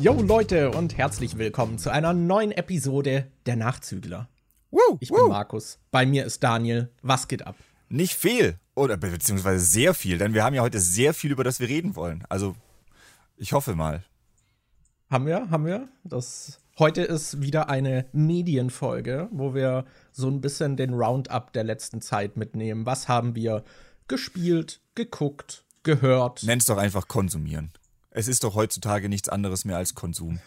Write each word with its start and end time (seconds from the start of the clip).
Yo 0.00 0.12
Leute 0.22 0.70
und 0.70 0.96
herzlich 0.96 1.38
willkommen 1.38 1.78
zu 1.78 1.90
einer 1.90 2.12
neuen 2.12 2.52
Episode 2.52 3.26
der 3.46 3.56
Nachzügler. 3.56 4.28
Woo, 4.70 4.78
Ich 5.00 5.10
woo. 5.10 5.16
bin 5.16 5.28
Markus, 5.28 5.78
bei 5.90 6.06
mir 6.06 6.24
ist 6.24 6.42
Daniel. 6.42 6.90
Was 7.02 7.26
geht 7.28 7.46
ab? 7.46 7.56
Nicht 7.88 8.14
viel. 8.14 8.58
Oder 8.74 8.96
be- 8.96 9.10
beziehungsweise 9.10 9.64
sehr 9.64 9.94
viel, 9.94 10.18
denn 10.18 10.34
wir 10.34 10.44
haben 10.44 10.54
ja 10.54 10.62
heute 10.62 10.78
sehr 10.78 11.14
viel, 11.14 11.32
über 11.32 11.42
das 11.42 11.58
wir 11.58 11.68
reden 11.68 11.96
wollen. 11.96 12.22
Also, 12.28 12.54
ich 13.36 13.52
hoffe 13.52 13.74
mal. 13.74 14.04
Haben 15.10 15.26
wir, 15.26 15.50
haben 15.50 15.64
wir. 15.66 15.88
Das 16.04 16.60
heute 16.78 17.02
ist 17.02 17.40
wieder 17.40 17.68
eine 17.68 18.06
Medienfolge, 18.12 19.28
wo 19.32 19.54
wir 19.54 19.84
so 20.12 20.28
ein 20.28 20.40
bisschen 20.40 20.76
den 20.76 20.94
Roundup 20.94 21.52
der 21.52 21.64
letzten 21.64 22.00
Zeit 22.00 22.36
mitnehmen. 22.36 22.86
Was 22.86 23.08
haben 23.08 23.34
wir 23.34 23.64
gespielt, 24.06 24.80
geguckt, 24.94 25.64
gehört? 25.82 26.42
Nenn's 26.44 26.66
doch 26.66 26.76
einfach 26.78 27.08
konsumieren. 27.08 27.72
Es 28.10 28.28
ist 28.28 28.44
doch 28.44 28.54
heutzutage 28.54 29.08
nichts 29.08 29.28
anderes 29.28 29.64
mehr 29.64 29.76
als 29.76 29.94
Konsum. 29.94 30.40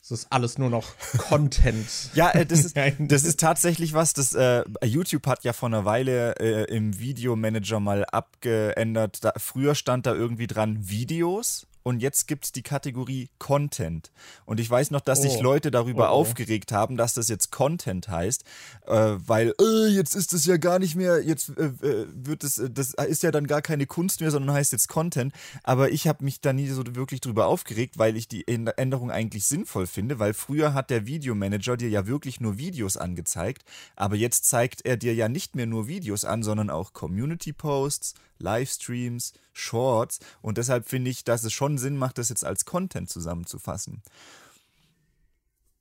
Es 0.00 0.10
ist 0.12 0.26
alles 0.30 0.56
nur 0.56 0.70
noch 0.70 0.94
Content. 1.18 1.88
Ja, 2.14 2.30
äh, 2.30 2.46
das, 2.46 2.64
ist, 2.64 2.76
das 2.98 3.24
ist 3.24 3.40
tatsächlich 3.40 3.92
was, 3.92 4.12
das 4.12 4.32
äh, 4.34 4.62
YouTube 4.84 5.26
hat 5.26 5.42
ja 5.42 5.52
vor 5.52 5.68
einer 5.68 5.84
Weile 5.84 6.36
äh, 6.38 6.72
im 6.72 6.98
Videomanager 7.00 7.80
mal 7.80 8.04
abgeändert. 8.04 9.24
Da, 9.24 9.32
früher 9.36 9.74
stand 9.74 10.06
da 10.06 10.14
irgendwie 10.14 10.46
dran 10.46 10.88
Videos 10.88 11.66
und 11.86 12.00
jetzt 12.00 12.26
gibt's 12.26 12.50
die 12.50 12.64
Kategorie 12.64 13.28
Content. 13.38 14.10
Und 14.44 14.58
ich 14.58 14.68
weiß 14.68 14.90
noch, 14.90 15.00
dass 15.00 15.22
sich 15.22 15.36
Oh. 15.36 15.42
Leute 15.42 15.70
darüber 15.70 16.10
Oh, 16.10 16.14
oh. 16.14 16.16
aufgeregt 16.20 16.72
haben, 16.72 16.96
dass 16.96 17.14
das 17.14 17.28
jetzt 17.28 17.52
Content 17.52 18.08
heißt, 18.08 18.42
äh, 18.86 19.14
weil 19.18 19.54
äh, 19.60 19.86
jetzt 19.94 20.16
ist 20.16 20.32
es 20.32 20.46
ja 20.46 20.56
gar 20.56 20.80
nicht 20.80 20.96
mehr, 20.96 21.22
jetzt 21.22 21.50
äh, 21.56 21.66
äh, 21.86 22.06
wird 22.12 22.42
es, 22.42 22.58
äh, 22.58 22.68
das 22.68 22.94
ist 22.94 23.22
ja 23.22 23.30
dann 23.30 23.46
gar 23.46 23.62
keine 23.62 23.86
Kunst 23.86 24.20
mehr, 24.20 24.32
sondern 24.32 24.56
heißt 24.56 24.72
jetzt 24.72 24.88
Content. 24.88 25.32
Aber 25.62 25.92
ich 25.92 26.08
habe 26.08 26.24
mich 26.24 26.40
da 26.40 26.52
nie 26.52 26.66
so 26.68 26.82
wirklich 26.96 27.20
drüber 27.20 27.46
aufgeregt, 27.46 27.98
weil 27.98 28.16
ich 28.16 28.26
die 28.26 28.44
Änd- 28.48 28.72
Änderung 28.76 29.12
eigentlich 29.12 29.44
sinnvoll 29.46 29.86
finde, 29.86 30.18
weil 30.18 30.34
früher 30.34 30.74
hat 30.74 30.90
der 30.90 31.06
Videomanager 31.06 31.76
dir 31.76 31.88
ja 31.88 32.08
wirklich 32.08 32.40
nur 32.40 32.58
Videos 32.58 32.96
angezeigt, 32.96 33.62
aber 33.94 34.16
jetzt 34.16 34.44
zeigt 34.44 34.84
er 34.84 34.96
dir 34.96 35.14
ja 35.14 35.28
nicht 35.28 35.54
mehr 35.54 35.66
nur 35.66 35.86
Videos 35.86 36.24
an, 36.24 36.42
sondern 36.42 36.68
auch 36.68 36.92
Community-Posts, 36.94 38.14
Livestreams, 38.40 39.32
Shorts 39.56 40.20
und 40.42 40.58
deshalb 40.58 40.86
finde 40.86 41.10
ich, 41.10 41.24
dass 41.24 41.44
es 41.44 41.52
schon 41.52 41.78
Sinn 41.78 41.96
macht, 41.96 42.18
das 42.18 42.28
jetzt 42.28 42.44
als 42.44 42.64
Content 42.64 43.08
zusammenzufassen. 43.10 44.02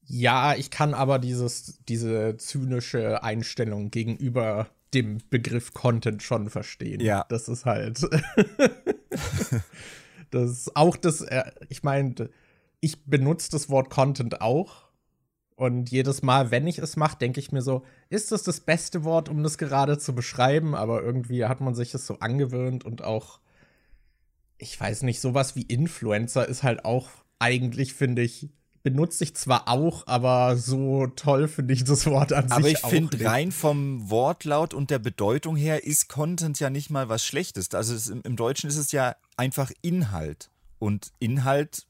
Ja, 0.08 0.56
ich 0.56 0.70
kann 0.70 0.94
aber 0.94 1.20
dieses, 1.20 1.80
diese 1.88 2.38
zynische 2.38 3.24
Einstellung 3.24 3.90
gegenüber 3.90 4.68
dem 4.94 5.18
Begriff 5.30 5.74
Content 5.74 6.24
schon 6.24 6.50
verstehen. 6.50 7.02
Ja. 7.02 7.26
Das 7.30 7.48
ist 7.48 7.66
halt. 7.66 8.02
das 10.32 10.52
ist 10.52 10.76
auch 10.76 10.96
das, 10.96 11.22
äh, 11.22 11.52
ich 11.70 11.84
meine, 11.84 12.30
ich 12.80 13.04
benutze 13.06 13.52
das 13.52 13.70
Wort 13.70 13.90
Content 13.90 14.42
auch. 14.42 14.86
Und 15.56 15.90
jedes 15.90 16.22
Mal, 16.22 16.52
wenn 16.52 16.68
ich 16.68 16.80
es 16.80 16.98
mache, 16.98 17.18
denke 17.18 17.40
ich 17.40 17.52
mir 17.54 17.62
so, 17.62 17.84
ist 18.10 18.32
das 18.32 18.44
das 18.44 18.60
beste 18.60 19.06
Wort, 19.06 19.30
um 19.30 19.42
das 19.42 19.58
gerade 19.58 19.98
zu 19.98 20.14
beschreiben? 20.14 20.76
Aber 20.76 21.02
irgendwie 21.02 21.46
hat 21.46 21.62
man 21.62 21.76
sich 21.76 21.94
es 21.94 22.06
so 22.06 22.20
angewöhnt 22.20 22.84
und 22.84 23.04
auch, 23.04 23.40
ich 24.58 24.80
weiß 24.80 25.04
nicht, 25.04 25.22
sowas 25.22 25.56
wie 25.56 25.64
Influencer 25.64 26.48
ist 26.48 26.64
halt 26.64 26.86
auch 26.86 27.10
eigentlich, 27.40 27.94
finde 27.94 28.22
ich, 28.22 28.50
benutze 28.84 29.24
ich 29.24 29.36
zwar 29.36 29.68
auch, 29.68 30.06
aber 30.06 30.56
so 30.58 31.08
toll 31.08 31.48
finde 31.48 31.74
ich 31.74 31.84
das 31.84 32.06
Wort 32.06 32.32
an 32.32 32.52
Aber 32.52 32.64
sich 32.64 32.74
ich 32.74 32.84
auch 32.84 32.90
finde, 32.90 33.26
rein 33.26 33.52
vom 33.52 34.10
Wortlaut 34.12 34.76
und 34.76 34.92
der 34.92 35.00
Bedeutung 35.00 35.56
her 35.56 35.84
ist 35.84 36.08
Content 36.08 36.60
ja 36.60 36.70
nicht 36.70 36.92
mal 36.92 37.10
was 37.10 37.26
Schlechtes. 37.26 37.74
Also 37.74 37.96
es, 37.96 38.10
im, 38.10 38.36
Deutschen 38.36 38.70
ist 38.70 38.78
es 38.78 38.92
ja 38.92 39.16
einfach 39.38 39.72
Inhalt. 39.82 40.52
Und 40.78 41.12
Inhalt 41.20 41.88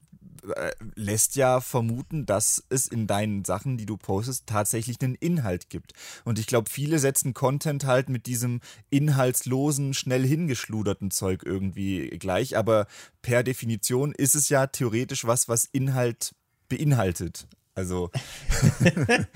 lässt 0.94 1.36
ja 1.36 1.60
vermuten, 1.60 2.26
dass 2.26 2.64
es 2.68 2.86
in 2.86 3.06
deinen 3.06 3.44
Sachen, 3.44 3.76
die 3.76 3.86
du 3.86 3.96
postest, 3.96 4.46
tatsächlich 4.46 5.00
einen 5.02 5.14
Inhalt 5.14 5.70
gibt. 5.70 5.92
Und 6.24 6.38
ich 6.38 6.46
glaube, 6.46 6.70
viele 6.70 6.98
setzen 6.98 7.34
Content 7.34 7.84
halt 7.84 8.08
mit 8.08 8.26
diesem 8.26 8.60
inhaltslosen, 8.90 9.94
schnell 9.94 10.26
hingeschluderten 10.26 11.10
Zeug 11.10 11.42
irgendwie 11.44 12.08
gleich. 12.18 12.56
Aber 12.56 12.86
per 13.22 13.42
Definition 13.42 14.12
ist 14.12 14.34
es 14.34 14.48
ja 14.48 14.66
theoretisch 14.66 15.24
was, 15.26 15.48
was 15.48 15.64
Inhalt 15.64 16.34
beinhaltet. 16.68 17.46
Also 17.74 18.10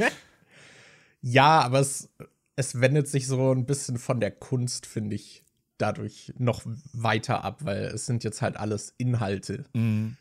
Ja, 1.23 1.61
aber 1.61 1.81
es, 1.81 2.09
es 2.57 2.81
wendet 2.81 3.09
sich 3.09 3.27
so 3.27 3.53
ein 3.53 3.67
bisschen 3.67 3.99
von 3.99 4.21
der 4.21 4.31
Kunst, 4.31 4.87
finde 4.87 5.17
ich, 5.17 5.45
dadurch 5.79 6.33
noch 6.39 6.63
weiter 6.93 7.45
ab, 7.45 7.65
weil 7.65 7.85
es 7.85 8.07
sind 8.07 8.25
jetzt 8.25 8.43
halt 8.43 8.57
alles 8.57 8.95
Inhalte. 8.99 9.65
mh. 9.75 10.13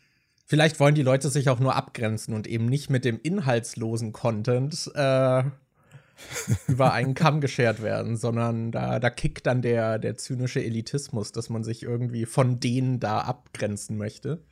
Vielleicht 0.50 0.80
wollen 0.80 0.96
die 0.96 1.02
Leute 1.02 1.30
sich 1.30 1.48
auch 1.48 1.60
nur 1.60 1.76
abgrenzen 1.76 2.34
und 2.34 2.48
eben 2.48 2.66
nicht 2.66 2.90
mit 2.90 3.04
dem 3.04 3.20
inhaltslosen 3.22 4.10
Content 4.10 4.90
äh, 4.96 5.44
über 6.66 6.92
einen 6.92 7.14
Kamm 7.14 7.40
geschert 7.40 7.82
werden, 7.82 8.16
sondern 8.16 8.72
da, 8.72 8.98
da 8.98 9.10
kickt 9.10 9.46
dann 9.46 9.62
der, 9.62 10.00
der 10.00 10.16
zynische 10.16 10.60
Elitismus, 10.60 11.30
dass 11.30 11.50
man 11.50 11.62
sich 11.62 11.84
irgendwie 11.84 12.26
von 12.26 12.58
denen 12.58 12.98
da 12.98 13.20
abgrenzen 13.20 13.96
möchte. 13.96 14.42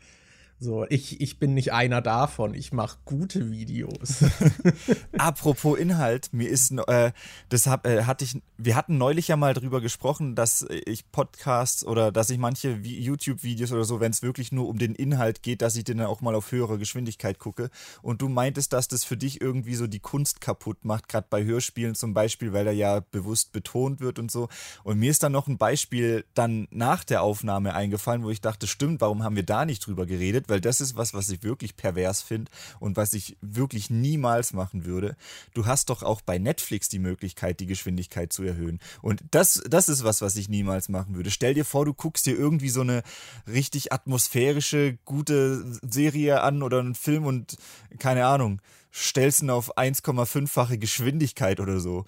So, 0.61 0.85
ich, 0.89 1.21
ich 1.21 1.39
bin 1.39 1.55
nicht 1.55 1.73
einer 1.73 2.03
davon, 2.03 2.53
ich 2.53 2.73
mache 2.73 2.99
gute 3.05 3.53
Videos. 3.53 4.25
Apropos 5.17 5.79
Inhalt, 5.79 6.31
mir 6.33 6.49
ist, 6.49 6.73
äh, 6.89 7.13
das 7.49 7.67
äh, 7.67 8.03
hatte 8.03 8.25
ich, 8.25 8.43
wir 8.57 8.75
hatten 8.75 8.99
neulich 8.99 9.29
ja 9.29 9.37
mal 9.37 9.55
drüber 9.55 9.81
gesprochen, 9.81 10.35
dass 10.35 10.67
ich 10.69 11.13
Podcasts 11.13 11.87
oder 11.87 12.11
dass 12.11 12.29
ich 12.31 12.39
manche 12.39 12.79
Vi- 12.83 12.99
YouTube-Videos 12.99 13.71
oder 13.71 13.85
so, 13.85 14.01
wenn 14.01 14.11
es 14.11 14.23
wirklich 14.23 14.51
nur 14.51 14.67
um 14.67 14.79
den 14.79 14.97
Inhalt 14.97 15.45
geht, 15.45 15.63
dass 15.63 15.77
ich 15.77 15.85
den 15.85 15.99
dann 15.99 16.09
auch 16.09 16.23
mal 16.23 16.35
auf 16.35 16.51
höhere 16.51 16.77
Geschwindigkeit 16.77 17.39
gucke. 17.39 17.71
Und 18.03 18.21
du 18.21 18.29
meintest, 18.29 18.73
dass 18.73 18.89
das 18.89 19.05
für 19.05 19.17
dich 19.17 19.41
irgendwie 19.41 19.77
so 19.77 19.87
die 19.87 20.01
Kunst 20.01 20.41
kaputt 20.41 20.85
macht, 20.85 21.09
gerade 21.09 21.29
bei 21.31 21.45
Hörspielen 21.45 21.95
zum 21.95 22.15
Beispiel, 22.15 22.53
weil 22.53 22.65
da 22.65 22.73
ja 22.73 22.99
bewusst 23.13 23.53
betont 23.53 24.01
wird 24.01 24.19
und 24.19 24.33
so. 24.33 24.49
Und 24.83 24.99
mir 24.99 25.13
ist 25.13 25.23
dann 25.23 25.31
noch 25.31 25.47
ein 25.47 25.57
Beispiel 25.57 26.25
dann 26.35 26.67
nach 26.73 27.05
der 27.05 27.23
Aufnahme 27.23 27.77
eingefallen, 27.77 28.25
wo 28.25 28.31
ich 28.31 28.41
dachte, 28.41 28.67
stimmt, 28.67 29.01
warum 29.01 29.23
haben 29.23 29.37
wir 29.37 29.45
da 29.45 29.65
nicht 29.65 29.87
drüber 29.87 30.05
geredet? 30.05 30.48
Weil 30.49 30.61
das 30.61 30.81
ist 30.81 30.97
was, 30.97 31.15
was 31.15 31.29
ich 31.29 31.43
wirklich 31.43 31.77
pervers 31.77 32.23
finde 32.23 32.51
und 32.81 32.97
was 32.97 33.13
ich 33.13 33.37
wirklich 33.41 33.91
niemals 33.91 34.53
machen 34.53 34.85
würde. 34.85 35.17
Du 35.55 35.67
hast 35.67 35.91
doch 35.91 36.03
auch 36.03 36.21
bei 36.21 36.39
Netflix 36.39 36.89
die 36.89 36.99
Möglichkeit, 36.99 37.61
die 37.61 37.67
Geschwindigkeit 37.67 38.33
zu 38.33 38.43
erhöhen. 38.43 38.81
Und 39.03 39.23
das, 39.31 39.63
das 39.69 39.89
ist 39.89 40.05
was, 40.05 40.21
was 40.23 40.37
ich 40.37 40.49
niemals 40.49 40.89
machen 40.89 41.15
würde. 41.15 41.31
Stell 41.31 41.55
dir 41.55 41.65
vor, 41.65 41.85
du 41.85 41.95
guckst 41.95 42.27
dir 42.27 42.37
irgendwie 42.37 42.71
so 42.71 42.81
eine 42.81 43.03
richtig 43.47 43.93
atmosphärische, 43.93 44.99
gute 45.05 45.65
Serie 45.83 46.43
an 46.43 46.63
oder 46.63 46.81
einen 46.81 46.95
Film 46.95 47.27
und 47.27 47.57
keine 47.99 48.27
Ahnung, 48.27 48.61
stellst 48.93 49.43
ihn 49.43 49.51
auf 49.51 49.77
1,5-fache 49.77 50.79
Geschwindigkeit 50.79 51.61
oder 51.61 51.81
so 51.81 52.05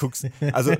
guckst. 0.00 0.26
Also 0.52 0.74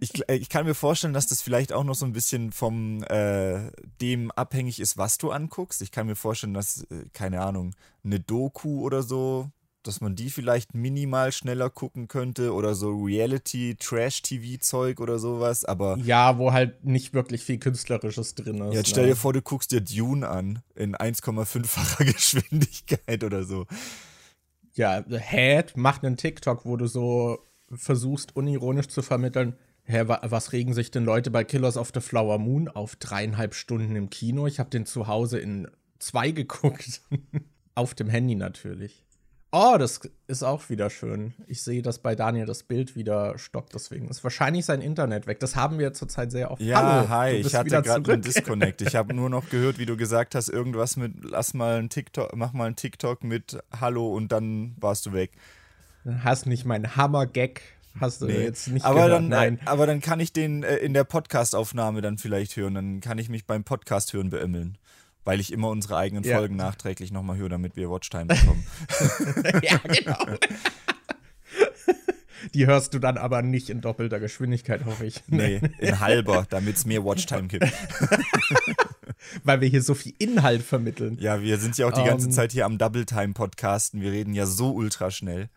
ich, 0.00 0.28
ich 0.28 0.48
kann 0.48 0.66
mir 0.66 0.74
vorstellen, 0.74 1.14
dass 1.14 1.26
das 1.26 1.42
vielleicht 1.42 1.72
auch 1.72 1.84
noch 1.84 1.94
so 1.94 2.06
ein 2.06 2.12
bisschen 2.12 2.52
vom 2.52 3.02
äh, 3.04 3.70
dem 4.00 4.30
abhängig 4.32 4.80
ist, 4.80 4.96
was 4.96 5.18
du 5.18 5.30
anguckst. 5.30 5.82
Ich 5.82 5.92
kann 5.92 6.06
mir 6.06 6.16
vorstellen, 6.16 6.54
dass, 6.54 6.82
äh, 6.90 7.04
keine 7.12 7.42
Ahnung, 7.42 7.74
eine 8.02 8.20
Doku 8.20 8.80
oder 8.80 9.02
so, 9.02 9.50
dass 9.82 10.00
man 10.00 10.16
die 10.16 10.30
vielleicht 10.30 10.74
minimal 10.74 11.30
schneller 11.30 11.70
gucken 11.70 12.08
könnte 12.08 12.54
oder 12.54 12.74
so 12.74 12.96
Reality, 13.02 13.76
Trash-TV-Zeug 13.78 15.00
oder 15.00 15.18
sowas. 15.18 15.64
Aber 15.64 15.98
ja, 15.98 16.38
wo 16.38 16.52
halt 16.52 16.84
nicht 16.84 17.12
wirklich 17.12 17.42
viel 17.42 17.58
Künstlerisches 17.58 18.34
drin 18.34 18.60
ist. 18.62 18.74
jetzt 18.74 18.90
stell 18.90 19.04
ne? 19.04 19.10
dir 19.10 19.16
vor, 19.16 19.32
du 19.32 19.42
guckst 19.42 19.72
dir 19.72 19.82
Dune 19.82 20.26
an 20.26 20.62
in 20.74 20.96
1,5-facher 20.96 22.04
Geschwindigkeit 22.12 23.22
oder 23.22 23.44
so. 23.44 23.66
Ja, 24.72 25.04
Head 25.08 25.76
macht 25.76 26.04
einen 26.04 26.16
TikTok, 26.16 26.64
wo 26.64 26.76
du 26.76 26.86
so 26.86 27.38
versuchst, 27.76 28.36
unironisch 28.36 28.88
zu 28.88 29.02
vermitteln, 29.02 29.56
hä, 29.84 30.04
wa 30.06 30.20
was 30.24 30.52
regen 30.52 30.74
sich 30.74 30.90
denn 30.90 31.04
Leute 31.04 31.30
bei 31.30 31.44
Killers 31.44 31.76
of 31.76 31.90
the 31.94 32.00
Flower 32.00 32.38
Moon 32.38 32.68
auf 32.68 32.96
dreieinhalb 32.96 33.54
Stunden 33.54 33.96
im 33.96 34.10
Kino? 34.10 34.46
Ich 34.46 34.58
habe 34.58 34.70
den 34.70 34.86
zu 34.86 35.06
Hause 35.06 35.38
in 35.38 35.68
zwei 35.98 36.30
geguckt. 36.32 37.02
auf 37.74 37.94
dem 37.94 38.08
Handy 38.08 38.34
natürlich. 38.34 39.04
Oh, 39.56 39.76
das 39.78 40.00
ist 40.26 40.42
auch 40.42 40.68
wieder 40.68 40.90
schön. 40.90 41.32
Ich 41.46 41.62
sehe, 41.62 41.80
dass 41.80 42.00
bei 42.00 42.16
Daniel 42.16 42.44
das 42.44 42.64
Bild 42.64 42.96
wieder 42.96 43.38
stockt, 43.38 43.72
deswegen 43.72 44.08
ist 44.08 44.24
wahrscheinlich 44.24 44.64
sein 44.64 44.80
Internet 44.80 45.28
weg. 45.28 45.38
Das 45.38 45.54
haben 45.54 45.78
wir 45.78 45.92
zurzeit 45.92 46.32
sehr 46.32 46.50
oft. 46.50 46.60
Ja, 46.60 46.82
Hallo, 46.82 47.08
hi, 47.08 47.30
ich 47.34 47.54
hatte 47.54 47.80
gerade 47.82 48.12
einen. 48.12 48.22
Disconnect. 48.22 48.82
Ich 48.82 48.96
habe 48.96 49.14
nur 49.14 49.30
noch 49.30 49.48
gehört, 49.50 49.78
wie 49.78 49.86
du 49.86 49.96
gesagt 49.96 50.34
hast, 50.34 50.48
irgendwas 50.48 50.96
mit 50.96 51.12
lass 51.22 51.54
mal 51.54 51.78
einen 51.78 51.88
TikTok, 51.88 52.34
mach 52.34 52.52
mal 52.52 52.64
einen 52.66 52.74
TikTok 52.74 53.22
mit 53.22 53.62
Hallo 53.80 54.12
und 54.12 54.32
dann 54.32 54.74
warst 54.80 55.06
du 55.06 55.12
weg. 55.12 55.30
Hast 56.22 56.46
nicht 56.46 56.64
meinen 56.64 56.96
Hammer-Gag, 56.96 57.62
hast 57.98 58.20
du 58.20 58.26
jetzt 58.26 58.68
nicht 58.68 58.84
aber 58.84 59.06
gehört. 59.06 59.12
dann, 59.12 59.28
Nein. 59.28 59.58
Äh, 59.58 59.66
aber 59.66 59.86
dann 59.86 60.00
kann 60.00 60.20
ich 60.20 60.32
den 60.32 60.62
äh, 60.62 60.76
in 60.76 60.92
der 60.94 61.04
Podcastaufnahme 61.04 62.02
dann 62.02 62.18
vielleicht 62.18 62.56
hören. 62.56 62.74
Dann 62.74 63.00
kann 63.00 63.18
ich 63.18 63.28
mich 63.28 63.46
beim 63.46 63.64
Podcast 63.64 64.12
hören 64.12 64.30
beimmeln. 64.30 64.78
Weil 65.26 65.40
ich 65.40 65.52
immer 65.52 65.70
unsere 65.70 65.96
eigenen 65.96 66.22
Ja. 66.22 66.36
Folgen 66.36 66.56
nachträglich 66.56 67.10
nochmal 67.10 67.38
höre, 67.38 67.48
damit 67.48 67.76
wir 67.76 67.90
Watchtime 67.90 68.26
bekommen. 68.26 68.66
ja, 69.62 69.78
genau. 69.78 70.36
Die 72.52 72.66
hörst 72.66 72.92
du 72.92 72.98
dann 72.98 73.16
aber 73.16 73.40
nicht 73.40 73.70
in 73.70 73.80
doppelter 73.80 74.20
Geschwindigkeit, 74.20 74.84
hoffe 74.84 75.06
ich. 75.06 75.22
nee, 75.28 75.62
in 75.78 76.00
halber, 76.00 76.46
damit 76.50 76.76
es 76.76 76.84
mehr 76.84 77.02
Watchtime 77.02 77.48
gibt. 77.48 77.72
weil 79.44 79.62
wir 79.62 79.68
hier 79.68 79.82
so 79.82 79.94
viel 79.94 80.12
Inhalt 80.18 80.62
vermitteln. 80.62 81.16
Ja, 81.20 81.40
wir 81.40 81.56
sind 81.58 81.78
ja 81.78 81.86
auch 81.86 81.92
die 81.92 82.02
um, 82.02 82.06
ganze 82.06 82.26
ähm. 82.26 82.32
Zeit 82.32 82.52
hier 82.52 82.66
am 82.66 82.76
Double 82.76 83.06
Time 83.06 83.32
Podcasten. 83.32 84.02
Wir 84.02 84.12
reden 84.12 84.34
ja 84.34 84.44
so 84.44 84.72
ultra 84.72 85.10
schnell. 85.10 85.48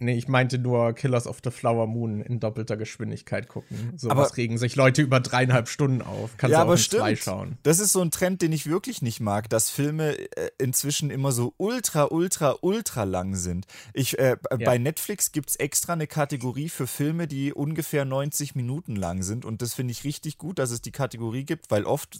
Nee, 0.00 0.16
ich 0.16 0.28
meinte 0.28 0.58
nur 0.58 0.92
Killers 0.92 1.26
of 1.26 1.38
the 1.42 1.50
Flower 1.50 1.88
Moon 1.88 2.20
in 2.20 2.38
doppelter 2.38 2.76
Geschwindigkeit 2.76 3.48
gucken. 3.48 3.94
So 3.96 4.10
aber, 4.10 4.22
was 4.22 4.36
regen 4.36 4.56
sich 4.56 4.76
Leute 4.76 5.02
über 5.02 5.18
dreieinhalb 5.18 5.68
Stunden 5.68 6.02
auf. 6.02 6.36
Kannst 6.36 6.52
ja, 6.52 6.58
du 6.58 6.62
auch 6.62 6.66
aber 6.66 6.72
in 6.74 6.78
stimmt. 6.78 7.02
zwei 7.02 7.16
schauen. 7.16 7.58
Das 7.64 7.80
ist 7.80 7.92
so 7.92 8.00
ein 8.00 8.12
Trend, 8.12 8.40
den 8.40 8.52
ich 8.52 8.68
wirklich 8.68 9.02
nicht 9.02 9.18
mag, 9.18 9.50
dass 9.50 9.70
Filme 9.70 10.16
äh, 10.16 10.50
inzwischen 10.58 11.10
immer 11.10 11.32
so 11.32 11.52
ultra, 11.56 12.04
ultra, 12.12 12.56
ultra 12.60 13.02
lang 13.02 13.34
sind. 13.34 13.66
Ich, 13.92 14.20
äh, 14.20 14.36
ja. 14.50 14.56
Bei 14.64 14.78
Netflix 14.78 15.32
gibt 15.32 15.50
es 15.50 15.56
extra 15.56 15.94
eine 15.94 16.06
Kategorie 16.06 16.68
für 16.68 16.86
Filme, 16.86 17.26
die 17.26 17.52
ungefähr 17.52 18.04
90 18.04 18.54
Minuten 18.54 18.94
lang 18.94 19.24
sind. 19.24 19.44
Und 19.44 19.62
das 19.62 19.74
finde 19.74 19.90
ich 19.90 20.04
richtig 20.04 20.38
gut, 20.38 20.60
dass 20.60 20.70
es 20.70 20.80
die 20.80 20.92
Kategorie 20.92 21.42
gibt, 21.42 21.72
weil 21.72 21.82
oft 21.82 22.16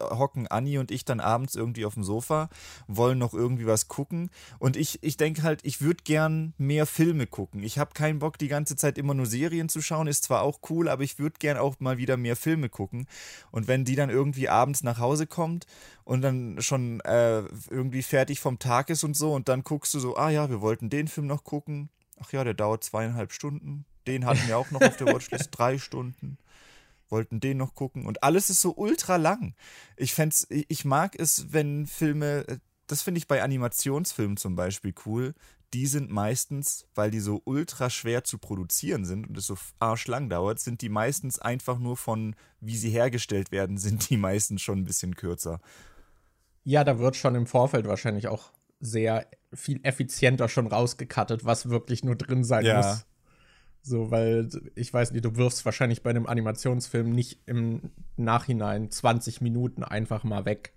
hocken 0.00 0.48
Anni 0.48 0.78
und 0.78 0.90
ich 0.90 1.04
dann 1.04 1.20
abends 1.20 1.54
irgendwie 1.54 1.84
auf 1.84 1.94
dem 1.94 2.02
Sofa, 2.02 2.48
wollen 2.88 3.18
noch 3.18 3.32
irgendwie 3.32 3.66
was 3.66 3.86
gucken. 3.86 4.30
Und 4.58 4.76
ich, 4.76 4.98
ich 5.04 5.16
denke 5.16 5.44
halt, 5.44 5.60
ich 5.62 5.80
würde 5.80 6.02
gern 6.02 6.54
mehr 6.58 6.84
Filme 6.84 7.11
Filme 7.12 7.26
gucken. 7.26 7.62
Ich 7.62 7.78
habe 7.78 7.92
keinen 7.92 8.20
Bock, 8.20 8.38
die 8.38 8.48
ganze 8.48 8.74
Zeit 8.74 8.96
immer 8.96 9.12
nur 9.12 9.26
Serien 9.26 9.68
zu 9.68 9.82
schauen. 9.82 10.06
Ist 10.06 10.24
zwar 10.24 10.40
auch 10.40 10.60
cool, 10.70 10.88
aber 10.88 11.02
ich 11.02 11.18
würde 11.18 11.36
gern 11.38 11.58
auch 11.58 11.78
mal 11.78 11.98
wieder 11.98 12.16
mehr 12.16 12.36
Filme 12.36 12.70
gucken. 12.70 13.06
Und 13.50 13.68
wenn 13.68 13.84
die 13.84 13.96
dann 13.96 14.08
irgendwie 14.08 14.48
abends 14.48 14.82
nach 14.82 14.98
Hause 14.98 15.26
kommt 15.26 15.66
und 16.04 16.22
dann 16.22 16.56
schon 16.62 17.00
äh, 17.00 17.40
irgendwie 17.68 18.02
fertig 18.02 18.40
vom 18.40 18.58
Tag 18.58 18.88
ist 18.88 19.04
und 19.04 19.14
so, 19.14 19.34
und 19.34 19.50
dann 19.50 19.62
guckst 19.62 19.92
du 19.92 20.00
so, 20.00 20.16
ah 20.16 20.30
ja, 20.30 20.48
wir 20.48 20.62
wollten 20.62 20.88
den 20.88 21.06
Film 21.06 21.26
noch 21.26 21.44
gucken. 21.44 21.90
Ach 22.18 22.32
ja, 22.32 22.44
der 22.44 22.54
dauert 22.54 22.82
zweieinhalb 22.82 23.32
Stunden. 23.32 23.84
Den 24.06 24.24
hatten 24.24 24.46
wir 24.46 24.56
auch 24.56 24.70
noch 24.70 24.80
auf 24.80 24.96
der 24.96 25.08
Watchlist, 25.08 25.50
drei 25.52 25.76
Stunden 25.78 26.38
wollten 27.10 27.40
den 27.40 27.58
noch 27.58 27.74
gucken 27.74 28.06
und 28.06 28.22
alles 28.22 28.48
ist 28.48 28.62
so 28.62 28.74
ultra 28.74 29.16
lang. 29.16 29.54
Ich 29.98 30.14
fänd's, 30.14 30.46
ich 30.48 30.86
mag 30.86 31.14
es, 31.20 31.52
wenn 31.52 31.86
Filme, 31.86 32.48
äh, 32.48 32.58
das 32.86 33.02
finde 33.02 33.18
ich 33.18 33.28
bei 33.28 33.42
Animationsfilmen 33.42 34.38
zum 34.38 34.56
Beispiel 34.56 34.94
cool, 35.04 35.34
die 35.72 35.86
sind 35.86 36.10
meistens, 36.10 36.86
weil 36.94 37.10
die 37.10 37.20
so 37.20 37.40
ultra 37.44 37.88
schwer 37.88 38.24
zu 38.24 38.38
produzieren 38.38 39.04
sind 39.04 39.26
und 39.28 39.38
es 39.38 39.46
so 39.46 39.56
arschlang 39.78 40.28
dauert, 40.28 40.60
sind 40.60 40.82
die 40.82 40.88
meistens 40.88 41.38
einfach 41.38 41.78
nur 41.78 41.96
von, 41.96 42.36
wie 42.60 42.76
sie 42.76 42.90
hergestellt 42.90 43.52
werden, 43.52 43.78
sind 43.78 44.10
die 44.10 44.16
meistens 44.16 44.62
schon 44.62 44.80
ein 44.80 44.84
bisschen 44.84 45.16
kürzer. 45.16 45.60
Ja, 46.64 46.84
da 46.84 46.98
wird 46.98 47.16
schon 47.16 47.34
im 47.34 47.46
Vorfeld 47.46 47.86
wahrscheinlich 47.86 48.28
auch 48.28 48.52
sehr 48.80 49.26
viel 49.52 49.80
effizienter 49.82 50.48
schon 50.48 50.66
rausgekattet, 50.66 51.44
was 51.44 51.68
wirklich 51.68 52.04
nur 52.04 52.16
drin 52.16 52.44
sein 52.44 52.64
ja. 52.64 52.76
muss. 52.76 53.06
So, 53.82 54.10
weil 54.10 54.48
ich 54.76 54.92
weiß 54.92 55.10
nicht, 55.10 55.24
du 55.24 55.34
wirfst 55.36 55.64
wahrscheinlich 55.64 56.02
bei 56.02 56.10
einem 56.10 56.26
Animationsfilm 56.26 57.10
nicht 57.10 57.40
im 57.46 57.90
Nachhinein 58.16 58.90
20 58.90 59.40
Minuten 59.40 59.82
einfach 59.82 60.22
mal 60.22 60.44
weg. 60.44 60.74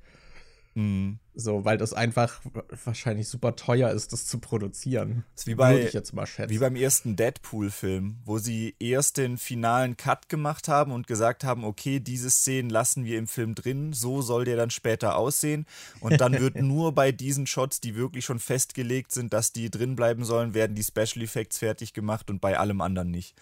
Mhm. 0.75 1.19
So, 1.33 1.65
weil 1.65 1.77
das 1.77 1.93
einfach 1.93 2.41
wahrscheinlich 2.83 3.29
super 3.29 3.55
teuer 3.55 3.91
ist, 3.91 4.11
das 4.13 4.25
zu 4.25 4.39
produzieren. 4.39 5.23
Das 5.33 5.43
ist 5.43 5.47
wie 5.47 5.55
bei, 5.55 5.81
ich 5.83 5.93
jetzt 5.93 6.13
mal 6.13 6.25
schätzen. 6.25 6.53
Wie 6.53 6.59
beim 6.59 6.75
ersten 6.75 7.15
Deadpool-Film, 7.15 8.17
wo 8.25 8.37
sie 8.37 8.75
erst 8.79 9.17
den 9.17 9.37
finalen 9.37 9.95
Cut 9.97 10.29
gemacht 10.29 10.67
haben 10.67 10.91
und 10.91 11.07
gesagt 11.07 11.43
haben, 11.43 11.63
okay, 11.63 11.99
diese 11.99 12.29
Szenen 12.29 12.69
lassen 12.69 13.05
wir 13.05 13.17
im 13.17 13.27
Film 13.27 13.55
drin, 13.55 13.93
so 13.93 14.21
soll 14.21 14.45
der 14.45 14.57
dann 14.57 14.69
später 14.69 15.17
aussehen. 15.17 15.65
Und 16.01 16.19
dann 16.19 16.33
wird 16.39 16.55
nur 16.57 16.93
bei 16.93 17.11
diesen 17.13 17.47
Shots, 17.47 17.79
die 17.79 17.95
wirklich 17.95 18.25
schon 18.25 18.39
festgelegt 18.39 19.13
sind, 19.13 19.33
dass 19.33 19.53
die 19.53 19.69
drin 19.69 19.95
bleiben 19.95 20.25
sollen, 20.25 20.53
werden 20.53 20.75
die 20.75 20.83
Special 20.83 21.23
Effects 21.23 21.57
fertig 21.57 21.93
gemacht 21.93 22.29
und 22.29 22.41
bei 22.41 22.59
allem 22.59 22.81
anderen 22.81 23.11
nicht. 23.11 23.33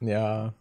Ja, 0.00 0.54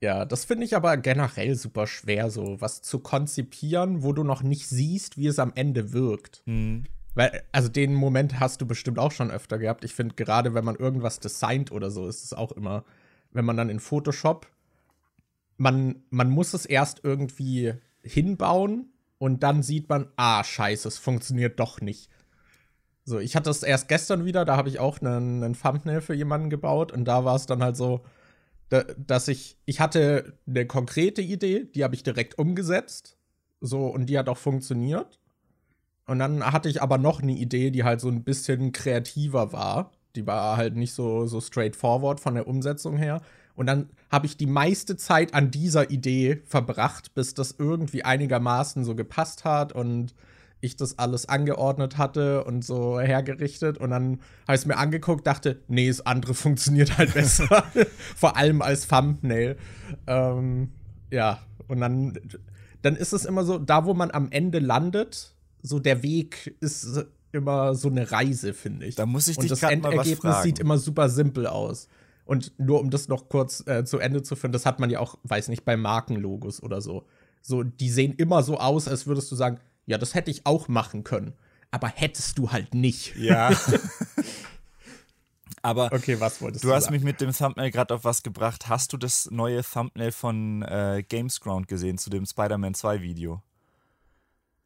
ja, 0.00 0.24
das 0.24 0.44
finde 0.44 0.64
ich 0.64 0.76
aber 0.76 0.96
generell 0.96 1.54
super 1.56 1.86
schwer, 1.86 2.30
so 2.30 2.60
was 2.60 2.82
zu 2.82 3.00
konzipieren, 3.00 4.02
wo 4.02 4.12
du 4.12 4.22
noch 4.22 4.42
nicht 4.42 4.68
siehst, 4.68 5.18
wie 5.18 5.26
es 5.26 5.38
am 5.38 5.52
Ende 5.54 5.92
wirkt. 5.92 6.42
Mhm. 6.46 6.84
Weil, 7.14 7.42
also 7.50 7.68
den 7.68 7.94
Moment 7.94 8.38
hast 8.38 8.60
du 8.60 8.66
bestimmt 8.66 9.00
auch 9.00 9.10
schon 9.10 9.32
öfter 9.32 9.58
gehabt. 9.58 9.84
Ich 9.84 9.94
finde, 9.94 10.14
gerade 10.14 10.54
wenn 10.54 10.64
man 10.64 10.76
irgendwas 10.76 11.18
designt 11.18 11.72
oder 11.72 11.90
so, 11.90 12.06
ist 12.06 12.24
es 12.24 12.32
auch 12.32 12.52
immer, 12.52 12.84
wenn 13.32 13.44
man 13.44 13.56
dann 13.56 13.70
in 13.70 13.80
Photoshop, 13.80 14.46
man, 15.56 15.96
man 16.10 16.30
muss 16.30 16.54
es 16.54 16.64
erst 16.64 17.00
irgendwie 17.02 17.74
hinbauen 18.02 18.92
und 19.18 19.42
dann 19.42 19.64
sieht 19.64 19.88
man, 19.88 20.06
ah, 20.14 20.44
scheiße, 20.44 20.86
es 20.86 20.98
funktioniert 20.98 21.58
doch 21.58 21.80
nicht. 21.80 22.08
So, 23.04 23.18
ich 23.18 23.34
hatte 23.34 23.50
es 23.50 23.64
erst 23.64 23.88
gestern 23.88 24.24
wieder, 24.24 24.44
da 24.44 24.56
habe 24.56 24.68
ich 24.68 24.78
auch 24.78 25.00
einen, 25.00 25.42
einen 25.42 25.58
Thumbnail 25.60 26.00
für 26.00 26.14
jemanden 26.14 26.50
gebaut 26.50 26.92
und 26.92 27.04
da 27.04 27.24
war 27.24 27.34
es 27.34 27.46
dann 27.46 27.64
halt 27.64 27.76
so, 27.76 28.04
dass 28.70 29.28
ich, 29.28 29.56
ich 29.64 29.80
hatte 29.80 30.38
eine 30.46 30.66
konkrete 30.66 31.22
Idee, 31.22 31.64
die 31.64 31.84
habe 31.84 31.94
ich 31.94 32.02
direkt 32.02 32.38
umgesetzt. 32.38 33.16
So, 33.60 33.86
und 33.86 34.06
die 34.06 34.18
hat 34.18 34.28
auch 34.28 34.36
funktioniert. 34.36 35.18
Und 36.06 36.18
dann 36.18 36.44
hatte 36.44 36.68
ich 36.68 36.80
aber 36.80 36.98
noch 36.98 37.22
eine 37.22 37.32
Idee, 37.32 37.70
die 37.70 37.84
halt 37.84 38.00
so 38.00 38.08
ein 38.08 38.24
bisschen 38.24 38.72
kreativer 38.72 39.52
war. 39.52 39.92
Die 40.16 40.26
war 40.26 40.56
halt 40.56 40.76
nicht 40.76 40.92
so, 40.94 41.26
so 41.26 41.40
straightforward 41.40 42.20
von 42.20 42.34
der 42.34 42.46
Umsetzung 42.46 42.96
her. 42.96 43.20
Und 43.54 43.66
dann 43.66 43.90
habe 44.10 44.26
ich 44.26 44.36
die 44.36 44.46
meiste 44.46 44.96
Zeit 44.96 45.34
an 45.34 45.50
dieser 45.50 45.90
Idee 45.90 46.42
verbracht, 46.46 47.14
bis 47.14 47.34
das 47.34 47.56
irgendwie 47.58 48.04
einigermaßen 48.04 48.84
so 48.84 48.94
gepasst 48.94 49.44
hat 49.44 49.72
und 49.72 50.14
ich 50.60 50.76
das 50.76 50.98
alles 50.98 51.28
angeordnet 51.28 51.98
hatte 51.98 52.44
und 52.44 52.64
so 52.64 53.00
hergerichtet. 53.00 53.78
Und 53.78 53.90
dann 53.90 54.20
habe 54.46 54.54
ich 54.54 54.62
es 54.62 54.66
mir 54.66 54.76
angeguckt, 54.76 55.26
dachte, 55.26 55.62
nee, 55.68 55.88
das 55.88 56.04
andere 56.04 56.34
funktioniert 56.34 56.98
halt 56.98 57.14
besser. 57.14 57.64
Vor 58.16 58.36
allem 58.36 58.62
als 58.62 58.88
Thumbnail. 58.88 59.56
Ähm, 60.06 60.70
ja, 61.10 61.40
und 61.68 61.80
dann, 61.80 62.18
dann 62.82 62.96
ist 62.96 63.12
es 63.12 63.24
immer 63.24 63.44
so, 63.44 63.58
da 63.58 63.84
wo 63.84 63.94
man 63.94 64.10
am 64.10 64.30
Ende 64.30 64.58
landet, 64.58 65.34
so 65.62 65.78
der 65.78 66.02
Weg 66.02 66.56
ist 66.60 67.06
immer 67.32 67.74
so 67.74 67.88
eine 67.88 68.10
Reise, 68.10 68.54
finde 68.54 68.86
ich. 68.86 68.94
Da 68.94 69.06
muss 69.06 69.28
ich 69.28 69.36
und 69.36 69.42
dich 69.44 69.50
das 69.50 69.62
Endergebnis 69.62 70.42
sieht 70.42 70.58
immer 70.58 70.78
super 70.78 71.08
simpel 71.08 71.46
aus. 71.46 71.88
Und 72.24 72.52
nur 72.58 72.80
um 72.80 72.90
das 72.90 73.08
noch 73.08 73.28
kurz 73.28 73.66
äh, 73.66 73.84
zu 73.84 73.98
Ende 73.98 74.22
zu 74.22 74.36
führen, 74.36 74.52
das 74.52 74.66
hat 74.66 74.80
man 74.80 74.90
ja 74.90 75.00
auch, 75.00 75.18
weiß 75.22 75.48
nicht, 75.48 75.64
bei 75.64 75.76
Markenlogos 75.76 76.62
oder 76.62 76.80
so. 76.80 77.06
So, 77.40 77.62
die 77.62 77.88
sehen 77.88 78.12
immer 78.12 78.42
so 78.42 78.58
aus, 78.58 78.88
als 78.88 79.06
würdest 79.06 79.32
du 79.32 79.36
sagen, 79.36 79.58
ja, 79.88 79.96
das 79.96 80.14
hätte 80.14 80.30
ich 80.30 80.44
auch 80.44 80.68
machen 80.68 81.02
können. 81.02 81.32
Aber 81.70 81.88
hättest 81.88 82.38
du 82.38 82.52
halt 82.52 82.74
nicht. 82.74 83.16
Ja. 83.16 83.50
Aber 85.62 85.90
okay, 85.92 86.20
was 86.20 86.40
wolltest 86.40 86.62
du? 86.62 86.68
Du 86.68 86.74
hast 86.74 86.84
sagen? 86.84 86.94
mich 86.94 87.02
mit 87.02 87.20
dem 87.20 87.32
Thumbnail 87.32 87.70
gerade 87.70 87.94
auf 87.94 88.04
was 88.04 88.22
gebracht. 88.22 88.68
Hast 88.68 88.92
du 88.92 88.98
das 88.98 89.30
neue 89.30 89.62
Thumbnail 89.62 90.12
von 90.12 90.62
äh, 90.62 91.02
Gamesground 91.08 91.68
gesehen 91.68 91.96
zu 91.96 92.10
dem 92.10 92.26
Spider-Man 92.26 92.74
2 92.74 93.00
Video? 93.00 93.42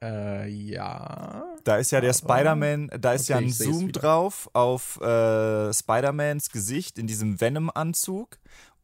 Äh, 0.02 0.48
ja. 0.48 1.44
Da 1.62 1.76
ist 1.76 1.92
ja 1.92 2.00
der 2.00 2.12
Spider-Man, 2.12 2.90
da 3.00 3.12
ist 3.12 3.30
okay, 3.30 3.32
ja 3.32 3.38
ein 3.38 3.52
Zoom 3.52 3.92
drauf 3.92 4.50
auf 4.52 5.00
äh, 5.00 5.72
Spider-Mans 5.72 6.50
Gesicht 6.50 6.98
in 6.98 7.06
diesem 7.06 7.40
Venom-Anzug 7.40 8.38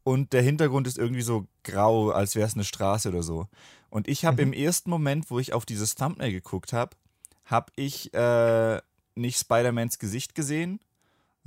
und 0.05 0.33
der 0.33 0.43
Hintergrund 0.43 0.87
ist 0.87 0.99
irgendwie 0.99 1.23
so 1.23 1.49
grau, 1.65 2.11
als 2.11 2.37
wäre 2.37 2.47
es 2.47 2.55
eine 2.55 2.65
Straße 2.65 3.09
oder 3.09 3.25
so. 3.25 3.49
Und 3.91 4.09
ich 4.09 4.25
habe 4.25 4.45
mhm. 4.45 4.53
im 4.53 4.59
ersten 4.65 4.91
Moment, 4.91 5.31
wo 5.31 5.39
ich 5.39 5.53
auf 5.53 5.65
dieses 5.65 5.95
Thumbnail 5.95 6.33
geguckt 6.33 6.73
habe, 6.73 6.97
habe 7.45 7.73
ich 7.77 8.13
äh, 8.15 8.81
nicht 9.15 9.39
Spider-Mans 9.39 9.99
Gesicht 9.99 10.35
gesehen, 10.35 10.81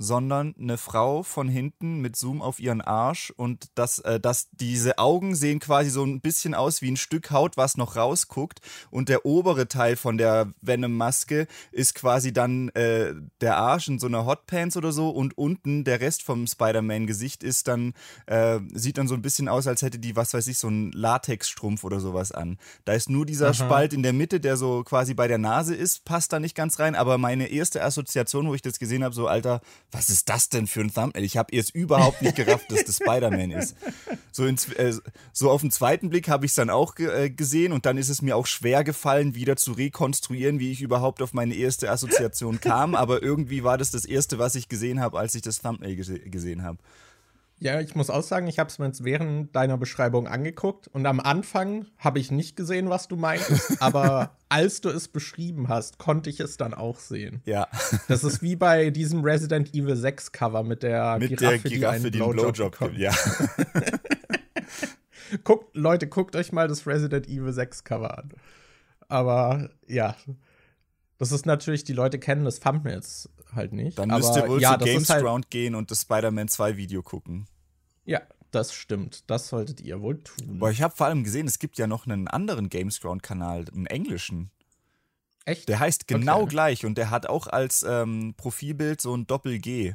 sondern 0.02 0.54
eine 0.58 0.78
Frau 0.78 1.22
von 1.22 1.48
hinten 1.48 2.00
mit 2.00 2.16
Zoom 2.16 2.42
auf 2.42 2.58
ihren 2.58 2.80
Arsch 2.80 3.32
und 3.36 3.68
das, 3.74 4.00
äh, 4.00 4.18
das, 4.18 4.48
diese 4.50 4.98
Augen 4.98 5.34
sehen 5.34 5.60
quasi 5.60 5.90
so 5.90 6.04
ein 6.04 6.20
bisschen 6.20 6.54
aus 6.54 6.82
wie 6.82 6.90
ein 6.90 6.96
Stück 6.96 7.30
Haut, 7.30 7.56
was 7.56 7.76
noch 7.76 7.96
rausguckt 7.96 8.60
und 8.90 9.08
der 9.08 9.24
obere 9.24 9.68
Teil 9.68 9.96
von 9.96 10.18
der 10.18 10.52
Venom-Maske 10.60 11.46
ist 11.70 11.94
quasi 11.94 12.32
dann 12.32 12.68
äh, 12.70 13.14
der 13.40 13.56
Arsch 13.56 13.88
in 13.88 13.98
so 13.98 14.08
einer 14.08 14.26
Hotpants 14.26 14.76
oder 14.76 14.92
so 14.92 15.10
und 15.10 15.38
unten 15.38 15.84
der 15.84 16.00
Rest 16.00 16.22
vom 16.22 16.46
Spider-Man-Gesicht 16.46 17.42
ist 17.44 17.68
dann, 17.68 17.94
äh, 18.26 18.58
sieht 18.72 18.98
dann 18.98 19.08
so 19.08 19.14
ein 19.14 19.22
bisschen 19.22 19.48
aus, 19.48 19.66
als 19.66 19.82
hätte 19.82 19.98
die, 19.98 20.16
was 20.16 20.34
weiß 20.34 20.46
ich, 20.48 20.58
so 20.58 20.66
einen 20.66 20.92
Latexstrumpf 20.92 21.84
oder 21.84 22.00
sowas 22.00 22.32
an. 22.32 22.58
Da 22.84 22.94
ist 22.94 23.08
nur 23.08 23.24
dieser 23.24 23.48
Aha. 23.48 23.54
Spalt 23.54 23.92
in 23.92 24.02
der 24.02 24.12
Mitte, 24.12 24.40
der 24.40 24.56
so 24.56 24.82
quasi 24.82 25.14
bei 25.14 25.28
der 25.28 25.38
Nase 25.38 25.74
ist, 25.74 26.04
passt 26.04 26.32
da 26.32 26.40
nicht 26.40 26.56
ganz 26.56 26.78
rein, 26.78 26.94
aber 26.94 27.18
meine 27.18 27.46
erste 27.48 27.82
Assoziation, 27.82 28.48
wo 28.48 28.54
ich 28.54 28.62
das 28.62 28.78
gesehen 28.78 29.04
habe, 29.04 29.14
so 29.14 29.28
Alter, 29.28 29.60
was 29.92 30.08
ist 30.08 30.28
das 30.30 30.48
denn 30.48 30.66
für 30.66 30.80
ein 30.80 30.92
Thumbnail? 30.92 31.22
Ich 31.22 31.36
habe 31.36 31.54
erst 31.54 31.74
überhaupt 31.74 32.22
nicht 32.22 32.36
gerafft, 32.36 32.72
dass 32.72 32.84
das 32.84 32.96
Spider-Man 32.96 33.50
ist. 33.52 33.76
So, 34.34 34.46
in, 34.46 34.56
äh, 34.76 34.94
so 35.34 35.50
auf 35.50 35.60
den 35.60 35.70
zweiten 35.70 36.08
Blick 36.08 36.30
habe 36.30 36.46
ich 36.46 36.52
es 36.52 36.54
dann 36.54 36.70
auch 36.70 36.98
äh, 36.98 37.28
gesehen 37.28 37.70
und 37.70 37.84
dann 37.84 37.98
ist 37.98 38.08
es 38.08 38.22
mir 38.22 38.34
auch 38.34 38.46
schwer 38.46 38.82
gefallen, 38.82 39.34
wieder 39.34 39.56
zu 39.56 39.72
rekonstruieren, 39.72 40.58
wie 40.58 40.72
ich 40.72 40.80
überhaupt 40.80 41.20
auf 41.20 41.34
meine 41.34 41.54
erste 41.54 41.90
Assoziation 41.90 42.58
kam. 42.58 42.94
Aber 42.94 43.22
irgendwie 43.22 43.62
war 43.62 43.76
das 43.76 43.90
das 43.90 44.06
erste, 44.06 44.38
was 44.38 44.54
ich 44.54 44.70
gesehen 44.70 45.00
habe, 45.00 45.18
als 45.18 45.34
ich 45.34 45.42
das 45.42 45.60
Thumbnail 45.60 45.96
gese 45.96 46.18
gesehen 46.18 46.62
habe. 46.62 46.78
Ja, 47.62 47.80
ich 47.80 47.94
muss 47.94 48.10
auch 48.10 48.24
sagen, 48.24 48.48
ich 48.48 48.58
habe 48.58 48.68
es 48.68 48.80
mir 48.80 48.86
jetzt 48.86 49.04
während 49.04 49.54
deiner 49.54 49.78
Beschreibung 49.78 50.26
angeguckt 50.26 50.88
und 50.88 51.06
am 51.06 51.20
Anfang 51.20 51.86
habe 51.96 52.18
ich 52.18 52.32
nicht 52.32 52.56
gesehen, 52.56 52.90
was 52.90 53.06
du 53.06 53.16
meintest, 53.16 53.76
aber 53.80 54.36
als 54.48 54.80
du 54.80 54.88
es 54.88 55.06
beschrieben 55.06 55.68
hast, 55.68 55.98
konnte 55.98 56.28
ich 56.28 56.40
es 56.40 56.56
dann 56.56 56.74
auch 56.74 56.98
sehen. 56.98 57.40
Ja. 57.44 57.68
Das 58.08 58.24
ist 58.24 58.42
wie 58.42 58.56
bei 58.56 58.90
diesem 58.90 59.22
Resident 59.22 59.72
Evil 59.74 59.94
6 59.94 60.32
Cover 60.32 60.64
mit 60.64 60.82
der 60.82 61.18
mit 61.20 61.28
Giraffe, 61.28 61.68
der 61.68 61.70
Giraffe 61.70 62.10
die 62.10 62.20
einen 62.20 62.32
Blowjob, 62.32 62.54
Blowjob 62.54 62.78
gibt. 62.78 62.98
Ja. 62.98 63.14
Guckt, 65.44 65.74
Leute, 65.74 66.08
guckt 66.08 66.36
euch 66.36 66.52
mal 66.52 66.68
das 66.68 66.86
Resident 66.86 67.28
Evil 67.28 67.52
6 67.52 67.84
Cover 67.84 68.18
an. 68.18 68.32
Aber 69.08 69.70
ja, 69.86 70.16
das 71.18 71.32
ist 71.32 71.46
natürlich, 71.46 71.84
die 71.84 71.92
Leute 71.92 72.18
kennen 72.18 72.44
das 72.44 72.60
Thumbnails 72.60 73.28
halt 73.54 73.72
nicht. 73.72 73.98
Dann 73.98 74.08
müsst 74.08 74.36
ihr 74.36 74.48
wohl 74.48 74.60
ja, 74.60 74.78
zu 74.78 74.84
Gamesground 74.84 75.44
halt, 75.44 75.50
gehen 75.50 75.74
und 75.74 75.90
das 75.90 76.02
Spider-Man 76.02 76.48
2 76.48 76.76
Video 76.76 77.02
gucken. 77.02 77.46
Ja, 78.04 78.22
das 78.50 78.74
stimmt. 78.74 79.30
Das 79.30 79.48
solltet 79.48 79.80
ihr 79.80 80.00
wohl 80.00 80.22
tun. 80.22 80.58
Boah, 80.58 80.70
ich 80.70 80.82
habe 80.82 80.94
vor 80.94 81.06
allem 81.06 81.24
gesehen, 81.24 81.46
es 81.46 81.58
gibt 81.58 81.78
ja 81.78 81.86
noch 81.86 82.06
einen 82.06 82.28
anderen 82.28 82.68
Gamesground-Kanal, 82.68 83.66
einen 83.72 83.86
englischen. 83.86 84.50
Echt? 85.44 85.68
Der 85.68 85.80
heißt 85.80 86.06
genau 86.06 86.42
okay. 86.42 86.50
gleich 86.50 86.86
und 86.86 86.96
der 86.96 87.10
hat 87.10 87.26
auch 87.26 87.46
als 87.46 87.84
ähm, 87.88 88.34
Profilbild 88.36 89.00
so 89.00 89.14
ein 89.16 89.26
Doppel-G. 89.26 89.94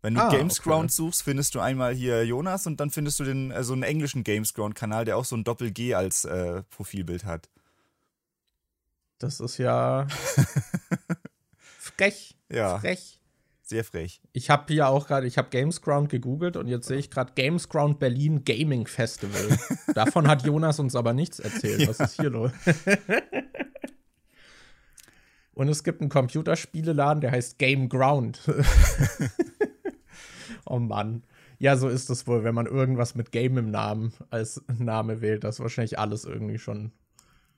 Wenn 0.00 0.14
du 0.14 0.20
ah, 0.20 0.30
Gamesground 0.30 0.86
okay. 0.86 0.94
suchst, 0.94 1.22
findest 1.22 1.54
du 1.54 1.60
einmal 1.60 1.94
hier 1.94 2.26
Jonas 2.26 2.66
und 2.66 2.80
dann 2.80 2.90
findest 2.90 3.20
du 3.20 3.24
den, 3.24 3.52
äh, 3.52 3.62
so 3.62 3.72
einen 3.72 3.84
englischen 3.84 4.24
Gamesground-Kanal, 4.24 5.04
der 5.04 5.16
auch 5.16 5.24
so 5.24 5.36
ein 5.36 5.44
Doppel-G 5.44 5.94
als 5.94 6.24
äh, 6.24 6.64
Profilbild 6.70 7.24
hat. 7.24 7.48
Das 9.18 9.38
ist 9.38 9.58
ja 9.58 10.08
frech. 11.78 12.36
Ja. 12.48 12.80
Frech. 12.80 13.20
Sehr 13.72 13.84
frech. 13.84 14.20
Ich 14.34 14.50
habe 14.50 14.70
hier 14.70 14.88
auch 14.88 15.06
gerade, 15.06 15.26
ich 15.26 15.38
habe 15.38 15.48
Gamesground 15.48 16.10
gegoogelt 16.10 16.58
und 16.58 16.68
jetzt 16.68 16.88
sehe 16.88 16.98
ich 16.98 17.10
gerade 17.10 17.32
Gamesground 17.34 17.98
Berlin 17.98 18.44
Gaming 18.44 18.86
Festival. 18.86 19.58
Davon 19.94 20.28
hat 20.28 20.44
Jonas 20.44 20.78
uns 20.78 20.94
aber 20.94 21.14
nichts 21.14 21.38
erzählt. 21.38 21.88
Was 21.88 21.96
ja. 21.96 22.04
ist 22.04 22.20
hier 22.20 22.28
los? 22.28 22.50
und 25.54 25.70
es 25.70 25.84
gibt 25.84 26.02
einen 26.02 26.10
Computerspieleladen, 26.10 27.22
der 27.22 27.30
heißt 27.30 27.58
Game 27.58 27.88
Ground. 27.88 28.42
oh 30.66 30.78
Mann. 30.78 31.22
Ja, 31.58 31.78
so 31.78 31.88
ist 31.88 32.10
es 32.10 32.26
wohl, 32.26 32.44
wenn 32.44 32.54
man 32.54 32.66
irgendwas 32.66 33.14
mit 33.14 33.32
Game 33.32 33.56
im 33.56 33.70
Namen 33.70 34.12
als 34.28 34.60
Name 34.76 35.22
wählt. 35.22 35.44
Das 35.44 35.54
ist 35.54 35.60
wahrscheinlich 35.60 35.98
alles 35.98 36.26
irgendwie 36.26 36.58
schon 36.58 36.92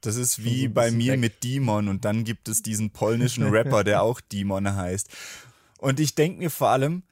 das 0.01 0.17
ist 0.17 0.45
wie 0.45 0.69
bei 0.69 0.91
mir 0.91 1.15
weg. 1.15 1.21
mit 1.21 1.45
Demon 1.45 1.89
und 1.89 2.05
dann 2.05 2.25
gibt 2.25 2.49
es 2.49 2.61
diesen 2.61 2.91
polnischen 2.91 3.49
Rapper, 3.49 3.85
der 3.85 4.03
auch 4.03 4.21
Demon 4.21 4.77
heißt. 4.77 5.09
Und 5.85 6.01
ich 6.01 6.15
denke 6.15 6.39
mir 6.39 6.51
vor 6.51 6.71
allem, 6.71 7.03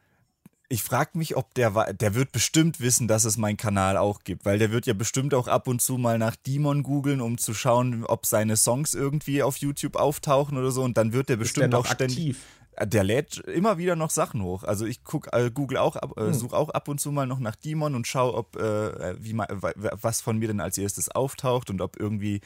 ich 0.71 0.83
frage 0.83 1.19
mich, 1.19 1.37
ob 1.37 1.53
der, 1.53 1.93
der 1.93 2.15
wird 2.15 2.33
bestimmt 2.33 2.81
wissen, 2.81 3.07
dass 3.07 3.25
es 3.25 3.37
meinen 3.37 3.59
Kanal 3.59 3.99
auch 3.99 4.21
gibt, 4.25 4.47
weil 4.47 4.59
der 4.59 4.73
wird 4.73 4.87
ja 4.87 4.95
bestimmt 4.95 5.35
auch 5.35 5.47
ab 5.47 5.69
und 5.69 5.83
zu 5.83 5.99
mal 5.99 6.17
nach 6.17 6.37
Demon 6.37 6.83
googeln, 6.83 7.21
um 7.21 7.37
zu 7.37 7.53
schauen, 7.53 8.07
ob 8.07 8.25
seine 8.25 8.57
Songs 8.57 8.95
irgendwie 8.95 9.43
auf 9.43 9.59
YouTube 9.59 9.97
auftauchen 9.97 10.57
oder 10.57 10.71
so 10.71 10.83
und 10.83 10.97
dann 10.97 11.13
wird 11.13 11.29
der 11.29 11.37
bestimmt 11.37 11.75
der 11.75 11.81
auch 11.81 11.85
ständig. 11.85 12.17
Aktiv? 12.17 12.41
Äh, 12.77 12.87
der 12.87 13.05
lädt 13.05 13.37
immer 13.41 13.77
wieder 13.77 13.95
noch 13.95 14.09
Sachen 14.09 14.43
hoch. 14.43 14.63
Also 14.63 14.87
ich 14.87 15.05
guck, 15.05 15.31
äh, 15.35 15.51
google 15.53 15.77
auch, 15.77 15.97
äh, 15.97 16.29
hm. 16.29 16.33
suche 16.33 16.57
auch 16.57 16.71
ab 16.71 16.89
und 16.89 16.99
zu 16.99 17.13
mal 17.13 17.27
noch 17.27 17.41
nach 17.41 17.57
Demon 17.57 17.95
und 17.95 18.07
schaue, 18.07 18.33
ob 18.33 18.57
äh, 18.57 19.23
wie 19.23 19.37
was 19.37 20.23
von 20.23 20.39
mir 20.39 20.49
denn 20.49 20.61
als 20.61 20.79
erstes 20.79 21.11
auftaucht 21.11 21.69
und 21.69 21.83
ob 21.83 22.01
irgendwie 22.01 22.41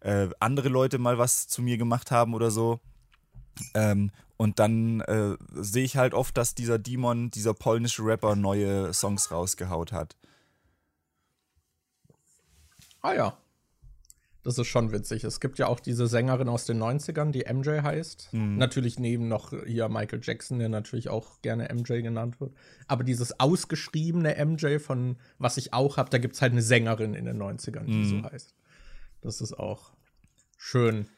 äh, 0.00 0.28
andere 0.40 0.68
Leute 0.68 0.98
mal 0.98 1.16
was 1.16 1.48
zu 1.48 1.62
mir 1.62 1.78
gemacht 1.78 2.10
haben 2.10 2.34
oder 2.34 2.50
so. 2.50 2.80
Ähm, 3.72 4.10
und 4.40 4.58
dann 4.58 5.00
äh, 5.02 5.36
sehe 5.52 5.84
ich 5.84 5.98
halt 5.98 6.14
oft, 6.14 6.34
dass 6.38 6.54
dieser 6.54 6.78
Demon, 6.78 7.30
dieser 7.30 7.52
polnische 7.52 8.02
Rapper, 8.02 8.36
neue 8.36 8.94
Songs 8.94 9.30
rausgehaut 9.30 9.92
hat. 9.92 10.16
Ah 13.02 13.12
ja. 13.12 13.38
Das 14.42 14.56
ist 14.56 14.68
schon 14.68 14.92
witzig. 14.92 15.24
Es 15.24 15.40
gibt 15.40 15.58
ja 15.58 15.66
auch 15.66 15.78
diese 15.78 16.06
Sängerin 16.06 16.48
aus 16.48 16.64
den 16.64 16.82
90ern, 16.82 17.32
die 17.32 17.44
MJ 17.52 17.82
heißt. 17.82 18.32
Mhm. 18.32 18.56
Natürlich 18.56 18.98
neben 18.98 19.28
noch 19.28 19.52
hier 19.66 19.90
Michael 19.90 20.20
Jackson, 20.22 20.58
der 20.58 20.70
natürlich 20.70 21.10
auch 21.10 21.42
gerne 21.42 21.68
MJ 21.74 22.00
genannt 22.00 22.40
wird. 22.40 22.54
Aber 22.86 23.04
dieses 23.04 23.38
ausgeschriebene 23.40 24.42
MJ 24.42 24.78
von 24.78 25.18
was 25.38 25.58
ich 25.58 25.74
auch 25.74 25.98
habe, 25.98 26.08
da 26.08 26.16
gibt 26.16 26.36
es 26.36 26.40
halt 26.40 26.52
eine 26.52 26.62
Sängerin 26.62 27.12
in 27.12 27.26
den 27.26 27.36
90ern, 27.36 27.84
die 27.84 27.92
mhm. 27.92 28.22
so 28.22 28.30
heißt. 28.30 28.54
Das 29.20 29.42
ist 29.42 29.52
auch 29.52 29.92
schön. 30.60 31.08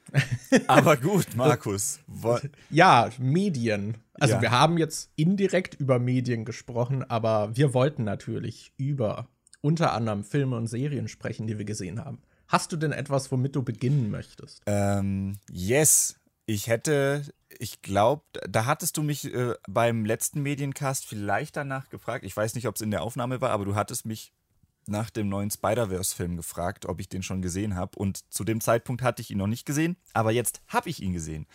Aber 0.69 0.97
gut, 0.97 1.35
Markus. 1.37 2.01
ja, 2.71 3.11
Medien. 3.19 3.99
Also 4.15 4.35
ja. 4.35 4.43
wir 4.43 4.51
haben 4.53 4.79
jetzt 4.79 5.11
indirekt 5.17 5.75
über 5.75 5.99
Medien 5.99 6.45
gesprochen, 6.45 7.03
aber 7.03 7.57
wir 7.57 7.75
wollten 7.75 8.05
natürlich 8.05 8.73
über 8.77 9.29
unter 9.61 9.93
anderem 9.93 10.25
Filme 10.25 10.57
und 10.57 10.69
Serien 10.69 11.09
sprechen, 11.09 11.47
die 11.47 11.59
wir 11.59 11.65
gesehen 11.65 12.05
haben. 12.05 12.23
Hast 12.49 12.73
du 12.73 12.77
denn 12.77 12.93
etwas, 12.93 13.33
womit 13.33 13.57
du 13.57 13.63
beginnen 13.63 14.11
möchtest? 14.11 14.63
Ähm, 14.67 15.39
yes. 15.51 16.17
Ich 16.45 16.67
hätte, 16.67 17.23
ich 17.59 17.83
glaube, 17.83 18.25
da 18.49 18.67
hattest 18.67 18.97
du 18.97 19.03
mich 19.03 19.33
äh, 19.33 19.55
beim 19.69 20.05
letzten 20.05 20.43
Mediencast 20.43 21.07
vielleicht 21.07 21.57
danach 21.57 21.89
gefragt. 21.89 22.25
Ich 22.25 22.37
weiß 22.37 22.55
nicht, 22.55 22.67
ob 22.69 22.75
es 22.75 22.81
in 22.81 22.91
der 22.91 23.03
Aufnahme 23.03 23.41
war, 23.41 23.51
aber 23.51 23.65
du 23.65 23.75
hattest 23.75 24.05
mich 24.05 24.33
nach 24.87 25.11
dem 25.11 25.29
neuen 25.29 25.51
Spider-Verse-Film 25.51 26.37
gefragt, 26.37 26.87
ob 26.87 27.01
ich 27.01 27.09
den 27.09 27.23
schon 27.23 27.43
gesehen 27.43 27.77
habe. 27.77 27.99
Und 27.99 28.33
zu 28.33 28.45
dem 28.45 28.61
Zeitpunkt 28.61 29.03
hatte 29.03 29.23
ich 29.23 29.31
ihn 29.31 29.39
noch 29.39 29.47
nicht 29.47 29.67
gesehen, 29.67 29.97
aber 30.13 30.33
jetzt 30.33 30.63
habe 30.69 30.89
ich 30.89 31.03
ihn 31.03 31.13
gesehen. 31.13 31.47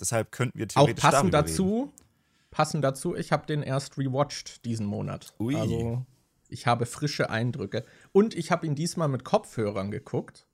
Deshalb 0.00 0.32
könnten 0.32 0.58
wir 0.58 0.68
theoretisch 0.68 1.04
Auch 1.04 1.10
passend 1.10 1.34
dazu, 1.34 1.92
reden. 1.92 2.06
passend 2.50 2.84
dazu, 2.84 3.14
ich 3.14 3.30
habe 3.32 3.46
den 3.46 3.62
erst 3.62 3.98
rewatcht 3.98 4.64
diesen 4.64 4.86
Monat. 4.86 5.34
Ui. 5.38 5.54
Also 5.54 6.04
ich 6.48 6.66
habe 6.66 6.86
frische 6.86 7.30
Eindrücke. 7.30 7.84
Und 8.12 8.34
ich 8.34 8.50
habe 8.50 8.66
ihn 8.66 8.74
diesmal 8.74 9.08
mit 9.08 9.24
Kopfhörern 9.24 9.90
geguckt. 9.90 10.46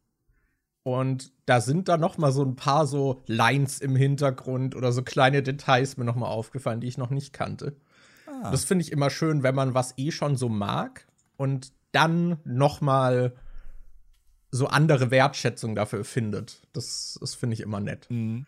Und 0.84 1.32
da 1.44 1.60
sind 1.60 1.88
da 1.88 1.96
noch 1.98 2.18
mal 2.18 2.32
so 2.32 2.42
ein 2.42 2.56
paar 2.56 2.86
so 2.86 3.22
Lines 3.26 3.80
im 3.80 3.96
Hintergrund 3.96 4.74
oder 4.74 4.92
so 4.92 5.02
kleine 5.02 5.42
Details 5.42 5.96
mir 5.96 6.04
noch 6.04 6.14
mal 6.14 6.28
aufgefallen, 6.28 6.80
die 6.80 6.86
ich 6.86 6.98
noch 6.98 7.10
nicht 7.10 7.32
kannte. 7.32 7.76
Ah. 8.26 8.50
Das 8.50 8.64
finde 8.64 8.84
ich 8.84 8.92
immer 8.92 9.10
schön, 9.10 9.42
wenn 9.42 9.54
man 9.54 9.74
was 9.74 9.94
eh 9.98 10.12
schon 10.12 10.36
so 10.36 10.48
mag 10.48 11.06
und 11.36 11.72
dann 11.92 12.38
noch 12.44 12.80
mal 12.80 13.34
so 14.50 14.66
andere 14.66 15.10
Wertschätzung 15.10 15.74
dafür 15.74 16.04
findet. 16.04 16.62
Das, 16.72 17.18
das 17.20 17.34
finde 17.34 17.54
ich 17.54 17.60
immer 17.60 17.80
nett. 17.80 18.06
Mhm. 18.10 18.46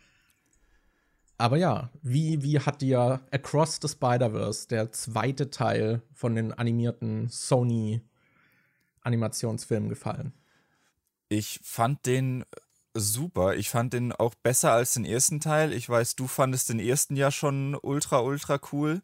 Aber 1.36 1.56
ja, 1.56 1.90
wie, 2.02 2.42
wie 2.42 2.58
hat 2.60 2.80
dir 2.82 3.20
Across 3.30 3.78
the 3.80 3.88
Spider-Verse, 3.88 4.68
der 4.68 4.92
zweite 4.92 5.50
Teil 5.50 6.02
von 6.12 6.34
den 6.34 6.52
animierten 6.52 7.30
Sony-Animationsfilmen, 7.30 9.88
gefallen? 9.88 10.34
Ich 11.30 11.60
fand 11.62 12.04
den 12.04 12.44
super. 12.92 13.54
Ich 13.54 13.70
fand 13.70 13.94
den 13.94 14.12
auch 14.12 14.34
besser 14.34 14.72
als 14.72 14.92
den 14.94 15.04
ersten 15.06 15.40
Teil. 15.40 15.72
Ich 15.72 15.88
weiß, 15.88 16.16
du 16.16 16.26
fandest 16.26 16.68
den 16.68 16.78
ersten 16.78 17.16
ja 17.16 17.30
schon 17.30 17.74
ultra, 17.80 18.20
ultra 18.20 18.60
cool. 18.72 19.00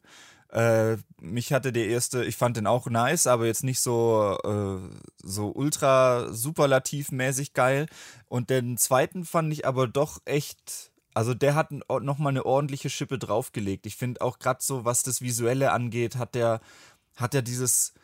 Äh, 0.51 0.97
mich 1.21 1.53
hatte 1.53 1.73
der 1.73 1.87
erste, 1.89 2.25
ich 2.25 2.37
fand 2.37 2.57
den 2.57 2.67
auch 2.67 2.87
nice, 2.87 3.27
aber 3.27 3.47
jetzt 3.47 3.65
nicht 3.65 3.81
so, 3.81 4.39
äh, 4.45 4.97
so 5.23 5.53
ultra 5.55 6.33
superlativmäßig 6.33 7.53
geil. 7.53 7.87
Und 8.29 8.51
den 8.51 8.77
zweiten 8.77 9.25
fand 9.25 9.53
ich 9.53 9.67
aber 9.67 9.89
doch 9.89 10.21
echt 10.25 10.91
also 11.17 11.33
der 11.33 11.55
hat 11.55 11.71
nochmal 11.71 12.29
eine 12.29 12.45
ordentliche 12.45 12.91
Schippe 12.91 13.19
draufgelegt. 13.19 13.87
Ich 13.87 13.97
finde 13.97 14.21
auch 14.21 14.39
gerade 14.39 14.59
so, 14.63 14.85
was 14.85 15.03
das 15.03 15.23
Visuelle 15.23 15.73
angeht, 15.73 16.17
hat 16.17 16.35
der, 16.35 16.61
hat 17.17 17.35
er 17.35 17.41
dieses, 17.41 17.95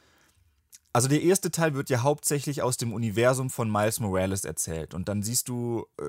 also 0.94 1.08
der 1.08 1.22
erste 1.22 1.50
Teil 1.50 1.74
wird 1.74 1.88
ja 1.88 2.02
hauptsächlich 2.02 2.60
aus 2.60 2.76
dem 2.76 2.92
Universum 2.92 3.48
von 3.48 3.70
Miles 3.70 3.98
Morales 3.98 4.44
erzählt. 4.44 4.92
Und 4.92 5.08
dann 5.08 5.22
siehst 5.22 5.48
du, 5.48 5.86
äh, 5.98 6.04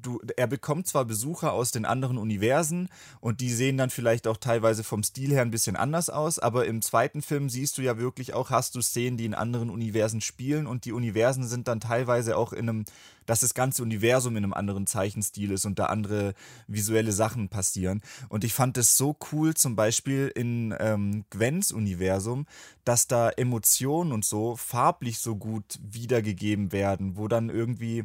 du, 0.00 0.20
er 0.36 0.46
bekommt 0.46 0.86
zwar 0.86 1.04
Besucher 1.04 1.52
aus 1.52 1.70
den 1.70 1.84
anderen 1.84 2.16
Universen 2.16 2.88
und 3.20 3.40
die 3.40 3.50
sehen 3.50 3.76
dann 3.76 3.90
vielleicht 3.90 4.26
auch 4.26 4.38
teilweise 4.38 4.84
vom 4.84 5.02
Stil 5.02 5.32
her 5.32 5.42
ein 5.42 5.50
bisschen 5.50 5.76
anders 5.76 6.08
aus, 6.08 6.38
aber 6.38 6.64
im 6.66 6.80
zweiten 6.80 7.20
Film 7.20 7.50
siehst 7.50 7.76
du 7.76 7.82
ja 7.82 7.98
wirklich 7.98 8.32
auch, 8.32 8.48
hast 8.48 8.74
du 8.74 8.80
Szenen, 8.80 9.18
die 9.18 9.26
in 9.26 9.34
anderen 9.34 9.68
Universen 9.68 10.22
spielen 10.22 10.66
und 10.66 10.86
die 10.86 10.92
Universen 10.92 11.46
sind 11.46 11.68
dann 11.68 11.80
teilweise 11.80 12.36
auch 12.38 12.54
in 12.54 12.68
einem 12.68 12.84
dass 13.26 13.40
das 13.40 13.54
ganze 13.54 13.82
Universum 13.82 14.36
in 14.36 14.44
einem 14.44 14.54
anderen 14.54 14.86
Zeichenstil 14.86 15.50
ist 15.50 15.64
und 15.64 15.78
da 15.78 15.86
andere 15.86 16.34
visuelle 16.66 17.12
Sachen 17.12 17.48
passieren. 17.48 18.02
Und 18.28 18.44
ich 18.44 18.52
fand 18.52 18.76
es 18.78 18.96
so 18.96 19.16
cool, 19.32 19.54
zum 19.54 19.76
Beispiel 19.76 20.32
in 20.34 20.74
ähm, 20.78 21.24
Gwens 21.30 21.72
Universum, 21.72 22.46
dass 22.84 23.06
da 23.06 23.30
Emotionen 23.30 24.12
und 24.12 24.24
so 24.24 24.56
farblich 24.56 25.18
so 25.18 25.36
gut 25.36 25.78
wiedergegeben 25.82 26.72
werden, 26.72 27.16
wo 27.16 27.28
dann 27.28 27.48
irgendwie 27.48 28.04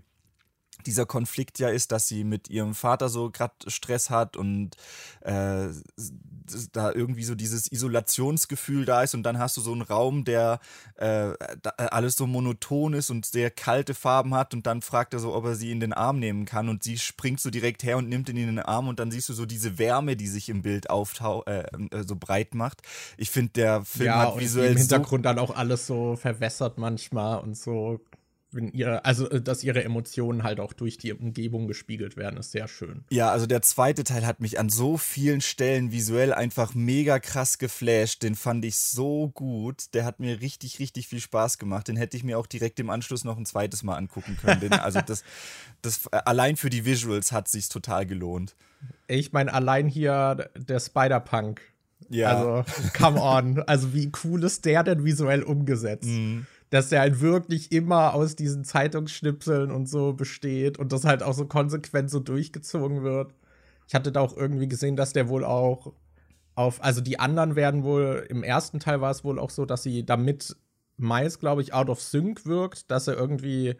dieser 0.86 1.06
Konflikt 1.06 1.60
ja 1.60 1.70
ist, 1.70 1.92
dass 1.92 2.08
sie 2.08 2.24
mit 2.24 2.50
ihrem 2.50 2.76
Vater 2.76 3.10
so 3.10 3.30
gerade 3.32 3.54
Stress 3.68 4.10
hat 4.10 4.38
und 4.38 4.76
äh, 5.22 5.68
da 6.72 6.92
irgendwie 6.92 7.24
so 7.24 7.36
dieses 7.36 7.72
Isolationsgefühl 7.72 8.86
da 8.86 9.04
ist 9.04 9.14
und 9.14 9.24
dann 9.24 9.38
hast 9.38 9.58
du 9.58 9.62
so 9.62 9.74
einen 9.74 9.82
Raum, 9.82 10.24
der 10.24 10.60
äh, 10.96 11.34
da 11.62 11.70
alles 11.78 12.16
so 12.16 12.28
monoton 12.28 12.94
ist 12.94 13.10
und 13.10 13.26
sehr 13.26 13.52
kalte 13.52 13.94
Farben 13.94 14.34
hat 14.34 14.54
und 14.54 14.66
dann 14.66 14.82
fragt 14.82 15.14
er 15.14 15.20
so, 15.20 15.34
ob 15.34 15.46
er 15.46 15.56
sie 15.56 15.72
in 15.72 15.80
den 15.80 15.94
Arm 15.94 16.20
nehmen 16.20 16.46
kann 16.46 16.70
und 16.70 16.84
sie 16.84 16.98
springt 16.98 17.40
so 17.40 17.50
direkt 17.50 17.84
her 17.84 17.98
und 17.98 18.08
nimmt 18.08 18.30
ihn 18.30 18.38
in 18.38 18.48
den 18.48 18.60
Arm 18.60 18.88
und 18.88 19.00
dann 19.00 19.12
siehst 19.12 19.30
du 19.30 19.34
so 19.34 19.46
diese 19.46 19.78
Wärme, 19.78 20.16
die 20.16 20.28
sich 20.28 20.50
im 20.50 20.62
Bild 20.62 20.90
auftau 20.90 21.44
äh, 21.44 21.66
äh 21.92 22.04
so 22.08 22.16
breit 22.16 22.56
macht. 22.56 22.82
Ich 23.18 23.30
finde, 23.30 23.52
der 23.54 23.84
Film 23.84 24.08
ja, 24.08 24.20
hat 24.20 24.40
visuell 24.40 24.72
im 24.72 24.78
Hintergrund 24.78 25.26
so 25.26 25.30
dann 25.30 25.40
auch 25.40 25.56
alles 25.56 25.88
so 25.88 26.16
verwässert 26.16 26.78
manchmal 26.78 27.40
und 27.40 27.58
so 27.58 28.00
wenn 28.52 28.70
ihr, 28.70 29.06
also 29.06 29.30
äh, 29.30 29.42
dass 29.42 29.64
ihre 29.64 29.84
Emotionen 29.84 30.44
halt 30.44 30.60
auch 30.60 30.74
durch 30.74 30.98
die 30.98 31.14
Umgebung 31.14 31.68
gespiegelt 31.68 32.16
werden, 32.16 32.38
ist 32.38 32.52
sehr 32.52 32.68
schön. 32.68 33.04
Ja, 33.10 33.30
also 33.30 33.46
der 33.46 33.62
zweite 33.62 34.04
Teil 34.04 34.26
hat 34.26 34.40
mich 34.40 34.60
an 34.60 34.70
so 34.70 34.98
vielen 34.98 35.42
Stellen 35.42 35.92
visuell 35.92 36.34
einfach 36.34 36.74
mega 36.74 37.20
krass 37.20 37.58
geflasht. 37.58 38.24
Den 38.24 38.36
fand 38.36 38.64
ich 38.64 38.78
so 38.78 39.30
gut. 39.30 39.94
Der 39.94 40.06
hat 40.06 40.20
mir 40.20 40.40
richtig, 40.42 40.80
richtig 40.80 41.08
viel 41.08 41.20
Spaß 41.20 41.58
gemacht. 41.58 41.88
Den 41.88 41.98
hätte 41.98 42.16
ich 42.16 42.24
mir 42.24 42.40
auch 42.40 42.48
direkt 42.48 42.80
im 42.80 42.90
Anschluss 42.90 43.26
noch 43.26 43.38
ein 43.38 43.46
zweites 43.46 43.84
Mal 43.84 43.98
angucken 43.98 44.38
können. 44.38 44.62
Den, 44.62 44.74
also 44.74 45.02
das, 45.02 45.24
das 45.82 46.06
äh, 46.08 46.22
allein 46.26 46.56
für 46.56 46.70
die 46.70 46.86
Visuals 46.86 47.32
hat 47.32 47.50
sich's 47.50 47.70
total 47.70 48.06
gelohnt. 48.06 48.56
Ich 49.08 49.34
meine, 49.34 49.54
allein 49.54 49.88
hier 49.88 50.50
der 50.56 50.80
Spider-Punk. 50.80 51.62
Ja. 52.10 52.30
Also, 52.30 52.72
come 52.98 53.20
on. 53.20 53.64
Also, 53.64 53.94
wie 53.94 54.12
cool 54.24 54.44
ist 54.44 54.66
der 54.66 54.84
denn 54.84 55.04
visuell 55.04 55.44
umgesetzt? 55.44 56.06
Mhm 56.06 56.46
dass 56.70 56.90
der 56.90 57.02
halt 57.02 57.22
wirklich 57.22 57.72
immer 57.72 58.14
aus 58.14 58.36
diesen 58.36 58.64
Zeitungsschnipseln 58.64 59.72
und 59.72 59.88
so 59.88 60.14
besteht 60.14 60.78
und 60.78 60.92
das 60.92 61.06
halt 61.06 61.24
auch 61.24 61.34
so 61.34 61.46
konsequent 61.46 62.10
so 62.10 62.20
durchgezogen 62.20 63.04
wird. 63.04 63.34
Ich 63.88 63.96
hatte 63.96 64.12
da 64.12 64.20
auch 64.20 64.36
irgendwie 64.36 64.68
gesehen, 64.68 64.98
dass 64.98 65.14
der 65.14 65.30
wohl 65.30 65.46
auch 65.46 65.94
auf, 66.56 66.84
also 66.84 67.02
die 67.02 67.20
anderen 67.20 67.56
werden 67.56 67.84
wohl, 67.84 68.26
im 68.30 68.44
ersten 68.44 68.80
Teil 68.80 69.00
war 69.00 69.12
es 69.12 69.24
wohl 69.24 69.40
auch 69.40 69.52
so, 69.52 69.66
dass 69.66 69.84
sie 69.84 70.06
damit 70.06 70.58
Miles, 70.98 71.40
glaube 71.40 71.62
ich, 71.62 71.74
out 71.74 71.90
of 71.90 72.02
sync 72.02 72.46
wirkt, 72.46 72.90
dass 72.92 73.08
er 73.08 73.16
irgendwie, 73.16 73.76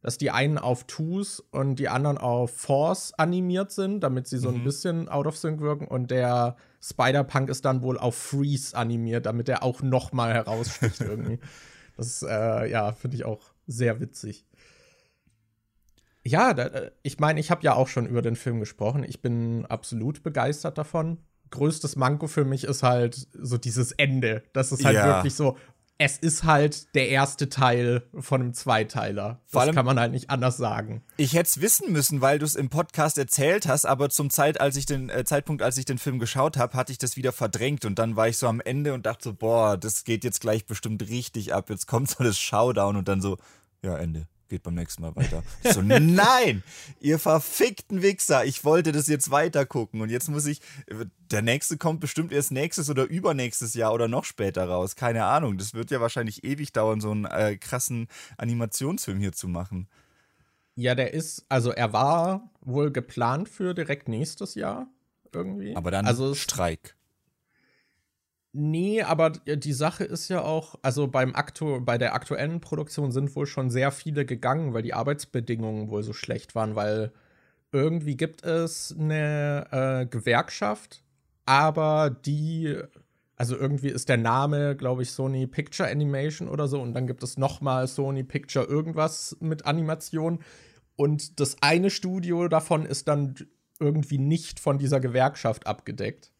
dass 0.00 0.16
die 0.16 0.30
einen 0.30 0.58
auf 0.58 0.84
Twos 0.84 1.40
und 1.52 1.76
die 1.76 1.88
anderen 1.88 2.18
auf 2.18 2.50
Force 2.50 3.12
animiert 3.14 3.70
sind, 3.70 4.00
damit 4.00 4.26
sie 4.26 4.38
so 4.38 4.50
mhm. 4.50 4.56
ein 4.56 4.64
bisschen 4.64 5.08
out 5.08 5.26
of 5.26 5.36
sync 5.36 5.60
wirken 5.60 5.86
und 5.86 6.10
der 6.10 6.56
Spider-Punk 6.80 7.48
ist 7.48 7.64
dann 7.64 7.82
wohl 7.82 7.98
auf 7.98 8.14
Freeze 8.16 8.76
animiert, 8.76 9.26
damit 9.26 9.48
er 9.48 9.62
auch 9.62 9.82
noch 9.82 10.12
mal 10.12 10.32
heraussticht 10.32 11.00
irgendwie. 11.00 11.38
Das, 11.96 12.22
äh, 12.22 12.70
ja, 12.70 12.92
finde 12.92 13.16
ich 13.16 13.24
auch 13.24 13.52
sehr 13.66 14.00
witzig. 14.00 14.46
Ja, 16.24 16.54
da, 16.54 16.64
äh, 16.64 16.90
ich 17.02 17.18
meine, 17.18 17.40
ich 17.40 17.50
habe 17.50 17.62
ja 17.62 17.74
auch 17.74 17.88
schon 17.88 18.06
über 18.06 18.22
den 18.22 18.36
Film 18.36 18.60
gesprochen. 18.60 19.04
Ich 19.04 19.20
bin 19.20 19.66
absolut 19.66 20.22
begeistert 20.22 20.78
davon. 20.78 21.18
Größtes 21.50 21.96
Manko 21.96 22.26
für 22.26 22.44
mich 22.44 22.64
ist 22.64 22.82
halt 22.82 23.28
so 23.32 23.58
dieses 23.58 23.92
Ende. 23.92 24.42
Das 24.52 24.72
ist 24.72 24.84
halt 24.84 24.96
ja. 24.96 25.06
wirklich 25.06 25.34
so, 25.34 25.56
es 25.98 26.18
ist 26.18 26.44
halt 26.44 26.94
der 26.94 27.08
erste 27.08 27.48
Teil 27.48 28.02
von 28.18 28.40
einem 28.40 28.54
Zweiteiler. 28.54 29.40
Vor 29.46 29.64
das 29.64 29.74
kann 29.74 29.86
man 29.86 29.98
halt 29.98 30.12
nicht 30.12 30.28
anders 30.28 30.56
sagen. 30.56 31.04
Ich 31.16 31.34
hätte 31.34 31.48
es 31.48 31.60
wissen 31.60 31.92
müssen, 31.92 32.20
weil 32.20 32.38
du 32.38 32.44
es 32.44 32.56
im 32.56 32.68
Podcast 32.68 33.16
erzählt 33.16 33.68
hast, 33.68 33.86
aber 33.86 34.10
zum 34.10 34.30
Zeit, 34.30 34.60
als 34.60 34.76
ich 34.76 34.86
den, 34.86 35.08
äh, 35.08 35.24
Zeitpunkt, 35.24 35.62
als 35.62 35.78
ich 35.78 35.84
den 35.84 35.98
Film 35.98 36.18
geschaut 36.18 36.56
habe, 36.56 36.76
hatte 36.76 36.90
ich 36.90 36.98
das 36.98 37.16
wieder 37.16 37.32
verdrängt 37.32 37.84
und 37.84 37.98
dann 37.98 38.16
war 38.16 38.28
ich 38.28 38.38
so 38.38 38.48
am 38.48 38.60
Ende 38.60 38.92
und 38.92 39.06
dachte 39.06 39.24
so, 39.24 39.34
boah, 39.34 39.76
das 39.76 40.04
geht 40.04 40.24
jetzt 40.24 40.40
gleich 40.40 40.66
bestimmt 40.66 41.08
richtig 41.08 41.54
ab. 41.54 41.70
Jetzt 41.70 41.86
kommt 41.86 42.10
so 42.10 42.24
das 42.24 42.38
Showdown 42.38 42.96
und 42.96 43.06
dann 43.06 43.20
so, 43.20 43.38
ja, 43.82 43.96
Ende 43.96 44.26
geht 44.48 44.62
beim 44.62 44.74
nächsten 44.74 45.02
Mal 45.02 45.14
weiter. 45.16 45.42
so, 45.72 45.82
nein, 45.82 46.62
ihr 47.00 47.18
verfickten 47.18 48.02
Wichser, 48.02 48.44
ich 48.44 48.64
wollte 48.64 48.92
das 48.92 49.06
jetzt 49.06 49.30
weiter 49.30 49.66
gucken 49.66 50.00
und 50.00 50.10
jetzt 50.10 50.28
muss 50.28 50.46
ich, 50.46 50.60
der 51.30 51.42
nächste 51.42 51.76
kommt 51.76 52.00
bestimmt 52.00 52.32
erst 52.32 52.52
nächstes 52.52 52.90
oder 52.90 53.04
übernächstes 53.04 53.74
Jahr 53.74 53.92
oder 53.92 54.08
noch 54.08 54.24
später 54.24 54.68
raus, 54.68 54.96
keine 54.96 55.24
Ahnung. 55.24 55.58
Das 55.58 55.74
wird 55.74 55.90
ja 55.90 56.00
wahrscheinlich 56.00 56.44
ewig 56.44 56.72
dauern, 56.72 57.00
so 57.00 57.10
einen 57.10 57.24
äh, 57.24 57.56
krassen 57.56 58.08
Animationsfilm 58.38 59.18
hier 59.18 59.32
zu 59.32 59.48
machen. 59.48 59.88
Ja, 60.76 60.94
der 60.94 61.14
ist, 61.14 61.44
also 61.48 61.70
er 61.70 61.92
war 61.92 62.50
wohl 62.60 62.90
geplant 62.90 63.48
für 63.48 63.74
direkt 63.74 64.08
nächstes 64.08 64.54
Jahr 64.54 64.88
irgendwie. 65.32 65.76
Aber 65.76 65.90
dann 65.90 66.06
also 66.06 66.34
Streik. 66.34 66.96
Nee, 68.56 69.02
aber 69.02 69.30
die 69.30 69.72
Sache 69.72 70.04
ist 70.04 70.28
ja 70.28 70.42
auch, 70.42 70.76
also 70.80 71.08
beim 71.08 71.34
Aktu 71.34 71.80
bei 71.80 71.98
der 71.98 72.14
aktuellen 72.14 72.60
Produktion 72.60 73.10
sind 73.10 73.34
wohl 73.34 73.46
schon 73.46 73.68
sehr 73.68 73.90
viele 73.90 74.24
gegangen, 74.24 74.72
weil 74.74 74.82
die 74.82 74.94
Arbeitsbedingungen 74.94 75.88
wohl 75.88 76.04
so 76.04 76.12
schlecht 76.12 76.54
waren, 76.54 76.76
weil 76.76 77.12
irgendwie 77.72 78.16
gibt 78.16 78.44
es 78.44 78.94
eine 78.96 79.66
äh, 79.72 80.06
Gewerkschaft, 80.06 81.02
aber 81.46 82.10
die, 82.10 82.76
also 83.34 83.56
irgendwie 83.56 83.88
ist 83.88 84.08
der 84.08 84.18
Name, 84.18 84.76
glaube 84.76 85.02
ich, 85.02 85.10
Sony 85.10 85.48
Picture 85.48 85.90
Animation 85.90 86.48
oder 86.48 86.68
so, 86.68 86.80
und 86.80 86.94
dann 86.94 87.08
gibt 87.08 87.24
es 87.24 87.36
nochmal 87.36 87.88
Sony 87.88 88.22
Picture 88.22 88.66
irgendwas 88.66 89.36
mit 89.40 89.66
Animation. 89.66 90.38
Und 90.94 91.40
das 91.40 91.56
eine 91.60 91.90
Studio 91.90 92.46
davon 92.46 92.86
ist 92.86 93.08
dann 93.08 93.34
irgendwie 93.80 94.18
nicht 94.18 94.60
von 94.60 94.78
dieser 94.78 95.00
Gewerkschaft 95.00 95.66
abgedeckt. 95.66 96.33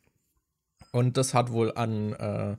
Und 0.94 1.16
das 1.16 1.34
hat 1.34 1.50
wohl 1.50 1.72
an 1.74 2.12
äh, 2.12 2.54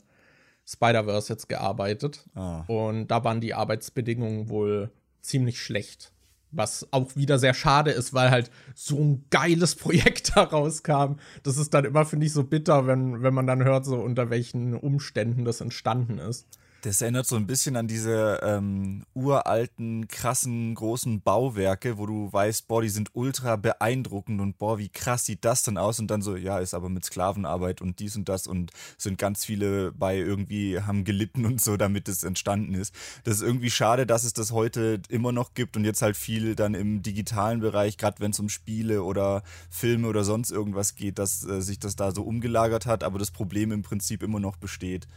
Spider-Verse 0.67 1.31
jetzt 1.31 1.47
gearbeitet. 1.47 2.25
Ah. 2.35 2.65
Und 2.67 3.07
da 3.07 3.23
waren 3.23 3.39
die 3.39 3.53
Arbeitsbedingungen 3.53 4.49
wohl 4.49 4.91
ziemlich 5.21 5.61
schlecht. 5.61 6.11
Was 6.51 6.85
auch 6.91 7.15
wieder 7.15 7.39
sehr 7.39 7.53
schade 7.53 7.91
ist, 7.91 8.13
weil 8.13 8.31
halt 8.31 8.51
so 8.73 8.97
ein 8.97 9.25
geiles 9.29 9.75
Projekt 9.77 10.35
da 10.35 10.43
rauskam. 10.43 11.15
Das 11.43 11.55
ist 11.55 11.73
dann 11.73 11.85
immer, 11.85 12.03
finde 12.03 12.25
ich, 12.25 12.33
so 12.33 12.43
bitter, 12.43 12.87
wenn, 12.87 13.23
wenn 13.23 13.33
man 13.33 13.47
dann 13.47 13.63
hört, 13.63 13.85
so 13.85 13.95
unter 14.01 14.29
welchen 14.29 14.73
Umständen 14.73 15.45
das 15.45 15.61
entstanden 15.61 16.17
ist. 16.17 16.45
Das 16.85 17.01
erinnert 17.01 17.25
so 17.25 17.35
ein 17.35 17.47
bisschen 17.47 17.77
an 17.77 17.87
diese 17.87 18.39
ähm, 18.43 19.07
uralten, 19.15 20.07
krassen, 20.07 20.75
großen 20.75 21.19
Bauwerke, 21.19 21.97
wo 21.97 22.05
du 22.05 22.31
weißt, 22.31 22.67
boah, 22.67 22.83
die 22.83 22.89
sind 22.89 23.09
ultra 23.13 23.55
beeindruckend 23.55 24.39
und 24.39 24.59
boah, 24.59 24.77
wie 24.77 24.89
krass 24.89 25.25
sieht 25.25 25.43
das 25.45 25.63
denn 25.63 25.79
aus? 25.79 25.99
Und 25.99 26.11
dann 26.11 26.21
so, 26.21 26.35
ja, 26.35 26.59
ist 26.59 26.75
aber 26.75 26.89
mit 26.89 27.03
Sklavenarbeit 27.03 27.81
und 27.81 27.99
dies 27.99 28.15
und 28.15 28.29
das 28.29 28.45
und 28.45 28.69
sind 28.99 29.17
ganz 29.17 29.43
viele 29.43 29.93
bei 29.93 30.15
irgendwie, 30.17 30.79
haben 30.79 31.05
gelitten 31.05 31.47
und 31.47 31.59
so, 31.59 31.75
damit 31.75 32.07
es 32.07 32.23
entstanden 32.23 32.75
ist. 32.75 32.93
Das 33.23 33.37
ist 33.37 33.41
irgendwie 33.41 33.71
schade, 33.71 34.05
dass 34.05 34.23
es 34.23 34.33
das 34.33 34.51
heute 34.51 35.01
immer 35.09 35.31
noch 35.31 35.55
gibt 35.55 35.77
und 35.77 35.85
jetzt 35.85 36.03
halt 36.03 36.15
viel 36.15 36.53
dann 36.53 36.75
im 36.75 37.01
digitalen 37.01 37.61
Bereich, 37.61 37.97
gerade 37.97 38.19
wenn 38.19 38.29
es 38.29 38.39
um 38.39 38.47
Spiele 38.47 39.01
oder 39.01 39.41
Filme 39.71 40.07
oder 40.07 40.23
sonst 40.23 40.51
irgendwas 40.51 40.93
geht, 40.93 41.17
dass 41.17 41.43
äh, 41.47 41.63
sich 41.63 41.79
das 41.79 41.95
da 41.95 42.11
so 42.11 42.21
umgelagert 42.21 42.85
hat, 42.85 43.03
aber 43.03 43.17
das 43.17 43.31
Problem 43.31 43.71
im 43.71 43.81
Prinzip 43.81 44.21
immer 44.21 44.39
noch 44.39 44.57
besteht. 44.57 45.07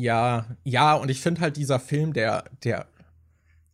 Ja, 0.00 0.46
ja, 0.64 0.94
und 0.94 1.10
ich 1.10 1.20
finde 1.20 1.42
halt 1.42 1.58
dieser 1.58 1.78
Film, 1.78 2.14
der, 2.14 2.44
der, 2.64 2.86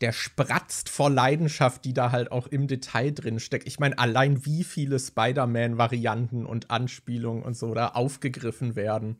der 0.01 0.11
spratzt 0.11 0.89
vor 0.89 1.09
Leidenschaft, 1.09 1.85
die 1.85 1.93
da 1.93 2.11
halt 2.11 2.33
auch 2.33 2.49
im 2.49 2.67
Detail 2.67 3.13
drin 3.13 3.39
steckt. 3.39 3.69
Ich 3.69 3.79
meine, 3.79 3.97
allein 3.97 4.45
wie 4.45 4.65
viele 4.65 4.99
Spider-Man-Varianten 4.99 6.45
und 6.45 6.69
Anspielungen 6.73 7.45
und 7.45 7.57
so 7.57 7.75
da 7.75 7.91
aufgegriffen 7.91 8.75
werden. 8.75 9.19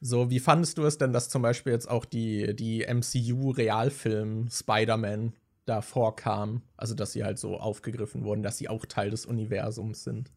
So, 0.00 0.30
wie 0.30 0.40
fandest 0.40 0.78
du 0.78 0.86
es 0.86 0.96
denn, 0.96 1.12
dass 1.12 1.28
zum 1.28 1.42
Beispiel 1.42 1.74
jetzt 1.74 1.90
auch 1.90 2.06
die, 2.06 2.56
die 2.56 2.86
MCU-Realfilm 2.86 4.48
Spider-Man 4.50 5.34
da 5.66 5.82
vorkam? 5.82 6.62
Also, 6.78 6.94
dass 6.94 7.12
sie 7.12 7.24
halt 7.24 7.38
so 7.38 7.58
aufgegriffen 7.58 8.24
wurden, 8.24 8.42
dass 8.42 8.56
sie 8.56 8.70
auch 8.70 8.86
Teil 8.86 9.10
des 9.10 9.26
Universums 9.26 10.02
sind. 10.02 10.32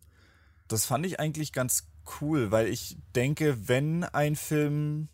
Das 0.67 0.85
fand 0.85 1.05
ich 1.05 1.21
eigentlich 1.21 1.53
ganz 1.53 1.87
cool, 2.19 2.51
weil 2.51 2.67
ich 2.67 2.97
denke, 3.15 3.69
wenn 3.69 4.03
ein 4.03 4.35
Film 4.35 5.07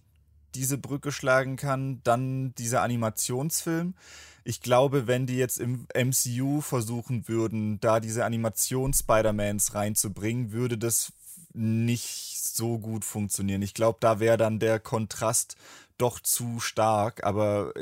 diese 0.55 0.77
Brücke 0.77 1.11
schlagen 1.11 1.55
kann, 1.55 2.01
dann 2.03 2.53
dieser 2.55 2.81
Animationsfilm. 2.81 3.95
Ich 4.43 4.61
glaube, 4.61 5.07
wenn 5.07 5.27
die 5.27 5.37
jetzt 5.37 5.59
im 5.59 5.87
MCU 5.95 6.61
versuchen 6.61 7.27
würden, 7.27 7.79
da 7.79 7.99
diese 7.99 8.25
Animations-Spider-Mans 8.25 9.75
reinzubringen, 9.75 10.51
würde 10.51 10.77
das 10.77 11.13
nicht 11.53 12.39
so 12.41 12.79
gut 12.79 13.05
funktionieren. 13.05 13.61
Ich 13.61 13.73
glaube, 13.73 13.97
da 14.01 14.19
wäre 14.19 14.37
dann 14.37 14.59
der 14.59 14.79
Kontrast 14.79 15.57
doch 15.97 16.19
zu 16.19 16.59
stark. 16.59 17.23
Aber, 17.23 17.73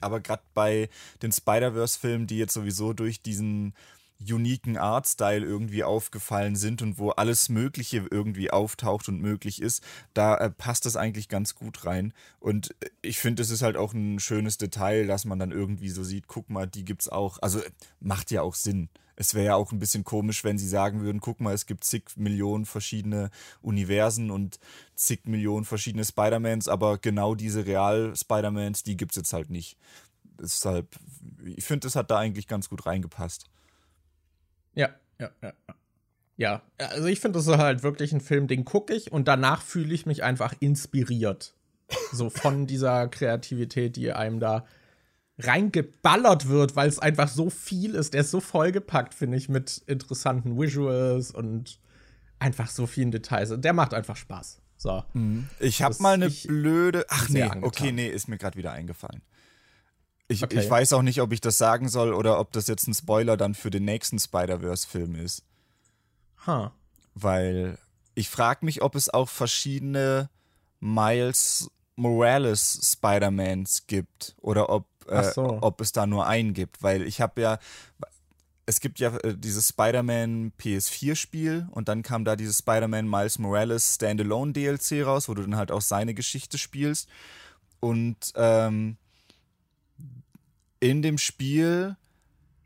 aber 0.00 0.20
gerade 0.20 0.42
bei 0.54 0.88
den 1.22 1.32
Spider-Verse-Filmen, 1.32 2.26
die 2.26 2.38
jetzt 2.38 2.54
sowieso 2.54 2.92
durch 2.92 3.22
diesen 3.22 3.74
uniken 4.20 4.76
Artstyle 4.76 5.44
irgendwie 5.44 5.84
aufgefallen 5.84 6.56
sind 6.56 6.82
und 6.82 6.98
wo 6.98 7.10
alles 7.10 7.48
Mögliche 7.48 8.06
irgendwie 8.10 8.50
auftaucht 8.50 9.08
und 9.08 9.20
möglich 9.20 9.62
ist, 9.62 9.82
da 10.14 10.36
äh, 10.36 10.50
passt 10.50 10.86
das 10.86 10.96
eigentlich 10.96 11.28
ganz 11.28 11.54
gut 11.54 11.84
rein. 11.84 12.12
Und 12.40 12.74
äh, 12.80 12.90
ich 13.02 13.18
finde, 13.18 13.42
es 13.42 13.50
ist 13.50 13.62
halt 13.62 13.76
auch 13.76 13.92
ein 13.92 14.18
schönes 14.18 14.58
Detail, 14.58 15.06
dass 15.06 15.24
man 15.24 15.38
dann 15.38 15.52
irgendwie 15.52 15.90
so 15.90 16.02
sieht, 16.02 16.26
guck 16.26 16.50
mal, 16.50 16.66
die 16.66 16.84
gibt's 16.84 17.08
auch. 17.08 17.38
Also 17.42 17.60
macht 18.00 18.30
ja 18.30 18.42
auch 18.42 18.54
Sinn. 18.54 18.88
Es 19.20 19.34
wäre 19.34 19.46
ja 19.46 19.54
auch 19.56 19.72
ein 19.72 19.80
bisschen 19.80 20.04
komisch, 20.04 20.44
wenn 20.44 20.58
sie 20.58 20.68
sagen 20.68 21.00
würden, 21.00 21.20
guck 21.20 21.40
mal, 21.40 21.52
es 21.52 21.66
gibt 21.66 21.82
zig 21.82 22.04
Millionen 22.16 22.66
verschiedene 22.66 23.30
Universen 23.62 24.30
und 24.30 24.60
zig 24.94 25.26
Millionen 25.26 25.64
verschiedene 25.64 26.04
Spider-Mans, 26.04 26.68
aber 26.68 26.98
genau 26.98 27.34
diese 27.34 27.66
Real-Spider-Mans, 27.66 28.84
die 28.84 28.96
gibt's 28.96 29.16
jetzt 29.16 29.32
halt 29.32 29.50
nicht. 29.50 29.76
Deshalb, 30.40 30.96
ich 31.44 31.64
finde, 31.64 31.88
es 31.88 31.96
hat 31.96 32.12
da 32.12 32.18
eigentlich 32.18 32.46
ganz 32.46 32.68
gut 32.68 32.86
reingepasst. 32.86 33.46
Ja, 34.78 34.90
ja, 35.18 35.30
ja. 35.42 35.52
Ja, 36.36 36.62
also 36.78 37.08
ich 37.08 37.18
finde, 37.18 37.40
das 37.40 37.48
ist 37.48 37.58
halt 37.58 37.82
wirklich 37.82 38.12
ein 38.12 38.20
Film, 38.20 38.46
den 38.46 38.64
gucke 38.64 38.94
ich 38.94 39.10
und 39.10 39.26
danach 39.26 39.60
fühle 39.60 39.92
ich 39.92 40.06
mich 40.06 40.22
einfach 40.22 40.54
inspiriert. 40.60 41.54
So 42.12 42.30
von 42.30 42.66
dieser 42.68 43.08
Kreativität, 43.08 43.96
die 43.96 44.12
einem 44.12 44.38
da 44.38 44.64
reingeballert 45.38 46.48
wird, 46.48 46.76
weil 46.76 46.88
es 46.88 47.00
einfach 47.00 47.28
so 47.28 47.50
viel 47.50 47.96
ist. 47.96 48.14
Der 48.14 48.20
ist 48.20 48.30
so 48.30 48.38
vollgepackt, 48.40 49.14
finde 49.14 49.36
ich, 49.36 49.48
mit 49.48 49.82
interessanten 49.86 50.56
Visuals 50.58 51.32
und 51.32 51.80
einfach 52.38 52.68
so 52.68 52.86
vielen 52.86 53.10
Details. 53.10 53.52
Der 53.56 53.72
macht 53.72 53.92
einfach 53.92 54.16
Spaß. 54.16 54.60
So. 54.76 55.02
Mhm. 55.14 55.48
Ich 55.58 55.82
habe 55.82 55.96
mal 55.98 56.14
eine 56.14 56.30
blöde. 56.30 57.04
Ach 57.08 57.28
nee, 57.28 57.50
okay, 57.62 57.90
nee, 57.90 58.08
ist 58.08 58.28
mir 58.28 58.38
gerade 58.38 58.56
wieder 58.56 58.72
eingefallen. 58.72 59.22
Ich, 60.28 60.44
okay. 60.44 60.60
ich 60.60 60.68
weiß 60.68 60.92
auch 60.92 61.02
nicht, 61.02 61.22
ob 61.22 61.32
ich 61.32 61.40
das 61.40 61.56
sagen 61.56 61.88
soll 61.88 62.12
oder 62.12 62.38
ob 62.38 62.52
das 62.52 62.66
jetzt 62.68 62.86
ein 62.86 62.94
Spoiler 62.94 63.38
dann 63.38 63.54
für 63.54 63.70
den 63.70 63.86
nächsten 63.86 64.18
Spider-Verse-Film 64.18 65.16
ist. 65.16 65.42
Huh. 66.46 66.68
Weil 67.14 67.78
ich 68.14 68.28
frage 68.28 68.64
mich, 68.64 68.82
ob 68.82 68.94
es 68.94 69.08
auch 69.08 69.28
verschiedene 69.28 70.28
Miles 70.80 71.70
Morales 71.96 72.92
Spider-Mans 72.92 73.86
gibt 73.86 74.36
oder 74.40 74.68
ob, 74.68 74.86
äh, 75.08 75.32
so. 75.32 75.58
ob 75.62 75.80
es 75.80 75.92
da 75.92 76.06
nur 76.06 76.26
einen 76.26 76.52
gibt. 76.52 76.82
Weil 76.82 77.02
ich 77.02 77.20
habe 77.20 77.40
ja, 77.40 77.58
es 78.66 78.80
gibt 78.80 79.00
ja 79.00 79.16
äh, 79.16 79.34
dieses 79.36 79.68
Spider-Man 79.68 80.52
PS4-Spiel 80.60 81.68
und 81.70 81.88
dann 81.88 82.02
kam 82.02 82.24
da 82.24 82.36
dieses 82.36 82.58
Spider-Man 82.58 83.08
Miles 83.08 83.38
Morales 83.38 83.94
Standalone 83.94 84.52
DLC 84.52 85.04
raus, 85.04 85.28
wo 85.28 85.34
du 85.34 85.42
dann 85.42 85.56
halt 85.56 85.72
auch 85.72 85.80
seine 85.80 86.12
Geschichte 86.12 86.58
spielst. 86.58 87.08
Und 87.80 88.32
ähm, 88.36 88.96
in 90.80 91.02
dem 91.02 91.18
Spiel 91.18 91.96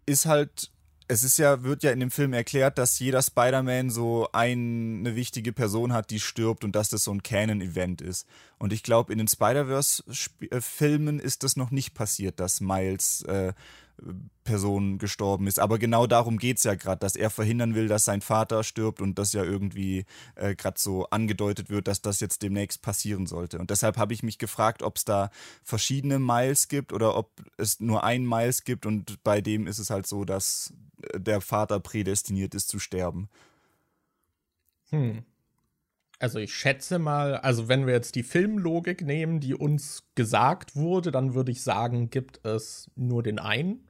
ist 0.06 0.26
halt, 0.26 0.70
es 1.08 1.22
ist 1.22 1.38
ja, 1.38 1.62
wird 1.62 1.82
ja 1.82 1.90
in 1.90 2.00
dem 2.00 2.10
Film 2.10 2.32
erklärt, 2.32 2.78
dass 2.78 2.98
jeder 2.98 3.22
Spider-Man 3.22 3.90
so 3.90 4.28
eine 4.32 5.14
wichtige 5.14 5.52
Person 5.52 5.92
hat, 5.92 6.10
die 6.10 6.20
stirbt 6.20 6.64
und 6.64 6.74
dass 6.74 6.88
das 6.88 7.04
so 7.04 7.12
ein 7.12 7.22
Canon-Event 7.22 8.00
ist. 8.00 8.26
Und 8.58 8.72
ich 8.72 8.82
glaube, 8.82 9.12
in 9.12 9.18
den 9.18 9.28
Spider-Verse-Filmen 9.28 11.18
ist 11.18 11.42
das 11.42 11.56
noch 11.56 11.70
nicht 11.70 11.94
passiert, 11.94 12.40
dass 12.40 12.60
Miles 12.60 13.22
äh, 13.22 13.52
Person 14.44 14.98
gestorben 14.98 15.46
ist. 15.46 15.58
Aber 15.60 15.78
genau 15.78 16.06
darum 16.06 16.38
geht 16.38 16.58
es 16.58 16.64
ja 16.64 16.74
gerade, 16.74 16.98
dass 16.98 17.14
er 17.14 17.30
verhindern 17.30 17.74
will, 17.74 17.88
dass 17.88 18.04
sein 18.04 18.20
Vater 18.20 18.64
stirbt 18.64 19.00
und 19.00 19.18
das 19.18 19.32
ja 19.32 19.44
irgendwie 19.44 20.04
äh, 20.34 20.54
gerade 20.54 20.80
so 20.80 21.06
angedeutet 21.06 21.70
wird, 21.70 21.86
dass 21.88 22.02
das 22.02 22.20
jetzt 22.20 22.42
demnächst 22.42 22.82
passieren 22.82 23.26
sollte. 23.26 23.58
Und 23.58 23.70
deshalb 23.70 23.96
habe 23.96 24.12
ich 24.12 24.22
mich 24.22 24.38
gefragt, 24.38 24.82
ob 24.82 24.96
es 24.96 25.04
da 25.04 25.30
verschiedene 25.62 26.18
Miles 26.18 26.68
gibt 26.68 26.92
oder 26.92 27.16
ob 27.16 27.30
es 27.56 27.80
nur 27.80 28.04
einen 28.04 28.28
Miles 28.28 28.64
gibt 28.64 28.86
und 28.86 29.22
bei 29.22 29.40
dem 29.40 29.66
ist 29.66 29.78
es 29.78 29.90
halt 29.90 30.06
so, 30.06 30.24
dass 30.24 30.74
äh, 31.02 31.20
der 31.20 31.40
Vater 31.40 31.78
prädestiniert 31.78 32.54
ist 32.54 32.68
zu 32.68 32.78
sterben. 32.78 33.28
Hm. 34.90 35.24
Also 36.22 36.38
ich 36.38 36.54
schätze 36.54 37.00
mal, 37.00 37.34
also 37.34 37.66
wenn 37.66 37.84
wir 37.84 37.94
jetzt 37.94 38.14
die 38.14 38.22
Filmlogik 38.22 39.02
nehmen, 39.02 39.40
die 39.40 39.56
uns 39.56 40.04
gesagt 40.14 40.76
wurde, 40.76 41.10
dann 41.10 41.34
würde 41.34 41.50
ich 41.50 41.64
sagen, 41.64 42.10
gibt 42.10 42.46
es 42.46 42.88
nur 42.94 43.24
den 43.24 43.40
einen. 43.40 43.88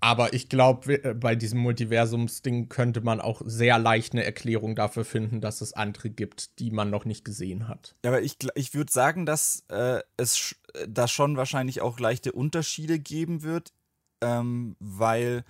Aber 0.00 0.34
ich 0.34 0.50
glaube, 0.50 1.02
äh, 1.02 1.14
bei 1.14 1.36
diesem 1.36 1.60
Multiversumsding 1.60 2.68
könnte 2.68 3.00
man 3.00 3.22
auch 3.22 3.40
sehr 3.46 3.78
leicht 3.78 4.12
eine 4.12 4.24
Erklärung 4.24 4.76
dafür 4.76 5.06
finden, 5.06 5.40
dass 5.40 5.62
es 5.62 5.72
andere 5.72 6.10
gibt, 6.10 6.58
die 6.58 6.70
man 6.70 6.90
noch 6.90 7.06
nicht 7.06 7.24
gesehen 7.24 7.66
hat. 7.66 7.96
Ja, 8.04 8.10
aber 8.10 8.20
ich, 8.20 8.36
ich 8.54 8.74
würde 8.74 8.92
sagen, 8.92 9.24
dass 9.24 9.64
äh, 9.68 10.00
es 10.18 10.54
da 10.86 11.08
schon 11.08 11.38
wahrscheinlich 11.38 11.80
auch 11.80 11.98
leichte 11.98 12.32
Unterschiede 12.32 12.98
geben 12.98 13.42
wird, 13.42 13.72
ähm, 14.20 14.76
weil 14.80 15.44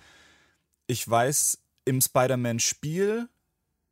ich 0.87 1.09
weiß, 1.09 1.61
im 1.83 1.99
Spider-Man-Spiel 1.99 3.27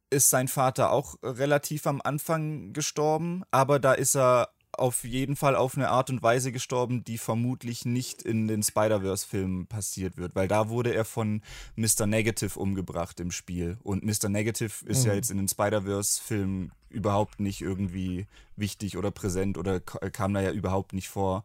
ist 0.09 0.29
sein 0.29 0.47
Vater 0.47 0.91
auch 0.91 1.15
relativ 1.23 1.87
am 1.87 2.01
Anfang 2.03 2.73
gestorben, 2.73 3.43
aber 3.51 3.79
da 3.79 3.93
ist 3.93 4.15
er 4.15 4.49
auf 4.71 5.03
jeden 5.03 5.35
Fall 5.35 5.55
auf 5.55 5.75
eine 5.75 5.89
Art 5.89 6.09
und 6.09 6.23
Weise 6.23 6.51
gestorben, 6.51 7.03
die 7.03 7.17
vermutlich 7.17 7.85
nicht 7.85 8.21
in 8.21 8.47
den 8.47 8.63
Spider-Verse-Filmen 8.63 9.67
passiert 9.67 10.17
wird, 10.17 10.35
weil 10.35 10.47
da 10.47 10.69
wurde 10.69 10.93
er 10.93 11.05
von 11.05 11.41
Mr. 11.75 12.05
Negative 12.05 12.57
umgebracht 12.57 13.19
im 13.19 13.31
Spiel. 13.31 13.77
Und 13.83 14.03
Mr. 14.03 14.29
Negative 14.29 14.85
ist 14.85 15.03
mhm. 15.03 15.07
ja 15.07 15.13
jetzt 15.15 15.31
in 15.31 15.37
den 15.37 15.47
Spider-Verse-Filmen 15.47 16.71
überhaupt 16.89 17.39
nicht 17.39 17.61
irgendwie 17.61 18.27
wichtig 18.55 18.97
oder 18.97 19.11
präsent 19.11 19.57
oder 19.57 19.79
kam 19.79 20.33
da 20.33 20.41
ja 20.41 20.51
überhaupt 20.51 20.93
nicht 20.93 21.09
vor. 21.09 21.43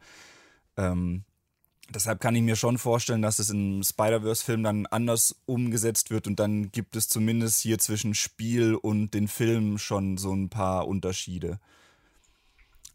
Ähm, 0.77 1.25
Deshalb 1.91 2.21
kann 2.21 2.35
ich 2.35 2.43
mir 2.43 2.57
schon 2.57 2.79
vorstellen, 2.79 3.23
dass 3.23 3.39
es 3.39 3.51
im 3.51 3.83
Spider-Verse-Film 3.83 4.63
dann 4.63 4.87
anders 4.87 5.37
umgesetzt 5.45 6.11
wird 6.11 6.27
und 6.27 6.41
dann 6.41 6.73
gibt 6.73 6.97
es 6.97 7.09
zumindest 7.09 7.61
hier 7.61 7.79
zwischen 7.79 8.15
Spiel 8.15 8.75
und 8.75 9.13
den 9.13 9.29
Film 9.29 9.79
schon 9.79 10.17
so 10.17 10.33
ein 10.33 10.49
paar 10.49 10.89
Unterschiede. 10.89 11.61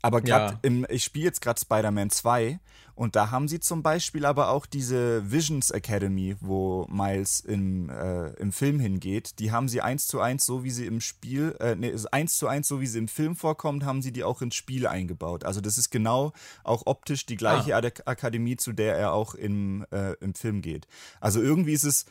Aber 0.01 0.21
gerade 0.21 0.53
ja. 0.53 0.59
im, 0.61 0.85
ich 0.89 1.03
spiele 1.03 1.25
jetzt 1.25 1.41
gerade 1.41 1.59
Spider-Man 1.59 2.09
2 2.09 2.59
und 2.99 3.15
da 3.15 3.31
haben 3.31 3.47
sie 3.47 3.61
zum 3.61 3.81
Beispiel 3.81 4.25
aber 4.25 4.49
auch 4.49 4.65
diese 4.65 5.31
Visions 5.31 5.71
Academy, 5.71 6.35
wo 6.41 6.85
Miles 6.89 7.39
im, 7.39 7.89
äh, 7.89 8.31
im 8.33 8.51
Film 8.51 8.79
hingeht. 8.79 9.39
Die 9.39 9.53
haben 9.53 9.69
sie 9.69 9.81
eins 9.81 10.07
zu 10.07 10.19
eins, 10.19 10.45
so 10.45 10.65
wie 10.65 10.71
sie 10.71 10.85
im 10.85 10.99
Spiel, 10.99 11.55
äh, 11.61 11.75
nee, 11.77 11.93
eins 12.11 12.37
zu 12.37 12.47
eins, 12.47 12.67
so 12.67 12.81
wie 12.81 12.87
sie 12.87 12.99
im 12.99 13.07
Film 13.07 13.37
vorkommt, 13.37 13.85
haben 13.85 14.01
sie 14.01 14.11
die 14.11 14.25
auch 14.25 14.41
ins 14.41 14.55
Spiel 14.55 14.85
eingebaut. 14.85 15.45
Also 15.45 15.61
das 15.61 15.77
ist 15.77 15.91
genau 15.91 16.33
auch 16.65 16.83
optisch 16.87 17.25
die 17.25 17.37
gleiche 17.37 17.73
ah. 17.73 17.89
Akademie, 18.05 18.57
zu 18.57 18.73
der 18.73 18.97
er 18.97 19.13
auch 19.13 19.33
im, 19.33 19.85
äh, 19.91 20.15
im 20.19 20.33
Film 20.33 20.61
geht. 20.61 20.85
Also 21.21 21.41
irgendwie 21.41 21.73
ist 21.73 21.85
es 21.85 22.05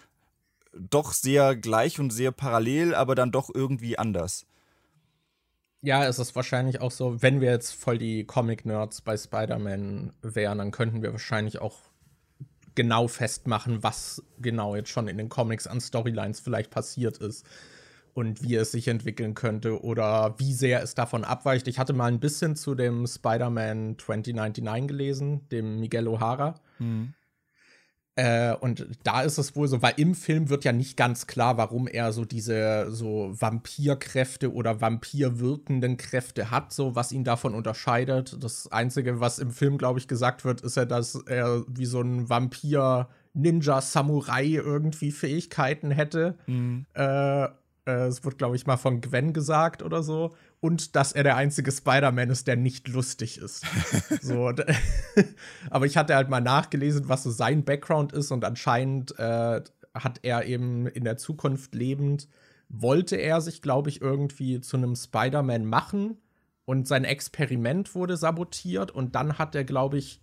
doch 0.73 1.13
sehr 1.13 1.55
gleich 1.55 2.01
und 2.01 2.11
sehr 2.11 2.33
parallel, 2.33 2.95
aber 2.95 3.15
dann 3.15 3.31
doch 3.31 3.51
irgendwie 3.55 3.99
anders. 3.99 4.47
Ja, 5.81 6.05
es 6.05 6.19
ist 6.19 6.35
wahrscheinlich 6.35 6.81
auch 6.81 6.91
so, 6.91 7.23
wenn 7.23 7.41
wir 7.41 7.51
jetzt 7.51 7.73
voll 7.73 7.99
die 7.99 8.25
Comic-Nerds 8.25 9.03
bei 9.03 9.17
Spider-Man 9.17 10.13
wären, 10.23 10.59
dann 10.59 10.71
könnten 10.73 11.03
wir 11.03 11.13
wahrscheinlich 11.13 11.61
auch 11.61 11.79
genau 12.75 13.09
festmachen, 13.09 13.83
was 13.83 14.23
genau 14.41 14.75
jetzt 14.75 14.91
schon 14.91 15.09
in 15.09 15.19
den 15.19 15.29
Comics 15.29 15.67
an 15.67 15.81
Storylines 15.81 16.41
vielleicht 16.41 16.71
passiert 16.71 17.19
ist 17.19 17.47
und 18.15 18.43
wie 18.43 18.57
es 18.57 18.73
sich 18.73 18.89
entwickeln 18.89 19.35
könnte 19.35 19.83
oder 19.83 20.35
wie 20.39 20.53
sehr 20.53 20.83
es 20.83 20.95
davon 20.95 21.25
abweicht. 21.25 21.69
Ich 21.69 21.79
hatte 21.79 21.93
mal 21.93 22.07
ein 22.07 22.21
bisschen 22.21 22.57
zu 22.57 22.75
dem 22.75 23.07
Spider-Man 23.07 23.97
2099 23.99 24.89
gelesen, 24.89 25.49
dem 25.51 25.79
Miguel 25.79 26.09
O'Hara. 26.09 26.55
Mhm. 26.81 27.15
Äh, 28.19 28.57
und 28.57 28.85
da 29.05 29.23
ist 29.23 29.39
es 29.39 29.55
wohl 29.55 29.69
so, 29.69 29.81
weil 29.81 29.95
im 29.97 30.17
Film 30.17 30.51
wird 30.51 30.65
ja 30.65 30.73
nicht 30.73 30.97
ganz 30.97 31.29
klar, 31.29 31.57
warum 31.57 31.87
er 31.87 32.13
so 32.13 32.25
diese 32.25 32.91
so 32.91 33.31
Vampirkräfte 33.33 34.53
oder 34.53 34.81
vampirwirkenden 34.81 35.97
Kräfte 35.99 36.51
hat, 36.51 36.73
so 36.73 36.97
was 36.97 37.13
ihn 37.13 37.23
davon 37.23 37.55
unterscheidet. 37.55 38.37
Das 38.43 38.73
Einzige, 38.73 39.21
was 39.21 39.39
im 39.39 39.53
Film, 39.53 39.79
glaube 39.79 40.01
ich, 40.01 40.09
gesagt 40.09 40.45
wird, 40.45 40.63
ist 40.63 40.77
ja, 40.77 40.85
dass 40.85 41.15
er 41.27 41.63
wie 41.69 41.87
so 41.87 42.01
ein 42.01 42.29
Vampir 42.29 43.09
Ninja 43.35 43.81
Samurai 43.81 44.47
irgendwie 44.47 45.13
Fähigkeiten 45.13 45.93
hätte. 45.93 46.35
Mhm. 46.49 46.87
Äh, 46.95 47.45
äh, 47.89 48.07
es 48.09 48.25
wird, 48.25 48.37
glaube 48.39 48.57
ich, 48.57 48.67
mal 48.67 48.77
von 48.77 49.01
Gwen 49.01 49.33
gesagt 49.33 49.81
oder 49.81 50.03
so. 50.03 50.35
Und 50.61 50.97
dass 50.97 51.13
er 51.13 51.23
der 51.23 51.37
einzige 51.37 51.71
Spider-Man 51.71 52.31
ist, 52.31 52.49
der 52.49 52.57
nicht 52.57 52.89
lustig 52.89 53.39
ist. 53.39 53.65
so, 54.23 54.53
aber 55.71 55.87
ich 55.87 55.97
hatte 55.97 56.17
halt 56.17 56.29
mal 56.29 56.41
nachgelesen, 56.41 57.09
was 57.09 57.23
so 57.23 57.31
sein 57.31 57.65
Background 57.65 58.13
ist. 58.13 58.33
Und 58.33 58.45
anscheinend 58.45 59.17
äh, 59.19 59.61
hat 59.95 60.21
er 60.23 60.45
eben 60.47 60.87
in 60.87 61.05
der 61.05 61.17
Zukunft 61.17 61.75
lebend, 61.75 62.29
wollte 62.69 63.17
er 63.17 63.41
sich, 63.41 63.63
glaube 63.63 63.89
ich, 63.89 64.03
irgendwie 64.03 64.61
zu 64.61 64.77
einem 64.77 64.97
Spider-Man 64.97 65.65
machen. 65.65 66.19
Und 66.65 66.89
sein 66.89 67.05
Experiment 67.05 67.95
wurde 67.95 68.17
sabotiert. 68.17 68.91
Und 68.91 69.15
dann 69.15 69.39
hat 69.39 69.55
er, 69.55 69.65
glaube 69.65 69.99
ich, 69.99 70.21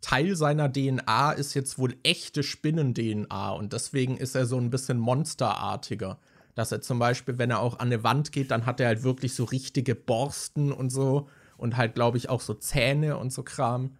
Teil 0.00 0.36
seiner 0.36 0.72
DNA 0.72 1.32
ist 1.32 1.54
jetzt 1.54 1.78
wohl 1.78 1.96
echte 2.02 2.42
Spinnen-DNA. 2.42 3.50
Und 3.52 3.72
deswegen 3.72 4.16
ist 4.16 4.34
er 4.34 4.46
so 4.46 4.58
ein 4.58 4.70
bisschen 4.70 4.98
monsterartiger 4.98 6.18
dass 6.58 6.72
er 6.72 6.80
zum 6.80 6.98
Beispiel, 6.98 7.38
wenn 7.38 7.50
er 7.50 7.60
auch 7.60 7.78
an 7.78 7.86
eine 7.86 8.02
Wand 8.02 8.32
geht, 8.32 8.50
dann 8.50 8.66
hat 8.66 8.80
er 8.80 8.88
halt 8.88 9.04
wirklich 9.04 9.32
so 9.34 9.44
richtige 9.44 9.94
Borsten 9.94 10.72
und 10.72 10.90
so 10.90 11.28
und 11.56 11.76
halt, 11.76 11.94
glaube 11.94 12.18
ich, 12.18 12.28
auch 12.28 12.40
so 12.40 12.52
Zähne 12.52 13.16
und 13.16 13.32
so 13.32 13.44
Kram. 13.44 13.96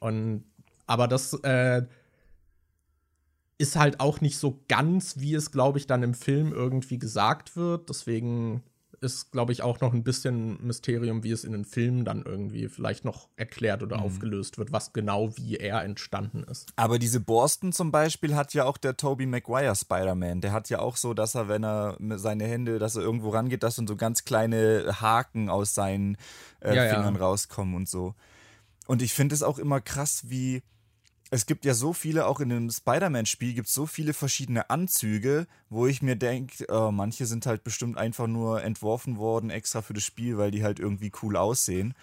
Und 0.00 0.44
aber 0.86 1.06
das 1.06 1.34
äh, 1.42 1.82
ist 3.58 3.76
halt 3.76 4.00
auch 4.00 4.22
nicht 4.22 4.38
so 4.38 4.62
ganz, 4.68 5.18
wie 5.18 5.34
es, 5.34 5.52
glaube 5.52 5.78
ich, 5.78 5.86
dann 5.86 6.02
im 6.02 6.14
Film 6.14 6.52
irgendwie 6.52 6.98
gesagt 6.98 7.56
wird. 7.56 7.90
Deswegen 7.90 8.62
ist, 9.02 9.32
glaube 9.32 9.52
ich, 9.52 9.62
auch 9.62 9.80
noch 9.80 9.92
ein 9.92 10.04
bisschen 10.04 10.64
Mysterium, 10.64 11.24
wie 11.24 11.32
es 11.32 11.44
in 11.44 11.52
den 11.52 11.64
Filmen 11.64 12.04
dann 12.04 12.22
irgendwie 12.22 12.68
vielleicht 12.68 13.04
noch 13.04 13.28
erklärt 13.36 13.82
oder 13.82 13.98
mhm. 13.98 14.04
aufgelöst 14.04 14.58
wird, 14.58 14.72
was 14.72 14.92
genau 14.92 15.36
wie 15.36 15.56
er 15.56 15.82
entstanden 15.82 16.44
ist. 16.44 16.72
Aber 16.76 16.98
diese 16.98 17.20
Borsten 17.20 17.72
zum 17.72 17.90
Beispiel 17.90 18.34
hat 18.34 18.54
ja 18.54 18.64
auch 18.64 18.76
der 18.76 18.96
Tobey 18.96 19.26
Maguire 19.26 19.74
Spider-Man. 19.74 20.40
Der 20.40 20.52
hat 20.52 20.70
ja 20.70 20.78
auch 20.78 20.96
so, 20.96 21.14
dass 21.14 21.34
er, 21.34 21.48
wenn 21.48 21.64
er 21.64 21.96
seine 22.16 22.44
Hände, 22.44 22.78
dass 22.78 22.96
er 22.96 23.02
irgendwo 23.02 23.30
rangeht, 23.30 23.62
dass 23.62 23.76
dann 23.76 23.86
so 23.86 23.96
ganz 23.96 24.24
kleine 24.24 25.00
Haken 25.00 25.48
aus 25.50 25.74
seinen 25.74 26.16
äh, 26.60 26.74
ja, 26.74 26.94
Fingern 26.94 27.14
ja. 27.14 27.20
rauskommen 27.20 27.74
und 27.74 27.88
so. 27.88 28.14
Und 28.86 29.02
ich 29.02 29.14
finde 29.14 29.34
es 29.34 29.42
auch 29.42 29.58
immer 29.58 29.80
krass, 29.80 30.24
wie 30.28 30.62
es 31.32 31.46
gibt 31.46 31.64
ja 31.64 31.72
so 31.72 31.94
viele, 31.94 32.26
auch 32.26 32.40
in 32.40 32.50
dem 32.50 32.70
Spider-Man-Spiel 32.70 33.54
gibt 33.54 33.68
es 33.68 33.72
so 33.72 33.86
viele 33.86 34.12
verschiedene 34.12 34.68
Anzüge, 34.68 35.46
wo 35.70 35.86
ich 35.86 36.02
mir 36.02 36.14
denke, 36.14 36.66
oh, 36.68 36.90
manche 36.90 37.24
sind 37.24 37.46
halt 37.46 37.64
bestimmt 37.64 37.96
einfach 37.96 38.26
nur 38.26 38.62
entworfen 38.62 39.16
worden 39.16 39.48
extra 39.48 39.80
für 39.80 39.94
das 39.94 40.04
Spiel, 40.04 40.36
weil 40.36 40.50
die 40.50 40.62
halt 40.62 40.78
irgendwie 40.78 41.10
cool 41.22 41.38
aussehen. 41.38 41.94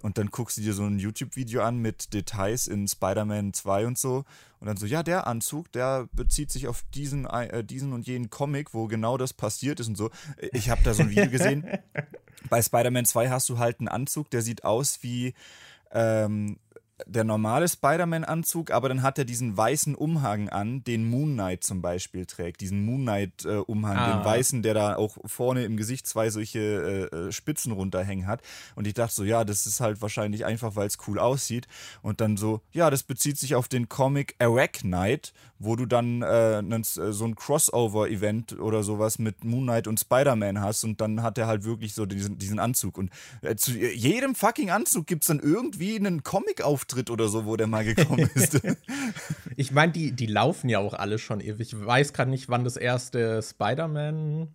Und 0.00 0.16
dann 0.16 0.28
guckst 0.30 0.56
du 0.56 0.62
dir 0.62 0.72
so 0.72 0.84
ein 0.84 0.98
YouTube-Video 0.98 1.60
an 1.60 1.76
mit 1.76 2.14
Details 2.14 2.66
in 2.66 2.88
Spider-Man 2.88 3.52
2 3.52 3.86
und 3.86 3.98
so. 3.98 4.24
Und 4.58 4.68
dann 4.68 4.78
so, 4.78 4.86
ja, 4.86 5.02
der 5.02 5.26
Anzug, 5.26 5.70
der 5.72 6.08
bezieht 6.14 6.50
sich 6.50 6.66
auf 6.66 6.82
diesen, 6.94 7.26
äh, 7.26 7.62
diesen 7.62 7.92
und 7.92 8.06
jenen 8.06 8.30
Comic, 8.30 8.72
wo 8.72 8.86
genau 8.86 9.18
das 9.18 9.34
passiert 9.34 9.80
ist 9.80 9.88
und 9.88 9.98
so. 9.98 10.08
Ich 10.52 10.70
habe 10.70 10.80
da 10.82 10.94
so 10.94 11.02
ein 11.02 11.10
Video 11.10 11.28
gesehen. 11.28 11.66
Bei 12.48 12.62
Spider-Man 12.62 13.04
2 13.04 13.28
hast 13.28 13.50
du 13.50 13.58
halt 13.58 13.80
einen 13.80 13.88
Anzug, 13.88 14.30
der 14.30 14.40
sieht 14.40 14.64
aus 14.64 15.02
wie 15.02 15.34
ähm, 15.90 16.58
der 17.06 17.24
normale 17.24 17.68
Spider-Man-Anzug, 17.68 18.70
aber 18.70 18.88
dann 18.88 19.02
hat 19.02 19.18
er 19.18 19.24
diesen 19.24 19.56
weißen 19.56 19.94
Umhang 19.94 20.48
an, 20.48 20.82
den 20.84 21.08
Moon 21.08 21.34
Knight 21.34 21.64
zum 21.64 21.80
Beispiel 21.80 22.26
trägt. 22.26 22.60
Diesen 22.60 22.84
Moon 22.84 23.02
Knight-Umhang, 23.02 23.96
äh, 23.96 24.00
ah. 24.00 24.16
den 24.16 24.24
weißen, 24.24 24.62
der 24.62 24.74
da 24.74 24.96
auch 24.96 25.16
vorne 25.24 25.64
im 25.64 25.76
Gesicht 25.76 26.06
zwei 26.06 26.30
solche 26.30 26.58
äh, 27.12 27.16
äh, 27.16 27.32
Spitzen 27.32 27.72
runterhängen 27.72 28.26
hat. 28.26 28.42
Und 28.74 28.86
ich 28.86 28.94
dachte 28.94 29.14
so, 29.14 29.24
ja, 29.24 29.44
das 29.44 29.66
ist 29.66 29.80
halt 29.80 30.02
wahrscheinlich 30.02 30.44
einfach, 30.44 30.76
weil 30.76 30.86
es 30.86 30.98
cool 31.06 31.18
aussieht. 31.18 31.68
Und 32.02 32.20
dann 32.20 32.36
so, 32.36 32.60
ja, 32.72 32.90
das 32.90 33.02
bezieht 33.02 33.38
sich 33.38 33.54
auf 33.54 33.68
den 33.68 33.88
Comic 33.88 34.34
Arach 34.38 34.80
Knight, 34.80 35.32
wo 35.58 35.76
du 35.76 35.86
dann 35.86 36.22
äh, 36.22 36.60
äh, 36.60 36.82
so 36.82 37.24
ein 37.24 37.34
Crossover-Event 37.34 38.58
oder 38.60 38.82
sowas 38.82 39.18
mit 39.18 39.44
Moon 39.44 39.64
Knight 39.64 39.86
und 39.86 40.00
Spider-Man 40.00 40.60
hast 40.60 40.84
und 40.84 41.00
dann 41.00 41.22
hat 41.22 41.38
er 41.38 41.46
halt 41.46 41.64
wirklich 41.64 41.94
so 41.94 42.06
diesen, 42.06 42.38
diesen 42.38 42.58
Anzug. 42.58 42.98
Und 42.98 43.10
äh, 43.42 43.56
zu 43.56 43.72
jedem 43.72 44.34
fucking 44.34 44.70
Anzug 44.70 45.06
gibt 45.06 45.24
es 45.24 45.28
dann 45.28 45.40
irgendwie 45.40 45.96
einen 45.96 46.22
Comic-Auftritt 46.88 47.10
oder 47.10 47.28
so, 47.28 47.46
wo 47.46 47.56
der 47.56 47.66
mal 47.66 47.84
gekommen 47.84 48.28
ist. 48.34 48.60
ich 49.56 49.72
meine, 49.72 49.92
die, 49.92 50.12
die 50.12 50.26
laufen 50.26 50.68
ja 50.68 50.78
auch 50.78 50.94
alle 50.94 51.18
schon 51.18 51.40
ewig. 51.40 51.72
Ich 51.72 51.86
weiß 51.86 52.12
gerade 52.12 52.30
nicht, 52.30 52.48
wann 52.48 52.64
das 52.64 52.76
erste 52.76 53.42
Spider-Man 53.42 54.48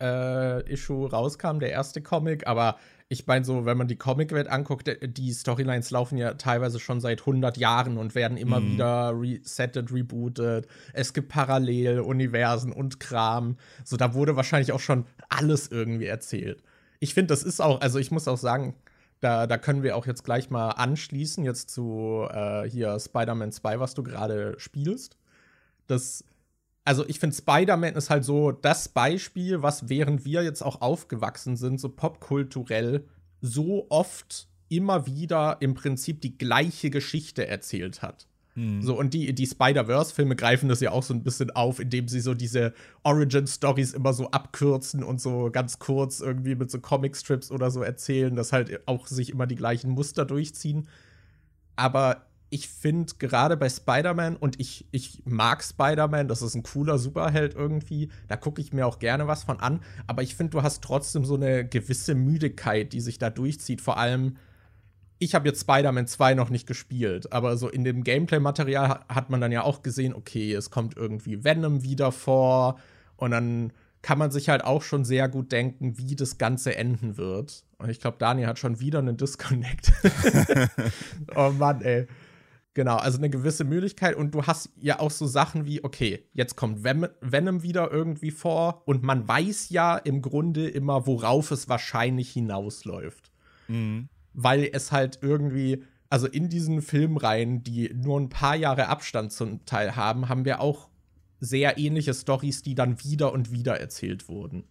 äh, 0.00 0.70
Issue 0.70 1.10
rauskam, 1.10 1.58
der 1.58 1.70
erste 1.70 2.02
Comic, 2.02 2.46
aber 2.46 2.76
ich 3.08 3.26
meine, 3.26 3.44
so, 3.44 3.66
wenn 3.66 3.76
man 3.76 3.88
die 3.88 3.96
Comicwelt 3.96 4.48
anguckt, 4.48 4.88
äh, 4.88 5.08
die 5.08 5.32
Storylines 5.32 5.90
laufen 5.90 6.16
ja 6.16 6.34
teilweise 6.34 6.80
schon 6.80 7.00
seit 7.00 7.20
100 7.20 7.56
Jahren 7.56 7.98
und 7.98 8.14
werden 8.14 8.36
immer 8.36 8.60
mhm. 8.60 8.72
wieder 8.72 9.12
resettet, 9.14 9.92
rebootet. 9.92 10.66
Es 10.92 11.12
gibt 11.12 11.28
Paralleluniversen 11.28 12.72
und 12.72 13.00
Kram. 13.00 13.56
So, 13.84 13.96
da 13.96 14.14
wurde 14.14 14.36
wahrscheinlich 14.36 14.72
auch 14.72 14.80
schon 14.80 15.04
alles 15.28 15.68
irgendwie 15.68 16.06
erzählt. 16.06 16.62
Ich 17.00 17.14
finde, 17.14 17.28
das 17.28 17.42
ist 17.42 17.60
auch, 17.60 17.80
also 17.80 17.98
ich 17.98 18.10
muss 18.12 18.28
auch 18.28 18.38
sagen, 18.38 18.74
da, 19.22 19.46
da 19.46 19.56
können 19.56 19.82
wir 19.82 19.96
auch 19.96 20.06
jetzt 20.06 20.24
gleich 20.24 20.50
mal 20.50 20.70
anschließen, 20.70 21.44
jetzt 21.44 21.70
zu 21.70 22.26
äh, 22.30 22.68
hier 22.68 22.98
Spider-Man 22.98 23.52
2, 23.52 23.80
was 23.80 23.94
du 23.94 24.02
gerade 24.02 24.54
spielst. 24.58 25.16
Das 25.86 26.24
also 26.84 27.06
ich 27.08 27.20
finde, 27.20 27.36
Spider-Man 27.36 27.94
ist 27.94 28.10
halt 28.10 28.24
so 28.24 28.50
das 28.50 28.88
Beispiel, 28.88 29.62
was 29.62 29.88
während 29.88 30.24
wir 30.24 30.42
jetzt 30.42 30.62
auch 30.62 30.80
aufgewachsen 30.80 31.56
sind, 31.56 31.80
so 31.80 31.88
popkulturell, 31.88 33.06
so 33.40 33.86
oft 33.88 34.48
immer 34.68 35.06
wieder 35.06 35.58
im 35.60 35.74
Prinzip 35.74 36.20
die 36.20 36.36
gleiche 36.36 36.90
Geschichte 36.90 37.46
erzählt 37.46 38.02
hat. 38.02 38.26
Hm. 38.54 38.82
So, 38.82 38.98
und 38.98 39.14
die, 39.14 39.34
die 39.34 39.46
Spider-Verse-Filme 39.46 40.36
greifen 40.36 40.68
das 40.68 40.80
ja 40.80 40.90
auch 40.90 41.02
so 41.02 41.14
ein 41.14 41.22
bisschen 41.22 41.50
auf, 41.50 41.80
indem 41.80 42.08
sie 42.08 42.20
so 42.20 42.34
diese 42.34 42.74
Origin-Stories 43.02 43.94
immer 43.94 44.12
so 44.12 44.30
abkürzen 44.30 45.02
und 45.02 45.20
so 45.20 45.50
ganz 45.50 45.78
kurz 45.78 46.20
irgendwie 46.20 46.54
mit 46.54 46.70
so 46.70 46.78
Comic-Strips 46.78 47.50
oder 47.50 47.70
so 47.70 47.82
erzählen, 47.82 48.36
dass 48.36 48.52
halt 48.52 48.86
auch 48.86 49.06
sich 49.06 49.30
immer 49.30 49.46
die 49.46 49.56
gleichen 49.56 49.90
Muster 49.90 50.24
durchziehen. 50.26 50.86
Aber 51.76 52.26
ich 52.50 52.68
finde 52.68 53.14
gerade 53.18 53.56
bei 53.56 53.70
Spider-Man, 53.70 54.36
und 54.36 54.60
ich, 54.60 54.86
ich 54.90 55.22
mag 55.24 55.64
Spider-Man, 55.64 56.28
das 56.28 56.42
ist 56.42 56.54
ein 56.54 56.62
cooler 56.62 56.98
Superheld 56.98 57.54
irgendwie, 57.54 58.10
da 58.28 58.36
gucke 58.36 58.60
ich 58.60 58.74
mir 58.74 58.86
auch 58.86 58.98
gerne 58.98 59.26
was 59.26 59.44
von 59.44 59.58
an, 59.58 59.80
aber 60.06 60.22
ich 60.22 60.36
finde, 60.36 60.50
du 60.50 60.62
hast 60.62 60.84
trotzdem 60.84 61.24
so 61.24 61.34
eine 61.36 61.66
gewisse 61.66 62.14
Müdigkeit, 62.14 62.92
die 62.92 63.00
sich 63.00 63.16
da 63.16 63.30
durchzieht. 63.30 63.80
Vor 63.80 63.96
allem, 63.96 64.36
ich 65.22 65.34
habe 65.34 65.48
jetzt 65.48 65.60
Spider-Man 65.60 66.06
2 66.06 66.34
noch 66.34 66.50
nicht 66.50 66.66
gespielt, 66.66 67.32
aber 67.32 67.56
so 67.56 67.68
in 67.68 67.84
dem 67.84 68.02
Gameplay-Material 68.02 69.04
hat 69.08 69.30
man 69.30 69.40
dann 69.40 69.52
ja 69.52 69.62
auch 69.62 69.82
gesehen, 69.82 70.14
okay, 70.14 70.52
es 70.52 70.70
kommt 70.70 70.96
irgendwie 70.96 71.44
Venom 71.44 71.82
wieder 71.82 72.10
vor 72.10 72.78
und 73.16 73.30
dann 73.30 73.72
kann 74.02 74.18
man 74.18 74.32
sich 74.32 74.48
halt 74.48 74.64
auch 74.64 74.82
schon 74.82 75.04
sehr 75.04 75.28
gut 75.28 75.52
denken, 75.52 75.96
wie 75.96 76.16
das 76.16 76.36
Ganze 76.36 76.74
enden 76.74 77.16
wird. 77.16 77.64
Und 77.78 77.88
ich 77.88 78.00
glaube, 78.00 78.16
Daniel 78.18 78.48
hat 78.48 78.58
schon 78.58 78.80
wieder 78.80 78.98
einen 78.98 79.16
Disconnect. 79.16 79.92
oh 81.36 81.50
Mann, 81.50 81.82
ey. 81.82 82.08
Genau, 82.74 82.96
also 82.96 83.18
eine 83.18 83.30
gewisse 83.30 83.64
Müdigkeit 83.64 84.16
und 84.16 84.34
du 84.34 84.46
hast 84.46 84.70
ja 84.80 84.98
auch 84.98 85.10
so 85.10 85.26
Sachen 85.26 85.66
wie, 85.66 85.84
okay, 85.84 86.26
jetzt 86.32 86.56
kommt 86.56 86.82
Venom 86.82 87.62
wieder 87.62 87.92
irgendwie 87.92 88.30
vor 88.30 88.82
und 88.86 89.02
man 89.02 89.28
weiß 89.28 89.68
ja 89.68 89.98
im 89.98 90.20
Grunde 90.22 90.68
immer, 90.68 91.06
worauf 91.06 91.50
es 91.50 91.68
wahrscheinlich 91.68 92.32
hinausläuft. 92.32 93.30
Mhm. 93.68 94.08
Weil 94.34 94.68
es 94.72 94.92
halt 94.92 95.18
irgendwie, 95.22 95.84
also 96.08 96.26
in 96.26 96.48
diesen 96.48 96.82
Filmreihen, 96.82 97.62
die 97.62 97.92
nur 97.94 98.20
ein 98.20 98.28
paar 98.28 98.56
Jahre 98.56 98.88
Abstand 98.88 99.32
zum 99.32 99.64
Teil 99.64 99.96
haben, 99.96 100.28
haben 100.28 100.44
wir 100.44 100.60
auch 100.60 100.88
sehr 101.40 101.76
ähnliche 101.78 102.14
Stories, 102.14 102.62
die 102.62 102.74
dann 102.74 103.02
wieder 103.02 103.32
und 103.32 103.50
wieder 103.50 103.78
erzählt 103.80 104.28
wurden. 104.28 104.64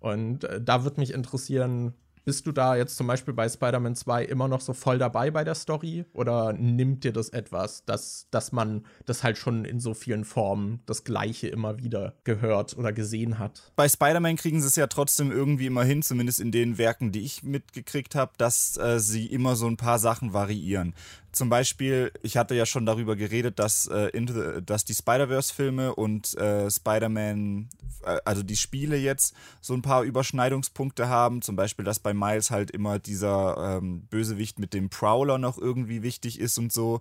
Und 0.00 0.44
äh, 0.44 0.60
da 0.60 0.84
würde 0.84 1.00
mich 1.00 1.12
interessieren, 1.12 1.94
bist 2.30 2.46
du 2.46 2.52
da 2.52 2.76
jetzt 2.76 2.96
zum 2.96 3.08
Beispiel 3.08 3.34
bei 3.34 3.48
Spider-Man 3.48 3.96
2 3.96 4.24
immer 4.26 4.46
noch 4.46 4.60
so 4.60 4.72
voll 4.72 4.98
dabei 4.98 5.32
bei 5.32 5.42
der 5.42 5.56
Story? 5.56 6.04
Oder 6.12 6.52
nimmt 6.52 7.02
dir 7.02 7.12
das 7.12 7.30
etwas, 7.30 7.84
dass, 7.86 8.28
dass 8.30 8.52
man 8.52 8.86
das 9.04 9.24
halt 9.24 9.36
schon 9.36 9.64
in 9.64 9.80
so 9.80 9.94
vielen 9.94 10.24
Formen 10.24 10.78
das 10.86 11.02
Gleiche 11.02 11.48
immer 11.48 11.80
wieder 11.80 12.14
gehört 12.22 12.78
oder 12.78 12.92
gesehen 12.92 13.40
hat? 13.40 13.72
Bei 13.74 13.88
Spider-Man 13.88 14.36
kriegen 14.36 14.60
sie 14.60 14.68
es 14.68 14.76
ja 14.76 14.86
trotzdem 14.86 15.32
irgendwie 15.32 15.66
immer 15.66 15.82
hin, 15.82 16.02
zumindest 16.02 16.38
in 16.38 16.52
den 16.52 16.78
Werken, 16.78 17.10
die 17.10 17.22
ich 17.22 17.42
mitgekriegt 17.42 18.14
habe, 18.14 18.30
dass 18.38 18.76
äh, 18.76 19.00
sie 19.00 19.26
immer 19.26 19.56
so 19.56 19.66
ein 19.66 19.76
paar 19.76 19.98
Sachen 19.98 20.32
variieren 20.32 20.94
zum 21.32 21.48
Beispiel, 21.48 22.12
ich 22.22 22.36
hatte 22.36 22.54
ja 22.54 22.66
schon 22.66 22.86
darüber 22.86 23.14
geredet, 23.14 23.58
dass, 23.58 23.86
äh, 23.86 24.10
the, 24.14 24.62
dass 24.64 24.84
die 24.84 24.94
Spider-Verse-Filme 24.94 25.94
und 25.94 26.36
äh, 26.36 26.68
Spider-Man, 26.70 27.68
äh, 28.02 28.18
also 28.24 28.42
die 28.42 28.56
Spiele 28.56 28.96
jetzt, 28.96 29.34
so 29.60 29.74
ein 29.74 29.82
paar 29.82 30.02
Überschneidungspunkte 30.02 31.08
haben. 31.08 31.40
Zum 31.40 31.54
Beispiel, 31.54 31.84
dass 31.84 32.00
bei 32.00 32.14
Miles 32.14 32.50
halt 32.50 32.70
immer 32.72 32.98
dieser 32.98 33.78
ähm, 33.78 34.02
Bösewicht 34.06 34.58
mit 34.58 34.74
dem 34.74 34.90
Prowler 34.90 35.38
noch 35.38 35.56
irgendwie 35.56 36.02
wichtig 36.02 36.40
ist 36.40 36.58
und 36.58 36.72
so. 36.72 37.00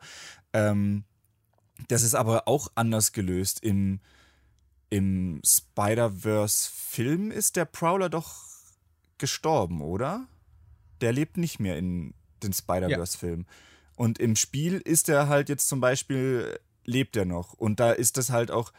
Ähm, 0.54 1.06
das 1.88 2.04
ist 2.04 2.14
aber 2.16 2.48
auch 2.48 2.68
anders 2.76 3.14
gelöst. 3.14 3.64
Im, 3.64 4.00
im 4.92 5.42
Spider-Verse-Film 5.44 7.32
ist 7.32 7.56
der 7.56 7.66
Prowler 7.66 8.10
doch 8.10 8.36
gestorben, 9.18 9.82
oder? 9.82 10.28
Der 11.02 11.14
lebt 11.14 11.38
nicht 11.38 11.60
mehr 11.60 11.78
in 11.78 12.14
den 12.44 12.54
Spider-Verse-Filmen. 12.54 13.46
Ja. 13.48 13.54
Und 14.00 14.18
im 14.18 14.38
Spiel 14.38 14.76
ist 14.78 15.10
er 15.10 15.28
halt 15.28 15.50
jetzt 15.50 15.68
zum 15.68 15.82
Beispiel, 15.82 16.58
lebt 16.86 17.18
er 17.18 17.26
noch. 17.26 17.52
Und 17.52 17.82
da 17.82 17.92
ist 17.92 18.16
das 18.16 18.30
halt 18.30 18.50
auch. 18.50 18.72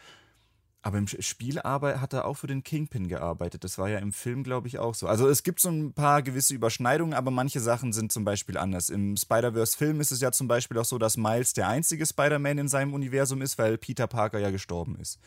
Aber 0.80 0.96
im 0.96 1.08
Spiel 1.08 1.58
hat 1.60 2.14
er 2.14 2.24
auch 2.24 2.38
für 2.38 2.46
den 2.46 2.64
Kingpin 2.64 3.06
gearbeitet. 3.06 3.62
Das 3.62 3.76
war 3.76 3.90
ja 3.90 3.98
im 3.98 4.14
Film, 4.14 4.44
glaube 4.44 4.66
ich, 4.66 4.78
auch 4.78 4.94
so. 4.94 5.06
Also 5.06 5.28
es 5.28 5.42
gibt 5.42 5.60
so 5.60 5.68
ein 5.68 5.92
paar 5.92 6.22
gewisse 6.22 6.54
Überschneidungen, 6.54 7.12
aber 7.12 7.30
manche 7.30 7.60
Sachen 7.60 7.92
sind 7.92 8.12
zum 8.12 8.24
Beispiel 8.24 8.56
anders. 8.56 8.88
Im 8.88 9.14
Spider-Verse-Film 9.14 10.00
ist 10.00 10.10
es 10.10 10.22
ja 10.22 10.32
zum 10.32 10.48
Beispiel 10.48 10.78
auch 10.78 10.86
so, 10.86 10.96
dass 10.96 11.18
Miles 11.18 11.52
der 11.52 11.68
einzige 11.68 12.06
Spider-Man 12.06 12.56
in 12.56 12.68
seinem 12.68 12.94
Universum 12.94 13.42
ist, 13.42 13.58
weil 13.58 13.76
Peter 13.76 14.06
Parker 14.06 14.38
ja 14.38 14.50
gestorben 14.50 14.96
ist. 14.98 15.18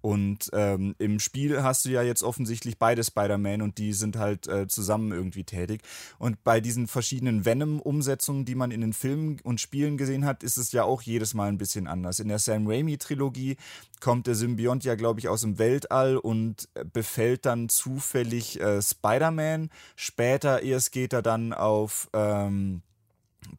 Und 0.00 0.50
ähm, 0.52 0.94
im 0.98 1.18
Spiel 1.18 1.62
hast 1.62 1.84
du 1.84 1.90
ja 1.90 2.02
jetzt 2.02 2.22
offensichtlich 2.22 2.78
beide 2.78 3.02
Spider-Man 3.02 3.62
und 3.62 3.78
die 3.78 3.92
sind 3.92 4.16
halt 4.16 4.46
äh, 4.46 4.68
zusammen 4.68 5.12
irgendwie 5.12 5.44
tätig. 5.44 5.82
Und 6.18 6.44
bei 6.44 6.60
diesen 6.60 6.86
verschiedenen 6.86 7.44
Venom-Umsetzungen, 7.44 8.44
die 8.44 8.54
man 8.54 8.70
in 8.70 8.80
den 8.80 8.92
Filmen 8.92 9.40
und 9.42 9.60
Spielen 9.60 9.96
gesehen 9.96 10.24
hat, 10.24 10.42
ist 10.42 10.56
es 10.56 10.72
ja 10.72 10.84
auch 10.84 11.02
jedes 11.02 11.34
Mal 11.34 11.48
ein 11.48 11.58
bisschen 11.58 11.86
anders. 11.86 12.20
In 12.20 12.28
der 12.28 12.38
Sam 12.38 12.66
Raimi-Trilogie 12.66 13.56
kommt 14.00 14.26
der 14.26 14.34
Symbiont 14.34 14.84
ja, 14.84 14.94
glaube 14.94 15.20
ich, 15.20 15.28
aus 15.28 15.40
dem 15.40 15.58
Weltall 15.58 16.16
und 16.16 16.68
befällt 16.92 17.44
dann 17.44 17.68
zufällig 17.68 18.60
äh, 18.60 18.80
Spider-Man. 18.80 19.70
Später 19.96 20.62
erst 20.62 20.92
geht 20.92 21.12
er 21.12 21.22
dann 21.22 21.52
auf, 21.52 22.08
ähm, 22.12 22.82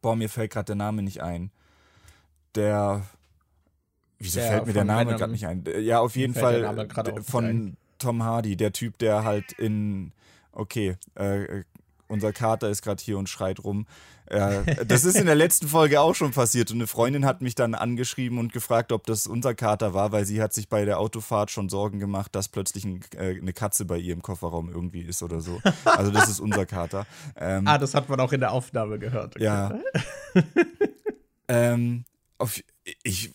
boah, 0.01 0.15
mir 0.15 0.29
fällt 0.29 0.51
gerade 0.51 0.67
der 0.67 0.75
Name 0.75 1.03
nicht 1.03 1.21
ein. 1.21 1.51
Der 2.55 3.05
Wieso 4.19 4.39
fällt 4.41 4.65
mir 4.67 4.73
der 4.73 4.85
Name 4.85 5.15
gerade 5.15 5.31
nicht 5.31 5.47
ein? 5.47 5.63
Ja, 5.79 5.99
auf 5.99 6.15
jeden 6.15 6.33
Fall 6.33 6.87
von 7.23 7.77
Tom 7.97 8.23
Hardy, 8.23 8.55
der 8.55 8.73
Typ, 8.73 8.97
der 8.97 9.23
halt 9.23 9.53
in. 9.53 10.11
Okay, 10.51 10.97
äh, 11.15 11.63
unser 12.07 12.33
Kater 12.33 12.69
ist 12.69 12.81
gerade 12.81 13.01
hier 13.01 13.17
und 13.17 13.29
schreit 13.29 13.63
rum. 13.63 13.85
Äh, 14.25 14.85
das 14.85 15.05
ist 15.05 15.15
in 15.15 15.25
der 15.25 15.35
letzten 15.35 15.67
Folge 15.67 16.01
auch 16.01 16.13
schon 16.13 16.31
passiert 16.31 16.69
und 16.71 16.77
eine 16.77 16.87
Freundin 16.87 17.25
hat 17.25 17.41
mich 17.41 17.55
dann 17.55 17.73
angeschrieben 17.73 18.37
und 18.37 18.53
gefragt, 18.53 18.91
ob 18.91 19.05
das 19.05 19.25
unser 19.25 19.55
Kater 19.55 19.93
war, 19.93 20.11
weil 20.11 20.25
sie 20.25 20.41
hat 20.41 20.53
sich 20.53 20.69
bei 20.69 20.85
der 20.85 20.99
Autofahrt 20.99 21.49
schon 21.49 21.69
Sorgen 21.69 21.99
gemacht, 21.99 22.35
dass 22.35 22.47
plötzlich 22.47 22.85
ein, 22.85 23.01
äh, 23.15 23.37
eine 23.39 23.53
Katze 23.53 23.85
bei 23.85 23.97
ihr 23.97 24.13
im 24.13 24.21
Kofferraum 24.21 24.69
irgendwie 24.69 25.01
ist 25.01 25.23
oder 25.23 25.41
so. 25.41 25.61
Also 25.85 26.11
das 26.11 26.29
ist 26.29 26.39
unser 26.39 26.65
Kater. 26.65 27.07
Ähm, 27.35 27.67
ah, 27.67 27.77
das 27.77 27.95
hat 27.95 28.09
man 28.09 28.19
auch 28.19 28.31
in 28.31 28.39
der 28.39 28.51
Aufnahme 28.51 28.99
gehört. 28.99 29.35
Okay. 29.35 29.45
Ja. 29.45 29.79
ähm, 31.47 32.05
auf, 32.37 32.59
ich, 33.03 33.33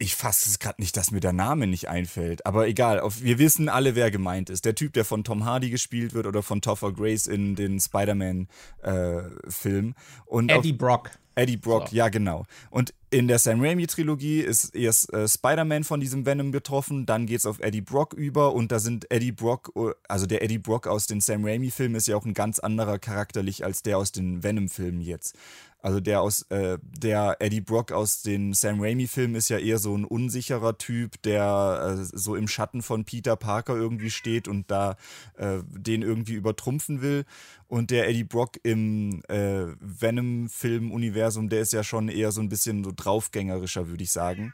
ich 0.00 0.16
fasse 0.16 0.48
es 0.48 0.58
gerade 0.58 0.80
nicht, 0.80 0.96
dass 0.96 1.10
mir 1.10 1.20
der 1.20 1.34
Name 1.34 1.66
nicht 1.66 1.90
einfällt. 1.90 2.46
Aber 2.46 2.66
egal, 2.66 3.00
auf, 3.00 3.22
wir 3.22 3.38
wissen 3.38 3.68
alle, 3.68 3.94
wer 3.94 4.10
gemeint 4.10 4.48
ist. 4.48 4.64
Der 4.64 4.74
Typ, 4.74 4.94
der 4.94 5.04
von 5.04 5.24
Tom 5.24 5.44
Hardy 5.44 5.68
gespielt 5.68 6.14
wird 6.14 6.26
oder 6.26 6.42
von 6.42 6.62
Topher 6.62 6.92
Grace 6.92 7.26
in 7.26 7.54
den 7.54 7.78
Spider-Man-Film. 7.78 9.94
Äh, 10.30 10.46
Eddie 10.48 10.72
Brock. 10.72 11.10
Eddie 11.34 11.58
Brock, 11.58 11.88
so. 11.88 11.96
ja 11.96 12.08
genau. 12.08 12.46
Und 12.70 12.94
in 13.10 13.28
der 13.28 13.38
Sam 13.38 13.60
Raimi-Trilogie 13.60 14.40
ist 14.40 14.74
erst 14.74 15.12
äh, 15.12 15.28
Spider-Man 15.28 15.84
von 15.84 16.00
diesem 16.00 16.24
Venom 16.26 16.50
betroffen, 16.50 17.06
dann 17.06 17.26
geht 17.26 17.40
es 17.40 17.46
auf 17.46 17.60
Eddie 17.60 17.82
Brock 17.82 18.14
über 18.14 18.54
und 18.54 18.72
da 18.72 18.78
sind 18.78 19.10
Eddie 19.10 19.32
Brock, 19.32 19.72
also 20.08 20.26
der 20.26 20.42
Eddie 20.42 20.58
Brock 20.58 20.86
aus 20.86 21.06
den 21.06 21.20
Sam 21.20 21.44
Raimi-Filmen 21.44 21.96
ist 21.96 22.08
ja 22.08 22.16
auch 22.16 22.24
ein 22.24 22.34
ganz 22.34 22.58
anderer 22.58 22.98
charakterlich 22.98 23.64
als 23.64 23.82
der 23.82 23.98
aus 23.98 24.12
den 24.12 24.42
Venom-Filmen 24.42 25.00
jetzt. 25.00 25.36
Also 25.82 26.00
der 26.00 26.20
aus, 26.20 26.42
äh, 26.50 26.78
der 26.82 27.36
Eddie 27.40 27.62
Brock 27.62 27.90
aus 27.90 28.22
den 28.22 28.52
Sam 28.52 28.80
Raimi-Filmen 28.80 29.34
ist 29.34 29.48
ja 29.48 29.58
eher 29.58 29.78
so 29.78 29.96
ein 29.96 30.04
unsicherer 30.04 30.76
Typ, 30.76 31.20
der 31.22 31.98
äh, 31.98 32.04
so 32.04 32.36
im 32.36 32.48
Schatten 32.48 32.82
von 32.82 33.04
Peter 33.04 33.36
Parker 33.36 33.76
irgendwie 33.76 34.10
steht 34.10 34.46
und 34.46 34.70
da 34.70 34.96
äh, 35.38 35.60
den 35.66 36.02
irgendwie 36.02 36.34
übertrumpfen 36.34 37.00
will. 37.00 37.24
Und 37.66 37.90
der 37.90 38.08
Eddie 38.08 38.24
Brock 38.24 38.58
im 38.62 39.22
äh, 39.28 39.66
Venom-Film-Universum, 39.80 41.48
der 41.48 41.62
ist 41.62 41.72
ja 41.72 41.82
schon 41.82 42.08
eher 42.08 42.32
so 42.32 42.42
ein 42.42 42.48
bisschen 42.50 42.84
so 42.84 42.92
draufgängerischer, 42.94 43.88
würde 43.88 44.04
ich 44.04 44.12
sagen. 44.12 44.52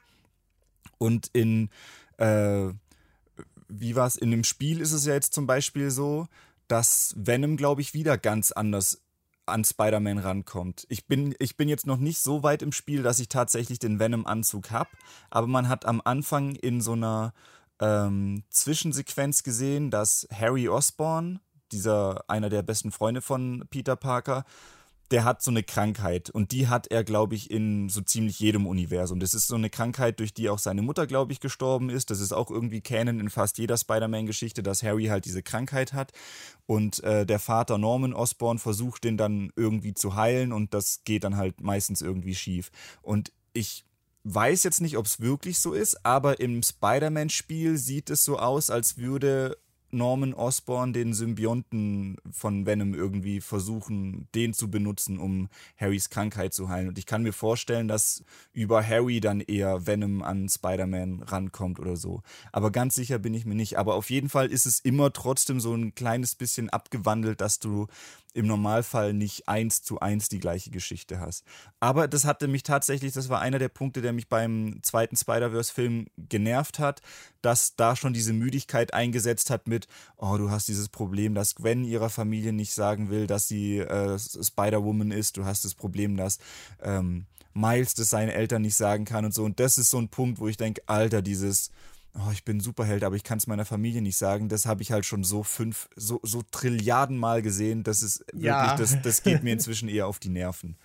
Und 0.99 1.29
in, 1.33 1.71
äh, 2.19 2.69
wie 3.69 3.97
war 3.97 4.07
es, 4.07 4.17
in 4.17 4.31
dem 4.31 4.45
Spiel 4.45 4.81
ist 4.81 4.93
es 4.93 5.07
ja 5.07 5.15
jetzt 5.15 5.35
zum 5.35 5.47
Beispiel 5.47 5.91
so, 5.91 6.29
dass 6.69 7.15
Venom, 7.17 7.57
glaube 7.57 7.81
ich, 7.81 7.95
wieder 7.95 8.19
ganz 8.19 8.53
anders 8.53 9.03
an 9.47 9.65
Spider-Man 9.65 10.19
rankommt. 10.19 10.87
Ich 10.89 11.07
bin, 11.07 11.35
ich 11.39 11.57
bin 11.57 11.69
jetzt 11.69 11.87
noch 11.87 11.99
nicht 11.99 12.21
so 12.21 12.43
weit 12.43 12.63
im 12.63 12.73
Spiel, 12.73 13.03
dass 13.03 13.19
ich 13.19 13.29
tatsächlich 13.29 13.79
den 13.79 13.99
Venom-Anzug 13.99 14.71
habe, 14.71 14.91
aber 15.31 15.47
man 15.47 15.69
hat 15.69 15.87
am 15.87 16.03
Anfang 16.05 16.55
in 16.57 16.81
so 16.81 16.93
einer 16.93 17.33
ähm, 17.81 18.45
Zwischensequenz 18.51 19.43
gesehen, 19.43 19.91
dass 19.91 20.27
Harry 20.33 20.69
Osborn, 20.69 21.41
dieser 21.73 22.25
einer 22.29 22.49
der 22.49 22.63
besten 22.63 22.93
Freunde 22.93 23.21
von 23.21 23.65
Peter 23.71 23.97
Parker, 23.97 24.45
der 25.11 25.25
hat 25.25 25.43
so 25.43 25.51
eine 25.51 25.63
Krankheit 25.63 26.31
und 26.31 26.53
die 26.53 26.69
hat 26.69 26.89
er, 26.89 27.05
glaube 27.05 27.35
ich, 27.35 27.51
in 27.51 27.89
so 27.89 28.01
ziemlich 28.01 28.41
jedem 28.41 28.67
Universum. 28.67 29.21
Das 29.21 29.35
ist 29.35 29.47
so 29.47 29.55
eine 29.55 29.71
Krankheit, 29.71 30.19
durch 30.21 30.35
die 30.35 30.49
auch 30.49 30.59
seine 30.59 30.83
Mutter, 30.83 31.07
glaube 31.07 31.33
ich, 31.33 31.41
gestorben 31.41 31.91
ist. 31.91 32.11
Das 32.11 32.21
ist 32.21 32.33
auch 32.33 32.51
irgendwie 32.51 32.81
Canon 32.81 33.21
in 33.21 33.31
fast 33.31 33.59
jeder 33.59 33.77
Spider-Man-Geschichte, 33.77 34.63
dass 34.63 34.83
Harry 34.83 35.07
halt 35.07 35.25
diese 35.25 35.43
Krankheit 35.43 35.93
hat 35.93 36.13
und 36.67 37.03
äh, 37.05 37.25
der 37.25 37.39
Vater 37.39 37.79
Norman 37.79 38.15
Osborn 38.15 38.59
versucht 38.59 39.05
den 39.05 39.17
dann 39.17 39.53
irgendwie 39.57 39.95
zu 39.95 40.17
heilen 40.17 40.53
und 40.53 40.75
das 40.75 41.03
geht 41.05 41.25
dann 41.25 41.37
halt 41.37 41.61
meistens 41.61 42.03
irgendwie 42.03 42.35
schief. 42.35 42.71
Und 43.03 43.33
ich 43.53 43.85
weiß 44.25 44.65
jetzt 44.65 44.81
nicht, 44.81 44.97
ob 44.97 45.07
es 45.07 45.21
wirklich 45.21 45.61
so 45.61 45.73
ist, 45.73 46.05
aber 46.05 46.41
im 46.41 46.63
Spider-Man-Spiel 46.63 47.79
sieht 47.79 48.11
es 48.11 48.25
so 48.25 48.39
aus, 48.39 48.71
als 48.71 48.99
würde 48.99 49.57
Norman 49.91 50.35
Osborn 50.35 50.93
den 50.93 51.15
Symbionten 51.15 52.17
von 52.31 52.67
Venom 52.67 52.95
irgendwie 52.95 53.41
versuchen, 53.41 54.29
den 54.35 54.53
zu 54.53 54.71
benutzen, 54.71 55.19
um 55.19 55.49
Harrys 55.77 56.11
Krankheit 56.11 56.53
zu 56.55 56.69
heilen. 56.69 56.89
Und 56.89 56.99
ich 56.99 57.07
kann 57.07 57.23
mir 57.23 57.33
vorstellen, 57.33 57.89
dass 57.89 58.25
über 58.53 58.87
Harry 58.87 59.21
dann 59.21 59.41
eher 59.41 59.87
Venom 59.87 60.23
an 60.23 60.49
Spider-Man 60.49 61.23
rankommt 61.23 61.79
oder 61.79 61.97
so. 61.97 62.23
Aber 62.53 62.71
ganz 62.71 62.95
sicher 62.95 63.19
bin 63.19 63.35
ich 63.35 63.47
mir 63.47 63.55
nicht. 63.55 63.79
Aber 63.79 63.95
auf 63.95 64.11
jeden 64.11 64.29
Fall 64.29 64.47
ist 64.47 64.67
es 64.67 64.81
immer 64.81 65.13
trotzdem 65.13 65.61
so 65.61 65.75
ein 65.75 65.95
kleines 65.95 66.35
bisschen 66.35 66.71
abgewandelt, 66.71 67.41
dass 67.41 67.59
du 67.59 67.87
im 68.37 68.47
Normalfall 68.47 69.15
nicht 69.15 69.49
eins 69.49 69.83
zu 69.83 69.99
eins 70.01 70.29
die 70.29 70.41
gleiche 70.41 70.71
Geschichte 70.71 71.21
hast. 71.21 71.43
Aber 71.81 72.07
das 72.07 72.27
hatte 72.27 72.49
mich 72.49 72.63
tatsächlich, 72.63 73.15
das 73.15 73.31
war 73.31 73.41
einer 73.41 73.59
der 73.59 73.71
Punkte, 73.71 74.03
der 74.03 74.13
mich 74.13 74.29
beim 74.29 74.79
zweiten 74.83 75.17
Spider-Verse-Film 75.17 76.07
genervt 76.19 76.79
hat, 76.79 77.01
dass 77.41 77.77
da 77.77 77.97
schon 77.97 78.13
diese 78.13 78.35
Müdigkeit 78.35 78.93
eingesetzt 78.93 79.49
hat 79.49 79.67
mit, 79.69 79.89
oh, 80.19 80.37
du 80.37 80.51
hast 80.51 80.69
dieses 80.69 80.91
Problem, 80.91 81.35
dass 81.35 81.55
Gwen 81.55 81.83
ihrer 81.85 82.11
Familie 82.11 82.53
nicht 82.53 82.75
sagen 82.75 83.09
will, 83.09 83.27
dass 83.27 83.49
sie 83.49 83.79
äh, 83.79 84.19
Spider-Woman 84.19 85.13
ist. 85.13 85.39
Du 85.39 85.47
hast 85.47 85.65
das 85.65 85.75
Problem, 85.75 86.19
dass 86.19 86.39
ähm, 86.83 87.25
Miles 87.55 87.95
das 87.95 88.11
seinen 88.11 88.29
Eltern 88.29 88.61
nicht 88.61 88.77
sagen 88.77 89.07
kann 89.07 89.25
und 89.25 89.33
so. 89.33 89.45
Und 89.45 89.61
das 89.61 89.79
ist 89.79 89.89
so 89.89 89.99
ein 89.99 90.11
Punkt, 90.11 90.41
wo 90.41 90.49
ich 90.49 90.59
denke, 90.59 90.83
Alter, 90.85 91.23
dieses 91.23 91.71
oh, 92.19 92.31
ich 92.33 92.45
bin 92.45 92.59
ein 92.59 92.61
Superheld, 92.61 93.05
aber 93.05 93.17
ich 93.17 93.25
kann 93.25 93.39
es 93.39 93.47
meiner 93.47 93.65
Familie 93.65 94.03
nicht 94.03 94.17
sagen. 94.17 94.49
Das 94.49 94.67
habe 94.67 94.83
ich 94.83 94.93
halt 94.93 95.05
schon 95.05 95.25
so 95.25 95.43
fünf, 95.43 95.89
so, 95.97 96.21
so 96.23 96.43
Trilliarden 96.51 97.17
Mal 97.17 97.43
gesehen. 97.43 97.83
Das 97.83 98.03
ist 98.03 98.25
ja. 98.35 98.71
wirklich, 98.71 98.91
das, 98.91 99.03
das 99.03 99.23
geht 99.23 99.43
mir 99.43 99.53
inzwischen 99.55 99.89
eher 99.89 100.07
auf 100.07 100.19
die 100.19 100.29
Nerven 100.29 100.77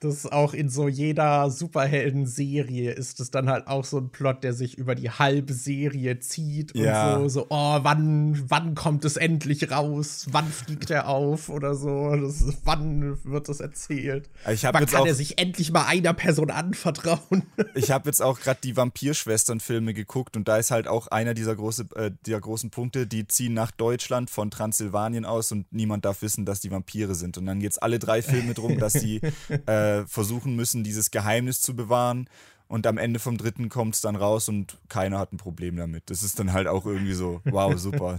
das 0.00 0.14
ist 0.14 0.32
auch 0.32 0.54
in 0.54 0.68
so 0.68 0.86
jeder 0.86 1.50
Superhelden-Serie 1.50 2.92
ist 2.92 3.18
es 3.18 3.32
dann 3.32 3.48
halt 3.48 3.66
auch 3.66 3.84
so 3.84 3.98
ein 3.98 4.10
Plot, 4.10 4.44
der 4.44 4.52
sich 4.52 4.78
über 4.78 4.94
die 4.94 5.10
halbe 5.10 5.52
Serie 5.52 6.20
zieht 6.20 6.74
ja. 6.76 7.16
und 7.16 7.28
so, 7.30 7.40
so, 7.40 7.46
oh, 7.48 7.78
wann, 7.82 8.44
wann 8.48 8.76
kommt 8.76 9.04
es 9.04 9.16
endlich 9.16 9.72
raus? 9.72 10.26
Wann 10.30 10.46
fliegt 10.46 10.90
er 10.90 11.08
auf 11.08 11.48
oder 11.48 11.74
so? 11.74 12.14
Das, 12.14 12.44
wann 12.64 13.18
wird 13.24 13.48
das 13.48 13.58
erzählt? 13.58 14.30
Ich 14.48 14.62
wann 14.62 14.86
kann 14.86 15.06
er 15.06 15.14
sich 15.14 15.38
endlich 15.38 15.72
mal 15.72 15.86
einer 15.86 16.14
Person 16.14 16.50
anvertrauen? 16.50 17.42
ich 17.74 17.90
habe 17.90 18.08
jetzt 18.08 18.22
auch 18.22 18.38
gerade 18.38 18.60
die 18.62 18.76
Vampirschwestern-Filme 18.76 19.94
geguckt 19.94 20.36
und 20.36 20.46
da 20.46 20.58
ist 20.58 20.70
halt 20.70 20.86
auch 20.86 21.08
einer 21.08 21.34
dieser, 21.34 21.56
große, 21.56 21.88
äh, 21.96 22.12
dieser 22.24 22.40
großen 22.40 22.70
Punkte, 22.70 23.08
die 23.08 23.26
ziehen 23.26 23.54
nach 23.54 23.72
Deutschland 23.72 24.30
von 24.30 24.52
Transsilvanien 24.52 25.24
aus 25.24 25.50
und 25.50 25.72
niemand 25.72 26.04
darf 26.04 26.22
wissen, 26.22 26.44
dass 26.44 26.60
die 26.60 26.70
Vampire 26.70 27.16
sind. 27.16 27.36
Und 27.36 27.46
dann 27.46 27.58
geht 27.58 27.72
es 27.72 27.78
alle 27.78 27.98
drei 27.98 28.22
Filme 28.22 28.54
drum, 28.54 28.78
dass 28.78 28.92
die 28.92 29.20
äh, 29.66 29.87
äh, 29.88 30.06
versuchen 30.06 30.56
müssen, 30.56 30.84
dieses 30.84 31.10
Geheimnis 31.10 31.60
zu 31.60 31.74
bewahren. 31.74 32.28
Und 32.68 32.86
am 32.86 32.98
Ende 32.98 33.18
vom 33.18 33.38
dritten 33.38 33.70
kommt 33.70 33.94
es 33.94 34.02
dann 34.02 34.14
raus 34.14 34.48
und 34.48 34.76
keiner 34.88 35.18
hat 35.18 35.32
ein 35.32 35.38
Problem 35.38 35.76
damit. 35.76 36.10
Das 36.10 36.22
ist 36.22 36.38
dann 36.38 36.52
halt 36.52 36.66
auch 36.66 36.84
irgendwie 36.84 37.14
so, 37.14 37.40
wow, 37.44 37.76
super. 37.78 38.18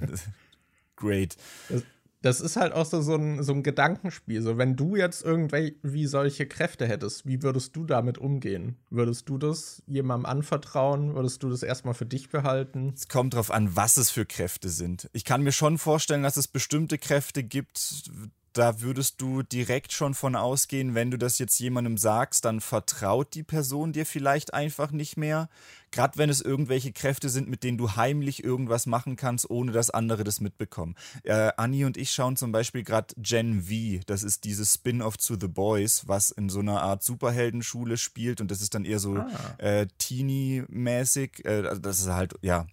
Great. 0.95 1.37
Das, 1.69 1.83
das, 2.23 2.41
ist 2.41 2.55
halt 2.55 2.73
auch 2.73 2.85
so, 2.85 2.99
so, 3.01 3.13
ein, 3.13 3.43
so 3.43 3.53
ein 3.53 3.61
Gedankenspiel. 3.61 4.41
So, 4.41 4.57
wenn 4.57 4.75
du 4.75 4.95
jetzt 4.95 5.23
irgendwie 5.23 6.07
solche 6.07 6.47
Kräfte 6.47 6.87
hättest, 6.87 7.27
wie 7.27 7.43
würdest 7.43 7.75
du 7.75 7.85
damit 7.85 8.17
umgehen? 8.17 8.75
Würdest 8.89 9.29
du 9.29 9.37
das 9.37 9.83
jemandem 9.85 10.25
anvertrauen? 10.25 11.13
Würdest 11.13 11.43
du 11.43 11.49
das 11.49 11.61
erstmal 11.61 11.93
für 11.93 12.07
dich 12.07 12.29
behalten? 12.29 12.93
Es 12.95 13.07
kommt 13.07 13.35
drauf 13.35 13.51
an, 13.51 13.75
was 13.75 13.97
es 13.97 14.09
für 14.09 14.25
Kräfte 14.25 14.69
sind. 14.69 15.09
Ich 15.13 15.25
kann 15.25 15.43
mir 15.43 15.51
schon 15.51 15.77
vorstellen, 15.77 16.23
dass 16.23 16.37
es 16.37 16.47
bestimmte 16.47 16.97
Kräfte 16.97 17.43
gibt, 17.43 18.09
da 18.53 18.81
würdest 18.81 19.21
du 19.21 19.43
direkt 19.43 19.91
schon 19.91 20.13
von 20.13 20.35
ausgehen, 20.35 20.95
wenn 20.95 21.11
du 21.11 21.17
das 21.17 21.39
jetzt 21.39 21.59
jemandem 21.59 21.97
sagst, 21.97 22.45
dann 22.45 22.61
vertraut 22.61 23.33
die 23.33 23.43
Person 23.43 23.93
dir 23.93 24.05
vielleicht 24.05 24.53
einfach 24.53 24.91
nicht 24.91 25.17
mehr. 25.17 25.49
Gerade 25.91 26.17
wenn 26.17 26.29
es 26.29 26.41
irgendwelche 26.41 26.91
Kräfte 26.91 27.29
sind, 27.29 27.49
mit 27.49 27.63
denen 27.63 27.77
du 27.77 27.95
heimlich 27.95 28.43
irgendwas 28.43 28.85
machen 28.85 29.15
kannst, 29.15 29.49
ohne 29.49 29.71
dass 29.71 29.89
andere 29.89 30.23
das 30.23 30.39
mitbekommen. 30.39 30.95
Äh, 31.23 31.51
Anni 31.57 31.85
und 31.85 31.97
ich 31.97 32.11
schauen 32.11 32.37
zum 32.37 32.51
Beispiel 32.51 32.83
gerade 32.83 33.13
Gen 33.17 33.63
V. 33.63 34.03
Das 34.05 34.23
ist 34.23 34.43
dieses 34.43 34.75
Spin-off 34.75 35.17
zu 35.17 35.35
The 35.39 35.47
Boys, 35.47 36.07
was 36.07 36.29
in 36.29 36.49
so 36.49 36.59
einer 36.59 36.81
Art 36.81 37.03
Superheldenschule 37.03 37.97
spielt 37.97 38.39
und 38.39 38.51
das 38.51 38.61
ist 38.61 38.75
dann 38.75 38.85
eher 38.85 38.99
so 38.99 39.15
ah. 39.15 39.29
äh, 39.57 39.87
Teenie-mäßig. 39.97 41.45
Äh, 41.45 41.67
also 41.67 41.81
das 41.81 41.99
ist 41.99 42.09
halt, 42.09 42.35
ja, 42.41 42.67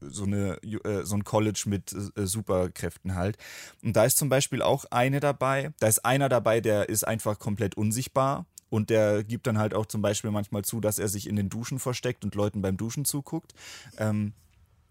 so, 0.00 0.24
eine, 0.24 0.58
äh, 0.62 1.04
so 1.04 1.16
ein 1.16 1.24
College 1.24 1.64
mit 1.66 1.92
äh, 1.92 2.26
Superkräften 2.26 3.14
halt. 3.14 3.38
Und 3.82 3.96
da 3.96 4.04
ist 4.04 4.18
zum 4.18 4.28
Beispiel 4.28 4.62
auch 4.62 4.84
eine 4.90 5.20
dabei, 5.20 5.72
da 5.80 5.86
ist 5.86 6.04
einer 6.04 6.28
dabei, 6.28 6.60
der 6.60 6.88
ist 6.88 7.06
einfach 7.06 7.38
komplett 7.38 7.76
unsichtbar. 7.76 8.46
Und 8.70 8.90
der 8.90 9.22
gibt 9.22 9.46
dann 9.46 9.58
halt 9.58 9.72
auch 9.72 9.86
zum 9.86 10.02
Beispiel 10.02 10.32
manchmal 10.32 10.64
zu, 10.64 10.80
dass 10.80 10.98
er 10.98 11.06
sich 11.06 11.28
in 11.28 11.36
den 11.36 11.48
Duschen 11.48 11.78
versteckt 11.78 12.24
und 12.24 12.34
Leuten 12.34 12.60
beim 12.60 12.76
Duschen 12.76 13.04
zuguckt. 13.04 13.54
Ähm, 13.98 14.32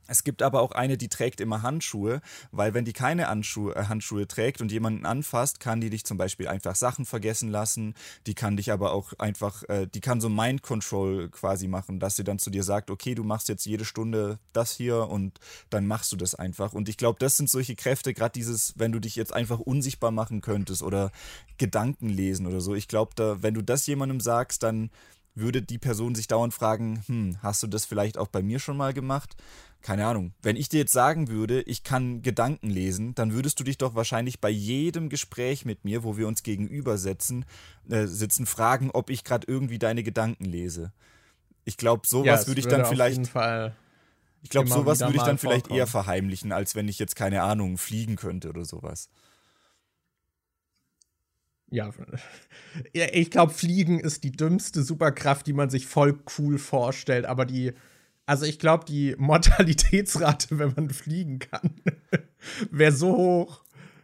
es 0.08 0.24
gibt 0.24 0.42
aber 0.42 0.62
auch 0.62 0.72
eine, 0.72 0.98
die 0.98 1.08
trägt 1.08 1.40
immer 1.40 1.62
Handschuhe, 1.62 2.22
weil 2.52 2.74
wenn 2.74 2.86
die 2.86 2.94
keine 2.94 3.28
Handschuhe, 3.28 3.76
äh, 3.76 3.86
Handschuhe 3.86 4.28
trägt 4.28 4.62
und 4.62 4.72
jemanden 4.72 5.06
anfasst, 5.06 5.60
kann 5.60 5.82
die 5.82 5.90
dich 5.90 6.04
zum 6.06 6.18
Beispiel 6.18 6.48
einfach 6.48 6.76
Sachen 6.76 7.06
vergessen 7.06 7.50
lassen. 7.50 7.96
Die 8.28 8.34
kann 8.34 8.58
dich 8.58 8.72
aber 8.72 8.92
auch 8.92 9.14
einfach, 9.20 9.64
äh, 9.70 9.88
die 9.88 10.02
kann 10.02 10.20
so 10.20 10.30
Mind 10.30 10.62
Control 10.62 11.30
quasi 11.30 11.68
machen, 11.68 12.00
dass 12.00 12.16
sie 12.16 12.24
dann 12.24 12.40
zu 12.40 12.50
dir 12.50 12.64
sagt, 12.64 12.92
okay, 12.92 13.16
du 13.16 13.24
machst 13.24 13.48
jetzt 13.48 13.66
jede 13.66 13.86
Stunde 13.86 14.40
das 14.52 14.72
hier 14.72 15.08
und 15.08 15.40
dann 15.70 15.88
machst 15.88 16.12
du 16.12 16.18
das 16.18 16.36
einfach. 16.36 16.74
Und 16.74 16.90
ich 16.90 16.98
glaube, 16.98 17.20
das 17.20 17.38
sind 17.38 17.50
solche 17.50 17.76
Kräfte, 17.76 18.14
gerade 18.14 18.34
dieses, 18.34 18.74
wenn 18.78 18.92
du 18.92 19.00
dich 19.00 19.16
jetzt 19.16 19.34
einfach 19.34 19.60
unsichtbar 19.60 20.12
machen 20.12 20.42
könntest 20.42 20.84
oder 20.84 21.12
Gedanken 21.58 22.10
lesen 22.10 22.46
oder 22.46 22.60
so. 22.60 22.76
Ich 22.76 22.88
glaube, 22.88 23.14
da, 23.16 23.42
wenn 23.42 23.54
du 23.54 23.62
das 23.62 23.88
jemandem 23.88 24.20
sagst, 24.20 24.64
dann 24.64 24.90
würde 25.36 25.62
die 25.62 25.78
Person 25.78 26.16
sich 26.16 26.28
dauernd 26.28 26.54
fragen, 26.54 27.04
hm, 27.08 27.38
hast 27.42 27.64
du 27.64 27.68
das 27.68 27.86
vielleicht 27.86 28.18
auch 28.18 28.28
bei 28.28 28.42
mir 28.42 28.60
schon 28.60 28.78
mal 28.78 28.94
gemacht? 28.94 29.36
keine 29.84 30.08
Ahnung, 30.08 30.34
wenn 30.42 30.56
ich 30.56 30.70
dir 30.70 30.80
jetzt 30.80 30.94
sagen 30.94 31.28
würde, 31.28 31.62
ich 31.64 31.84
kann 31.84 32.22
Gedanken 32.22 32.70
lesen, 32.70 33.14
dann 33.16 33.34
würdest 33.34 33.60
du 33.60 33.66
dich 33.66 33.78
doch 33.78 33.96
wahrscheinlich 33.96 34.40
bei 34.40 34.50
jedem 34.50 35.10
Gespräch 35.10 35.66
mit 35.66 35.84
mir, 35.84 36.04
wo 36.04 36.18
wir 36.18 36.28
uns 36.28 36.42
gegenüber 36.42 36.98
sitzen, 36.98 37.46
äh, 37.90 38.08
sitzen, 38.08 38.46
fragen, 38.46 38.90
ob 38.92 39.10
ich 39.10 39.26
gerade 39.26 39.46
irgendwie 39.48 39.80
deine 39.80 40.04
Gedanken 40.04 40.46
lese. 40.46 40.94
Ich 41.66 41.76
glaube, 41.76 42.08
sowas 42.08 42.44
ja, 42.44 42.48
würde 42.48 42.62
ich 42.62 42.68
dann 42.68 42.86
vielleicht. 42.86 43.20
ich 44.42 44.50
glaube, 44.50 44.70
sowas 44.70 45.02
würde 45.02 45.18
ich 45.18 45.24
dann 45.24 45.38
vielleicht 45.38 45.70
eher 45.70 45.88
verheimlichen, 45.88 46.54
als 46.54 46.76
wenn 46.76 46.88
ich 46.88 46.98
jetzt 46.98 47.18
keine 47.18 47.44
Ahnung 47.44 47.78
fliegen 47.78 48.16
könnte 48.16 48.50
oder 48.50 48.64
sowas. 48.64 49.10
Ja, 52.94 53.06
ich 53.12 53.32
glaube, 53.32 53.54
Fliegen 53.54 54.00
ist 54.00 54.24
die 54.24 54.32
dümmste 54.32 54.84
Superkraft, 54.84 55.48
die 55.48 55.54
man 55.54 55.70
sich 55.70 55.86
voll 55.88 56.20
cool 56.38 56.58
vorstellt, 56.58 57.26
aber 57.26 57.46
die 57.46 57.74
also 58.26 58.46
ich 58.46 58.60
glaube, 58.60 58.86
die 58.86 59.16
Mortalitätsrate, 59.18 60.58
wenn 60.58 60.74
man 60.76 60.90
fliegen 60.90 61.40
kann, 61.40 61.74
wäre 62.72 62.94
so 62.94 63.16
hoch. 63.16 63.62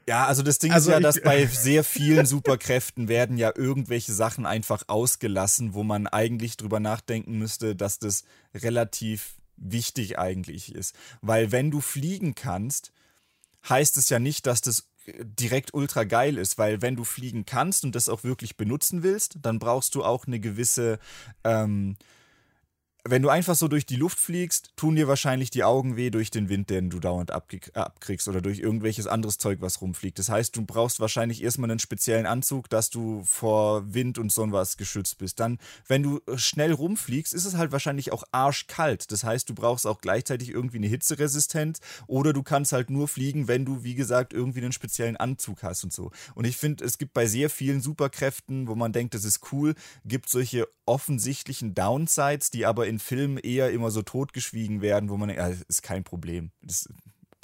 Ja, 0.07 0.26
also 0.26 0.41
das 0.41 0.57
Ding 0.57 0.72
also 0.72 0.89
ist 0.89 0.93
ja, 0.95 0.99
dass 0.99 1.22
bei 1.22 1.45
sehr 1.45 1.84
vielen 1.84 2.26
Superkräften 2.26 3.07
werden 3.07 3.38
ja 3.38 3.51
irgendwelche 3.55 4.11
Sachen 4.11 4.47
einfach 4.47 4.84
ausgelassen, 4.88 5.76
wo 5.76 5.84
man 5.84 6.07
eigentlich 6.07 6.57
drüber 6.57 6.80
nachdenken 6.80 7.38
müsste, 7.38 7.76
dass 7.76 7.99
das 7.99 8.24
relativ 8.55 9.36
wichtig 9.55 10.17
eigentlich 10.17 10.74
ist. 10.74 10.95
Weil 11.22 11.51
wenn 11.51 11.70
du 11.70 11.80
fliegen 11.80 12.34
kannst, 12.34 12.91
heißt 13.67 13.97
es 13.97 14.09
ja 14.09 14.17
nicht, 14.17 14.47
dass 14.47 14.61
das 14.61 14.88
direkt 15.24 15.74
ultra 15.74 16.03
geil 16.03 16.38
ist, 16.38 16.57
weil 16.57 16.82
wenn 16.82 16.95
du 16.95 17.03
fliegen 17.03 17.45
kannst 17.45 17.84
und 17.84 17.95
das 17.95 18.10
auch 18.10 18.24
wirklich 18.24 18.57
benutzen 18.57 19.03
willst, 19.03 19.38
dann 19.41 19.60
brauchst 19.60 19.95
du 19.95 20.03
auch 20.03 20.28
eine 20.28 20.39
gewisse 20.39 20.99
ähm, 21.43 21.95
wenn 23.05 23.21
du 23.21 23.29
einfach 23.29 23.55
so 23.55 23.67
durch 23.67 23.85
die 23.85 23.95
Luft 23.95 24.19
fliegst, 24.19 24.71
tun 24.75 24.95
dir 24.95 25.07
wahrscheinlich 25.07 25.49
die 25.49 25.63
Augen 25.63 25.95
weh 25.95 26.09
durch 26.09 26.31
den 26.31 26.49
Wind, 26.49 26.69
den 26.69 26.89
du 26.89 26.99
dauernd 26.99 27.31
abkriegst 27.31 28.27
oder 28.27 28.41
durch 28.41 28.59
irgendwelches 28.59 29.07
anderes 29.07 29.37
Zeug, 29.37 29.61
was 29.61 29.81
rumfliegt. 29.81 30.19
Das 30.19 30.29
heißt, 30.29 30.55
du 30.55 30.65
brauchst 30.65 30.99
wahrscheinlich 30.99 31.41
erstmal 31.41 31.71
einen 31.71 31.79
speziellen 31.79 32.25
Anzug, 32.25 32.69
dass 32.69 32.89
du 32.89 33.23
vor 33.23 33.93
Wind 33.93 34.17
und 34.17 34.31
so 34.31 34.51
was 34.51 34.77
geschützt 34.77 35.17
bist. 35.17 35.39
Dann, 35.39 35.59
wenn 35.87 36.03
du 36.03 36.21
schnell 36.35 36.73
rumfliegst, 36.73 37.33
ist 37.33 37.45
es 37.45 37.55
halt 37.55 37.71
wahrscheinlich 37.71 38.11
auch 38.11 38.23
arschkalt. 38.31 39.11
Das 39.11 39.23
heißt, 39.23 39.49
du 39.49 39.53
brauchst 39.53 39.87
auch 39.87 40.01
gleichzeitig 40.01 40.49
irgendwie 40.49 40.77
eine 40.77 40.87
Hitzeresistenz 40.87 41.79
oder 42.07 42.33
du 42.33 42.43
kannst 42.43 42.73
halt 42.73 42.89
nur 42.89 43.07
fliegen, 43.07 43.47
wenn 43.47 43.65
du, 43.65 43.83
wie 43.83 43.95
gesagt, 43.95 44.33
irgendwie 44.33 44.59
einen 44.59 44.71
speziellen 44.71 45.17
Anzug 45.17 45.63
hast 45.63 45.83
und 45.83 45.93
so. 45.93 46.11
Und 46.35 46.45
ich 46.45 46.57
finde, 46.57 46.83
es 46.83 46.97
gibt 46.97 47.13
bei 47.13 47.27
sehr 47.27 47.49
vielen 47.49 47.81
Superkräften, 47.81 48.67
wo 48.67 48.75
man 48.75 48.91
denkt, 48.91 49.13
das 49.13 49.23
ist 49.23 49.51
cool, 49.51 49.75
gibt 50.05 50.29
solche 50.29 50.67
offensichtlichen 50.85 51.75
Downsides, 51.75 52.49
die 52.49 52.65
aber 52.65 52.87
in 52.89 52.99
Filmen 52.99 53.37
eher 53.37 53.71
immer 53.71 53.91
so 53.91 54.01
totgeschwiegen 54.01 54.81
werden, 54.81 55.09
wo 55.09 55.17
man 55.17 55.29
denkt, 55.29 55.41
ja, 55.41 55.49
das 55.49 55.61
ist 55.61 55.81
kein 55.81 56.03
Problem. 56.03 56.51
Das 56.61 56.89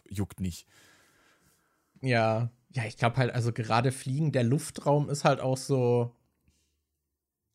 juckt 0.10 0.40
nicht. 0.40 0.68
Ja, 2.02 2.50
ja, 2.72 2.84
ich 2.86 2.98
glaube 2.98 3.18
halt, 3.18 3.34
also 3.34 3.54
gerade 3.54 3.92
Fliegen, 3.92 4.32
der 4.32 4.44
Luftraum 4.44 5.10
ist 5.10 5.24
halt 5.24 5.40
auch 5.40 5.58
so. 5.58 6.16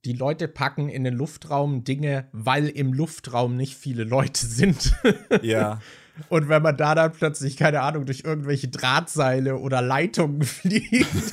Die 0.07 0.14
Leute 0.14 0.49
packen 0.49 0.88
in 0.88 1.05
den 1.05 1.12
Luftraum 1.12 1.84
Dinge, 1.84 2.26
weil 2.32 2.68
im 2.68 2.95
Luftraum 2.95 3.57
nicht 3.57 3.76
viele 3.76 4.05
Leute 4.05 4.47
sind. 4.47 4.95
Ja. 5.43 5.80
Und 6.29 6.49
wenn 6.49 6.62
man 6.62 6.77
da 6.77 6.95
dann 6.95 7.12
plötzlich, 7.12 7.57
keine 7.57 7.83
Ahnung, 7.83 8.07
durch 8.07 8.23
irgendwelche 8.25 8.68
Drahtseile 8.68 9.57
oder 9.57 9.83
Leitungen 9.83 10.43
fliegt, 10.43 11.33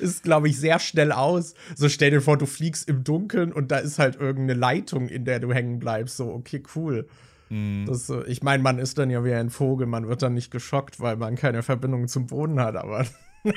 ist, 0.00 0.22
glaube 0.22 0.48
ich, 0.48 0.58
sehr 0.58 0.78
schnell 0.78 1.12
aus. 1.12 1.54
So 1.74 1.88
stell 1.88 2.10
dir 2.10 2.20
vor, 2.20 2.36
du 2.36 2.46
fliegst 2.46 2.88
im 2.88 3.04
Dunkeln 3.04 3.52
und 3.52 3.70
da 3.70 3.78
ist 3.78 3.98
halt 3.98 4.16
irgendeine 4.16 4.58
Leitung, 4.58 5.08
in 5.08 5.24
der 5.24 5.40
du 5.40 5.52
hängen 5.52 5.78
bleibst. 5.78 6.16
So, 6.16 6.32
okay, 6.32 6.62
cool. 6.74 7.08
Mhm. 7.50 7.84
Das, 7.86 8.10
ich 8.26 8.42
meine, 8.42 8.62
man 8.62 8.78
ist 8.78 8.98
dann 8.98 9.10
ja 9.10 9.24
wie 9.24 9.34
ein 9.34 9.50
Vogel, 9.50 9.86
man 9.86 10.08
wird 10.08 10.22
dann 10.22 10.34
nicht 10.34 10.50
geschockt, 10.50 11.00
weil 11.00 11.16
man 11.16 11.36
keine 11.36 11.62
Verbindung 11.62 12.08
zum 12.08 12.26
Boden 12.26 12.60
hat, 12.60 12.76
aber. 12.76 13.06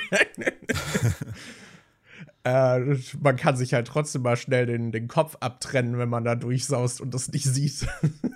äh, 2.44 2.96
man 3.20 3.36
kann 3.36 3.56
sich 3.56 3.72
halt 3.72 3.86
trotzdem 3.86 4.22
mal 4.22 4.36
schnell 4.36 4.66
den, 4.66 4.92
den 4.92 5.08
Kopf 5.08 5.36
abtrennen, 5.40 5.98
wenn 5.98 6.08
man 6.08 6.24
da 6.24 6.34
durchsaust 6.34 7.00
und 7.00 7.14
das 7.14 7.32
nicht 7.32 7.44
sieht. 7.44 7.86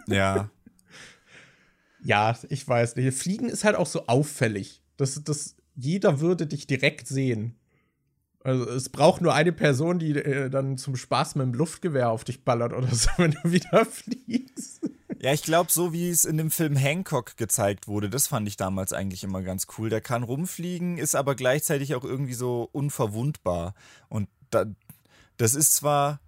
ja. 0.06 0.48
Ja, 2.02 2.36
ich 2.48 2.66
weiß 2.66 2.96
nicht. 2.96 3.16
Fliegen 3.16 3.48
ist 3.48 3.64
halt 3.64 3.76
auch 3.76 3.86
so 3.86 4.06
auffällig. 4.06 4.82
Das, 4.96 5.22
das, 5.24 5.56
jeder 5.74 6.20
würde 6.20 6.46
dich 6.46 6.66
direkt 6.66 7.08
sehen. 7.08 7.56
Also 8.42 8.68
es 8.70 8.88
braucht 8.88 9.20
nur 9.20 9.34
eine 9.34 9.52
Person, 9.52 9.98
die 9.98 10.12
äh, 10.12 10.48
dann 10.48 10.78
zum 10.78 10.96
Spaß 10.96 11.34
mit 11.34 11.44
dem 11.44 11.54
Luftgewehr 11.54 12.10
auf 12.10 12.24
dich 12.24 12.44
ballert 12.44 12.72
oder 12.72 12.88
so, 12.94 13.10
wenn 13.18 13.32
du 13.32 13.52
wieder 13.52 13.84
fliegst. 13.84 14.80
Ja, 15.20 15.34
ich 15.34 15.42
glaube, 15.42 15.70
so 15.70 15.92
wie 15.92 16.08
es 16.08 16.24
in 16.24 16.38
dem 16.38 16.50
Film 16.50 16.76
Hancock 16.76 17.36
gezeigt 17.36 17.86
wurde, 17.86 18.08
das 18.08 18.26
fand 18.26 18.48
ich 18.48 18.56
damals 18.56 18.94
eigentlich 18.94 19.22
immer 19.22 19.42
ganz 19.42 19.66
cool. 19.76 19.90
Der 19.90 20.00
kann 20.00 20.22
rumfliegen, 20.22 20.96
ist 20.96 21.14
aber 21.14 21.34
gleichzeitig 21.34 21.94
auch 21.94 22.04
irgendwie 22.04 22.32
so 22.32 22.70
unverwundbar. 22.72 23.74
Und 24.08 24.28
da, 24.48 24.64
das 25.36 25.54
ist 25.54 25.74
zwar 25.74 26.20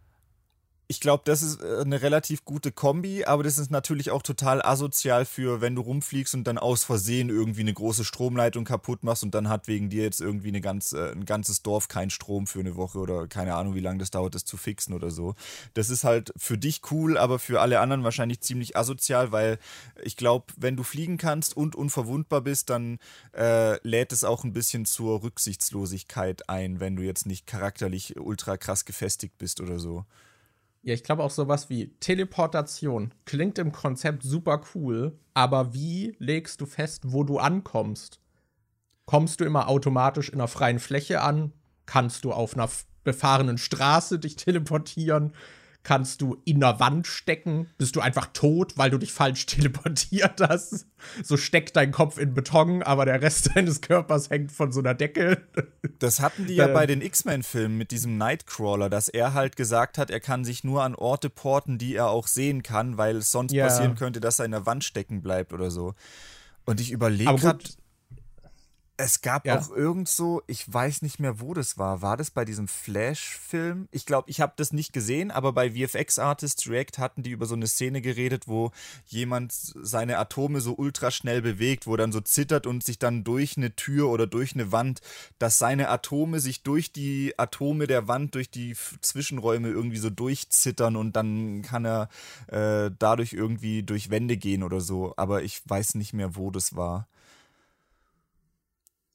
ich 0.93 1.01
glaube, 1.01 1.23
das 1.25 1.41
ist 1.41 1.63
äh, 1.63 1.81
eine 1.81 2.03
relativ 2.03 2.45
gute 2.45 2.71
Kombi, 2.71 3.25
aber 3.25 3.43
das 3.43 3.57
ist 3.57 3.71
natürlich 3.71 4.11
auch 4.11 4.21
total 4.21 4.61
asozial 4.61 5.25
für, 5.25 5.63
wenn 5.63 5.75
du 5.75 5.81
rumfliegst 5.81 6.35
und 6.35 6.45
dann 6.45 6.59
aus 6.59 6.85
Versehen 6.85 7.31
irgendwie 7.31 7.63
eine 7.63 7.73
große 7.73 8.05
Stromleitung 8.05 8.67
kaputt 8.67 9.03
machst 9.03 9.23
und 9.23 9.35
dann 9.35 9.49
hat 9.49 9.69
wegen 9.69 9.89
dir 9.89 10.03
jetzt 10.03 10.21
irgendwie 10.21 10.49
eine 10.49 10.61
ganz, 10.61 10.93
äh, 10.93 11.13
ein 11.13 11.25
ganzes 11.25 11.63
Dorf 11.63 11.89
keinen 11.89 12.11
Strom 12.11 12.47
für 12.47 12.61
eine 12.61 12.77
Woche 12.77 12.99
oder 12.99 13.27
keine 13.27 13.55
Ahnung, 13.55 13.75
wie 13.75 13.81
lange 13.81 14.01
das 14.01 14.11
dauert, 14.11 14.35
das 14.35 14.45
zu 14.45 14.59
fixen 14.59 14.93
oder 14.93 15.11
so. 15.11 15.35
Das 15.73 15.89
ist 15.89 16.05
halt 16.05 16.31
für 16.37 16.59
dich 16.59 16.83
cool, 16.91 17.17
aber 17.17 17.39
für 17.39 17.63
alle 17.63 17.81
anderen 17.81 18.05
wahrscheinlich 18.05 18.43
ziemlich 18.43 18.77
asozial, 18.77 19.33
weil 19.33 19.59
ich 20.03 20.19
glaube, 20.19 20.53
wenn 20.59 20.77
du 20.77 20.83
fliegen 20.83 21.17
kannst 21.17 21.57
und 21.57 21.75
unverwundbar 21.75 22.43
bist, 22.43 22.69
dann 22.69 22.99
äh, 23.35 23.79
lädt 23.89 24.13
es 24.13 24.25
auch 24.25 24.45
ein 24.45 24.53
bisschen 24.53 24.85
zur 24.85 25.23
Rücksichtslosigkeit 25.23 26.51
ein, 26.51 26.81
wenn 26.81 26.97
du 26.97 27.03
jetzt 27.03 27.25
nicht 27.25 27.47
charakterlich 27.47 28.21
ultra 28.21 28.59
krass 28.59 28.85
gefestigt 28.85 29.39
bist 29.39 29.63
oder 29.63 29.79
so. 29.79 30.05
Ja, 30.83 30.95
ich 30.95 31.05
glaube 31.05 31.23
auch 31.23 31.31
sowas 31.31 31.71
wie 31.71 31.95
Teleportation 32.01 33.15
klingt 33.25 33.59
im 33.59 33.71
Konzept 33.71 34.25
super 34.25 34.63
cool, 34.75 35.17
aber 35.33 35.73
wie 35.75 36.17
legst 36.19 36.61
du 36.61 36.67
fest, 36.67 37.05
wo 37.07 37.23
du 37.23 37.39
ankommst? 37.39 38.21
Kommst 39.05 39.41
du 39.41 39.45
immer 39.45 39.69
automatisch 39.69 40.29
in 40.29 40.37
einer 40.37 40.49
freien 40.49 40.81
Fläche 40.81 41.21
an? 41.21 41.53
Kannst 41.87 42.25
du 42.25 42.33
auf 42.33 42.55
einer 42.55 42.69
befahrenen 43.05 43.59
Straße 43.59 44.19
dich 44.19 44.37
teleportieren? 44.37 45.33
Kannst 45.83 46.21
du 46.21 46.41
in 46.45 46.61
der 46.61 46.81
Wand 46.81 47.07
stecken, 47.07 47.69
bist 47.79 47.97
du 47.97 48.01
einfach 48.01 48.29
tot, 48.33 48.75
weil 48.77 48.91
du 48.91 48.99
dich 48.99 49.13
falsch 49.13 49.47
teleportiert 49.47 50.41
hast. 50.41 50.87
So 51.23 51.37
steckt 51.37 51.77
dein 51.77 51.93
Kopf 51.93 52.19
in 52.19 52.35
Beton, 52.35 52.83
aber 52.83 53.05
der 53.05 53.21
Rest 53.21 53.51
deines 53.57 53.81
Körpers 53.81 54.31
hängt 54.31 54.53
von 54.53 54.73
so 54.73 54.81
einer 54.81 54.95
Decke. 54.95 55.43
Das 55.99 56.21
hatten 56.21 56.47
die 56.47 56.55
ja 56.55 56.69
bei 56.69 56.87
den 56.87 57.03
X-Men-Filmen 57.03 57.77
mit 57.77 57.91
diesem 57.91 58.17
Nightcrawler, 58.19 58.89
dass 58.89 59.09
er 59.09 59.35
halt 59.35 59.57
gesagt 59.57 59.99
hat, 59.99 60.11
er 60.11 60.21
kann 60.21 60.45
sich 60.45 60.65
nur 60.65 60.83
an 60.83 60.95
Orte 60.95 61.31
porten, 61.31 61.79
die 61.79 61.97
er 61.97 62.09
auch 62.09 62.27
sehen 62.27 62.63
kann, 62.63 62.99
weil 62.99 63.17
es 63.17 63.31
sonst 63.31 63.53
ja. 63.53 63.67
passieren 63.67 63.97
könnte, 63.97 64.21
dass 64.21 64.39
er 64.39 64.45
in 64.45 64.53
der 64.53 64.67
Wand 64.67 64.85
stecken 64.85 65.23
bleibt 65.23 65.53
oder 65.53 65.71
so. 65.71 65.95
Und 66.65 66.81
ich 66.81 66.93
überlege 66.93 67.35
gerade, 67.35 67.65
es 68.97 69.23
gab 69.23 69.47
ja. 69.47 69.59
auch 69.59 69.71
irgend 69.71 70.09
so, 70.09 70.43
ich 70.47 70.71
weiß 70.71 71.03
nicht 71.03 71.19
mehr, 71.19 71.41
wo 71.41 71.55
das 71.55 71.79
war. 71.79 72.03
War 72.03 72.17
das 72.17 72.31
bei 72.31 72.45
diesem 72.45 72.69
Flash-Film? 72.69 73.89
Ich 73.91 74.07
glaube, 74.07 74.31
ich 74.31 74.41
habe 74.41 74.53
das 74.57 74.73
nicht 74.73 74.93
gesehen, 74.93 75.31
aber 75.31 75.53
bei 75.53 75.73
VFX 75.73 76.19
Artists 76.19 76.69
React 76.69 76.99
hatten 76.99 77.23
die 77.23 77.31
über 77.31 77.47
so 77.47 77.55
eine 77.55 77.67
Szene 77.67 78.03
geredet, 78.03 78.49
wo 78.49 78.71
jemand 79.07 79.53
seine 79.53 80.19
Atome 80.19 80.61
so 80.61 80.75
ultra 80.75 81.11
schnell 81.11 81.41
bewegt, 81.43 81.87
wo 81.87 81.97
dann 81.97 82.13
so 82.13 82.21
zittert 82.21 82.67
und 82.67 82.85
sich 82.85 82.99
dann 82.99 83.25
durch 83.25 83.57
eine 83.57 83.75
Tür 83.75 84.11
oder 84.11 84.27
durch 84.27 84.55
eine 84.55 84.73
Wand, 84.73 85.01
dass 85.39 85.59
seine 85.59 85.89
Atome 85.89 86.41
sich 86.41 86.63
durch 86.63 86.93
die 86.93 87.35
Atome 87.39 87.87
der 87.87 88.09
Wand, 88.09 88.35
durch 88.35 88.51
die 88.51 88.77
Zwischenräume 89.01 89.69
irgendwie 89.69 89.99
so 89.99 90.11
durchzittern 90.11 90.97
und 90.97 91.17
dann 91.17 91.63
kann 91.63 91.87
er 91.87 92.09
äh, 92.49 92.91
dadurch 92.99 93.33
irgendwie 93.33 93.83
durch 93.83 94.11
Wände 94.11 94.37
gehen 94.37 94.63
oder 94.63 94.81
so. 94.81 95.15
Aber 95.17 95.43
ich 95.43 95.63
weiß 95.67 95.95
nicht 95.95 96.13
mehr, 96.13 96.37
wo 96.37 96.51
das 96.51 96.77
war. 96.77 97.09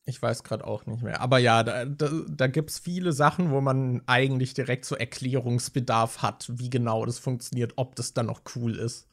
Ich 0.08 0.22
weiß 0.22 0.44
gerade 0.44 0.66
auch 0.66 0.86
nicht 0.86 1.04
mehr. 1.04 1.20
Aber 1.20 1.38
ja, 1.38 1.64
da, 1.64 1.84
da, 1.84 2.10
da 2.30 2.48
gibt 2.48 2.70
es 2.70 2.80
viele 2.80 3.12
Sachen, 3.12 3.52
wo 3.52 3.60
man 3.60 4.02
eigentlich 4.06 4.54
direkt 4.54 4.86
so 4.86 4.96
Erklärungsbedarf 4.96 6.22
hat, 6.22 6.50
wie 6.50 6.70
genau 6.70 7.06
das 7.06 7.20
funktioniert, 7.20 7.74
ob 7.76 7.96
das 7.96 8.14
dann 8.14 8.28
noch 8.28 8.42
cool 8.56 8.78
ist. 8.78 9.10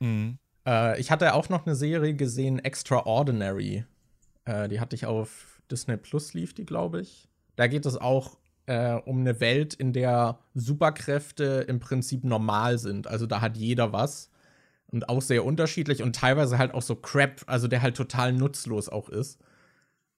Mhm. 0.00 0.38
Äh, 0.66 1.00
ich 1.00 1.10
hatte 1.10 1.32
auch 1.32 1.48
noch 1.48 1.64
eine 1.64 1.74
Serie 1.74 2.14
gesehen, 2.14 2.58
Extraordinary. 2.58 3.86
Äh, 4.44 4.68
die 4.68 4.80
hatte 4.80 4.94
ich 4.94 5.06
auf 5.06 5.62
Disney 5.70 5.96
Plus, 5.96 6.34
lief 6.34 6.52
die, 6.52 6.66
glaube 6.66 7.00
ich. 7.00 7.26
Da 7.56 7.66
geht 7.66 7.86
es 7.86 7.96
auch 7.96 8.36
äh, 8.66 8.96
um 9.06 9.20
eine 9.20 9.40
Welt, 9.40 9.72
in 9.72 9.94
der 9.94 10.40
Superkräfte 10.54 11.64
im 11.68 11.80
Prinzip 11.80 12.22
normal 12.22 12.76
sind. 12.76 13.06
Also 13.06 13.24
da 13.24 13.40
hat 13.40 13.56
jeder 13.56 13.94
was. 13.94 14.30
Und 14.90 15.08
auch 15.08 15.22
sehr 15.22 15.44
unterschiedlich 15.46 16.02
und 16.02 16.14
teilweise 16.14 16.58
halt 16.58 16.74
auch 16.74 16.82
so 16.82 16.96
Crap, 16.96 17.44
also 17.46 17.66
der 17.66 17.80
halt 17.80 17.96
total 17.96 18.34
nutzlos 18.34 18.90
auch 18.90 19.08
ist. 19.08 19.38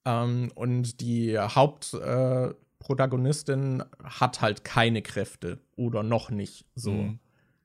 Ähm, 0.04 0.50
und 0.54 1.00
die 1.00 1.38
Hauptprotagonistin 1.38 3.80
äh, 3.80 3.84
hat 4.04 4.40
halt 4.40 4.64
keine 4.64 5.02
Kräfte 5.02 5.58
oder 5.76 6.02
noch 6.02 6.30
nicht 6.30 6.64
so. 6.74 6.92
Mhm. 6.92 7.18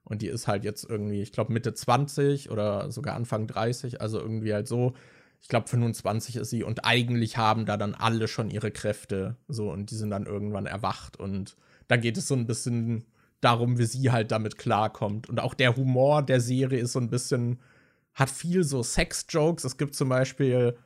Und 0.04 0.22
die 0.22 0.28
ist 0.28 0.48
halt 0.48 0.64
jetzt 0.64 0.88
irgendwie, 0.88 1.22
ich 1.22 1.32
glaube, 1.32 1.52
Mitte 1.52 1.74
20 1.74 2.52
oder 2.52 2.92
sogar 2.92 3.16
Anfang 3.16 3.48
30, 3.48 4.02
also 4.02 4.20
irgendwie 4.20 4.54
halt 4.54 4.68
so. 4.68 4.94
Ich 5.42 5.48
glaube, 5.48 5.68
25 5.68 6.38
ist 6.38 6.50
sie 6.50 6.64
und 6.64 6.86
eigentlich 6.86 7.38
haben 7.38 7.66
da 7.66 7.78
dann 7.78 7.94
alle 7.94 8.28
schon 8.28 8.50
ihre 8.50 8.72
Kräfte 8.72 9.36
so 9.48 9.72
und 9.72 9.92
die 9.92 9.96
sind 9.96 10.10
dann 10.10 10.26
irgendwann 10.26 10.66
erwacht 10.66 11.20
und 11.20 11.56
da 11.88 11.98
geht 11.98 12.18
es 12.18 12.28
so 12.28 12.36
ein 12.36 12.48
bisschen 12.48 13.06
darum, 13.42 13.78
wie 13.78 13.86
sie 13.86 14.12
halt 14.12 14.32
damit 14.32 14.58
klarkommt. 14.58 15.30
Und 15.30 15.40
auch 15.40 15.54
der 15.54 15.76
Humor 15.76 16.24
der 16.24 16.42
Serie 16.42 16.80
ist 16.80 16.94
so 16.94 17.00
ein 17.00 17.10
bisschen, 17.10 17.60
hat 18.14 18.30
viel 18.30 18.64
so 18.64 18.82
Sex-Jokes. 18.82 19.64
Es 19.64 19.78
gibt 19.78 19.96
zum 19.96 20.10
Beispiel 20.10 20.78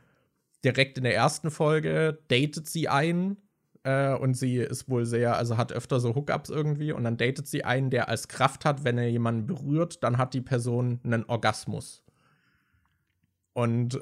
direkt 0.63 0.97
in 0.97 1.03
der 1.03 1.15
ersten 1.15 1.51
Folge 1.51 2.19
datet 2.27 2.67
sie 2.67 2.89
einen 2.89 3.37
äh, 3.83 4.13
und 4.13 4.35
sie 4.35 4.57
ist 4.57 4.89
wohl 4.89 5.05
sehr, 5.05 5.37
also 5.37 5.57
hat 5.57 5.71
öfter 5.71 5.99
so 5.99 6.15
Hookups 6.15 6.49
irgendwie 6.49 6.91
und 6.91 7.03
dann 7.03 7.17
datet 7.17 7.47
sie 7.47 7.63
einen, 7.63 7.89
der 7.89 8.09
als 8.09 8.27
Kraft 8.27 8.65
hat, 8.65 8.83
wenn 8.83 8.97
er 8.97 9.09
jemanden 9.09 9.47
berührt, 9.47 10.03
dann 10.03 10.17
hat 10.17 10.33
die 10.33 10.41
Person 10.41 10.99
einen 11.03 11.25
Orgasmus. 11.25 12.03
Und 13.53 13.99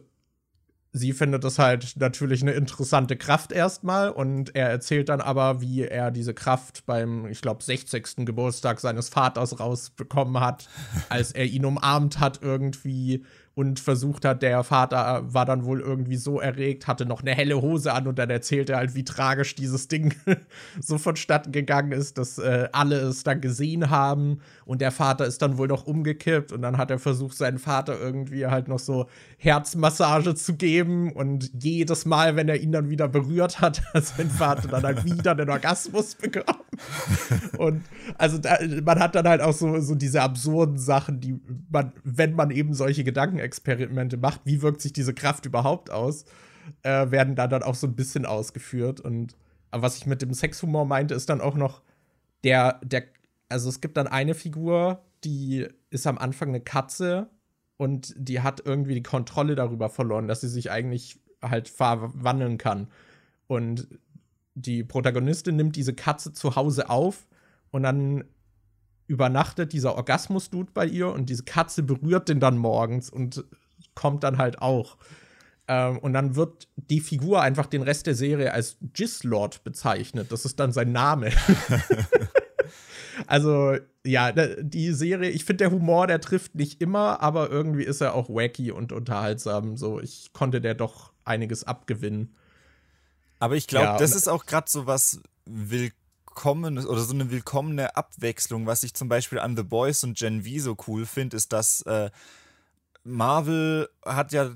sie 0.94 1.14
findet 1.14 1.44
das 1.44 1.60
halt 1.60 1.96
natürlich 1.98 2.42
eine 2.42 2.52
interessante 2.52 3.18
Kraft 3.18 3.52
erstmal 3.52 4.10
und 4.10 4.56
er 4.56 4.70
erzählt 4.70 5.10
dann 5.10 5.22
aber, 5.22 5.62
wie 5.62 5.84
er 5.84 6.12
diese 6.12 6.34
Kraft 6.34 6.86
beim, 6.86 7.28
ich 7.28 7.42
glaube, 7.42 7.64
60. 7.64 8.26
Geburtstag 8.26 8.80
seines 8.80 9.10
Vaters 9.10 9.60
rausbekommen 9.60 10.40
hat, 10.40 10.68
als 11.10 11.32
er 11.32 11.46
ihn 11.46 11.66
umarmt 11.66 12.20
hat 12.20 12.42
irgendwie 12.42 13.24
und 13.58 13.80
versucht 13.80 14.24
hat, 14.24 14.44
der 14.44 14.64
Vater 14.64 15.24
war 15.34 15.44
dann 15.44 15.66
wohl 15.66 15.82
irgendwie 15.82 16.18
so 16.18 16.40
erregt, 16.40 16.86
hatte 16.86 17.08
noch 17.08 17.22
eine 17.22 17.32
helle 17.32 17.60
Hose 17.60 17.92
an 17.92 18.06
und 18.06 18.20
dann 18.20 18.30
erzählt 18.30 18.70
er 18.70 18.78
halt, 18.78 18.94
wie 18.94 19.04
tragisch 19.04 19.56
dieses 19.56 19.88
Ding 19.88 20.14
so 20.80 21.00
vonstatten 21.00 21.52
gegangen 21.52 21.92
ist, 21.92 22.20
dass 22.20 22.38
äh, 22.38 22.70
alle 22.72 22.98
es 22.98 23.24
dann 23.24 23.42
gesehen 23.42 23.90
haben 23.90 24.42
und 24.66 24.80
der 24.80 24.92
Vater 24.92 25.26
ist 25.26 25.42
dann 25.42 25.58
wohl 25.58 25.68
noch 25.68 25.88
umgekippt 25.88 26.52
und 26.52 26.62
dann 26.62 26.78
hat 26.78 26.92
er 26.92 27.00
versucht, 27.00 27.36
seinen 27.36 27.58
Vater 27.58 28.00
irgendwie 28.00 28.46
halt 28.46 28.68
noch 28.68 28.78
so 28.78 29.08
Herzmassage 29.40 30.36
zu 30.36 30.54
geben 30.54 31.12
und 31.12 31.50
jedes 31.60 32.06
Mal, 32.06 32.36
wenn 32.36 32.50
er 32.50 32.62
ihn 32.62 32.72
dann 32.72 32.92
wieder 32.92 33.08
berührt 33.08 33.60
hat, 33.60 33.82
hat 33.96 34.06
sein 34.06 34.30
Vater 34.30 34.68
dann 34.68 34.84
halt 34.84 35.04
wieder 35.04 35.34
den 35.34 35.50
Orgasmus 35.50 36.14
bekommen. 36.14 36.62
und 37.58 37.82
also 38.20 38.38
da, 38.38 38.60
man 38.86 39.00
hat 39.00 39.16
dann 39.16 39.28
halt 39.28 39.42
auch 39.42 39.54
so, 39.54 39.80
so 39.80 39.96
diese 39.96 40.22
absurden 40.22 40.78
Sachen, 40.78 41.20
die 41.20 41.40
man, 41.72 41.94
wenn 42.04 42.36
man 42.36 42.52
eben 42.52 42.76
solche 42.76 43.04
Gedanken 43.04 43.47
Experimente 43.48 44.18
macht, 44.18 44.42
wie 44.46 44.62
wirkt 44.62 44.82
sich 44.82 44.94
diese 44.94 45.14
Kraft 45.14 45.46
überhaupt 45.46 45.90
aus, 45.90 46.26
äh, 46.84 47.10
werden 47.10 47.36
da 47.36 47.48
dann 47.48 47.64
auch 47.64 47.76
so 47.76 47.88
ein 47.88 47.96
bisschen 47.96 48.26
ausgeführt. 48.26 49.00
Und 49.00 49.36
was 49.72 49.98
ich 49.98 50.06
mit 50.06 50.22
dem 50.22 50.34
Sexhumor 50.34 50.86
meinte, 50.86 51.16
ist 51.16 51.30
dann 51.30 51.42
auch 51.42 51.56
noch 51.56 51.82
der, 52.44 52.80
der, 52.84 53.04
also 53.50 53.70
es 53.70 53.82
gibt 53.82 53.98
dann 53.98 54.08
eine 54.08 54.36
Figur, 54.36 55.04
die 55.24 55.68
ist 55.90 56.08
am 56.08 56.18
Anfang 56.18 56.50
eine 56.50 56.62
Katze 56.62 57.30
und 57.78 58.14
die 58.18 58.42
hat 58.42 58.62
irgendwie 58.66 58.96
die 58.96 59.04
Kontrolle 59.04 59.56
darüber 59.56 59.90
verloren, 59.90 60.28
dass 60.28 60.42
sie 60.42 60.50
sich 60.50 60.72
eigentlich 60.72 61.20
halt 61.42 61.70
verwandeln 61.70 62.58
kann. 62.58 62.90
Und 63.48 63.88
die 64.56 64.84
Protagonistin 64.84 65.56
nimmt 65.56 65.76
diese 65.76 65.94
Katze 65.94 66.34
zu 66.34 66.56
Hause 66.56 66.90
auf 66.90 67.28
und 67.72 67.84
dann 67.84 68.24
übernachtet 69.08 69.74
dieser 69.74 69.96
Orgasmus-Dude 69.96 70.72
bei 70.74 70.86
ihr 70.86 71.08
und 71.08 71.30
diese 71.30 71.44
Katze 71.44 71.82
berührt 71.84 72.30
den 72.30 72.40
dann 72.40 72.58
morgens 72.58 73.10
und 73.10 73.44
kommt 73.96 74.24
dann 74.24 74.38
halt 74.38 74.62
auch. 74.62 74.98
Ähm, 75.68 75.98
und 76.00 76.14
dann 76.14 76.36
wird 76.36 76.68
die 76.76 77.00
Figur 77.00 77.42
einfach 77.42 77.66
den 77.66 77.82
Rest 77.82 78.06
der 78.08 78.16
Serie 78.16 78.54
als 78.54 78.78
Gislord 78.94 79.64
bezeichnet. 79.64 80.32
Das 80.32 80.46
ist 80.46 80.60
dann 80.60 80.72
sein 80.72 80.92
Name. 80.92 81.32
also, 83.28 83.78
ja, 84.06 84.32
die 84.32 84.94
Serie, 84.94 85.30
ich 85.30 85.46
finde, 85.46 85.66
der 85.66 85.72
Humor, 85.72 86.08
der 86.08 86.22
trifft 86.22 86.56
nicht 86.56 86.82
immer, 86.82 87.22
aber 87.22 87.50
irgendwie 87.50 87.84
ist 87.84 88.02
er 88.02 88.14
auch 88.14 88.30
wacky 88.30 88.72
und 88.72 88.92
unterhaltsam. 88.92 89.78
So, 89.78 90.00
ich 90.00 90.32
konnte 90.34 90.62
der 90.62 90.76
doch 90.76 91.12
einiges 91.26 91.64
abgewinnen. 91.66 92.36
Aber 93.40 93.56
ich 93.56 93.68
glaube, 93.68 93.86
ja, 93.86 93.98
das 93.98 94.16
ist 94.16 94.28
auch 94.28 94.46
gerade 94.46 94.70
so 94.70 94.88
was 94.88 95.22
willkommen 95.46 96.07
willkommenes 96.38 96.86
oder 96.86 97.02
so 97.02 97.16
eine 97.16 97.32
willkommene 97.32 97.96
Abwechslung. 97.96 98.68
Was 98.68 98.84
ich 98.84 98.94
zum 98.94 99.10
Beispiel 99.10 99.40
an 99.40 99.58
The 99.58 99.64
Boys 99.64 100.04
und 100.04 100.18
Gen 100.18 100.44
V 100.44 100.60
so 100.60 100.78
cool 100.88 101.08
finde, 101.08 101.36
ist, 101.36 101.52
dass 101.52 101.82
äh, 101.82 102.12
Marvel 103.04 103.90
hat 104.06 104.34
ja 104.34 104.52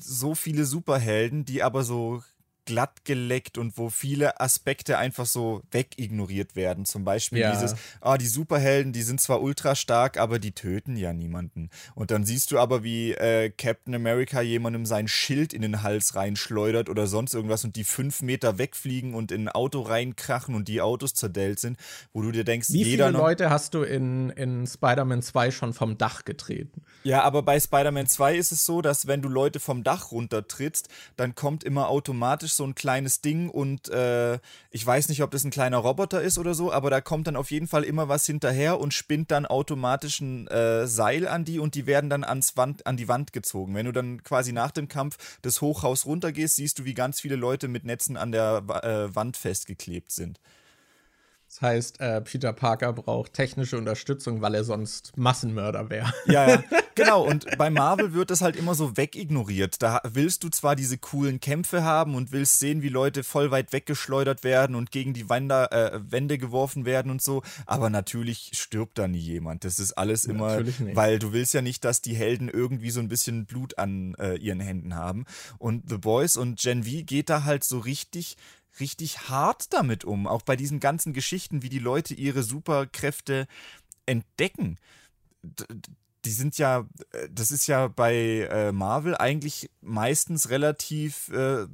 so 0.00 0.34
viele 0.34 0.64
Superhelden, 0.64 1.44
die 1.44 1.62
aber 1.62 1.84
so 1.84 2.22
glatt 2.64 3.04
geleckt 3.04 3.58
und 3.58 3.76
wo 3.76 3.90
viele 3.90 4.40
Aspekte 4.40 4.98
einfach 4.98 5.26
so 5.26 5.62
wegignoriert 5.70 6.56
werden. 6.56 6.84
Zum 6.84 7.04
Beispiel 7.04 7.40
ja. 7.40 7.52
dieses, 7.52 7.74
ah, 8.00 8.18
die 8.18 8.26
Superhelden, 8.26 8.92
die 8.92 9.02
sind 9.02 9.20
zwar 9.20 9.42
ultra 9.42 9.74
stark, 9.74 10.18
aber 10.18 10.38
die 10.38 10.52
töten 10.52 10.96
ja 10.96 11.12
niemanden. 11.12 11.70
Und 11.94 12.10
dann 12.10 12.24
siehst 12.24 12.50
du 12.50 12.58
aber, 12.58 12.82
wie 12.82 13.12
äh, 13.12 13.50
Captain 13.50 13.94
America 13.94 14.40
jemandem 14.40 14.86
sein 14.86 15.08
Schild 15.08 15.52
in 15.52 15.62
den 15.62 15.82
Hals 15.82 16.14
reinschleudert 16.14 16.88
oder 16.88 17.06
sonst 17.06 17.34
irgendwas 17.34 17.64
und 17.64 17.76
die 17.76 17.84
fünf 17.84 18.22
Meter 18.22 18.58
wegfliegen 18.58 19.14
und 19.14 19.32
in 19.32 19.44
ein 19.44 19.48
Auto 19.48 19.82
reinkrachen 19.82 20.54
und 20.54 20.68
die 20.68 20.80
Autos 20.80 21.14
zerdellt 21.14 21.60
sind, 21.60 21.78
wo 22.12 22.22
du 22.22 22.32
dir 22.32 22.44
denkst, 22.44 22.70
wie 22.70 22.84
viele 22.84 23.10
Leute 23.10 23.50
hast 23.50 23.74
du 23.74 23.82
in, 23.82 24.30
in 24.30 24.66
Spider-Man 24.66 25.22
2 25.22 25.50
schon 25.50 25.74
vom 25.74 25.98
Dach 25.98 26.24
getreten? 26.24 26.82
Ja, 27.02 27.22
aber 27.22 27.42
bei 27.42 27.60
Spider-Man 27.60 28.06
2 28.06 28.36
ist 28.36 28.52
es 28.52 28.64
so, 28.64 28.80
dass 28.80 29.06
wenn 29.06 29.22
du 29.22 29.28
Leute 29.28 29.60
vom 29.60 29.84
Dach 29.84 30.10
runtertrittst, 30.12 30.88
dann 31.16 31.34
kommt 31.34 31.64
immer 31.64 31.88
automatisch 31.88 32.53
so 32.56 32.64
ein 32.64 32.74
kleines 32.74 33.20
Ding 33.20 33.48
und 33.50 33.88
äh, 33.88 34.38
ich 34.70 34.84
weiß 34.84 35.08
nicht, 35.08 35.22
ob 35.22 35.30
das 35.30 35.44
ein 35.44 35.50
kleiner 35.50 35.78
Roboter 35.78 36.22
ist 36.22 36.38
oder 36.38 36.54
so, 36.54 36.72
aber 36.72 36.90
da 36.90 37.00
kommt 37.00 37.26
dann 37.26 37.36
auf 37.36 37.50
jeden 37.50 37.66
Fall 37.66 37.84
immer 37.84 38.08
was 38.08 38.26
hinterher 38.26 38.80
und 38.80 38.94
spinnt 38.94 39.30
dann 39.30 39.46
automatisch 39.46 40.20
ein 40.20 40.46
äh, 40.48 40.86
Seil 40.86 41.28
an 41.28 41.44
die 41.44 41.58
und 41.58 41.74
die 41.74 41.86
werden 41.86 42.10
dann 42.10 42.24
ans 42.24 42.56
Wand, 42.56 42.86
an 42.86 42.96
die 42.96 43.08
Wand 43.08 43.32
gezogen. 43.32 43.74
Wenn 43.74 43.86
du 43.86 43.92
dann 43.92 44.22
quasi 44.22 44.52
nach 44.52 44.70
dem 44.70 44.88
Kampf 44.88 45.38
das 45.42 45.60
Hochhaus 45.60 46.06
runtergehst, 46.06 46.56
siehst 46.56 46.78
du, 46.78 46.84
wie 46.84 46.94
ganz 46.94 47.20
viele 47.20 47.36
Leute 47.36 47.68
mit 47.68 47.84
Netzen 47.84 48.16
an 48.16 48.32
der 48.32 48.62
äh, 48.82 49.14
Wand 49.14 49.36
festgeklebt 49.36 50.12
sind. 50.12 50.40
Das 51.54 51.62
heißt, 51.62 52.00
äh, 52.00 52.20
Peter 52.20 52.52
Parker 52.52 52.92
braucht 52.92 53.32
technische 53.32 53.78
Unterstützung, 53.78 54.40
weil 54.40 54.56
er 54.56 54.64
sonst 54.64 55.16
Massenmörder 55.16 55.88
wäre. 55.88 56.12
Ja, 56.26 56.48
ja, 56.48 56.64
genau. 56.96 57.22
Und 57.22 57.46
bei 57.58 57.70
Marvel 57.70 58.12
wird 58.12 58.30
das 58.30 58.40
halt 58.40 58.56
immer 58.56 58.74
so 58.74 58.96
wegignoriert. 58.96 59.80
Da 59.80 60.00
willst 60.04 60.42
du 60.42 60.48
zwar 60.48 60.74
diese 60.74 60.98
coolen 60.98 61.38
Kämpfe 61.38 61.84
haben 61.84 62.16
und 62.16 62.32
willst 62.32 62.58
sehen, 62.58 62.82
wie 62.82 62.88
Leute 62.88 63.22
voll 63.22 63.52
weit 63.52 63.72
weggeschleudert 63.72 64.42
werden 64.42 64.74
und 64.74 64.90
gegen 64.90 65.12
die 65.12 65.28
Wände, 65.28 65.70
äh, 65.70 66.00
Wände 66.10 66.38
geworfen 66.38 66.86
werden 66.86 67.10
und 67.10 67.22
so, 67.22 67.42
aber 67.66 67.88
natürlich 67.88 68.50
stirbt 68.54 68.98
da 68.98 69.06
nie 69.06 69.18
jemand. 69.18 69.64
Das 69.64 69.78
ist 69.78 69.92
alles 69.92 70.24
immer, 70.24 70.60
weil 70.94 71.20
du 71.20 71.32
willst 71.32 71.54
ja 71.54 71.62
nicht, 71.62 71.84
dass 71.84 72.02
die 72.02 72.16
Helden 72.16 72.48
irgendwie 72.48 72.90
so 72.90 72.98
ein 72.98 73.08
bisschen 73.08 73.46
Blut 73.46 73.78
an 73.78 74.14
äh, 74.18 74.36
ihren 74.36 74.60
Händen 74.60 74.96
haben. 74.96 75.24
Und 75.58 75.88
The 75.88 75.98
Boys 75.98 76.36
und 76.36 76.58
Gen 76.58 76.82
V 76.82 77.04
geht 77.04 77.30
da 77.30 77.44
halt 77.44 77.62
so 77.62 77.78
richtig 77.78 78.36
richtig 78.80 79.28
hart 79.28 79.72
damit 79.72 80.04
um. 80.04 80.26
Auch 80.26 80.42
bei 80.42 80.56
diesen 80.56 80.80
ganzen 80.80 81.12
Geschichten, 81.12 81.62
wie 81.62 81.68
die 81.68 81.78
Leute 81.78 82.14
ihre 82.14 82.42
Superkräfte 82.42 83.46
entdecken. 84.06 84.78
Die 86.24 86.30
sind 86.30 86.58
ja, 86.58 86.86
äh, 87.12 87.28
das 87.30 87.50
ist 87.50 87.66
ja 87.66 87.88
bei 87.88 88.48
äh, 88.50 88.72
Marvel 88.72 89.16
eigentlich 89.16 89.70
meistens 89.80 90.50
relativ 90.50 91.28
äh, 91.28 91.66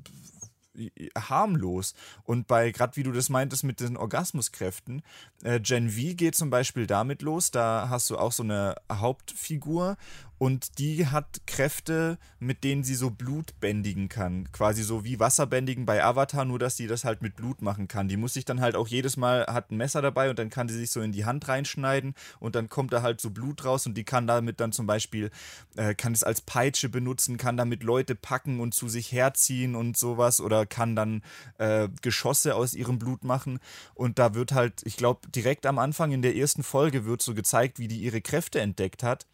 harmlos. 1.17 1.95
Und 2.25 2.47
bei, 2.47 2.71
gerade 2.71 2.97
wie 2.97 3.03
du 3.03 3.13
das 3.13 3.29
meintest 3.29 3.65
mit 3.65 3.81
den 3.81 3.97
Orgasmuskräften, 3.97 5.03
äh, 5.43 5.61
Gen 5.61 5.91
V 5.91 6.15
geht 6.15 6.35
zum 6.35 6.51
Beispiel 6.51 6.87
damit 6.87 7.23
los, 7.23 7.51
da 7.51 7.89
hast 7.89 8.11
du 8.11 8.19
auch 8.19 8.33
so 8.33 8.43
eine 8.43 8.77
Hauptfigur 8.91 9.97
und 10.41 10.79
die 10.79 11.07
hat 11.07 11.43
Kräfte, 11.47 12.17
mit 12.39 12.65
denen 12.65 12.83
sie 12.83 12.95
so 12.95 13.11
Blut 13.11 13.61
bändigen 13.61 14.09
kann. 14.09 14.51
Quasi 14.53 14.83
so 14.83 15.05
wie 15.05 15.21
Wasserbändigen 15.21 15.85
bei 15.85 16.03
Avatar, 16.03 16.47
nur 16.47 16.59
dass 16.59 16.79
sie 16.79 16.87
das 16.87 17.05
halt 17.05 17.21
mit 17.21 17.37
Blut 17.37 17.61
machen 17.61 17.89
kann. 17.89 18.09
Die 18.09 18.17
muss 18.17 18.33
sich 18.33 18.47
dann 18.47 18.63
halt 18.63 18.75
auch 18.75 18.89
jedes 18.89 19.19
Mal, 19.19 19.45
hat 19.49 19.71
ein 19.71 19.77
Messer 19.77 20.01
dabei 20.01 20.31
und 20.31 20.39
dann 20.39 20.49
kann 20.49 20.67
sie 20.71 20.79
sich 20.79 20.93
so 20.93 21.03
in 21.03 21.13
die 21.13 21.27
Hand 21.27 21.47
reinschneiden 21.47 22.15
und 22.39 22.55
dann 22.55 22.71
kommt 22.71 22.95
da 22.95 23.03
halt 23.03 23.21
so 23.21 23.29
Blut 23.29 23.67
raus 23.67 23.85
und 23.85 23.99
die 23.99 24.05
kann 24.05 24.27
damit 24.27 24.61
dann 24.61 24.73
zum 24.73 24.87
Beispiel, 24.87 25.31
äh, 25.77 25.95
kann 25.95 26.15
es 26.15 26.25
als 26.25 26.41
Peitsche 26.41 26.89
benutzen, 26.89 27.37
kann 27.37 27.59
damit 27.59 27.83
Leute 27.83 28.15
packen 28.15 28.61
und 28.61 28.73
zu 28.73 28.89
sich 28.89 29.13
herziehen 29.13 29.75
und 29.75 29.99
sowas 29.99 30.41
oder 30.41 30.65
kann 30.65 30.97
dann 30.97 31.23
äh, 31.59 31.91
Geschosse 32.01 32.55
aus 32.55 32.73
ihrem 32.73 32.99
Blut 32.99 33.25
machen. 33.25 33.59
Und 33.93 34.19
da 34.19 34.33
wird 34.33 34.53
halt, 34.53 34.81
ich 34.87 34.97
glaube, 34.97 35.29
direkt 35.29 35.67
am 35.67 35.79
Anfang 35.79 36.13
in 36.13 36.23
der 36.23 36.35
ersten 36.35 36.63
Folge 36.63 37.05
wird 37.05 37.21
so 37.21 37.35
gezeigt, 37.35 37.79
wie 37.79 37.89
die 37.89 38.01
ihre 38.01 38.23
Kräfte 38.23 38.63
entdeckt 38.63 39.03
hat. 39.03 39.27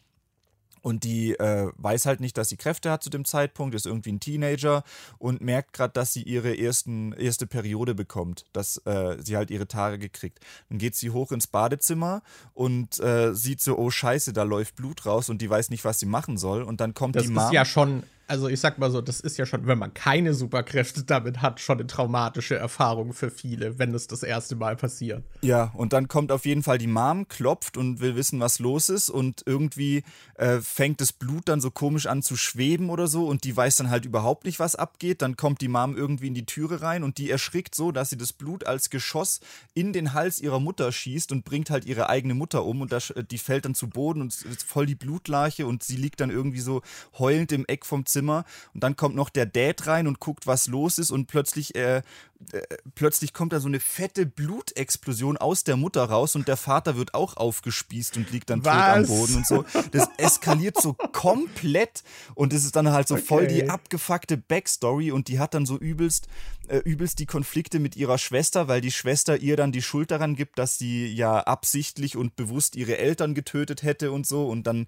Und 0.87 1.03
die 1.03 1.32
äh, 1.32 1.72
weiß 1.78 2.07
halt 2.07 2.20
nicht, 2.20 2.39
dass 2.39 2.49
sie 2.49 2.57
Kräfte 2.57 2.93
hat 2.93 3.03
zu 3.03 3.11
dem 3.11 3.24
Zeitpunkt, 3.24 3.74
ist 3.74 3.87
irgendwie 3.87 4.12
ein 4.12 4.20
Teenager 4.20 4.84
und 5.18 5.41
merkt 5.41 5.72
gerade, 5.72 5.93
dass 5.93 6.12
sie 6.12 6.22
ihre 6.22 6.57
ersten, 6.57 7.12
erste 7.12 7.49
Periode 7.49 7.97
bekommt, 7.97 8.45
dass 8.53 8.76
äh, 8.87 9.16
sie 9.20 9.37
halt 9.37 9.51
ihre 9.51 9.66
Tage 9.66 9.99
gekriegt. 9.99 10.39
Dann 10.68 10.78
geht 10.78 10.95
sie 10.95 11.11
hoch 11.11 11.32
ins 11.32 11.49
Badezimmer 11.49 12.22
und 12.55 13.01
äh, 13.01 13.34
sieht 13.34 13.61
so, 13.61 13.76
oh 13.76 13.91
Scheiße, 13.91 14.32
da 14.32 14.45
läuft 14.45 14.76
Blut 14.76 15.07
raus 15.07 15.28
und 15.28 15.43
die 15.43 15.51
weiß 15.51 15.70
nicht, 15.70 15.84
was 15.84 15.99
sie 15.99 16.07
machen 16.07 16.37
soll. 16.37 16.62
Und 16.62 16.80
dann 16.80 16.95
kommt 16.95 17.16
das 17.16 17.24
die 17.24 17.30
Mom. 17.30 17.37
Das 17.39 17.47
ist 17.47 17.55
ja 17.55 17.64
schon 17.64 18.05
also 18.28 18.48
ich 18.48 18.58
sag 18.58 18.78
mal 18.78 18.90
so, 18.90 19.00
das 19.00 19.20
ist 19.20 19.38
ja 19.38 19.46
schon, 19.46 19.66
wenn 19.66 19.78
man 19.78 19.94
keine 19.94 20.34
Superkräfte 20.34 21.04
damit 21.04 21.42
hat, 21.42 21.60
schon 21.60 21.78
eine 21.78 21.86
traumatische 21.86 22.56
Erfahrung 22.56 23.12
für 23.12 23.30
viele, 23.30 23.78
wenn 23.78 23.94
es 23.94 24.08
das 24.08 24.22
erste 24.22 24.56
Mal 24.56 24.76
passiert. 24.76 25.22
Ja, 25.42 25.72
und 25.74 25.92
dann 25.92 26.08
kommt 26.08 26.32
auf 26.32 26.44
jeden 26.44 26.64
Fall 26.64 26.78
die 26.78 26.88
Mom, 26.88 27.28
klopft 27.28 27.76
und 27.76 28.00
will 28.00 28.16
wissen, 28.16 28.40
was 28.40 28.58
los 28.58 28.88
ist 28.88 29.10
und 29.10 29.42
irgendwie 29.46 30.02
äh, 30.34 30.58
fängt 30.58 31.00
das 31.00 31.12
Blut 31.12 31.48
dann 31.48 31.60
so 31.60 31.70
komisch 31.70 32.06
an 32.06 32.22
zu 32.22 32.36
schweben 32.36 32.90
oder 32.90 33.06
so 33.06 33.26
und 33.26 33.44
die 33.44 33.56
weiß 33.56 33.76
dann 33.76 33.90
halt 33.90 34.04
überhaupt 34.04 34.44
nicht, 34.44 34.58
was 34.58 34.74
abgeht. 34.74 35.22
Dann 35.22 35.36
kommt 35.36 35.60
die 35.60 35.68
Mom 35.68 35.96
irgendwie 35.96 36.26
in 36.26 36.34
die 36.34 36.46
Türe 36.46 36.82
rein 36.82 37.04
und 37.04 37.18
die 37.18 37.30
erschrickt 37.30 37.74
so, 37.74 37.92
dass 37.92 38.10
sie 38.10 38.16
das 38.18 38.32
Blut 38.32 38.66
als 38.66 38.90
Geschoss 38.90 39.40
in 39.74 39.92
den 39.92 40.14
Hals 40.14 40.40
ihrer 40.40 40.58
Mutter 40.58 40.90
schießt 40.90 41.30
und 41.30 41.44
bringt 41.44 41.70
halt 41.70 41.84
ihre 41.84 42.08
eigene 42.08 42.34
Mutter 42.34 42.64
um 42.64 42.80
und 42.80 42.90
das, 42.90 43.14
die 43.30 43.38
fällt 43.38 43.66
dann 43.66 43.74
zu 43.76 43.88
Boden 43.88 44.20
und 44.20 44.32
ist 44.32 44.64
voll 44.64 44.86
die 44.86 44.94
Blutlarche 44.96 45.66
und 45.66 45.84
sie 45.84 45.96
liegt 45.96 46.20
dann 46.20 46.30
irgendwie 46.30 46.60
so 46.60 46.82
heulend 47.18 47.52
im 47.52 47.64
Eck 47.66 47.86
vom 47.86 48.04
Zimmer 48.04 48.15
Zimmer 48.16 48.46
und 48.72 48.82
dann 48.82 48.96
kommt 48.96 49.14
noch 49.14 49.28
der 49.28 49.44
Dad 49.44 49.86
rein 49.86 50.06
und 50.06 50.20
guckt, 50.20 50.46
was 50.46 50.68
los 50.68 50.98
ist 50.98 51.10
und 51.10 51.26
plötzlich, 51.26 51.74
äh, 51.74 51.98
äh, 51.98 52.62
plötzlich 52.94 53.34
kommt 53.34 53.52
da 53.52 53.60
so 53.60 53.68
eine 53.68 53.78
fette 53.78 54.24
Blutexplosion 54.24 55.36
aus 55.36 55.64
der 55.64 55.76
Mutter 55.76 56.04
raus 56.04 56.34
und 56.34 56.48
der 56.48 56.56
Vater 56.56 56.96
wird 56.96 57.12
auch 57.12 57.36
aufgespießt 57.36 58.16
und 58.16 58.30
liegt 58.30 58.48
dann 58.48 58.64
was? 58.64 58.72
tot 58.72 58.82
am 58.82 59.06
Boden 59.06 59.36
und 59.36 59.46
so. 59.46 59.64
Das 59.92 60.08
eskaliert 60.16 60.80
so 60.80 60.94
komplett 61.12 62.04
und 62.34 62.54
es 62.54 62.64
ist 62.64 62.74
dann 62.74 62.90
halt 62.90 63.06
so 63.06 63.16
okay. 63.16 63.24
voll 63.24 63.46
die 63.48 63.68
abgefuckte 63.68 64.38
Backstory 64.38 65.12
und 65.12 65.28
die 65.28 65.38
hat 65.38 65.52
dann 65.52 65.66
so 65.66 65.76
übelst, 65.76 66.28
äh, 66.68 66.78
übelst 66.78 67.18
die 67.18 67.26
Konflikte 67.26 67.80
mit 67.80 67.96
ihrer 67.96 68.16
Schwester, 68.16 68.66
weil 68.66 68.80
die 68.80 68.92
Schwester 68.92 69.36
ihr 69.36 69.58
dann 69.58 69.72
die 69.72 69.82
Schuld 69.82 70.10
daran 70.10 70.36
gibt, 70.36 70.58
dass 70.58 70.78
sie 70.78 71.06
ja 71.06 71.40
absichtlich 71.40 72.16
und 72.16 72.34
bewusst 72.34 72.76
ihre 72.76 72.96
Eltern 72.96 73.34
getötet 73.34 73.82
hätte 73.82 74.10
und 74.10 74.26
so 74.26 74.48
und 74.48 74.66
dann 74.66 74.86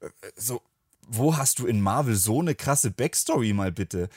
äh, 0.00 0.08
so 0.34 0.60
wo 1.08 1.36
hast 1.36 1.58
du 1.58 1.66
in 1.66 1.80
Marvel 1.80 2.14
so 2.14 2.40
eine 2.40 2.54
krasse 2.54 2.90
Backstory 2.90 3.52
mal 3.52 3.72
bitte? 3.72 4.08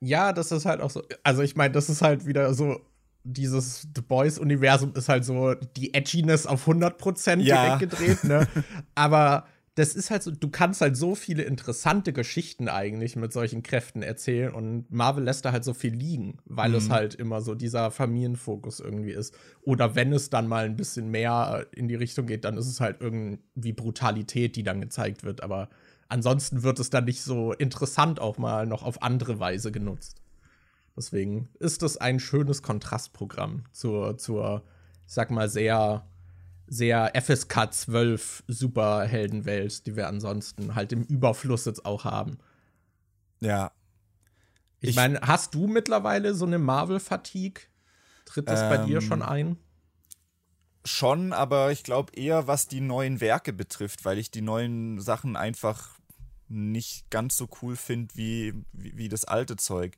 Ja, 0.00 0.32
das 0.32 0.50
ist 0.52 0.64
halt 0.64 0.80
auch 0.80 0.90
so. 0.90 1.02
Also, 1.22 1.42
ich 1.42 1.56
meine, 1.56 1.72
das 1.72 1.88
ist 1.88 2.02
halt 2.02 2.26
wieder 2.26 2.52
so. 2.54 2.80
Dieses 3.24 3.86
The 3.94 4.02
Boys-Universum 4.02 4.94
ist 4.96 5.08
halt 5.08 5.24
so 5.24 5.54
die 5.54 5.94
Edginess 5.94 6.44
auf 6.44 6.66
100% 6.66 7.38
ja. 7.38 7.76
direkt 7.76 7.90
gedreht, 7.92 8.24
ne? 8.24 8.48
Aber 8.96 9.46
das 9.74 9.94
ist 9.94 10.10
halt 10.10 10.22
so, 10.22 10.30
du 10.30 10.50
kannst 10.50 10.82
halt 10.82 10.96
so 10.96 11.14
viele 11.14 11.44
interessante 11.44 12.12
Geschichten 12.12 12.68
eigentlich 12.68 13.16
mit 13.16 13.32
solchen 13.32 13.62
Kräften 13.62 14.02
erzählen 14.02 14.52
und 14.52 14.90
Marvel 14.90 15.24
lässt 15.24 15.46
da 15.46 15.52
halt 15.52 15.64
so 15.64 15.72
viel 15.72 15.94
liegen, 15.94 16.38
weil 16.44 16.70
mhm. 16.70 16.76
es 16.76 16.90
halt 16.90 17.14
immer 17.14 17.40
so 17.40 17.54
dieser 17.54 17.90
Familienfokus 17.90 18.80
irgendwie 18.80 19.12
ist. 19.12 19.34
Oder 19.62 19.94
wenn 19.94 20.12
es 20.12 20.28
dann 20.28 20.46
mal 20.46 20.66
ein 20.66 20.76
bisschen 20.76 21.10
mehr 21.10 21.66
in 21.72 21.88
die 21.88 21.94
Richtung 21.94 22.26
geht, 22.26 22.44
dann 22.44 22.58
ist 22.58 22.66
es 22.66 22.80
halt 22.80 23.00
irgendwie 23.00 23.72
Brutalität, 23.72 24.56
die 24.56 24.62
dann 24.62 24.82
gezeigt 24.82 25.24
wird. 25.24 25.42
Aber 25.42 25.70
ansonsten 26.12 26.62
wird 26.62 26.78
es 26.78 26.90
dann 26.90 27.04
nicht 27.04 27.22
so 27.22 27.52
interessant 27.52 28.20
auch 28.20 28.38
mal 28.38 28.66
noch 28.66 28.82
auf 28.82 29.02
andere 29.02 29.40
Weise 29.40 29.72
genutzt. 29.72 30.22
Deswegen 30.96 31.48
ist 31.58 31.82
das 31.82 31.96
ein 31.96 32.20
schönes 32.20 32.62
Kontrastprogramm 32.62 33.64
zur, 33.72 34.18
zur, 34.18 34.62
ich 35.06 35.14
sag 35.14 35.30
mal, 35.30 35.48
sehr 35.48 36.06
sehr 36.72 37.12
FSK 37.14 37.72
12 37.72 38.44
Superheldenwelt, 38.48 39.86
die 39.86 39.94
wir 39.94 40.08
ansonsten 40.08 40.74
halt 40.74 40.92
im 40.92 41.02
Überfluss 41.02 41.66
jetzt 41.66 41.84
auch 41.84 42.04
haben. 42.04 42.38
Ja. 43.40 43.72
Ich, 44.80 44.90
ich 44.90 44.96
meine, 44.96 45.20
hast 45.20 45.54
du 45.54 45.66
mittlerweile 45.66 46.34
so 46.34 46.46
eine 46.46 46.58
Marvel-Fatigue? 46.58 47.64
Tritt 48.24 48.48
das 48.48 48.62
ähm, 48.62 48.68
bei 48.70 48.78
dir 48.78 49.02
schon 49.02 49.20
ähm, 49.20 49.28
ein? 49.28 49.56
Schon, 50.84 51.32
aber 51.32 51.70
ich 51.72 51.84
glaube 51.84 52.14
eher, 52.14 52.46
was 52.46 52.68
die 52.68 52.80
neuen 52.80 53.20
Werke 53.20 53.52
betrifft, 53.52 54.04
weil 54.04 54.18
ich 54.18 54.30
die 54.30 54.42
neuen 54.42 54.98
Sachen 54.98 55.36
einfach 55.36 55.98
nicht 56.52 57.10
ganz 57.10 57.36
so 57.36 57.48
cool 57.62 57.76
finde 57.76 58.14
wie, 58.14 58.54
wie, 58.72 58.96
wie 58.96 59.08
das 59.08 59.24
alte 59.24 59.56
Zeug. 59.56 59.96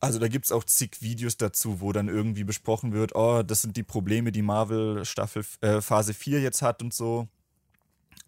Also 0.00 0.18
da 0.18 0.26
gibt 0.26 0.46
es 0.46 0.52
auch 0.52 0.64
zig 0.64 1.00
Videos 1.00 1.36
dazu, 1.36 1.80
wo 1.80 1.92
dann 1.92 2.08
irgendwie 2.08 2.44
besprochen 2.44 2.92
wird, 2.92 3.14
oh, 3.14 3.42
das 3.42 3.62
sind 3.62 3.76
die 3.76 3.84
Probleme, 3.84 4.32
die 4.32 4.42
Marvel 4.42 5.04
Staffel 5.04 5.44
äh, 5.60 5.80
Phase 5.80 6.12
4 6.12 6.40
jetzt 6.40 6.62
hat 6.62 6.82
und 6.82 6.92
so. 6.92 7.28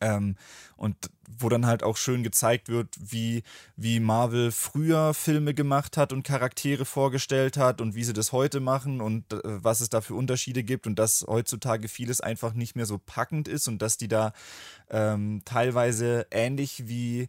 Ähm, 0.00 0.36
und 0.76 0.96
wo 1.38 1.48
dann 1.48 1.66
halt 1.66 1.82
auch 1.82 1.96
schön 1.96 2.22
gezeigt 2.22 2.68
wird, 2.68 2.88
wie, 3.00 3.42
wie 3.76 4.00
Marvel 4.00 4.52
früher 4.52 5.14
Filme 5.14 5.54
gemacht 5.54 5.96
hat 5.96 6.12
und 6.12 6.22
Charaktere 6.22 6.84
vorgestellt 6.84 7.56
hat 7.56 7.80
und 7.80 7.94
wie 7.94 8.04
sie 8.04 8.12
das 8.12 8.32
heute 8.32 8.60
machen 8.60 9.00
und 9.00 9.32
äh, 9.32 9.38
was 9.42 9.80
es 9.80 9.88
da 9.88 10.00
für 10.00 10.14
Unterschiede 10.14 10.62
gibt 10.62 10.86
und 10.86 10.98
dass 10.98 11.24
heutzutage 11.26 11.88
vieles 11.88 12.20
einfach 12.20 12.54
nicht 12.54 12.76
mehr 12.76 12.86
so 12.86 12.98
packend 12.98 13.48
ist 13.48 13.68
und 13.68 13.82
dass 13.82 13.96
die 13.96 14.08
da 14.08 14.32
ähm, 14.90 15.42
teilweise 15.44 16.26
ähnlich 16.30 16.88
wie 16.88 17.28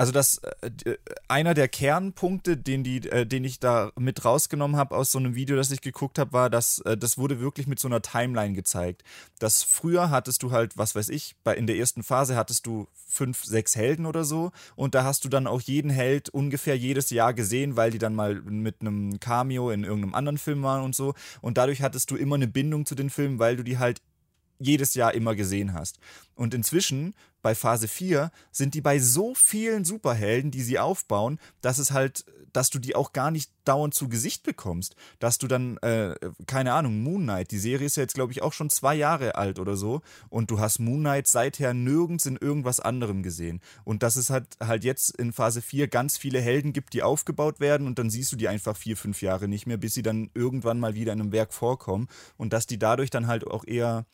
also 0.00 0.12
das 0.12 0.40
äh, 0.62 0.96
einer 1.28 1.52
der 1.52 1.68
Kernpunkte, 1.68 2.56
den 2.56 2.82
die, 2.82 3.06
äh, 3.10 3.26
den 3.26 3.44
ich 3.44 3.60
da 3.60 3.92
mit 3.98 4.24
rausgenommen 4.24 4.78
habe 4.78 4.96
aus 4.96 5.12
so 5.12 5.18
einem 5.18 5.34
Video, 5.34 5.56
das 5.56 5.70
ich 5.70 5.82
geguckt 5.82 6.18
habe, 6.18 6.32
war, 6.32 6.48
dass 6.48 6.78
äh, 6.78 6.96
das 6.96 7.18
wurde 7.18 7.38
wirklich 7.38 7.66
mit 7.66 7.78
so 7.78 7.86
einer 7.86 8.00
Timeline 8.00 8.54
gezeigt. 8.54 9.04
Dass 9.40 9.62
früher 9.62 10.08
hattest 10.08 10.42
du 10.42 10.52
halt, 10.52 10.78
was 10.78 10.94
weiß 10.94 11.10
ich, 11.10 11.36
bei 11.44 11.54
in 11.54 11.66
der 11.66 11.76
ersten 11.76 12.02
Phase 12.02 12.34
hattest 12.34 12.64
du 12.64 12.88
fünf, 12.94 13.44
sechs 13.44 13.76
Helden 13.76 14.06
oder 14.06 14.24
so 14.24 14.52
und 14.74 14.94
da 14.94 15.04
hast 15.04 15.26
du 15.26 15.28
dann 15.28 15.46
auch 15.46 15.60
jeden 15.60 15.90
Held 15.90 16.30
ungefähr 16.30 16.78
jedes 16.78 17.10
Jahr 17.10 17.34
gesehen, 17.34 17.76
weil 17.76 17.90
die 17.90 17.98
dann 17.98 18.14
mal 18.14 18.36
mit 18.36 18.80
einem 18.80 19.20
Cameo 19.20 19.70
in 19.70 19.84
irgendeinem 19.84 20.14
anderen 20.14 20.38
Film 20.38 20.62
waren 20.62 20.82
und 20.82 20.94
so 20.94 21.12
und 21.42 21.58
dadurch 21.58 21.82
hattest 21.82 22.10
du 22.10 22.16
immer 22.16 22.36
eine 22.36 22.48
Bindung 22.48 22.86
zu 22.86 22.94
den 22.94 23.10
Filmen, 23.10 23.38
weil 23.38 23.56
du 23.56 23.64
die 23.64 23.76
halt 23.76 24.00
jedes 24.60 24.94
Jahr 24.94 25.14
immer 25.14 25.34
gesehen 25.34 25.72
hast. 25.72 25.98
Und 26.40 26.54
inzwischen, 26.54 27.14
bei 27.42 27.54
Phase 27.54 27.88
4, 27.88 28.30
sind 28.50 28.74
die 28.74 28.80
bei 28.80 28.98
so 28.98 29.34
vielen 29.34 29.84
Superhelden, 29.84 30.50
die 30.50 30.62
sie 30.62 30.78
aufbauen, 30.78 31.38
dass 31.60 31.78
es 31.78 31.90
halt, 31.90 32.24
dass 32.52 32.70
du 32.70 32.78
die 32.78 32.96
auch 32.96 33.12
gar 33.12 33.30
nicht 33.30 33.50
dauernd 33.64 33.94
zu 33.94 34.08
Gesicht 34.08 34.42
bekommst. 34.42 34.96
Dass 35.18 35.38
du 35.38 35.46
dann, 35.46 35.76
äh, 35.78 36.14
keine 36.46 36.72
Ahnung, 36.72 37.02
Moon 37.02 37.22
Knight, 37.22 37.50
die 37.50 37.58
Serie 37.58 37.86
ist 37.86 37.96
ja 37.96 38.02
jetzt, 38.02 38.14
glaube 38.14 38.32
ich, 38.32 38.42
auch 38.42 38.52
schon 38.52 38.70
zwei 38.70 38.94
Jahre 38.94 39.34
alt 39.34 39.58
oder 39.58 39.76
so. 39.76 40.00
Und 40.28 40.50
du 40.50 40.60
hast 40.60 40.78
Moon 40.78 41.00
Knight 41.00 41.26
seither 41.26 41.74
nirgends 41.74 42.26
in 42.26 42.36
irgendwas 42.36 42.80
anderem 42.80 43.22
gesehen. 43.22 43.60
Und 43.84 44.02
dass 44.02 44.16
es 44.16 44.30
halt, 44.30 44.46
halt 44.60 44.84
jetzt 44.84 45.16
in 45.16 45.32
Phase 45.32 45.62
4 45.62 45.88
ganz 45.88 46.16
viele 46.16 46.40
Helden 46.40 46.72
gibt, 46.72 46.92
die 46.94 47.02
aufgebaut 47.02 47.60
werden 47.60 47.86
und 47.86 47.98
dann 47.98 48.10
siehst 48.10 48.32
du 48.32 48.36
die 48.36 48.48
einfach 48.48 48.76
vier, 48.76 48.96
fünf 48.96 49.22
Jahre 49.22 49.46
nicht 49.46 49.66
mehr, 49.66 49.76
bis 49.76 49.94
sie 49.94 50.02
dann 50.02 50.30
irgendwann 50.34 50.80
mal 50.80 50.94
wieder 50.94 51.12
in 51.12 51.20
einem 51.20 51.32
Werk 51.32 51.52
vorkommen. 51.52 52.08
Und 52.36 52.52
dass 52.52 52.66
die 52.66 52.78
dadurch 52.78 53.10
dann 53.10 53.26
halt 53.26 53.46
auch 53.46 53.64
eher 53.66 54.06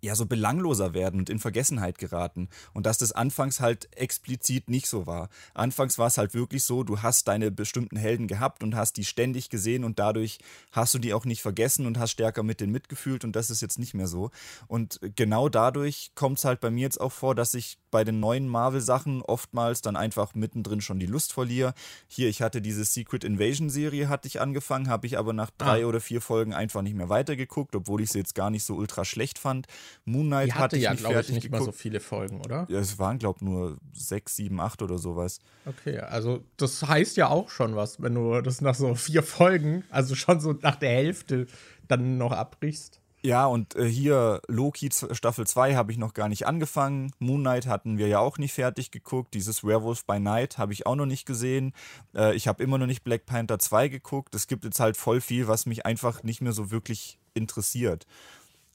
ja 0.00 0.14
so 0.14 0.26
belangloser 0.26 0.94
werden 0.94 1.20
und 1.20 1.30
in 1.30 1.38
Vergessenheit 1.38 1.98
geraten 1.98 2.48
und 2.72 2.86
dass 2.86 2.98
das 2.98 3.12
anfangs 3.12 3.60
halt 3.60 3.88
explizit 3.96 4.68
nicht 4.68 4.88
so 4.88 5.06
war. 5.06 5.28
Anfangs 5.54 5.98
war 5.98 6.06
es 6.06 6.18
halt 6.18 6.34
wirklich 6.34 6.64
so, 6.64 6.84
du 6.84 7.02
hast 7.02 7.28
deine 7.28 7.50
bestimmten 7.50 7.96
Helden 7.96 8.28
gehabt 8.28 8.62
und 8.62 8.74
hast 8.74 8.96
die 8.96 9.04
ständig 9.04 9.50
gesehen 9.50 9.84
und 9.84 9.98
dadurch 9.98 10.38
hast 10.72 10.94
du 10.94 10.98
die 10.98 11.14
auch 11.14 11.24
nicht 11.24 11.42
vergessen 11.42 11.86
und 11.86 11.98
hast 11.98 12.12
stärker 12.12 12.42
mit 12.42 12.60
denen 12.60 12.72
mitgefühlt 12.72 13.24
und 13.24 13.34
das 13.34 13.50
ist 13.50 13.62
jetzt 13.62 13.78
nicht 13.78 13.94
mehr 13.94 14.08
so. 14.08 14.30
Und 14.66 15.00
genau 15.16 15.48
dadurch 15.48 16.12
kommt 16.14 16.38
es 16.38 16.44
halt 16.44 16.60
bei 16.60 16.70
mir 16.70 16.82
jetzt 16.82 17.00
auch 17.00 17.12
vor, 17.12 17.34
dass 17.34 17.54
ich 17.54 17.78
bei 17.90 18.04
den 18.04 18.20
neuen 18.20 18.48
Marvel-Sachen 18.48 19.22
oftmals 19.22 19.82
dann 19.82 19.96
einfach 19.96 20.34
mittendrin 20.34 20.80
schon 20.80 20.98
die 20.98 21.06
Lust 21.06 21.32
verliere. 21.32 21.74
Hier, 22.06 22.28
ich 22.28 22.42
hatte 22.42 22.60
diese 22.60 22.84
Secret 22.84 23.24
Invasion-Serie, 23.24 24.08
hatte 24.08 24.28
ich 24.28 24.40
angefangen, 24.40 24.88
habe 24.88 25.06
ich 25.06 25.18
aber 25.18 25.32
nach 25.32 25.50
drei 25.56 25.84
ah. 25.84 25.88
oder 25.88 26.00
vier 26.00 26.20
Folgen 26.20 26.54
einfach 26.54 26.82
nicht 26.82 26.94
mehr 26.94 27.08
weitergeguckt, 27.08 27.74
obwohl 27.74 28.02
ich 28.02 28.10
sie 28.10 28.18
jetzt 28.18 28.34
gar 28.34 28.50
nicht 28.50 28.64
so 28.64 28.74
ultra 28.74 29.04
schlecht 29.04 29.38
fand. 29.38 29.66
Moon 30.04 30.26
Knight 30.26 30.48
Die 30.48 30.52
hatte, 30.52 30.62
hatte 30.62 30.76
ich 30.76 30.82
ja, 30.82 30.94
glaube 30.94 31.20
ich, 31.20 31.28
nicht 31.30 31.42
geguckt. 31.42 31.60
mal 31.60 31.64
so 31.66 31.72
viele 31.72 32.00
Folgen, 32.00 32.40
oder? 32.40 32.66
Ja, 32.68 32.78
es 32.78 32.98
waren, 32.98 33.18
glaube 33.18 33.38
ich, 33.40 33.42
nur 33.42 33.78
sechs, 33.92 34.36
sieben, 34.36 34.60
acht 34.60 34.82
oder 34.82 34.98
sowas. 34.98 35.40
Okay, 35.66 35.98
also 35.98 36.44
das 36.56 36.82
heißt 36.82 37.16
ja 37.16 37.28
auch 37.28 37.50
schon 37.50 37.76
was, 37.76 38.00
wenn 38.02 38.14
du 38.14 38.40
das 38.40 38.60
nach 38.60 38.74
so 38.74 38.94
vier 38.94 39.22
Folgen, 39.22 39.84
also 39.90 40.14
schon 40.14 40.40
so 40.40 40.52
nach 40.52 40.76
der 40.76 40.90
Hälfte, 40.90 41.46
dann 41.88 42.18
noch 42.18 42.32
abbrichst. 42.32 43.00
Ja, 43.28 43.44
und 43.44 43.76
äh, 43.76 43.84
hier 43.86 44.40
Loki 44.48 44.88
Staffel 44.90 45.46
2 45.46 45.74
habe 45.74 45.92
ich 45.92 45.98
noch 45.98 46.14
gar 46.14 46.30
nicht 46.30 46.46
angefangen. 46.46 47.12
Moon 47.18 47.42
Knight 47.42 47.66
hatten 47.66 47.98
wir 47.98 48.08
ja 48.08 48.20
auch 48.20 48.38
nicht 48.38 48.54
fertig 48.54 48.90
geguckt. 48.90 49.34
Dieses 49.34 49.62
Werewolf 49.62 50.06
by 50.06 50.18
Night 50.18 50.56
habe 50.56 50.72
ich 50.72 50.86
auch 50.86 50.94
noch 50.94 51.04
nicht 51.04 51.26
gesehen. 51.26 51.74
Äh, 52.14 52.34
ich 52.36 52.48
habe 52.48 52.62
immer 52.62 52.78
noch 52.78 52.86
nicht 52.86 53.04
Black 53.04 53.26
Panther 53.26 53.58
2 53.58 53.88
geguckt. 53.88 54.34
Es 54.34 54.46
gibt 54.46 54.64
jetzt 54.64 54.80
halt 54.80 54.96
voll 54.96 55.20
viel, 55.20 55.46
was 55.46 55.66
mich 55.66 55.84
einfach 55.84 56.22
nicht 56.22 56.40
mehr 56.40 56.54
so 56.54 56.70
wirklich 56.70 57.18
interessiert. 57.34 58.06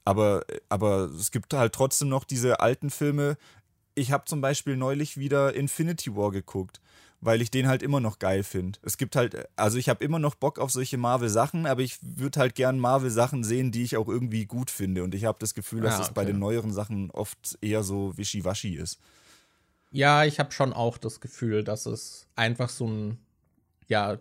Aber, 0.06 0.46
aber 0.70 1.06
es 1.06 1.32
gibt 1.32 1.52
halt 1.56 1.74
trotzdem 1.74 2.10
noch 2.10 2.24
diese 2.24 2.60
alten 2.60 2.92
Filme. 2.92 3.38
Ich 3.96 4.12
habe 4.12 4.26
zum 4.26 4.40
Beispiel 4.40 4.78
neulich 4.78 5.18
wieder 5.18 5.56
Infinity 5.56 6.16
War 6.16 6.30
geguckt, 6.30 6.80
weil 7.24 7.42
ich 7.42 7.52
den 7.52 7.68
halt 7.68 7.82
immer 7.82 8.00
noch 8.00 8.20
geil 8.20 8.44
finde. 8.44 8.80
Es 8.82 8.98
gibt 8.98 9.16
halt, 9.16 9.48
also 9.56 9.78
ich 9.78 9.90
habe 9.90 10.04
immer 10.04 10.20
noch 10.20 10.36
Bock 10.36 10.60
auf 10.60 10.72
solche 10.72 10.98
Marvel-Sachen, 10.98 11.66
aber 11.66 11.82
ich 11.82 12.00
würde 12.02 12.40
halt 12.40 12.56
gern 12.56 12.80
Marvel-Sachen 12.80 13.44
sehen, 13.44 13.72
die 13.72 13.84
ich 13.84 13.98
auch 13.98 14.08
irgendwie 14.08 14.46
gut 14.46 14.70
finde. 14.70 15.04
Und 15.04 15.16
ich 15.16 15.26
habe 15.26 15.38
das 15.40 15.54
Gefühl, 15.54 15.82
dass 15.82 15.94
ja, 15.94 16.00
okay. 16.00 16.08
es 16.10 16.14
bei 16.14 16.26
den 16.26 16.40
neueren 16.40 16.74
Sachen 16.74 17.12
oft 17.12 17.58
eher 17.62 17.84
so 17.84 18.18
wischiwaschi 18.18 18.76
ist. 18.76 19.00
Ja, 19.92 20.26
ich 20.26 20.40
habe 20.40 20.52
schon 20.52 20.74
auch 20.74 20.98
das 20.98 21.22
Gefühl, 21.22 21.64
dass 21.64 21.86
es 21.86 22.28
einfach 22.36 22.70
so 22.70 22.88
ein, 22.88 23.18
ja, 23.88 24.18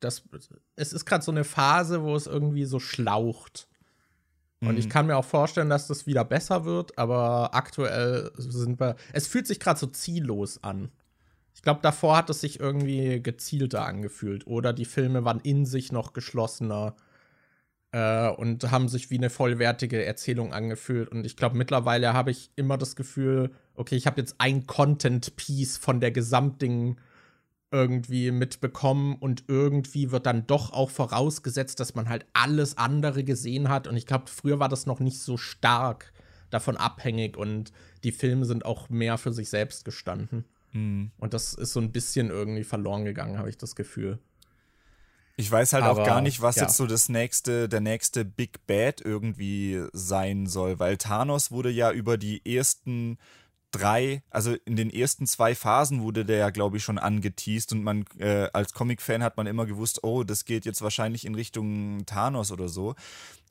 das, 0.00 0.22
es 0.76 0.92
ist 0.92 1.04
gerade 1.04 1.24
so 1.24 1.30
eine 1.30 1.44
Phase, 1.44 2.02
wo 2.02 2.16
es 2.16 2.26
irgendwie 2.26 2.64
so 2.64 2.80
schlaucht. 2.80 3.68
Und 4.60 4.78
ich 4.78 4.86
mhm. 4.86 4.90
kann 4.90 5.06
mir 5.06 5.16
auch 5.16 5.24
vorstellen, 5.24 5.68
dass 5.70 5.88
das 5.88 6.06
wieder 6.06 6.24
besser 6.24 6.64
wird, 6.64 6.96
aber 6.96 7.52
aktuell 7.52 8.30
sind 8.36 8.78
wir. 8.78 8.94
Es 9.12 9.26
fühlt 9.26 9.48
sich 9.48 9.58
gerade 9.58 9.78
so 9.78 9.88
ziellos 9.88 10.62
an. 10.62 10.92
Ich 11.62 11.64
glaube, 11.64 11.78
davor 11.80 12.16
hat 12.16 12.28
es 12.28 12.40
sich 12.40 12.58
irgendwie 12.58 13.22
gezielter 13.22 13.86
angefühlt. 13.86 14.48
Oder 14.48 14.72
die 14.72 14.84
Filme 14.84 15.24
waren 15.24 15.38
in 15.38 15.64
sich 15.64 15.92
noch 15.92 16.12
geschlossener 16.12 16.96
äh, 17.92 18.30
und 18.30 18.68
haben 18.72 18.88
sich 18.88 19.10
wie 19.10 19.18
eine 19.18 19.30
vollwertige 19.30 20.04
Erzählung 20.04 20.52
angefühlt. 20.52 21.08
Und 21.08 21.24
ich 21.24 21.36
glaube, 21.36 21.56
mittlerweile 21.56 22.14
habe 22.14 22.32
ich 22.32 22.50
immer 22.56 22.78
das 22.78 22.96
Gefühl, 22.96 23.52
okay, 23.76 23.94
ich 23.94 24.08
habe 24.08 24.20
jetzt 24.20 24.34
ein 24.38 24.66
Content-Piece 24.66 25.76
von 25.76 26.00
der 26.00 26.10
Gesamtding 26.10 26.96
irgendwie 27.70 28.32
mitbekommen 28.32 29.14
und 29.14 29.44
irgendwie 29.46 30.10
wird 30.10 30.26
dann 30.26 30.48
doch 30.48 30.72
auch 30.72 30.90
vorausgesetzt, 30.90 31.78
dass 31.78 31.94
man 31.94 32.08
halt 32.08 32.26
alles 32.32 32.76
andere 32.76 33.22
gesehen 33.22 33.68
hat 33.68 33.86
und 33.86 33.96
ich 33.96 34.06
glaube, 34.06 34.24
früher 34.26 34.58
war 34.58 34.68
das 34.68 34.84
noch 34.86 34.98
nicht 34.98 35.20
so 35.20 35.36
stark 35.36 36.12
davon 36.50 36.76
abhängig 36.76 37.36
und 37.36 37.70
die 38.02 38.10
Filme 38.10 38.46
sind 38.46 38.64
auch 38.64 38.90
mehr 38.90 39.16
für 39.16 39.32
sich 39.32 39.48
selbst 39.48 39.84
gestanden. 39.84 40.44
Mhm. 40.72 41.12
Und 41.18 41.34
das 41.34 41.54
ist 41.54 41.72
so 41.72 41.80
ein 41.80 41.92
bisschen 41.92 42.30
irgendwie 42.30 42.64
verloren 42.64 43.04
gegangen, 43.04 43.38
habe 43.38 43.50
ich 43.50 43.58
das 43.58 43.76
Gefühl. 43.76 44.18
Ich 45.36 45.50
weiß 45.50 45.72
halt 45.72 45.84
Aber, 45.84 46.02
auch 46.02 46.06
gar 46.06 46.20
nicht, 46.20 46.42
was 46.42 46.56
ja. 46.56 46.62
jetzt 46.62 46.76
so 46.76 46.86
das 46.86 47.08
nächste, 47.08 47.68
der 47.68 47.80
nächste 47.80 48.24
Big 48.24 48.66
Bad 48.66 49.00
irgendwie 49.00 49.82
sein 49.92 50.46
soll, 50.46 50.78
weil 50.78 50.98
Thanos 50.98 51.50
wurde 51.50 51.70
ja 51.70 51.90
über 51.90 52.18
die 52.18 52.42
ersten 52.44 53.18
drei, 53.70 54.22
also 54.30 54.54
in 54.66 54.76
den 54.76 54.90
ersten 54.90 55.26
zwei 55.26 55.54
Phasen 55.54 56.02
wurde 56.02 56.26
der 56.26 56.36
ja, 56.36 56.50
glaube 56.50 56.76
ich, 56.76 56.84
schon 56.84 56.98
angeteased 56.98 57.72
und 57.72 57.82
man 57.82 58.04
äh, 58.18 58.48
als 58.52 58.74
Comic-Fan 58.74 59.22
hat 59.22 59.38
man 59.38 59.46
immer 59.46 59.64
gewusst, 59.64 60.04
oh, 60.04 60.22
das 60.22 60.44
geht 60.44 60.66
jetzt 60.66 60.82
wahrscheinlich 60.82 61.24
in 61.24 61.34
Richtung 61.34 62.04
Thanos 62.04 62.52
oder 62.52 62.68
so. 62.68 62.94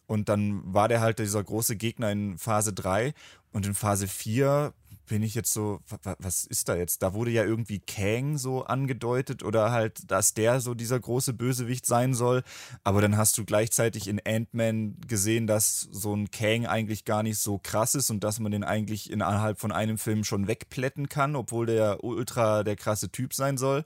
Und 0.05 0.29
dann 0.29 0.61
war 0.65 0.87
der 0.87 0.99
halt 0.99 1.19
dieser 1.19 1.43
große 1.43 1.77
Gegner 1.77 2.11
in 2.11 2.37
Phase 2.37 2.73
3 2.73 3.13
und 3.51 3.65
in 3.65 3.73
Phase 3.73 4.07
4 4.07 4.73
bin 5.11 5.23
ich 5.23 5.35
jetzt 5.35 5.51
so, 5.51 5.81
was 6.19 6.45
ist 6.45 6.69
da 6.69 6.75
jetzt? 6.75 7.01
Da 7.01 7.13
wurde 7.13 7.31
ja 7.31 7.43
irgendwie 7.43 7.79
Kang 7.79 8.37
so 8.37 8.63
angedeutet 8.63 9.43
oder 9.43 9.69
halt, 9.69 10.09
dass 10.09 10.33
der 10.33 10.61
so 10.61 10.73
dieser 10.73 11.01
große 11.01 11.33
Bösewicht 11.33 11.85
sein 11.85 12.13
soll. 12.13 12.43
Aber 12.85 13.01
dann 13.01 13.17
hast 13.17 13.37
du 13.37 13.43
gleichzeitig 13.43 14.07
in 14.07 14.21
Ant-Man 14.25 15.01
gesehen, 15.05 15.47
dass 15.47 15.81
so 15.91 16.15
ein 16.15 16.31
Kang 16.31 16.65
eigentlich 16.65 17.03
gar 17.03 17.23
nicht 17.23 17.39
so 17.39 17.59
krass 17.61 17.93
ist 17.93 18.09
und 18.09 18.23
dass 18.23 18.39
man 18.39 18.53
den 18.53 18.63
eigentlich 18.63 19.11
innerhalb 19.11 19.59
von 19.59 19.73
einem 19.73 19.97
Film 19.97 20.23
schon 20.23 20.47
wegplätten 20.47 21.09
kann, 21.09 21.35
obwohl 21.35 21.65
der 21.65 22.05
ultra 22.05 22.63
der 22.63 22.77
krasse 22.77 23.11
Typ 23.11 23.33
sein 23.33 23.57
soll. 23.57 23.83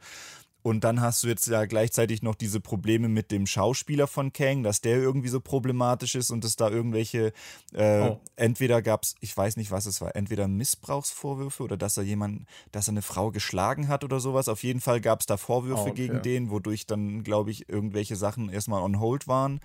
Und 0.66 0.84
dann 0.84 1.00
hast 1.00 1.22
du 1.22 1.28
jetzt 1.28 1.46
ja 1.46 1.66
gleichzeitig 1.66 2.24
noch 2.24 2.34
diese 2.34 2.60
Probleme 2.60 3.08
mit 3.08 3.30
dem 3.30 3.46
Schauspieler 3.46 4.08
von 4.08 4.34
Kang, 4.34 4.64
dass 4.64 4.82
der 4.82 4.98
irgendwie 4.98 5.28
so 5.28 5.40
problematisch 5.40 6.16
ist 6.16 6.32
und 6.32 6.44
es 6.44 6.56
da 6.56 6.72
irgendwelche, 6.72 7.34
äh, 7.74 8.10
oh. 8.10 8.20
entweder 8.36 8.82
gab 8.82 9.04
es, 9.04 9.14
ich 9.20 9.38
weiß 9.38 9.58
nicht, 9.58 9.70
was 9.70 9.86
es 9.86 10.02
war, 10.02 10.16
entweder 10.16 10.48
Missbrauchsvorwürfe 10.48 11.62
oder 11.62 11.78
dass 11.78 11.98
er 11.98 12.04
jemanden, 12.04 12.48
dass 12.72 12.88
er 12.88 12.94
eine 12.94 13.04
Frau 13.04 13.30
geschlagen 13.30 13.90
hat 13.90 14.04
oder 14.04 14.20
sowas. 14.20 14.50
Auf 14.50 14.64
jeden 14.64 14.82
Fall 14.82 15.02
gab 15.02 15.20
es 15.20 15.28
da 15.28 15.38
Vorwürfe 15.38 15.84
oh, 15.84 15.90
okay. 15.90 16.08
gegen 16.08 16.24
den, 16.24 16.50
wodurch 16.50 16.88
dann, 16.88 17.24
glaube 17.24 17.52
ich, 17.52 17.70
irgendwelche 17.70 18.16
Sachen 18.16 18.50
erstmal 18.50 18.82
on 18.82 19.00
hold 19.00 19.28
waren. 19.28 19.60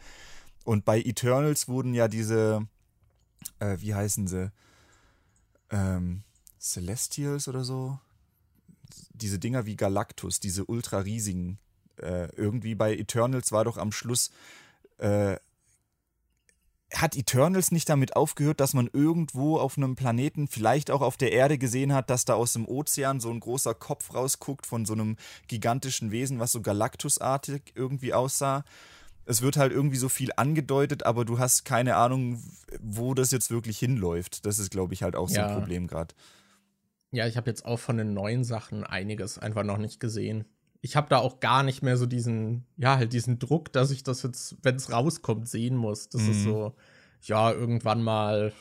Und 0.64 0.84
bei 0.84 1.00
Eternals 1.00 1.66
wurden 1.66 1.94
ja 1.94 2.08
diese, 2.08 2.68
äh, 3.58 3.78
wie 3.78 3.94
heißen 3.94 4.26
sie? 4.26 4.52
Ähm, 5.70 6.24
Celestials 6.58 7.48
oder 7.48 7.64
so? 7.64 7.98
Diese 9.20 9.38
Dinger 9.38 9.66
wie 9.66 9.76
Galactus, 9.76 10.40
diese 10.40 10.64
ultra 10.64 10.98
riesigen, 10.98 11.58
äh, 11.96 12.28
irgendwie 12.34 12.74
bei 12.74 12.96
Eternals 12.96 13.52
war 13.52 13.64
doch 13.64 13.76
am 13.76 13.92
Schluss, 13.92 14.30
äh, 14.98 15.36
hat 16.92 17.16
Eternals 17.16 17.70
nicht 17.70 17.88
damit 17.88 18.16
aufgehört, 18.16 18.58
dass 18.60 18.74
man 18.74 18.90
irgendwo 18.92 19.58
auf 19.58 19.76
einem 19.76 19.94
Planeten, 19.94 20.48
vielleicht 20.48 20.90
auch 20.90 21.02
auf 21.02 21.16
der 21.16 21.32
Erde 21.32 21.56
gesehen 21.56 21.92
hat, 21.92 22.10
dass 22.10 22.24
da 22.24 22.34
aus 22.34 22.54
dem 22.54 22.66
Ozean 22.66 23.20
so 23.20 23.30
ein 23.30 23.40
großer 23.40 23.74
Kopf 23.74 24.12
rausguckt 24.12 24.66
von 24.66 24.84
so 24.84 24.94
einem 24.94 25.16
gigantischen 25.46 26.10
Wesen, 26.10 26.40
was 26.40 26.52
so 26.52 26.62
Galactusartig 26.62 27.72
irgendwie 27.74 28.12
aussah? 28.12 28.64
Es 29.24 29.42
wird 29.42 29.56
halt 29.56 29.72
irgendwie 29.72 29.98
so 29.98 30.08
viel 30.08 30.30
angedeutet, 30.36 31.06
aber 31.06 31.24
du 31.24 31.38
hast 31.38 31.64
keine 31.64 31.94
Ahnung, 31.94 32.42
wo 32.80 33.14
das 33.14 33.30
jetzt 33.30 33.50
wirklich 33.50 33.78
hinläuft. 33.78 34.44
Das 34.44 34.58
ist, 34.58 34.72
glaube 34.72 34.94
ich, 34.94 35.04
halt 35.04 35.14
auch 35.14 35.28
so 35.28 35.40
ein 35.40 35.54
Problem 35.54 35.86
gerade. 35.86 36.14
Ja, 37.12 37.26
ich 37.26 37.36
habe 37.36 37.50
jetzt 37.50 37.64
auch 37.64 37.78
von 37.78 37.96
den 37.96 38.14
neuen 38.14 38.44
Sachen 38.44 38.84
einiges 38.84 39.38
einfach 39.38 39.64
noch 39.64 39.78
nicht 39.78 40.00
gesehen. 40.00 40.44
Ich 40.80 40.96
habe 40.96 41.08
da 41.08 41.18
auch 41.18 41.40
gar 41.40 41.62
nicht 41.62 41.82
mehr 41.82 41.96
so 41.96 42.06
diesen, 42.06 42.66
ja, 42.76 42.96
halt 42.96 43.12
diesen 43.12 43.38
Druck, 43.38 43.72
dass 43.72 43.90
ich 43.90 44.02
das 44.02 44.22
jetzt, 44.22 44.56
wenn 44.62 44.76
es 44.76 44.92
rauskommt, 44.92 45.48
sehen 45.48 45.76
muss. 45.76 46.08
Das 46.08 46.22
mhm. 46.22 46.30
ist 46.30 46.42
so, 46.44 46.74
ja, 47.22 47.52
irgendwann 47.52 48.02
mal, 48.02 48.52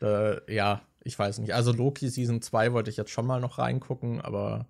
äh, 0.00 0.54
ja, 0.54 0.82
ich 1.04 1.18
weiß 1.18 1.38
nicht. 1.38 1.54
Also 1.54 1.72
Loki 1.72 2.08
Season 2.08 2.42
2 2.42 2.72
wollte 2.72 2.90
ich 2.90 2.96
jetzt 2.96 3.10
schon 3.10 3.26
mal 3.26 3.40
noch 3.40 3.58
reingucken, 3.58 4.20
aber 4.20 4.66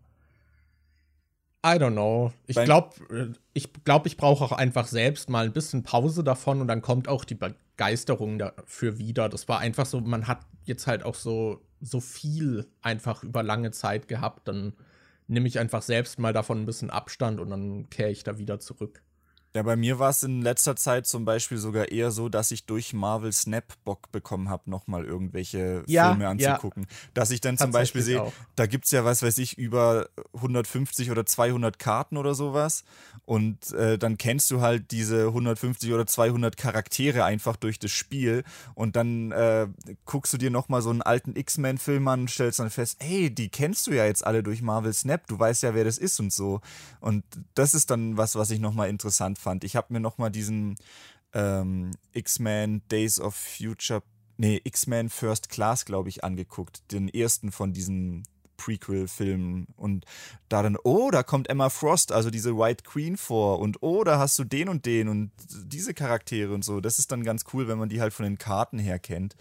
I 1.64 1.78
don't 1.78 1.92
know. 1.92 2.32
Ich 2.46 2.56
glaube, 2.56 2.90
äh, 3.10 3.32
ich, 3.52 3.72
glaub, 3.84 4.06
ich 4.06 4.16
brauche 4.16 4.44
auch 4.44 4.52
einfach 4.52 4.86
selbst 4.86 5.30
mal 5.30 5.44
ein 5.44 5.52
bisschen 5.52 5.84
Pause 5.84 6.24
davon 6.24 6.60
und 6.60 6.68
dann 6.68 6.82
kommt 6.82 7.06
auch 7.06 7.24
die 7.24 7.36
Begeisterung 7.36 8.38
dafür 8.38 8.98
wieder. 8.98 9.28
Das 9.28 9.48
war 9.48 9.60
einfach 9.60 9.86
so, 9.86 10.00
man 10.00 10.26
hat 10.26 10.40
jetzt 10.64 10.86
halt 10.86 11.04
auch 11.04 11.14
so 11.14 11.60
so 11.82 12.00
viel 12.00 12.66
einfach 12.80 13.22
über 13.24 13.42
lange 13.42 13.72
Zeit 13.72 14.08
gehabt, 14.08 14.48
dann 14.48 14.72
nehme 15.26 15.48
ich 15.48 15.58
einfach 15.58 15.82
selbst 15.82 16.18
mal 16.18 16.32
davon 16.32 16.62
ein 16.62 16.66
bisschen 16.66 16.90
Abstand 16.90 17.40
und 17.40 17.50
dann 17.50 17.90
kehre 17.90 18.10
ich 18.10 18.22
da 18.24 18.38
wieder 18.38 18.60
zurück. 18.60 19.02
Ja, 19.54 19.62
bei 19.62 19.76
mir 19.76 19.98
war 19.98 20.08
es 20.08 20.22
in 20.22 20.40
letzter 20.40 20.76
Zeit 20.76 21.06
zum 21.06 21.26
Beispiel 21.26 21.58
sogar 21.58 21.92
eher 21.92 22.10
so, 22.10 22.30
dass 22.30 22.50
ich 22.52 22.64
durch 22.64 22.94
Marvel 22.94 23.32
Snap 23.32 23.64
Bock 23.84 24.10
bekommen 24.10 24.48
habe, 24.48 24.70
nochmal 24.70 25.04
irgendwelche 25.04 25.84
ja, 25.86 26.08
Filme 26.08 26.28
anzugucken. 26.28 26.84
Ja. 26.84 26.96
Dass 27.12 27.30
ich 27.30 27.42
dann 27.42 27.58
zum 27.58 27.70
Beispiel 27.70 28.00
sehe, 28.00 28.32
da 28.56 28.64
gibt 28.64 28.86
es 28.86 28.92
ja, 28.92 29.04
was 29.04 29.22
weiß 29.22 29.36
ich, 29.36 29.58
über 29.58 30.08
150 30.32 31.10
oder 31.10 31.26
200 31.26 31.78
Karten 31.78 32.16
oder 32.16 32.34
sowas. 32.34 32.84
Und 33.26 33.72
äh, 33.72 33.98
dann 33.98 34.16
kennst 34.16 34.50
du 34.50 34.62
halt 34.62 34.90
diese 34.90 35.26
150 35.26 35.92
oder 35.92 36.06
200 36.06 36.56
Charaktere 36.56 37.24
einfach 37.24 37.56
durch 37.56 37.78
das 37.78 37.90
Spiel. 37.90 38.44
Und 38.74 38.96
dann 38.96 39.32
äh, 39.32 39.68
guckst 40.06 40.32
du 40.32 40.38
dir 40.38 40.50
nochmal 40.50 40.80
so 40.80 40.88
einen 40.88 41.02
alten 41.02 41.36
X-Men-Film 41.36 42.08
an 42.08 42.20
und 42.20 42.30
stellst 42.30 42.58
dann 42.58 42.70
fest, 42.70 42.96
hey, 43.00 43.28
die 43.28 43.50
kennst 43.50 43.86
du 43.86 43.90
ja 43.90 44.06
jetzt 44.06 44.26
alle 44.26 44.42
durch 44.42 44.62
Marvel 44.62 44.94
Snap. 44.94 45.26
Du 45.26 45.38
weißt 45.38 45.62
ja, 45.62 45.74
wer 45.74 45.84
das 45.84 45.98
ist 45.98 46.18
und 46.20 46.32
so. 46.32 46.62
Und 47.00 47.22
das 47.54 47.74
ist 47.74 47.90
dann 47.90 48.16
was, 48.16 48.34
was 48.34 48.50
ich 48.50 48.58
nochmal 48.58 48.88
interessant 48.88 49.41
fand. 49.42 49.64
Ich 49.64 49.76
habe 49.76 49.92
mir 49.92 50.00
nochmal 50.00 50.30
diesen 50.30 50.76
ähm, 51.34 51.90
X-Men 52.12 52.82
Days 52.88 53.20
of 53.20 53.34
Future, 53.34 54.02
nee, 54.36 54.60
X-Men 54.64 55.08
First 55.08 55.48
Class, 55.48 55.84
glaube 55.84 56.08
ich, 56.08 56.24
angeguckt. 56.24 56.90
Den 56.92 57.08
ersten 57.08 57.52
von 57.52 57.72
diesen 57.72 58.24
Prequel-Filmen. 58.56 59.66
Und 59.76 60.04
da 60.48 60.62
dann, 60.62 60.76
oh, 60.84 61.10
da 61.10 61.22
kommt 61.22 61.50
Emma 61.50 61.68
Frost, 61.68 62.12
also 62.12 62.30
diese 62.30 62.56
White 62.56 62.84
Queen 62.84 63.16
vor. 63.16 63.58
Und 63.58 63.82
oh, 63.82 64.04
da 64.04 64.18
hast 64.18 64.38
du 64.38 64.44
den 64.44 64.68
und 64.68 64.86
den 64.86 65.08
und 65.08 65.32
diese 65.50 65.94
Charaktere 65.94 66.54
und 66.54 66.64
so. 66.64 66.80
Das 66.80 66.98
ist 66.98 67.10
dann 67.10 67.24
ganz 67.24 67.44
cool, 67.52 67.66
wenn 67.66 67.78
man 67.78 67.88
die 67.88 68.00
halt 68.00 68.12
von 68.12 68.24
den 68.24 68.38
Karten 68.38 68.78
her 68.78 68.98
kennt. 68.98 69.34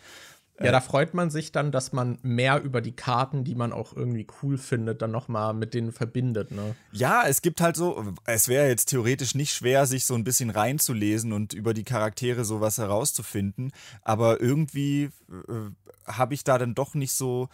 Ja, 0.59 0.67
äh, 0.67 0.71
da 0.71 0.81
freut 0.81 1.13
man 1.13 1.29
sich 1.29 1.51
dann, 1.51 1.71
dass 1.71 1.93
man 1.93 2.19
mehr 2.21 2.61
über 2.61 2.81
die 2.81 2.91
Karten, 2.91 3.43
die 3.43 3.55
man 3.55 3.73
auch 3.73 3.95
irgendwie 3.95 4.27
cool 4.41 4.57
findet, 4.57 5.01
dann 5.01 5.11
noch 5.11 5.27
mal 5.27 5.53
mit 5.53 5.73
denen 5.73 5.91
verbindet, 5.91 6.51
ne? 6.51 6.75
Ja, 6.91 7.23
es 7.27 7.41
gibt 7.41 7.61
halt 7.61 7.75
so, 7.75 8.03
es 8.25 8.47
wäre 8.47 8.67
jetzt 8.67 8.85
theoretisch 8.85 9.35
nicht 9.35 9.53
schwer, 9.53 9.85
sich 9.85 10.05
so 10.05 10.13
ein 10.15 10.23
bisschen 10.23 10.49
reinzulesen 10.49 11.33
und 11.33 11.53
über 11.53 11.73
die 11.73 11.83
Charaktere 11.83 12.45
sowas 12.45 12.77
herauszufinden, 12.77 13.71
aber 14.03 14.41
irgendwie 14.41 15.09
äh, 15.29 15.71
habe 16.05 16.33
ich 16.33 16.43
da 16.43 16.57
dann 16.57 16.75
doch 16.75 16.93
nicht 16.93 17.13
so, 17.13 17.49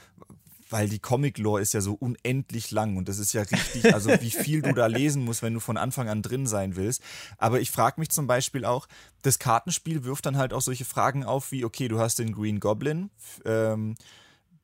weil 0.70 0.90
die 0.90 1.00
Comic-Lore 1.00 1.62
ist 1.62 1.74
ja 1.74 1.82
so 1.82 1.94
unendlich 1.94 2.72
lang 2.72 2.98
und 2.98 3.08
das 3.08 3.20
ist 3.20 3.34
ja 3.34 3.42
richtig, 3.42 3.94
also 3.94 4.10
wie 4.22 4.32
viel 4.32 4.62
du 4.62 4.74
da 4.74 4.86
lesen 4.88 5.24
musst, 5.24 5.42
wenn 5.42 5.54
du 5.54 5.60
von 5.60 5.78
Anfang 5.78 6.10
an 6.10 6.22
drin 6.22 6.48
sein 6.48 6.76
willst. 6.76 7.02
Aber 7.38 7.60
ich 7.60 7.72
frage 7.72 8.00
mich 8.00 8.10
zum 8.10 8.28
Beispiel 8.28 8.66
auch, 8.66 8.88
das 9.22 9.40
Kartenspiel 9.40 10.04
wirft 10.04 10.26
dann 10.26 10.38
halt 10.38 10.54
auch 10.54 10.62
solche 10.62 10.86
Fragen 10.86 11.24
auf 11.24 11.52
wie, 11.52 11.66
okay, 11.66 11.88
du 11.88 12.00
hast 12.00 12.20
den 12.20 12.34
Green 12.34 12.60
Goblin, 12.60 13.10
ähm, 13.46 13.96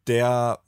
der, 0.08 0.60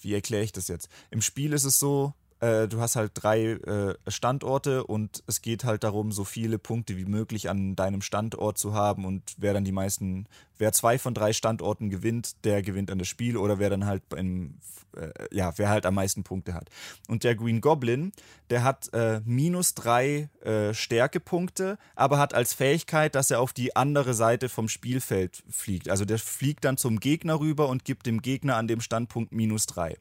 wie 0.00 0.14
erkläre 0.14 0.44
ich 0.44 0.52
das 0.52 0.68
jetzt? 0.68 0.88
Im 1.10 1.22
Spiel 1.22 1.52
ist 1.52 1.64
es 1.64 1.78
so, 1.78 2.14
äh, 2.42 2.66
du 2.66 2.80
hast 2.80 2.96
halt 2.96 3.12
drei 3.14 3.52
äh, 3.52 3.94
Standorte 4.08 4.84
und 4.84 5.22
es 5.26 5.42
geht 5.42 5.64
halt 5.64 5.84
darum, 5.84 6.10
so 6.10 6.24
viele 6.24 6.58
Punkte 6.58 6.96
wie 6.96 7.04
möglich 7.04 7.48
an 7.48 7.76
deinem 7.76 8.02
Standort 8.02 8.58
zu 8.58 8.74
haben 8.74 9.04
und 9.04 9.22
wer 9.38 9.54
dann 9.54 9.64
die 9.64 9.72
meisten, 9.72 10.26
wer 10.58 10.72
zwei 10.72 10.98
von 10.98 11.14
drei 11.14 11.32
Standorten 11.32 11.88
gewinnt, 11.88 12.44
der 12.44 12.62
gewinnt 12.62 12.90
an 12.90 12.98
das 12.98 13.06
Spiel 13.06 13.36
oder 13.36 13.60
wer 13.60 13.70
dann 13.70 13.86
halt 13.86 14.02
im, 14.16 14.58
äh, 14.96 15.10
ja, 15.30 15.52
wer 15.56 15.68
halt 15.68 15.86
am 15.86 15.94
meisten 15.94 16.24
Punkte 16.24 16.54
hat. 16.54 16.68
Und 17.06 17.22
der 17.22 17.36
Green 17.36 17.60
Goblin, 17.60 18.10
der 18.50 18.64
hat 18.64 18.92
äh, 18.92 19.20
minus 19.24 19.74
drei 19.74 20.28
äh, 20.40 20.74
Stärkepunkte, 20.74 21.78
aber 21.94 22.18
hat 22.18 22.34
als 22.34 22.54
Fähigkeit, 22.54 23.14
dass 23.14 23.30
er 23.30 23.40
auf 23.40 23.52
die 23.52 23.76
andere 23.76 24.14
Seite 24.14 24.48
vom 24.48 24.68
Spielfeld 24.68 25.44
fliegt. 25.48 25.88
Also 25.88 26.04
der 26.04 26.18
fliegt 26.18 26.64
dann 26.64 26.76
zum 26.76 26.98
Gegner 26.98 27.38
rüber 27.38 27.68
und 27.68 27.84
gibt 27.84 28.06
dem 28.06 28.20
Gegner 28.20 28.56
an 28.56 28.66
dem 28.66 28.80
Standpunkt 28.80 29.30
minus 29.30 29.66
drei. 29.66 29.96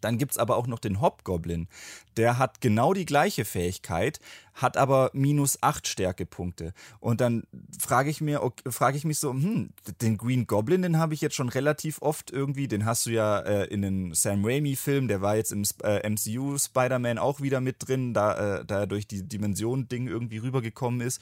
Dann 0.00 0.18
gibt 0.18 0.32
es 0.32 0.38
aber 0.38 0.56
auch 0.56 0.66
noch 0.66 0.78
den 0.78 1.00
Hobgoblin. 1.00 1.68
Der 2.16 2.38
hat 2.38 2.60
genau 2.60 2.94
die 2.94 3.06
gleiche 3.06 3.44
Fähigkeit, 3.44 4.20
hat 4.54 4.76
aber 4.76 5.10
minus 5.12 5.62
8 5.62 5.86
Stärkepunkte. 5.86 6.72
Und 7.00 7.20
dann 7.20 7.44
frage 7.78 8.10
ich 8.10 8.20
okay, 8.20 8.70
frage 8.70 8.96
ich 8.96 9.04
mich 9.04 9.18
so, 9.18 9.30
hm, 9.30 9.70
den 10.00 10.18
Green 10.18 10.46
Goblin, 10.46 10.82
den 10.82 10.98
habe 10.98 11.14
ich 11.14 11.20
jetzt 11.20 11.36
schon 11.36 11.48
relativ 11.48 12.02
oft 12.02 12.30
irgendwie, 12.30 12.68
den 12.68 12.84
hast 12.84 13.06
du 13.06 13.10
ja 13.10 13.38
äh, 13.40 13.66
in 13.66 13.82
den 13.82 14.14
Sam 14.14 14.44
Raimi-Film, 14.44 15.08
der 15.08 15.20
war 15.20 15.36
jetzt 15.36 15.52
im 15.52 15.62
äh, 15.84 16.08
MCU 16.08 16.58
Spider-Man 16.58 17.18
auch 17.18 17.40
wieder 17.40 17.60
mit 17.60 17.76
drin, 17.86 18.14
da, 18.14 18.58
äh, 18.58 18.64
da 18.64 18.80
er 18.80 18.86
durch 18.86 19.06
die 19.06 19.22
Dimension-Ding 19.28 20.08
irgendwie 20.08 20.38
rübergekommen 20.38 21.00
ist. 21.00 21.20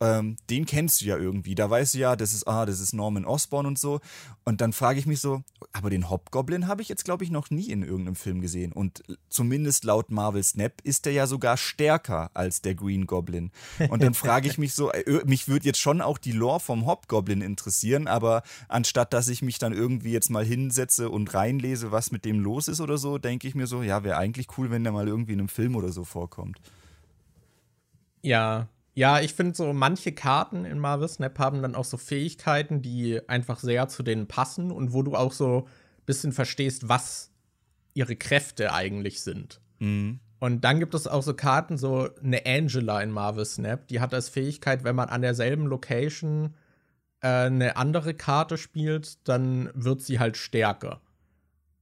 Ähm, 0.00 0.36
den 0.50 0.66
kennst 0.66 1.00
du 1.00 1.06
ja 1.06 1.16
irgendwie. 1.16 1.54
Da 1.54 1.68
weißt 1.70 1.94
du 1.94 1.98
ja, 1.98 2.16
das 2.16 2.34
ist, 2.34 2.46
ah, 2.46 2.66
das 2.66 2.80
ist 2.80 2.92
Norman 2.92 3.24
Osborn 3.24 3.66
und 3.66 3.78
so. 3.78 4.00
Und 4.44 4.60
dann 4.60 4.74
frage 4.74 4.98
ich 4.98 5.06
mich 5.06 5.20
so, 5.20 5.42
aber 5.72 5.88
den 5.88 6.10
Hobgoblin 6.10 6.68
habe 6.68 6.82
ich 6.82 6.88
jetzt, 6.88 7.04
glaube 7.04 7.24
ich, 7.24 7.30
noch 7.30 7.50
nie 7.50 7.70
in 7.70 7.82
irgendeinem 7.82 8.03
Film 8.14 8.40
gesehen. 8.40 8.72
Und 8.72 9.02
zumindest 9.30 9.84
laut 9.84 10.10
Marvel 10.10 10.42
Snap 10.42 10.80
ist 10.82 11.06
der 11.06 11.12
ja 11.12 11.26
sogar 11.26 11.56
stärker 11.56 12.30
als 12.34 12.60
der 12.60 12.74
Green 12.74 13.06
Goblin. 13.06 13.50
Und 13.88 14.02
dann 14.02 14.12
frage 14.14 14.48
ich 14.48 14.58
mich 14.58 14.74
so, 14.74 14.92
äh, 14.92 15.22
mich 15.24 15.48
würde 15.48 15.64
jetzt 15.64 15.80
schon 15.80 16.00
auch 16.00 16.18
die 16.18 16.32
Lore 16.32 16.60
vom 16.60 16.86
Hobgoblin 16.86 17.40
interessieren, 17.40 18.06
aber 18.06 18.42
anstatt 18.68 19.12
dass 19.14 19.28
ich 19.28 19.40
mich 19.40 19.58
dann 19.58 19.72
irgendwie 19.72 20.12
jetzt 20.12 20.30
mal 20.30 20.44
hinsetze 20.44 21.08
und 21.08 21.32
reinlese, 21.32 21.90
was 21.92 22.12
mit 22.12 22.24
dem 22.24 22.40
los 22.40 22.68
ist 22.68 22.80
oder 22.80 22.98
so, 22.98 23.16
denke 23.16 23.48
ich 23.48 23.54
mir 23.54 23.66
so, 23.66 23.82
ja, 23.82 24.04
wäre 24.04 24.18
eigentlich 24.18 24.48
cool, 24.58 24.70
wenn 24.70 24.84
der 24.84 24.92
mal 24.92 25.08
irgendwie 25.08 25.32
in 25.32 25.38
einem 25.38 25.48
Film 25.48 25.76
oder 25.76 25.90
so 25.90 26.04
vorkommt. 26.04 26.60
Ja, 28.22 28.68
ja, 28.94 29.20
ich 29.20 29.34
finde 29.34 29.54
so, 29.54 29.72
manche 29.72 30.12
Karten 30.12 30.64
in 30.64 30.78
Marvel 30.78 31.08
Snap 31.08 31.38
haben 31.40 31.62
dann 31.62 31.74
auch 31.74 31.84
so 31.84 31.96
Fähigkeiten, 31.96 32.80
die 32.80 33.20
einfach 33.28 33.58
sehr 33.58 33.88
zu 33.88 34.04
denen 34.04 34.28
passen 34.28 34.70
und 34.70 34.92
wo 34.92 35.02
du 35.02 35.16
auch 35.16 35.32
so 35.32 35.66
ein 35.66 36.04
bisschen 36.06 36.32
verstehst, 36.32 36.88
was 36.88 37.30
ihre 37.94 38.16
Kräfte 38.16 38.72
eigentlich 38.72 39.22
sind. 39.22 39.60
Mhm. 39.78 40.20
Und 40.40 40.62
dann 40.62 40.78
gibt 40.78 40.94
es 40.94 41.06
auch 41.06 41.22
so 41.22 41.32
Karten, 41.32 41.78
so 41.78 42.10
eine 42.22 42.44
Angela 42.44 43.00
in 43.00 43.10
Marvel 43.10 43.46
Snap, 43.46 43.88
die 43.88 44.00
hat 44.00 44.12
als 44.12 44.28
Fähigkeit, 44.28 44.84
wenn 44.84 44.96
man 44.96 45.08
an 45.08 45.22
derselben 45.22 45.66
Location 45.66 46.54
äh, 47.22 47.28
eine 47.28 47.76
andere 47.76 48.12
Karte 48.12 48.58
spielt, 48.58 49.26
dann 49.26 49.70
wird 49.72 50.02
sie 50.02 50.18
halt 50.18 50.36
stärker. 50.36 51.00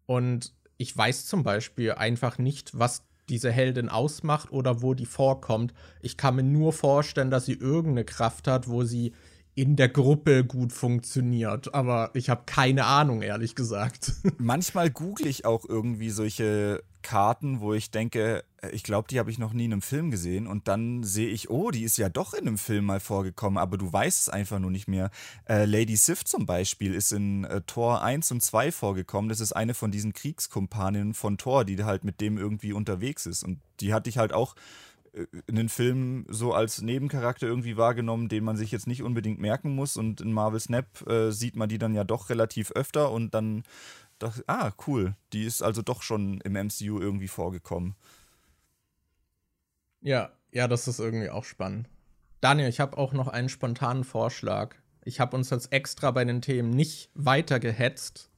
Und 0.06 0.54
ich 0.76 0.96
weiß 0.96 1.26
zum 1.26 1.42
Beispiel 1.42 1.92
einfach 1.92 2.38
nicht, 2.38 2.78
was 2.78 3.04
diese 3.28 3.50
Heldin 3.50 3.88
ausmacht 3.88 4.52
oder 4.52 4.82
wo 4.82 4.94
die 4.94 5.06
vorkommt. 5.06 5.72
Ich 6.00 6.16
kann 6.16 6.36
mir 6.36 6.42
nur 6.42 6.72
vorstellen, 6.72 7.30
dass 7.30 7.46
sie 7.46 7.54
irgendeine 7.54 8.04
Kraft 8.04 8.46
hat, 8.46 8.68
wo 8.68 8.84
sie 8.84 9.12
in 9.54 9.76
der 9.76 9.88
Gruppe 9.88 10.44
gut 10.44 10.72
funktioniert. 10.72 11.74
Aber 11.74 12.10
ich 12.14 12.30
habe 12.30 12.42
keine 12.46 12.86
Ahnung, 12.86 13.22
ehrlich 13.22 13.54
gesagt. 13.54 14.12
Manchmal 14.38 14.90
google 14.90 15.26
ich 15.26 15.44
auch 15.44 15.64
irgendwie 15.68 16.10
solche 16.10 16.82
Karten, 17.02 17.60
wo 17.60 17.74
ich 17.74 17.90
denke, 17.90 18.44
äh, 18.62 18.70
ich 18.70 18.82
glaube, 18.82 19.08
die 19.08 19.18
habe 19.18 19.30
ich 19.30 19.38
noch 19.38 19.52
nie 19.52 19.66
in 19.66 19.72
einem 19.72 19.82
Film 19.82 20.10
gesehen. 20.10 20.46
Und 20.46 20.68
dann 20.68 21.02
sehe 21.02 21.28
ich, 21.28 21.50
oh, 21.50 21.70
die 21.70 21.82
ist 21.82 21.98
ja 21.98 22.08
doch 22.08 22.32
in 22.32 22.46
einem 22.46 22.58
Film 22.58 22.86
mal 22.86 23.00
vorgekommen, 23.00 23.58
aber 23.58 23.76
du 23.76 23.92
weißt 23.92 24.20
es 24.22 24.28
einfach 24.28 24.58
nur 24.58 24.70
nicht 24.70 24.88
mehr. 24.88 25.10
Äh, 25.46 25.66
Lady 25.66 25.96
Sif 25.96 26.24
zum 26.24 26.46
Beispiel 26.46 26.94
ist 26.94 27.12
in 27.12 27.44
äh, 27.44 27.60
Tor 27.62 28.02
1 28.02 28.30
und 28.32 28.42
2 28.42 28.72
vorgekommen. 28.72 29.28
Das 29.28 29.40
ist 29.40 29.52
eine 29.52 29.74
von 29.74 29.90
diesen 29.90 30.14
Kriegskumpaninnen 30.14 31.12
von 31.12 31.36
Thor, 31.36 31.64
die 31.64 31.82
halt 31.84 32.04
mit 32.04 32.20
dem 32.20 32.38
irgendwie 32.38 32.72
unterwegs 32.72 33.26
ist. 33.26 33.42
Und 33.42 33.60
die 33.80 33.92
hatte 33.92 34.08
ich 34.08 34.16
halt 34.16 34.32
auch 34.32 34.54
äh, 35.12 35.26
in 35.46 35.56
den 35.56 35.68
Filmen 35.68 36.26
so 36.28 36.52
als 36.52 36.82
Nebencharakter 36.82 37.46
irgendwie 37.46 37.76
wahrgenommen, 37.76 38.28
den 38.28 38.44
man 38.44 38.56
sich 38.56 38.70
jetzt 38.70 38.86
nicht 38.86 39.02
unbedingt 39.02 39.40
merken 39.40 39.74
muss. 39.74 39.96
Und 39.96 40.20
in 40.20 40.32
Marvel 40.32 40.60
Snap 40.60 41.06
äh, 41.06 41.30
sieht 41.30 41.56
man 41.56 41.68
die 41.68 41.78
dann 41.78 41.94
ja 41.94 42.04
doch 42.04 42.30
relativ 42.30 42.72
öfter 42.72 43.10
und 43.10 43.34
dann 43.34 43.62
dachte 44.18 44.44
ah, 44.46 44.72
cool, 44.86 45.14
die 45.32 45.44
ist 45.44 45.62
also 45.62 45.82
doch 45.82 46.02
schon 46.02 46.40
im 46.42 46.52
MCU 46.52 47.00
irgendwie 47.00 47.28
vorgekommen. 47.28 47.96
Ja, 50.00 50.32
ja, 50.50 50.68
das 50.68 50.88
ist 50.88 50.98
irgendwie 50.98 51.30
auch 51.30 51.44
spannend. 51.44 51.88
Daniel, 52.40 52.68
ich 52.68 52.80
habe 52.80 52.98
auch 52.98 53.12
noch 53.12 53.28
einen 53.28 53.48
spontanen 53.48 54.04
Vorschlag. 54.04 54.74
Ich 55.04 55.20
habe 55.20 55.36
uns 55.36 55.50
jetzt 55.50 55.72
extra 55.72 56.10
bei 56.10 56.24
den 56.24 56.42
Themen 56.42 56.70
nicht 56.70 57.10
weiter 57.14 57.60
gehetzt, 57.60 58.30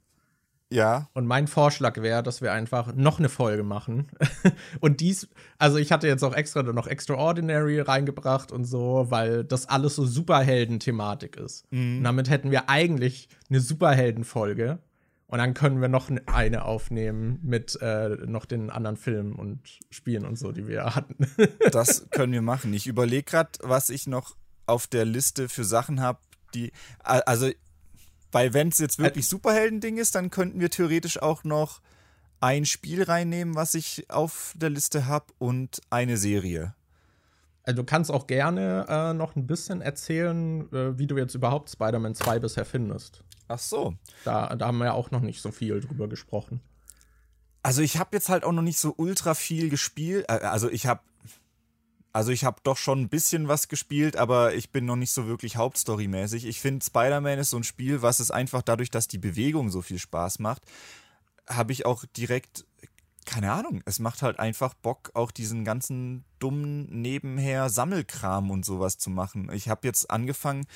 ja. 0.75 1.09
Und 1.15 1.27
mein 1.27 1.47
Vorschlag 1.47 2.03
wäre, 2.03 2.23
dass 2.25 2.43
wir 2.43 2.53
einfach 2.53 2.95
noch 2.95 3.21
eine 3.21 3.29
Folge 3.29 3.63
machen. 3.63 4.09
und 4.81 5.01
dies, 5.01 5.29
also 5.57 5.79
ich 5.79 5.93
hatte 5.93 6.09
jetzt 6.09 6.25
auch 6.25 6.35
extra 6.35 6.65
noch 6.65 6.89
Extraordinary 6.89 7.81
reingebracht 7.81 8.51
und 8.51 8.65
so, 8.65 9.07
weil 9.09 9.45
das 9.45 9.69
alles 9.69 9.95
so 9.95 10.05
Superhelden-Thematik 10.05 11.37
ist. 11.37 11.71
Mhm. 11.71 11.99
Und 11.99 12.05
damit 12.05 12.29
hätten 12.29 12.51
wir 12.51 12.69
eigentlich 12.69 13.29
eine 13.49 13.61
Superhelden-Folge. 13.61 14.81
Und 15.29 15.39
dann 15.39 15.55
können 15.55 15.81
wir 15.81 15.89
noch 15.89 16.11
eine 16.27 16.65
aufnehmen 16.65 17.39
mit 17.43 17.79
äh, 17.81 18.11
noch 18.27 18.45
den 18.45 18.71
anderen 18.71 18.97
Filmen 18.97 19.33
und 19.33 19.61
Spielen 19.91 20.25
und 20.25 20.37
so, 20.37 20.51
die 20.51 20.67
wir 20.67 20.97
hatten. 20.97 21.27
das 21.71 22.09
können 22.11 22.33
wir 22.33 22.43
machen. 22.43 22.75
Ich 22.75 22.87
überlege 22.89 23.23
gerade, 23.23 23.51
was 23.63 23.91
ich 23.91 24.07
noch 24.07 24.37
auf 24.67 24.87
der 24.89 25.05
Liste 25.05 25.49
für 25.49 25.65
Sachen 25.65 26.01
habe, 26.01 26.19
die. 26.55 26.73
Also 27.03 27.51
weil 28.35 28.53
wenn 28.53 28.69
es 28.69 28.79
jetzt 28.79 28.99
wirklich 28.99 29.29
Superhelden-Ding 29.29 29.97
ist, 29.97 30.17
dann 30.17 30.29
könnten 30.29 30.59
wir 30.59 30.69
theoretisch 30.69 31.23
auch 31.23 31.45
noch 31.45 31.81
ein 32.41 32.65
Spiel 32.65 33.05
reinnehmen, 33.05 33.55
was 33.55 33.75
ich 33.75 34.11
auf 34.11 34.53
der 34.57 34.71
Liste 34.71 35.07
habe 35.07 35.27
und 35.39 35.81
eine 35.89 36.17
Serie. 36.17 36.75
Also 37.63 37.83
du 37.83 37.87
kannst 37.87 38.11
auch 38.11 38.27
gerne 38.27 38.87
äh, 38.89 39.15
noch 39.15 39.37
ein 39.37 39.47
bisschen 39.47 39.81
erzählen, 39.81 40.71
äh, 40.73 40.99
wie 40.99 41.07
du 41.07 41.17
jetzt 41.17 41.35
überhaupt 41.35 41.71
Spider-Man 41.71 42.17
2 42.17 42.41
bisher 42.41 42.65
findest. 42.65 43.23
Ach 43.47 43.61
so. 43.61 43.95
Da, 44.25 44.55
da 44.57 44.67
haben 44.67 44.79
wir 44.79 44.87
ja 44.87 44.93
auch 44.93 45.13
noch 45.13 45.21
nicht 45.21 45.41
so 45.41 45.53
viel 45.53 45.81
drüber 45.81 46.09
gesprochen. 46.09 46.61
Also 47.63 47.83
ich 47.83 47.99
habe 47.99 48.11
jetzt 48.13 48.29
halt 48.29 48.43
auch 48.43 48.53
noch 48.53 48.63
nicht 48.63 48.79
so 48.79 48.95
ultra 48.97 49.35
viel 49.35 49.71
gespielt. 49.71 50.27
Äh, 50.29 50.41
also 50.41 50.69
ich 50.69 50.87
habe 50.87 51.01
also 52.15 52.31
ich 52.31 52.45
habe 52.45 52.61
doch 52.63 52.77
schon 52.77 53.01
ein 53.01 53.09
bisschen 53.09 53.49
was 53.49 53.67
gespielt, 53.67 54.17
aber 54.17 54.55
ich 54.55 54.71
bin 54.71 54.87
noch 54.87 54.95
nicht 54.95 55.11
so 55.11 55.27
wirklich 55.27 55.57
Hauptstory-mäßig. 55.57 56.47
Ich 56.47 56.61
finde, 56.61 56.85
Spider-Man 56.85 57.41
ist 57.41 57.51
so 57.51 57.57
ein 57.57 57.65
Spiel, 57.65 58.03
was 58.03 58.21
es 58.21 58.31
einfach 58.31 58.63
dadurch, 58.63 58.93
dass 58.93 59.09
die 59.09 59.19
Bewegung 59.19 59.69
so 59.69 59.83
viel 59.83 59.99
Spaß 59.99 60.39
macht, 60.39 60.63
habe 61.49 61.73
ich 61.73 61.87
auch 61.87 62.05
direkt 62.17 62.67
keine 63.25 63.53
Ahnung, 63.53 63.83
es 63.87 63.99
macht 63.99 64.23
halt 64.23 64.39
einfach 64.39 64.75
Bock, 64.75 65.11
auch 65.15 65.31
diesen 65.31 65.65
ganzen 65.65 66.25
dummen 66.39 66.87
nebenher 67.03 67.71
Sammelkram 67.71 68.51
und 68.51 68.65
sowas 68.65 68.99
zu 68.99 69.11
machen. 69.11 69.51
Ich 69.53 69.69
habe 69.69 69.87
jetzt 69.87 70.11
angefangen, 70.11 70.67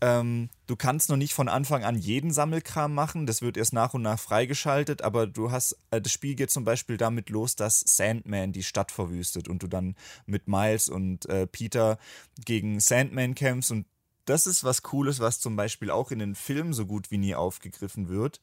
ähm, 0.00 0.48
du 0.66 0.76
kannst 0.76 1.10
noch 1.10 1.16
nicht 1.16 1.34
von 1.34 1.48
Anfang 1.48 1.84
an 1.84 1.96
jeden 1.96 2.32
Sammelkram 2.32 2.94
machen, 2.94 3.26
das 3.26 3.42
wird 3.42 3.56
erst 3.56 3.72
nach 3.72 3.94
und 3.94 4.02
nach 4.02 4.18
freigeschaltet, 4.18 5.02
aber 5.02 5.26
du 5.26 5.50
hast, 5.50 5.78
äh, 5.90 6.00
das 6.00 6.12
Spiel 6.12 6.34
geht 6.34 6.50
zum 6.50 6.64
Beispiel 6.64 6.96
damit 6.96 7.28
los, 7.30 7.56
dass 7.56 7.80
Sandman 7.80 8.52
die 8.52 8.62
Stadt 8.62 8.90
verwüstet 8.90 9.48
und 9.48 9.62
du 9.62 9.66
dann 9.66 9.94
mit 10.26 10.48
Miles 10.48 10.88
und 10.88 11.26
äh, 11.26 11.46
Peter 11.46 11.98
gegen 12.44 12.80
Sandman 12.80 13.34
kämpfst 13.34 13.70
und 13.70 13.86
das 14.24 14.46
ist 14.46 14.64
was 14.64 14.82
Cooles, 14.82 15.18
was 15.18 15.40
zum 15.40 15.56
Beispiel 15.56 15.90
auch 15.90 16.10
in 16.10 16.20
den 16.20 16.34
Filmen 16.34 16.72
so 16.72 16.86
gut 16.86 17.10
wie 17.10 17.18
nie 17.18 17.34
aufgegriffen 17.34 18.08
wird 18.08 18.40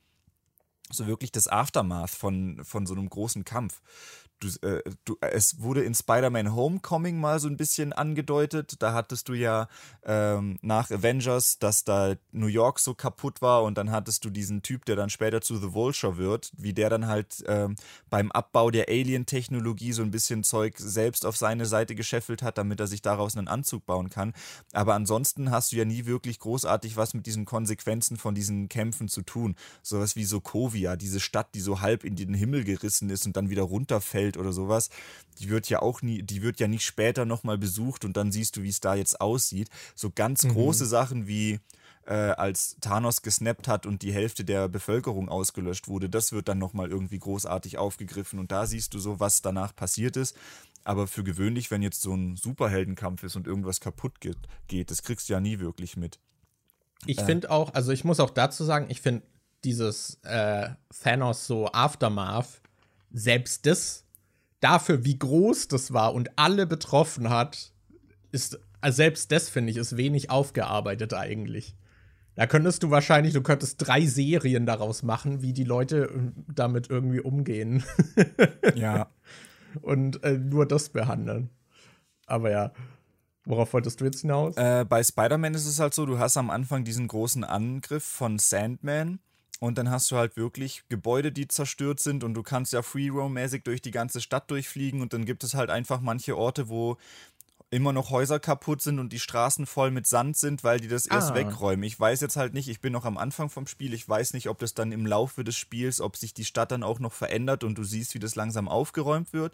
so 0.91 1.07
wirklich 1.07 1.31
das 1.31 1.47
Aftermath 1.47 2.11
von, 2.11 2.63
von 2.63 2.85
so 2.85 2.93
einem 2.93 3.09
großen 3.09 3.43
Kampf. 3.43 3.81
Du, 4.39 4.49
äh, 4.67 4.83
du, 5.05 5.17
es 5.21 5.61
wurde 5.61 5.83
in 5.83 5.95
Spider-Man 5.95 6.53
Homecoming 6.53 7.19
mal 7.19 7.39
so 7.39 7.47
ein 7.47 7.57
bisschen 7.57 7.91
angedeutet. 7.91 8.75
Da 8.79 8.93
hattest 8.93 9.29
du 9.29 9.33
ja 9.33 9.67
ähm, 10.05 10.59
nach 10.61 10.91
Avengers, 10.91 11.57
dass 11.57 11.83
da 11.83 12.15
New 12.31 12.47
York 12.47 12.77
so 12.79 12.93
kaputt 12.93 13.41
war 13.41 13.63
und 13.63 13.79
dann 13.79 13.89
hattest 13.89 14.23
du 14.25 14.29
diesen 14.29 14.61
Typ, 14.61 14.85
der 14.85 14.95
dann 14.95 15.09
später 15.09 15.41
zu 15.41 15.57
The 15.57 15.73
Vulture 15.73 16.17
wird, 16.17 16.51
wie 16.55 16.73
der 16.73 16.91
dann 16.91 17.07
halt 17.07 17.43
ähm, 17.47 17.75
beim 18.11 18.31
Abbau 18.31 18.69
der 18.69 18.89
Alien-Technologie 18.89 19.91
so 19.91 20.03
ein 20.03 20.11
bisschen 20.11 20.43
Zeug 20.43 20.75
selbst 20.77 21.25
auf 21.25 21.35
seine 21.35 21.65
Seite 21.65 21.95
gescheffelt 21.95 22.43
hat, 22.43 22.59
damit 22.59 22.79
er 22.79 22.87
sich 22.87 23.01
daraus 23.01 23.35
einen 23.35 23.47
Anzug 23.47 23.87
bauen 23.87 24.09
kann. 24.09 24.33
Aber 24.71 24.93
ansonsten 24.93 25.49
hast 25.49 25.71
du 25.71 25.77
ja 25.77 25.85
nie 25.85 26.05
wirklich 26.05 26.37
großartig 26.39 26.95
was 26.95 27.15
mit 27.15 27.25
diesen 27.25 27.45
Konsequenzen 27.45 28.17
von 28.17 28.35
diesen 28.35 28.69
Kämpfen 28.69 29.07
zu 29.07 29.23
tun. 29.23 29.55
Sowas 29.81 30.15
wie 30.15 30.25
Sokovia, 30.25 30.95
diese 30.95 31.19
Stadt, 31.19 31.55
die 31.55 31.61
so 31.61 31.81
halb 31.81 32.03
in 32.03 32.15
den 32.15 32.35
Himmel 32.35 32.63
gerissen 32.63 33.09
ist 33.09 33.25
und 33.25 33.35
dann 33.35 33.49
wieder 33.49 33.63
runterfällt 33.63 34.26
Welt 34.27 34.37
oder 34.37 34.53
sowas, 34.53 34.89
die 35.39 35.49
wird 35.49 35.69
ja 35.69 35.81
auch 35.81 36.01
nie, 36.01 36.21
die 36.23 36.41
wird 36.41 36.59
ja 36.59 36.67
nicht 36.67 36.85
später 36.85 37.25
nochmal 37.25 37.57
besucht 37.57 38.05
und 38.05 38.17
dann 38.17 38.31
siehst 38.31 38.57
du, 38.57 38.63
wie 38.63 38.69
es 38.69 38.79
da 38.79 38.95
jetzt 38.95 39.21
aussieht. 39.21 39.69
So 39.95 40.11
ganz 40.13 40.43
mhm. 40.43 40.53
große 40.53 40.85
Sachen 40.85 41.27
wie 41.27 41.59
äh, 42.05 42.13
als 42.13 42.77
Thanos 42.81 43.21
gesnappt 43.21 43.67
hat 43.67 43.85
und 43.85 44.01
die 44.01 44.13
Hälfte 44.13 44.43
der 44.45 44.67
Bevölkerung 44.67 45.29
ausgelöscht 45.29 45.87
wurde, 45.87 46.09
das 46.09 46.31
wird 46.31 46.47
dann 46.47 46.57
nochmal 46.57 46.89
irgendwie 46.89 47.19
großartig 47.19 47.77
aufgegriffen 47.77 48.39
und 48.39 48.51
da 48.51 48.65
siehst 48.65 48.93
du 48.93 48.99
so, 48.99 49.19
was 49.19 49.41
danach 49.41 49.75
passiert 49.75 50.17
ist. 50.17 50.35
Aber 50.83 51.07
für 51.07 51.23
gewöhnlich, 51.23 51.69
wenn 51.69 51.81
jetzt 51.81 52.01
so 52.01 52.13
ein 52.13 52.37
Superheldenkampf 52.37 53.23
ist 53.23 53.35
und 53.35 53.45
irgendwas 53.45 53.81
kaputt 53.81 54.21
geht, 54.21 54.37
geht 54.67 54.89
das 54.89 55.03
kriegst 55.03 55.27
du 55.27 55.33
ja 55.33 55.41
nie 55.41 55.59
wirklich 55.59 55.97
mit. 55.97 56.19
Ich 57.05 57.19
äh, 57.19 57.25
finde 57.25 57.51
auch, 57.51 57.73
also 57.73 57.91
ich 57.91 58.05
muss 58.05 58.21
auch 58.21 58.29
dazu 58.29 58.63
sagen, 58.63 58.87
ich 58.89 59.01
finde 59.01 59.23
dieses 59.65 60.17
äh, 60.23 60.69
Thanos 61.03 61.45
so 61.45 61.67
Aftermath, 61.73 62.61
selbst 63.11 63.65
das 63.65 64.06
dafür, 64.59 65.05
wie 65.05 65.17
groß 65.17 65.67
das 65.67 65.93
war 65.93 66.13
und 66.13 66.37
alle 66.37 66.67
betroffen 66.67 67.29
hat, 67.29 67.73
ist, 68.31 68.59
also 68.81 68.95
selbst 68.95 69.31
das 69.31 69.49
finde 69.49 69.71
ich, 69.71 69.77
ist 69.77 69.97
wenig 69.97 70.29
aufgearbeitet 70.29 71.13
eigentlich. 71.13 71.75
Da 72.35 72.45
könntest 72.45 72.83
du 72.83 72.91
wahrscheinlich, 72.91 73.33
du 73.33 73.41
könntest 73.41 73.77
drei 73.79 74.05
Serien 74.05 74.67
daraus 74.67 75.01
machen, 75.01 75.41
wie 75.41 75.53
die 75.53 75.63
Leute 75.63 76.03
äh, 76.03 76.31
damit 76.53 76.89
irgendwie 76.89 77.19
umgehen. 77.19 77.83
ja. 78.75 79.09
Und 79.81 80.23
äh, 80.23 80.37
nur 80.37 80.67
das 80.67 80.89
behandeln. 80.89 81.49
Aber 82.27 82.51
ja, 82.51 82.73
worauf 83.45 83.73
wolltest 83.73 84.01
du 84.01 84.05
jetzt 84.05 84.21
hinaus? 84.21 84.55
Äh, 84.55 84.85
bei 84.87 85.03
Spider-Man 85.03 85.55
ist 85.55 85.65
es 85.65 85.79
halt 85.79 85.95
so, 85.95 86.05
du 86.05 86.19
hast 86.19 86.37
am 86.37 86.51
Anfang 86.51 86.83
diesen 86.83 87.07
großen 87.07 87.43
Angriff 87.43 88.03
von 88.03 88.37
Sandman 88.37 89.19
und 89.59 89.77
dann 89.77 89.89
hast 89.89 90.11
du 90.11 90.17
halt 90.17 90.37
wirklich 90.37 90.83
Gebäude, 90.89 91.31
die 91.31 91.47
zerstört 91.47 91.99
sind 91.99 92.23
und 92.23 92.33
du 92.33 92.43
kannst 92.43 92.73
ja 92.73 92.81
free 92.81 93.09
roam-mäßig 93.09 93.63
durch 93.63 93.81
die 93.81 93.91
ganze 93.91 94.21
Stadt 94.21 94.49
durchfliegen 94.51 95.01
und 95.01 95.13
dann 95.13 95.25
gibt 95.25 95.43
es 95.43 95.55
halt 95.55 95.69
einfach 95.69 95.99
manche 95.99 96.37
Orte, 96.37 96.69
wo 96.69 96.97
immer 97.69 97.91
noch 97.91 98.11
Häuser 98.11 98.39
kaputt 98.39 98.81
sind 98.81 98.99
und 98.99 99.11
die 99.11 99.19
Straßen 99.19 99.65
voll 99.65 99.91
mit 99.91 100.07
Sand 100.07 100.37
sind, 100.37 100.63
weil 100.63 100.79
die 100.79 100.87
das 100.87 101.05
erst 101.05 101.31
ah. 101.31 101.35
wegräumen. 101.35 101.83
Ich 101.83 101.99
weiß 101.99 102.21
jetzt 102.21 102.37
halt 102.37 102.53
nicht, 102.53 102.69
ich 102.69 102.79
bin 102.79 102.93
noch 102.93 103.03
am 103.03 103.17
Anfang 103.17 103.49
vom 103.49 103.67
Spiel, 103.67 103.93
ich 103.93 104.07
weiß 104.07 104.33
nicht, 104.33 104.47
ob 104.47 104.59
das 104.59 104.73
dann 104.73 104.91
im 104.91 105.05
Laufe 105.05 105.43
des 105.43 105.57
Spiels, 105.57 105.99
ob 105.99 106.15
sich 106.15 106.33
die 106.33 106.45
Stadt 106.45 106.71
dann 106.71 106.83
auch 106.83 106.99
noch 106.99 107.13
verändert 107.13 107.63
und 107.63 107.77
du 107.77 107.83
siehst, 107.83 108.13
wie 108.13 108.19
das 108.19 108.35
langsam 108.35 108.69
aufgeräumt 108.69 109.33
wird. 109.33 109.53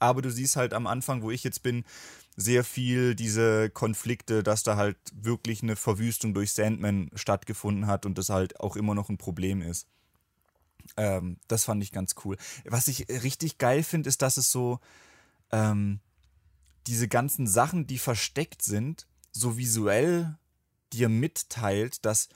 Aber 0.00 0.22
du 0.22 0.30
siehst 0.30 0.56
halt 0.56 0.74
am 0.74 0.88
Anfang, 0.88 1.22
wo 1.22 1.30
ich 1.30 1.44
jetzt 1.44 1.62
bin, 1.62 1.84
sehr 2.36 2.64
viel 2.64 3.14
diese 3.14 3.70
Konflikte, 3.70 4.42
dass 4.42 4.62
da 4.62 4.76
halt 4.76 4.96
wirklich 5.14 5.62
eine 5.62 5.76
Verwüstung 5.76 6.34
durch 6.34 6.52
Sandman 6.52 7.10
stattgefunden 7.14 7.86
hat 7.86 8.06
und 8.06 8.16
das 8.18 8.30
halt 8.30 8.60
auch 8.60 8.76
immer 8.76 8.94
noch 8.94 9.08
ein 9.08 9.18
Problem 9.18 9.60
ist. 9.62 9.86
Ähm, 10.96 11.38
das 11.48 11.64
fand 11.64 11.82
ich 11.82 11.92
ganz 11.92 12.14
cool. 12.24 12.36
Was 12.64 12.88
ich 12.88 13.08
richtig 13.08 13.58
geil 13.58 13.82
finde, 13.82 14.08
ist, 14.08 14.22
dass 14.22 14.36
es 14.36 14.50
so 14.50 14.80
ähm, 15.50 16.00
diese 16.86 17.08
ganzen 17.08 17.46
Sachen, 17.46 17.86
die 17.86 17.98
versteckt 17.98 18.62
sind, 18.62 19.06
so 19.30 19.56
visuell 19.56 20.36
dir 20.92 21.08
mitteilt, 21.08 22.04
dass 22.04 22.28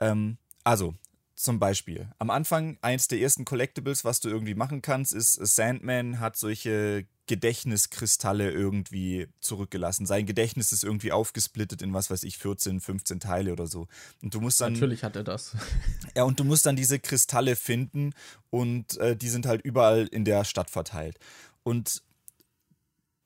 ähm, 0.00 0.38
also 0.64 0.94
zum 1.34 1.58
Beispiel, 1.58 2.10
am 2.18 2.30
Anfang 2.30 2.78
eins 2.80 3.08
der 3.08 3.20
ersten 3.20 3.44
Collectibles, 3.44 4.04
was 4.04 4.20
du 4.20 4.30
irgendwie 4.30 4.54
machen 4.54 4.80
kannst, 4.80 5.12
ist 5.12 5.34
Sandman 5.34 6.18
hat 6.18 6.36
solche 6.36 7.06
Gedächtniskristalle 7.26 8.50
irgendwie 8.50 9.28
zurückgelassen. 9.40 10.06
Sein 10.06 10.26
Gedächtnis 10.26 10.72
ist 10.72 10.84
irgendwie 10.84 11.12
aufgesplittet 11.12 11.82
in 11.82 11.92
was 11.92 12.10
weiß 12.10 12.22
ich, 12.22 12.38
14, 12.38 12.80
15 12.80 13.20
Teile 13.20 13.52
oder 13.52 13.66
so. 13.66 13.88
Und 14.22 14.34
du 14.34 14.40
musst 14.40 14.60
dann. 14.60 14.74
Natürlich 14.74 15.04
hat 15.04 15.16
er 15.16 15.24
das. 15.24 15.56
Ja, 16.14 16.22
und 16.22 16.40
du 16.40 16.44
musst 16.44 16.64
dann 16.64 16.76
diese 16.76 16.98
Kristalle 16.98 17.56
finden 17.56 18.14
und 18.48 18.96
äh, 18.96 19.16
die 19.16 19.28
sind 19.28 19.44
halt 19.44 19.60
überall 19.62 20.06
in 20.06 20.24
der 20.24 20.44
Stadt 20.44 20.70
verteilt. 20.70 21.18
Und 21.62 22.02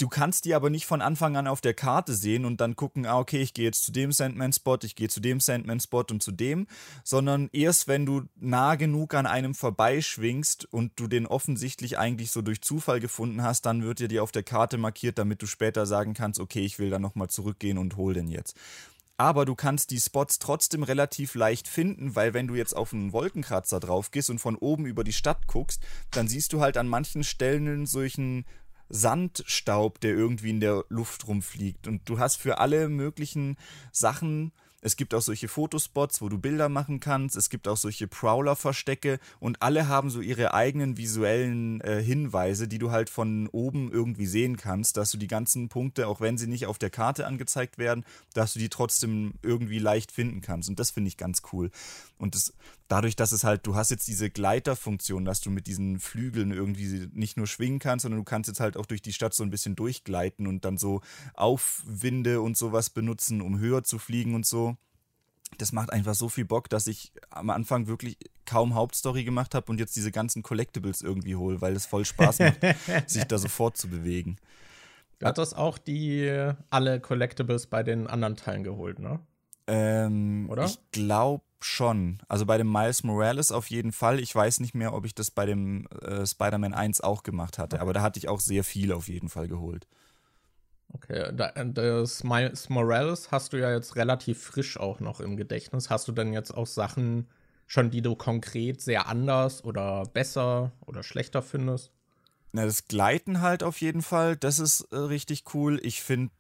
Du 0.01 0.09
kannst 0.09 0.47
die 0.47 0.55
aber 0.55 0.71
nicht 0.71 0.87
von 0.87 1.03
Anfang 1.03 1.37
an 1.37 1.47
auf 1.47 1.61
der 1.61 1.75
Karte 1.75 2.15
sehen 2.15 2.47
und 2.47 2.63
dann 2.63 2.75
gucken, 2.75 3.05
ah, 3.05 3.19
okay, 3.19 3.43
ich 3.43 3.53
gehe 3.53 3.67
jetzt 3.67 3.83
zu 3.83 3.93
dem 3.93 4.13
Sandman-Spot, 4.13 4.79
ich 4.83 4.97
gehe 4.97 5.11
zu 5.11 5.21
dem 5.21 5.41
Sandman-Spot 5.41 6.05
und 6.11 6.23
zu 6.23 6.33
dem, 6.33 6.69
sondern 7.05 7.51
erst 7.53 7.87
wenn 7.87 8.07
du 8.07 8.23
nah 8.37 8.77
genug 8.77 9.13
an 9.13 9.27
einem 9.27 9.55
vorbeischwingst 9.55 10.65
und 10.73 10.99
du 10.99 11.07
den 11.07 11.27
offensichtlich 11.27 11.99
eigentlich 11.99 12.31
so 12.31 12.41
durch 12.41 12.63
Zufall 12.63 12.99
gefunden 12.99 13.43
hast, 13.43 13.67
dann 13.67 13.83
wird 13.83 13.99
dir 13.99 14.09
die 14.09 14.21
auf 14.21 14.33
der 14.33 14.43
Karte 14.43 14.79
markiert, 14.79 15.19
damit 15.19 15.43
du 15.43 15.47
später 15.47 15.85
sagen 15.85 16.15
kannst, 16.15 16.41
okay, 16.41 16.65
ich 16.65 16.79
will 16.79 16.89
dann 16.89 17.03
nochmal 17.03 17.29
zurückgehen 17.29 17.77
und 17.77 17.99
hol 17.99 18.15
den 18.15 18.29
jetzt. 18.29 18.57
Aber 19.19 19.45
du 19.45 19.55
kannst 19.55 19.91
die 19.91 20.01
Spots 20.01 20.39
trotzdem 20.39 20.83
relativ 20.83 21.35
leicht 21.35 21.69
finden, 21.69 22.17
weil 22.17 22.33
wenn 22.33 22.47
du 22.47 22.55
jetzt 22.55 22.75
auf 22.75 22.95
einen 22.95 23.13
Wolkenkratzer 23.13 23.81
drauf 23.81 24.13
gehst 24.13 24.31
und 24.31 24.39
von 24.39 24.57
oben 24.57 24.87
über 24.87 25.05
die 25.05 25.13
Stadt 25.13 25.47
guckst, 25.47 25.83
dann 26.11 26.27
siehst 26.27 26.55
du 26.55 26.63
halt 26.63 26.79
an 26.79 26.89
manchen 26.89 27.23
Stellen 27.23 27.85
solchen 27.85 28.47
Sandstaub, 28.91 30.01
der 30.01 30.13
irgendwie 30.13 30.51
in 30.51 30.61
der 30.61 30.85
Luft 30.89 31.27
rumfliegt. 31.27 31.87
Und 31.87 32.09
du 32.09 32.19
hast 32.19 32.37
für 32.37 32.59
alle 32.59 32.89
möglichen 32.89 33.57
Sachen 33.93 34.53
es 34.83 34.97
gibt 34.97 35.15
auch 35.15 35.21
solche 35.21 35.49
Fotospots, 35.49 36.23
wo 36.23 36.29
du 36.29 36.39
Bilder 36.39 36.69
machen 36.69 37.01
kannst. 37.01 37.37
Es 37.37 37.51
gibt 37.51 37.69
auch 37.69 37.77
solche 37.77 38.09
Prowler-Verstecke 38.09 39.19
und 39.39 39.61
alle 39.63 39.89
haben 39.89 40.11
so 40.11 40.21
ihre 40.21 40.55
eigenen 40.55 40.97
visuellen 40.97 41.81
äh, 41.83 42.03
Hinweise, 42.03 42.67
die 42.67 42.79
du 42.79 42.91
halt 42.91 43.11
von 43.11 43.47
oben 43.49 43.93
irgendwie 43.93 44.27
sehen 44.27 44.57
kannst, 44.57 44.97
dass 44.97 45.11
du 45.11 45.19
die 45.19 45.27
ganzen 45.27 45.69
Punkte, 45.69 46.09
auch 46.09 46.21
wenn 46.21 46.39
sie 46.39 46.47
nicht 46.47 46.67
auf 46.67 46.79
der 46.79 46.91
Karte 46.91 47.27
angezeigt 47.27 47.77
werden, 47.77 48.05
dass 48.33 48.55
du 48.55 48.59
die 48.59 48.71
trotzdem 48.71 49.35
irgendwie 49.43 49.79
leicht 49.79 50.13
finden 50.13 50.41
kannst. 50.41 50.71
Und 50.71 50.79
das 50.81 50.91
finde 50.91 51.09
ich 51.09 51.19
ganz 51.19 51.43
cool. 51.53 51.71
Und 52.21 52.35
das, 52.35 52.53
dadurch, 52.89 53.17
dass 53.17 53.33
es 53.33 53.45
halt, 53.45 53.67
du 53.67 53.75
hast 53.75 53.91
jetzt 53.91 54.07
diese 54.07 54.31
Gleiterfunktion, 54.31 55.25
dass 55.25 55.41
du 55.41 55.51
mit 55.51 55.67
diesen 55.67 55.99
Flügeln 55.99 56.53
irgendwie 56.53 57.09
nicht 57.13 57.37
nur 57.37 57.47
schwingen 57.47 57.79
kannst, 57.79 58.03
sondern 58.03 58.21
du 58.21 58.25
kannst 58.25 58.49
jetzt 58.49 58.61
halt 58.61 58.77
auch 58.77 58.87
durch 58.87 59.03
die 59.03 59.13
Stadt 59.13 59.35
so 59.35 59.43
ein 59.43 59.51
bisschen 59.51 59.75
durchgleiten 59.75 60.47
und 60.47 60.65
dann 60.65 60.77
so 60.77 61.01
Aufwinde 61.35 62.41
und 62.43 62.57
sowas 62.57 62.91
benutzen, 62.91 63.41
um 63.41 63.59
höher 63.59 63.83
zu 63.83 63.99
fliegen 63.99 64.35
und 64.35 64.47
so 64.47 64.77
das 65.59 65.73
macht 65.73 65.93
einfach 65.93 66.15
so 66.15 66.29
viel 66.29 66.45
Bock, 66.45 66.69
dass 66.69 66.87
ich 66.87 67.13
am 67.31 67.51
Anfang 67.51 67.87
wirklich 67.87 68.17
kaum 68.47 68.75
Hauptstory 68.75 69.25
gemacht 69.25 69.55
habe 69.55 69.71
und 69.71 69.79
jetzt 69.79 69.97
diese 69.97 70.13
ganzen 70.13 70.43
Collectibles 70.43 71.03
irgendwie 71.03 71.37
hole, 71.37 71.61
weil 71.61 71.75
es 71.75 71.87
voll 71.87 72.05
Spaß 72.05 72.39
macht, 72.39 72.61
sich 73.07 73.25
da 73.25 73.39
sofort 73.39 73.77
zu 73.77 73.89
bewegen. 73.89 74.37
Du 75.19 75.27
hattest 75.27 75.57
auch 75.57 75.77
die 75.77 76.53
alle 76.71 77.01
Collectibles 77.01 77.67
bei 77.67 77.83
den 77.83 78.07
anderen 78.07 78.37
Teilen 78.37 78.65
geholt, 78.65 78.99
ne? 78.99 79.21
Ähm, 79.67 80.49
Oder? 80.51 80.65
Ich 80.65 80.79
glaube 80.93 81.45
schon. 81.65 82.19
Also 82.29 82.47
bei 82.47 82.59
dem 82.59 82.71
Miles 82.71 83.03
Morales 83.05 83.53
auf 83.53 83.69
jeden 83.69 83.93
Fall. 83.93 84.21
Ich 84.21 84.35
weiß 84.35 84.61
nicht 84.61 84.75
mehr, 84.75 84.95
ob 84.95 85.05
ich 85.05 85.15
das 85.15 85.31
bei 85.31 85.47
dem 85.47 85.87
äh, 86.03 86.27
Spider-Man 86.27 86.75
1 86.75 87.01
auch 87.01 87.23
gemacht 87.23 87.59
hatte, 87.59 87.81
aber 87.81 87.93
da 87.93 88.03
hatte 88.03 88.19
ich 88.19 88.29
auch 88.29 88.41
sehr 88.41 88.65
viel 88.65 88.93
auf 88.93 89.09
jeden 89.09 89.29
Fall 89.29 89.49
geholt. 89.49 89.87
Okay, 90.93 91.31
das 91.33 92.25
Miles 92.25 92.69
Morales 92.69 93.31
hast 93.31 93.53
du 93.53 93.59
ja 93.59 93.73
jetzt 93.73 93.95
relativ 93.95 94.43
frisch 94.43 94.79
auch 94.79 94.99
noch 94.99 95.21
im 95.21 95.37
Gedächtnis. 95.37 95.89
Hast 95.89 96.09
du 96.09 96.13
denn 96.13 96.33
jetzt 96.33 96.53
auch 96.53 96.67
Sachen 96.67 97.29
schon, 97.67 97.91
die 97.91 98.03
du 98.03 98.17
konkret 98.17 98.81
sehr 98.81 99.07
anders 99.07 99.63
oder 99.65 100.03
besser 100.13 100.73
oder 100.87 101.05
schlechter 101.05 101.43
findest? 101.43 101.93
Na, 102.53 102.65
das 102.65 102.89
Gleiten 102.89 103.41
halt 103.41 103.63
auf 103.63 103.81
jeden 103.81 104.03
Fall, 104.03 104.37
das 104.37 104.59
ist 104.59 104.81
äh, 104.91 104.97
richtig 104.97 105.55
cool. 105.55 105.79
Ich 105.85 106.03
finde 106.03 106.33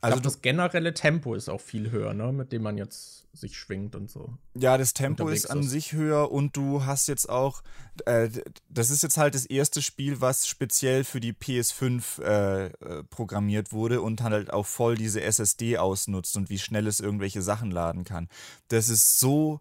also 0.00 0.16
glaub, 0.16 0.22
das 0.22 0.42
generelle 0.42 0.94
Tempo 0.94 1.34
ist 1.34 1.48
auch 1.48 1.60
viel 1.60 1.90
höher, 1.90 2.14
ne, 2.14 2.32
mit 2.32 2.52
dem 2.52 2.62
man 2.62 2.76
jetzt 2.76 3.26
sich 3.32 3.56
schwingt 3.56 3.94
und 3.94 4.10
so. 4.10 4.34
Ja, 4.54 4.76
das 4.76 4.94
Tempo 4.94 5.28
ist 5.28 5.50
an 5.50 5.60
ist. 5.60 5.70
sich 5.70 5.92
höher 5.92 6.30
und 6.30 6.56
du 6.56 6.84
hast 6.84 7.08
jetzt 7.08 7.28
auch, 7.28 7.62
äh, 8.06 8.28
das 8.68 8.90
ist 8.90 9.02
jetzt 9.02 9.16
halt 9.16 9.34
das 9.34 9.46
erste 9.46 9.82
Spiel, 9.82 10.20
was 10.20 10.46
speziell 10.46 11.04
für 11.04 11.20
die 11.20 11.32
PS5 11.32 12.22
äh, 12.22 12.66
äh, 12.66 13.04
programmiert 13.04 13.72
wurde 13.72 14.00
und 14.02 14.22
halt 14.22 14.52
auch 14.52 14.66
voll 14.66 14.96
diese 14.96 15.22
SSD 15.22 15.78
ausnutzt 15.78 16.36
und 16.36 16.50
wie 16.50 16.58
schnell 16.58 16.86
es 16.86 17.00
irgendwelche 17.00 17.42
Sachen 17.42 17.70
laden 17.70 18.04
kann. 18.04 18.28
Das 18.68 18.88
ist 18.88 19.18
so 19.18 19.60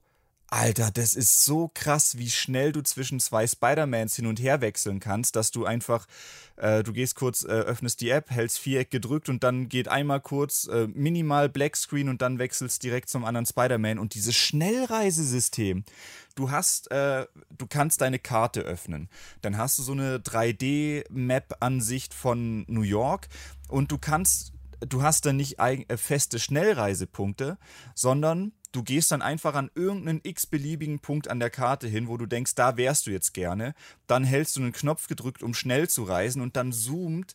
Alter, 0.49 0.91
das 0.91 1.13
ist 1.13 1.43
so 1.43 1.69
krass, 1.73 2.17
wie 2.17 2.29
schnell 2.29 2.71
du 2.71 2.81
zwischen 2.81 3.19
zwei 3.19 3.45
Spider-Mans 3.45 4.15
hin 4.15 4.27
und 4.27 4.39
her 4.39 4.61
wechseln 4.61 5.01
kannst, 5.01 5.35
dass 5.35 5.51
du 5.51 5.65
einfach, 5.65 6.07
äh, 6.55 6.83
du 6.83 6.93
gehst 6.93 7.15
kurz, 7.15 7.43
äh, 7.43 7.47
öffnest 7.47 7.99
die 7.99 8.09
App, 8.09 8.29
hältst 8.29 8.59
Viereck 8.59 8.89
gedrückt 8.89 9.27
und 9.27 9.43
dann 9.43 9.67
geht 9.67 9.89
einmal 9.89 10.21
kurz 10.21 10.67
äh, 10.67 10.87
minimal 10.87 11.49
Blackscreen 11.49 12.07
und 12.07 12.21
dann 12.21 12.39
wechselst 12.39 12.81
direkt 12.83 13.09
zum 13.09 13.25
anderen 13.25 13.45
Spider-Man. 13.45 13.99
Und 13.99 14.13
dieses 14.13 14.37
Schnellreisesystem, 14.37 15.83
du 16.35 16.49
hast, 16.49 16.91
äh, 16.91 17.25
du 17.49 17.67
kannst 17.67 17.99
deine 17.99 18.19
Karte 18.19 18.61
öffnen. 18.61 19.09
Dann 19.41 19.57
hast 19.57 19.77
du 19.79 19.83
so 19.83 19.91
eine 19.91 20.19
3D-Map-Ansicht 20.19 22.13
von 22.13 22.63
New 22.69 22.83
York 22.83 23.27
und 23.67 23.91
du 23.91 23.97
kannst 23.97 24.53
du 24.79 25.01
hast 25.01 25.25
dann 25.25 25.37
nicht 25.37 25.59
äh, 25.59 25.97
feste 25.97 26.39
Schnellreisepunkte, 26.39 27.57
sondern 27.95 28.51
du 28.72 28.84
gehst 28.84 29.11
dann 29.11 29.22
einfach 29.22 29.55
an 29.55 29.72
irgendeinen 29.76 30.22
x-beliebigen 30.24 30.99
Punkt 30.99 31.30
an 31.30 31.39
der 31.39 31.49
Karte 31.49 31.88
hin, 31.88 32.07
wo 32.07 32.18
du 32.18 32.26
denkst, 32.26 32.55
da 32.55 32.78
wärst 32.78 33.07
du 33.07 33.11
jetzt 33.11 33.34
gerne. 33.34 33.74
Dann 34.07 34.24
hältst 34.24 34.55
du 34.55 34.61
einen 34.61 34.74
Knopf 34.74 35.07
gedrückt, 35.07 35.43
um 35.43 35.53
schnell 35.53 35.89
zu 35.89 36.03
reisen 36.03 36.41
und 36.41 36.55
dann 36.55 36.72
zoomt 36.72 37.34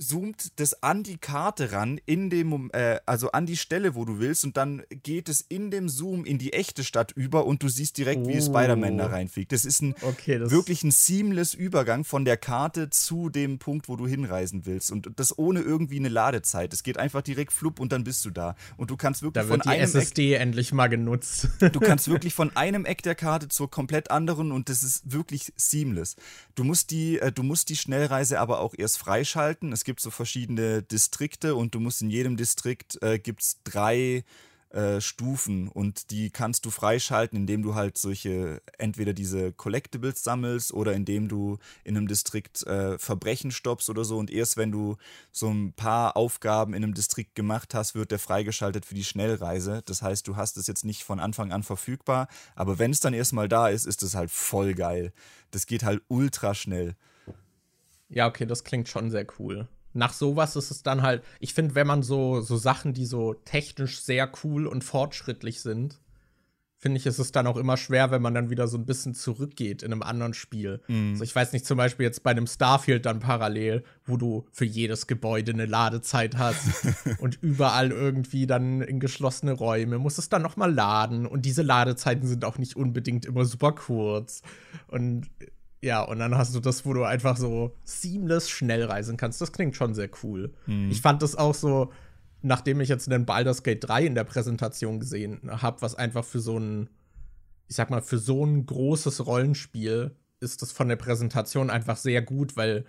zoomt 0.00 0.58
das 0.58 0.82
an 0.82 1.02
die 1.02 1.18
Karte 1.18 1.72
ran, 1.72 2.00
in 2.06 2.30
dem, 2.30 2.70
äh, 2.72 3.00
also 3.04 3.32
an 3.32 3.44
die 3.44 3.56
Stelle, 3.56 3.94
wo 3.94 4.04
du 4.04 4.18
willst, 4.18 4.44
und 4.44 4.56
dann 4.56 4.82
geht 5.02 5.28
es 5.28 5.42
in 5.42 5.70
dem 5.70 5.88
Zoom 5.88 6.24
in 6.24 6.38
die 6.38 6.52
echte 6.54 6.84
Stadt 6.84 7.12
über 7.12 7.44
und 7.44 7.62
du 7.62 7.68
siehst 7.68 7.98
direkt, 7.98 8.22
oh. 8.24 8.28
wie 8.28 8.40
Spider-Man 8.40 8.96
da 8.96 9.06
reinfliegt. 9.06 9.52
Das 9.52 9.64
ist 9.64 9.82
ein 9.82 9.94
okay, 10.02 10.38
das 10.38 10.50
wirklich 10.50 10.82
ein 10.82 10.90
seamless 10.90 11.54
Übergang 11.54 12.04
von 12.04 12.24
der 12.24 12.38
Karte 12.38 12.88
zu 12.88 13.28
dem 13.28 13.58
Punkt, 13.58 13.88
wo 13.88 13.96
du 13.96 14.06
hinreisen 14.06 14.64
willst. 14.64 14.90
Und 14.90 15.10
das 15.16 15.38
ohne 15.38 15.60
irgendwie 15.60 15.98
eine 15.98 16.08
Ladezeit. 16.08 16.72
Es 16.72 16.82
geht 16.82 16.96
einfach 16.96 17.22
direkt 17.22 17.52
flupp 17.52 17.78
und 17.78 17.92
dann 17.92 18.04
bist 18.04 18.24
du 18.24 18.30
da. 18.30 18.56
Und 18.78 18.90
du 18.90 18.96
kannst 18.96 19.22
wirklich 19.22 19.44
da 19.44 19.50
wird 19.50 19.64
von 19.64 19.72
einem 19.72 19.82
SSD 19.82 20.34
Eck, 20.34 20.40
endlich 20.40 20.72
mal 20.72 20.88
genutzt. 20.88 21.48
du 21.60 21.80
kannst 21.80 22.08
wirklich 22.08 22.32
von 22.32 22.56
einem 22.56 22.86
Eck 22.86 23.02
der 23.02 23.14
Karte 23.14 23.48
zur 23.48 23.70
komplett 23.70 24.10
anderen 24.10 24.50
und 24.50 24.70
das 24.70 24.82
ist 24.82 25.12
wirklich 25.12 25.52
seamless. 25.56 26.16
Du 26.54 26.64
musst 26.64 26.90
die, 26.90 27.18
äh, 27.18 27.32
du 27.32 27.42
musst 27.42 27.68
die 27.68 27.76
Schnellreise 27.76 28.40
aber 28.40 28.60
auch 28.60 28.74
erst 28.76 28.98
freischalten. 28.98 29.72
Es 29.72 29.84
gibt 29.84 29.89
gibt 29.90 30.00
so 30.00 30.10
verschiedene 30.12 30.84
Distrikte 30.84 31.56
und 31.56 31.74
du 31.74 31.80
musst 31.80 32.00
in 32.00 32.10
jedem 32.10 32.36
Distrikt 32.36 33.02
äh, 33.02 33.18
gibt 33.18 33.42
es 33.42 33.58
drei 33.64 34.22
äh, 34.70 35.00
Stufen 35.00 35.66
und 35.66 36.12
die 36.12 36.30
kannst 36.30 36.64
du 36.64 36.70
freischalten, 36.70 37.36
indem 37.36 37.62
du 37.62 37.74
halt 37.74 37.98
solche, 37.98 38.62
entweder 38.78 39.12
diese 39.12 39.52
Collectibles 39.52 40.22
sammelst 40.22 40.72
oder 40.72 40.92
indem 40.92 41.26
du 41.26 41.58
in 41.82 41.96
einem 41.96 42.06
Distrikt 42.06 42.64
äh, 42.68 42.96
Verbrechen 43.00 43.50
stoppst 43.50 43.90
oder 43.90 44.04
so. 44.04 44.16
Und 44.16 44.30
erst 44.30 44.56
wenn 44.56 44.70
du 44.70 44.96
so 45.32 45.48
ein 45.48 45.72
paar 45.72 46.16
Aufgaben 46.16 46.72
in 46.72 46.84
einem 46.84 46.94
Distrikt 46.94 47.34
gemacht 47.34 47.74
hast, 47.74 47.96
wird 47.96 48.12
der 48.12 48.20
freigeschaltet 48.20 48.86
für 48.86 48.94
die 48.94 49.02
Schnellreise. 49.02 49.82
Das 49.86 50.02
heißt, 50.02 50.28
du 50.28 50.36
hast 50.36 50.56
es 50.56 50.68
jetzt 50.68 50.84
nicht 50.84 51.02
von 51.02 51.18
Anfang 51.18 51.50
an 51.50 51.64
verfügbar, 51.64 52.28
aber 52.54 52.78
wenn 52.78 52.92
es 52.92 53.00
dann 53.00 53.12
erstmal 53.12 53.48
da 53.48 53.66
ist, 53.66 53.86
ist 53.86 54.04
es 54.04 54.14
halt 54.14 54.30
voll 54.30 54.74
geil. 54.74 55.12
Das 55.50 55.66
geht 55.66 55.82
halt 55.82 56.00
ultra 56.06 56.54
schnell. 56.54 56.94
Ja, 58.08 58.28
okay, 58.28 58.46
das 58.46 58.62
klingt 58.62 58.88
schon 58.88 59.10
sehr 59.10 59.26
cool 59.40 59.66
nach 59.92 60.12
sowas 60.12 60.56
ist 60.56 60.70
es 60.70 60.82
dann 60.82 61.02
halt, 61.02 61.22
ich 61.40 61.54
finde, 61.54 61.74
wenn 61.74 61.86
man 61.86 62.02
so, 62.02 62.40
so 62.40 62.56
Sachen, 62.56 62.94
die 62.94 63.06
so 63.06 63.34
technisch 63.34 64.00
sehr 64.00 64.30
cool 64.44 64.66
und 64.66 64.84
fortschrittlich 64.84 65.60
sind, 65.60 66.00
finde 66.80 66.96
ich, 66.96 67.04
ist 67.04 67.18
es 67.18 67.30
dann 67.30 67.46
auch 67.46 67.58
immer 67.58 67.76
schwer, 67.76 68.10
wenn 68.10 68.22
man 68.22 68.32
dann 68.32 68.48
wieder 68.48 68.66
so 68.66 68.78
ein 68.78 68.86
bisschen 68.86 69.14
zurückgeht 69.14 69.82
in 69.82 69.92
einem 69.92 70.02
anderen 70.02 70.32
Spiel. 70.32 70.80
Mhm. 70.88 71.10
Also 71.10 71.24
ich 71.24 71.36
weiß 71.36 71.52
nicht, 71.52 71.66
zum 71.66 71.76
Beispiel 71.76 72.04
jetzt 72.04 72.22
bei 72.22 72.30
einem 72.30 72.46
Starfield 72.46 73.04
dann 73.04 73.20
parallel, 73.20 73.84
wo 74.06 74.16
du 74.16 74.46
für 74.50 74.64
jedes 74.64 75.06
Gebäude 75.06 75.52
eine 75.52 75.66
Ladezeit 75.66 76.38
hast 76.38 76.86
und 77.18 77.38
überall 77.42 77.90
irgendwie 77.90 78.46
dann 78.46 78.80
in 78.80 78.98
geschlossene 78.98 79.52
Räume 79.52 79.98
muss 79.98 80.16
es 80.16 80.30
dann 80.30 80.40
noch 80.40 80.56
mal 80.56 80.72
laden 80.72 81.26
und 81.26 81.44
diese 81.44 81.62
Ladezeiten 81.62 82.26
sind 82.26 82.46
auch 82.46 82.56
nicht 82.56 82.76
unbedingt 82.76 83.26
immer 83.26 83.44
super 83.44 83.72
kurz 83.72 84.40
und 84.88 85.28
ja, 85.82 86.02
und 86.02 86.18
dann 86.18 86.36
hast 86.36 86.54
du 86.54 86.60
das, 86.60 86.84
wo 86.84 86.92
du 86.92 87.04
einfach 87.04 87.36
so 87.36 87.74
seamless 87.84 88.50
schnell 88.50 88.84
reisen 88.84 89.16
kannst. 89.16 89.40
Das 89.40 89.52
klingt 89.52 89.76
schon 89.76 89.94
sehr 89.94 90.10
cool. 90.22 90.52
Mhm. 90.66 90.90
Ich 90.90 91.00
fand 91.00 91.22
das 91.22 91.36
auch 91.36 91.54
so, 91.54 91.90
nachdem 92.42 92.80
ich 92.80 92.88
jetzt 92.88 93.10
den 93.10 93.24
Baldur's 93.24 93.62
Gate 93.62 93.84
3 93.84 94.06
in 94.06 94.14
der 94.14 94.24
Präsentation 94.24 95.00
gesehen 95.00 95.40
habe, 95.62 95.80
was 95.80 95.94
einfach 95.94 96.24
für 96.24 96.40
so 96.40 96.58
ein, 96.58 96.90
ich 97.68 97.76
sag 97.76 97.90
mal, 97.90 98.02
für 98.02 98.18
so 98.18 98.44
ein 98.44 98.66
großes 98.66 99.26
Rollenspiel 99.26 100.14
ist 100.40 100.62
das 100.62 100.72
von 100.72 100.88
der 100.88 100.96
Präsentation 100.96 101.70
einfach 101.70 101.96
sehr 101.96 102.22
gut, 102.22 102.56
weil 102.56 102.84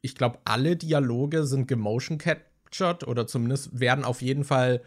ich 0.00 0.14
glaube, 0.14 0.38
alle 0.44 0.76
Dialoge 0.76 1.44
sind 1.46 1.68
gemotion 1.68 2.18
captured 2.18 3.06
oder 3.06 3.26
zumindest 3.26 3.78
werden 3.78 4.04
auf 4.04 4.20
jeden 4.20 4.44
Fall 4.44 4.82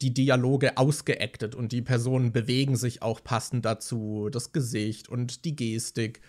die 0.00 0.12
Dialoge 0.12 0.76
ausgeactet 0.76 1.54
und 1.54 1.70
die 1.70 1.82
Personen 1.82 2.32
bewegen 2.32 2.74
sich 2.76 3.02
auch 3.02 3.22
passend 3.22 3.64
dazu, 3.64 4.28
das 4.32 4.52
Gesicht 4.52 5.08
und 5.08 5.44
die 5.44 5.54
Gestik 5.54 6.20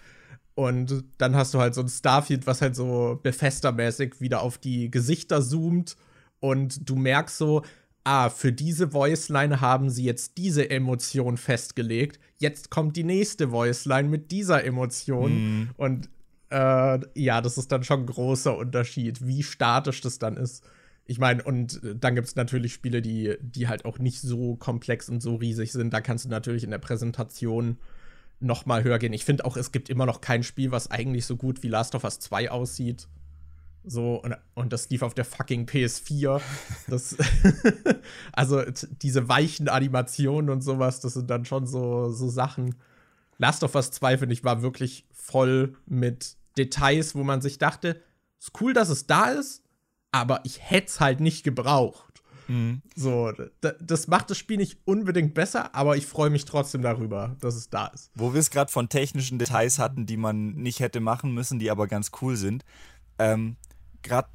Und 0.56 1.04
dann 1.18 1.36
hast 1.36 1.54
du 1.54 1.60
halt 1.60 1.74
so 1.74 1.82
ein 1.82 1.90
Starfield, 1.90 2.46
was 2.46 2.62
halt 2.62 2.76
so 2.76 3.20
Bethesda-mäßig 3.24 4.22
wieder 4.22 4.42
auf 4.42 4.58
die 4.58 4.92
Gesichter 4.92 5.42
zoomt. 5.42 5.96
Und 6.40 6.88
du 6.90 6.96
merkst 6.96 7.38
so, 7.38 7.64
ah, 8.04 8.30
für 8.30 8.52
diese 8.52 8.94
Voiceline 8.94 9.62
haben 9.62 9.90
sie 9.90 10.04
jetzt 10.04 10.38
diese 10.38 10.70
Emotion 10.70 11.38
festgelegt. 11.38 12.20
Jetzt 12.38 12.70
kommt 12.70 12.96
die 12.98 13.04
nächste 13.04 13.52
Voiceline 13.52 14.10
mit 14.10 14.32
dieser 14.32 14.64
Emotion. 14.64 15.32
Mm. 15.34 15.70
Und 15.78 16.10
äh, 16.50 17.00
ja, 17.16 17.42
das 17.42 17.58
ist 17.58 17.72
dann 17.72 17.84
schon 17.84 18.02
ein 18.02 18.06
großer 18.06 18.56
Unterschied, 18.56 19.26
wie 19.26 19.42
statisch 19.42 20.02
das 20.02 20.20
dann 20.20 20.38
ist. 20.38 20.64
Ich 21.06 21.20
meine, 21.20 21.44
und 21.44 21.82
dann 21.84 22.16
gibt 22.16 22.28
es 22.28 22.36
natürlich 22.36 22.74
Spiele, 22.74 23.02
die, 23.02 23.36
die 23.42 23.68
halt 23.68 23.86
auch 23.86 24.00
nicht 24.00 24.22
so 24.22 24.56
komplex 24.56 25.10
und 25.10 25.22
so 25.22 25.36
riesig 25.36 25.72
sind. 25.72 25.94
Da 25.94 26.00
kannst 26.00 26.26
du 26.26 26.30
natürlich 26.30 26.64
in 26.64 26.72
der 26.72 26.78
Präsentation 26.78 27.78
noch 28.44 28.66
mal 28.66 28.84
höher 28.84 29.00
gehen. 29.00 29.14
Ich 29.14 29.26
finde 29.26 29.46
auch, 29.46 29.58
es 29.58 29.72
gibt 29.72 29.90
immer 29.90 30.06
noch 30.06 30.22
kein 30.22 30.44
Spiel, 30.44 30.72
was 30.72 30.92
eigentlich 30.92 31.26
so 31.26 31.36
gut 31.36 31.64
wie 31.64 31.68
Last 31.68 31.96
of 31.96 32.04
Us 32.04 32.20
2 32.20 32.52
aussieht. 32.52 33.08
So, 33.86 34.16
und, 34.16 34.36
und 34.54 34.72
das 34.72 34.90
lief 34.90 35.02
auf 35.02 35.14
der 35.14 35.26
fucking 35.26 35.66
PS4. 35.66 36.42
Das, 36.88 37.18
also, 38.34 38.62
diese 39.02 39.28
weichen 39.28 39.70
Animationen 39.70 40.50
und 40.50 40.62
sowas, 40.62 41.00
das 41.00 41.14
sind 41.14 41.30
dann 41.30 41.46
schon 41.46 41.66
so, 41.66 42.12
so 42.12 42.30
Sachen. 42.30 42.76
Last 43.38 43.64
of 43.64 43.76
Us 43.76 43.92
2, 43.92 44.20
finde 44.20 44.34
ich, 44.34 44.44
war 44.44 44.62
wirklich 44.62 45.06
voll 45.12 45.76
mit 45.86 46.38
Details, 46.58 47.16
wo 47.16 47.24
man 47.24 47.42
sich 47.42 47.58
dachte, 47.58 48.02
ist 48.40 48.52
cool, 48.62 48.74
dass 48.74 48.90
es 48.90 49.08
da 49.08 49.32
ist, 49.32 49.64
aber 50.12 50.42
ich 50.44 50.62
hätte 50.62 50.88
es 50.88 51.00
halt 51.00 51.20
nicht 51.20 51.44
gebraucht. 51.44 52.13
Mhm. 52.48 52.82
So, 52.96 53.32
das 53.80 54.08
macht 54.08 54.30
das 54.30 54.38
Spiel 54.38 54.58
nicht 54.58 54.78
unbedingt 54.86 55.34
besser, 55.34 55.74
aber 55.76 55.98
ich 55.98 56.06
freue 56.06 56.30
mich 56.30 56.46
trotzdem 56.46 56.82
darüber, 56.82 57.36
dass 57.40 57.56
es 57.56 57.70
da 57.70 57.88
ist. 57.88 58.12
Wo 58.16 58.34
wir 58.34 58.40
es 58.40 58.50
gerade 58.50 58.72
von 58.72 58.90
technischen 58.90 59.40
Details 59.40 59.80
hatten, 59.80 60.06
die 60.06 60.18
man 60.18 60.54
nicht 60.54 60.80
hätte 60.80 61.00
machen 61.00 61.34
müssen, 61.34 61.60
die 61.60 61.72
aber 61.72 61.88
ganz 61.88 62.12
cool 62.22 62.36
sind. 62.36 62.64
Ähm, 63.20 63.56
gerade 64.02 64.30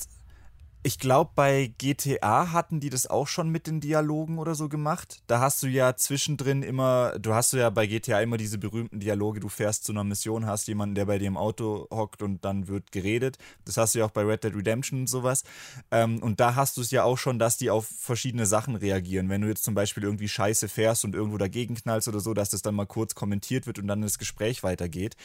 ich 0.84 0.98
glaube, 0.98 1.32
bei 1.34 1.72
GTA 1.78 2.52
hatten 2.52 2.78
die 2.78 2.88
das 2.88 3.08
auch 3.08 3.26
schon 3.26 3.48
mit 3.48 3.66
den 3.66 3.80
Dialogen 3.80 4.38
oder 4.38 4.54
so 4.54 4.68
gemacht. 4.68 5.22
Da 5.26 5.40
hast 5.40 5.62
du 5.62 5.66
ja 5.66 5.96
zwischendrin 5.96 6.62
immer, 6.62 7.18
du 7.18 7.34
hast 7.34 7.52
ja 7.52 7.68
bei 7.70 7.86
GTA 7.86 8.20
immer 8.20 8.36
diese 8.36 8.58
berühmten 8.58 9.00
Dialoge, 9.00 9.40
du 9.40 9.48
fährst 9.48 9.84
zu 9.84 9.92
einer 9.92 10.04
Mission, 10.04 10.46
hast 10.46 10.68
jemanden, 10.68 10.94
der 10.94 11.06
bei 11.06 11.18
dir 11.18 11.26
im 11.26 11.36
Auto 11.36 11.88
hockt 11.90 12.22
und 12.22 12.44
dann 12.44 12.68
wird 12.68 12.92
geredet. 12.92 13.38
Das 13.64 13.76
hast 13.76 13.94
du 13.94 13.98
ja 13.98 14.04
auch 14.04 14.12
bei 14.12 14.22
Red 14.22 14.44
Dead 14.44 14.54
Redemption 14.54 15.00
und 15.00 15.06
sowas. 15.08 15.42
Ähm, 15.90 16.22
und 16.22 16.38
da 16.38 16.54
hast 16.54 16.76
du 16.76 16.80
es 16.80 16.92
ja 16.92 17.02
auch 17.02 17.18
schon, 17.18 17.40
dass 17.40 17.56
die 17.56 17.70
auf 17.70 17.86
verschiedene 17.86 18.46
Sachen 18.46 18.76
reagieren. 18.76 19.28
Wenn 19.28 19.40
du 19.40 19.48
jetzt 19.48 19.64
zum 19.64 19.74
Beispiel 19.74 20.04
irgendwie 20.04 20.28
scheiße 20.28 20.68
fährst 20.68 21.04
und 21.04 21.14
irgendwo 21.14 21.38
dagegen 21.38 21.74
knallst 21.74 22.06
oder 22.06 22.20
so, 22.20 22.34
dass 22.34 22.50
das 22.50 22.62
dann 22.62 22.76
mal 22.76 22.86
kurz 22.86 23.16
kommentiert 23.16 23.66
wird 23.66 23.80
und 23.80 23.88
dann 23.88 24.02
das 24.02 24.18
Gespräch 24.18 24.62
weitergeht. 24.62 25.16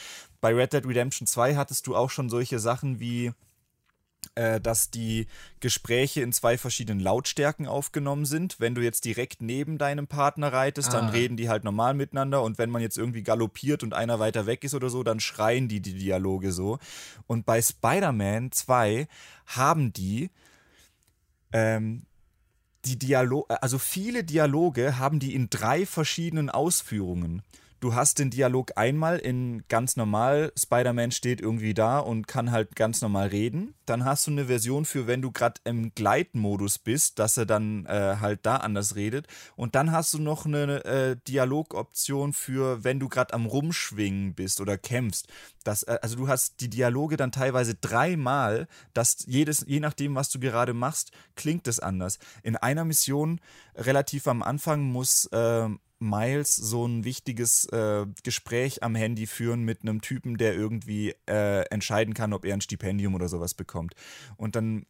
Bei 0.41 0.54
Red 0.54 0.74
Dead 0.74 0.86
Redemption 0.86 1.28
2 1.28 1.56
hattest 1.56 1.86
du 1.86 1.95
auch 1.95 2.10
schon 2.10 2.30
solche 2.30 2.58
Sachen 2.58 2.99
wie 2.99 3.34
dass 4.36 4.89
die 4.89 5.28
Gespräche 5.59 6.21
in 6.21 6.34
zwei 6.34 6.57
verschiedenen 6.57 6.99
Lautstärken 6.99 7.67
aufgenommen 7.67 8.26
sind. 8.26 8.59
Wenn 8.59 8.76
du 8.76 8.82
jetzt 8.82 9.05
direkt 9.05 9.41
neben 9.41 9.78
deinem 9.78 10.07
Partner 10.07 10.51
reitest, 10.51 10.89
ah. 10.89 10.99
dann 10.99 11.09
reden 11.09 11.38
die 11.38 11.49
halt 11.49 11.63
normal 11.63 11.93
miteinander 11.93 12.41
und 12.41 12.57
wenn 12.57 12.69
man 12.69 12.82
jetzt 12.82 12.97
irgendwie 12.97 13.24
galoppiert 13.24 13.84
und 13.84 13.93
einer 13.93 14.19
weiter 14.19 14.45
weg 14.45 14.63
ist 14.63 14.74
oder 14.74 14.89
so, 14.89 15.03
dann 15.03 15.19
schreien 15.19 15.67
die 15.67 15.82
die 15.82 15.93
Dialoge 15.93 16.51
so. 16.51 16.80
Und 17.28 17.45
bei 17.45 17.61
Spider-Man 17.61 18.51
2 18.51 19.07
haben 19.45 19.93
die 19.93 20.30
ähm, 21.51 22.03
die 22.86 22.99
Dialoge, 22.99 23.61
also 23.61 23.78
viele 23.78 24.24
Dialoge 24.24 24.97
haben 24.97 25.19
die 25.19 25.34
in 25.34 25.49
drei 25.49 25.86
verschiedenen 25.86 26.49
Ausführungen. 26.49 27.41
Du 27.84 27.93
hast 27.93 28.17
den 28.17 28.29
Dialog 28.29 28.77
einmal 28.77 29.19
in 29.19 29.65
ganz 29.67 29.97
normal, 29.97 30.53
Spider-Man 30.57 31.11
steht 31.11 31.41
irgendwie 31.41 31.73
da 31.73 31.99
und 31.99 32.29
kann 32.29 32.49
halt 32.49 32.77
ganz 32.77 33.01
normal 33.01 33.27
reden. 33.27 33.73
Dann 33.86 34.05
hast 34.05 34.25
du 34.25 34.31
eine 34.31 34.45
Version 34.45 34.86
für, 34.86 35.05
wenn 35.05 35.21
du 35.21 35.34
gerade 35.34 35.59
im 35.65 35.93
Gleitmodus 35.93 36.79
bist, 36.79 37.19
dass 37.19 37.36
er 37.36 37.45
dann 37.45 37.86
äh, 37.88 38.15
halt 38.21 38.45
da 38.45 38.55
anders 38.55 38.95
redet. 38.95 39.27
Und 39.57 39.75
dann 39.75 39.91
hast 39.91 40.13
du 40.13 40.19
noch 40.19 40.45
eine 40.45 40.86
äh, 40.86 41.17
Dialogoption 41.27 42.31
für, 42.31 42.86
wenn 42.86 43.01
du 43.01 43.09
gerade 43.09 43.34
am 43.34 43.45
Rumschwingen 43.45 44.34
bist 44.34 44.61
oder 44.61 44.77
kämpfst. 44.77 45.27
Das, 45.65 45.84
äh, 45.84 45.99
also 46.01 46.15
du 46.15 46.29
hast 46.29 46.61
die 46.61 46.69
Dialoge 46.69 47.17
dann 47.17 47.34
teilweise 47.34 47.75
dreimal, 47.75 48.69
dass 48.93 49.25
jedes, 49.27 49.65
je 49.67 49.81
nachdem, 49.81 50.15
was 50.15 50.29
du 50.29 50.39
gerade 50.39 50.73
machst, 50.73 51.11
klingt 51.36 51.67
es 51.67 51.81
anders. 51.81 52.17
In 52.43 52.55
einer 52.55 52.86
Mission 52.86 53.41
relativ 53.75 54.29
am 54.29 54.41
Anfang 54.41 54.84
muss 54.84 55.29
ähm, 55.34 55.79
Miles 56.04 56.56
so 56.56 56.86
ein 56.86 57.04
wichtiges 57.04 57.66
äh, 57.66 58.06
Gespräch 58.24 58.84
am 58.84 58.95
Handy 58.95 59.26
führen 59.26 59.64
mit 59.64 59.82
einem 59.82 60.01
Typen, 60.01 60.38
der 60.38 60.54
irgendwie 60.54 61.16
äh, 61.28 61.62
entscheiden 61.70 62.14
kann, 62.14 62.34
ob 62.34 62.45
er 62.45 62.54
ein 62.54 62.62
Stipendium 62.62 63.16
oder 63.16 63.30
sowas 63.30 63.54
bekommt. 63.54 63.95
Und 64.38 64.56
dann 64.56 64.86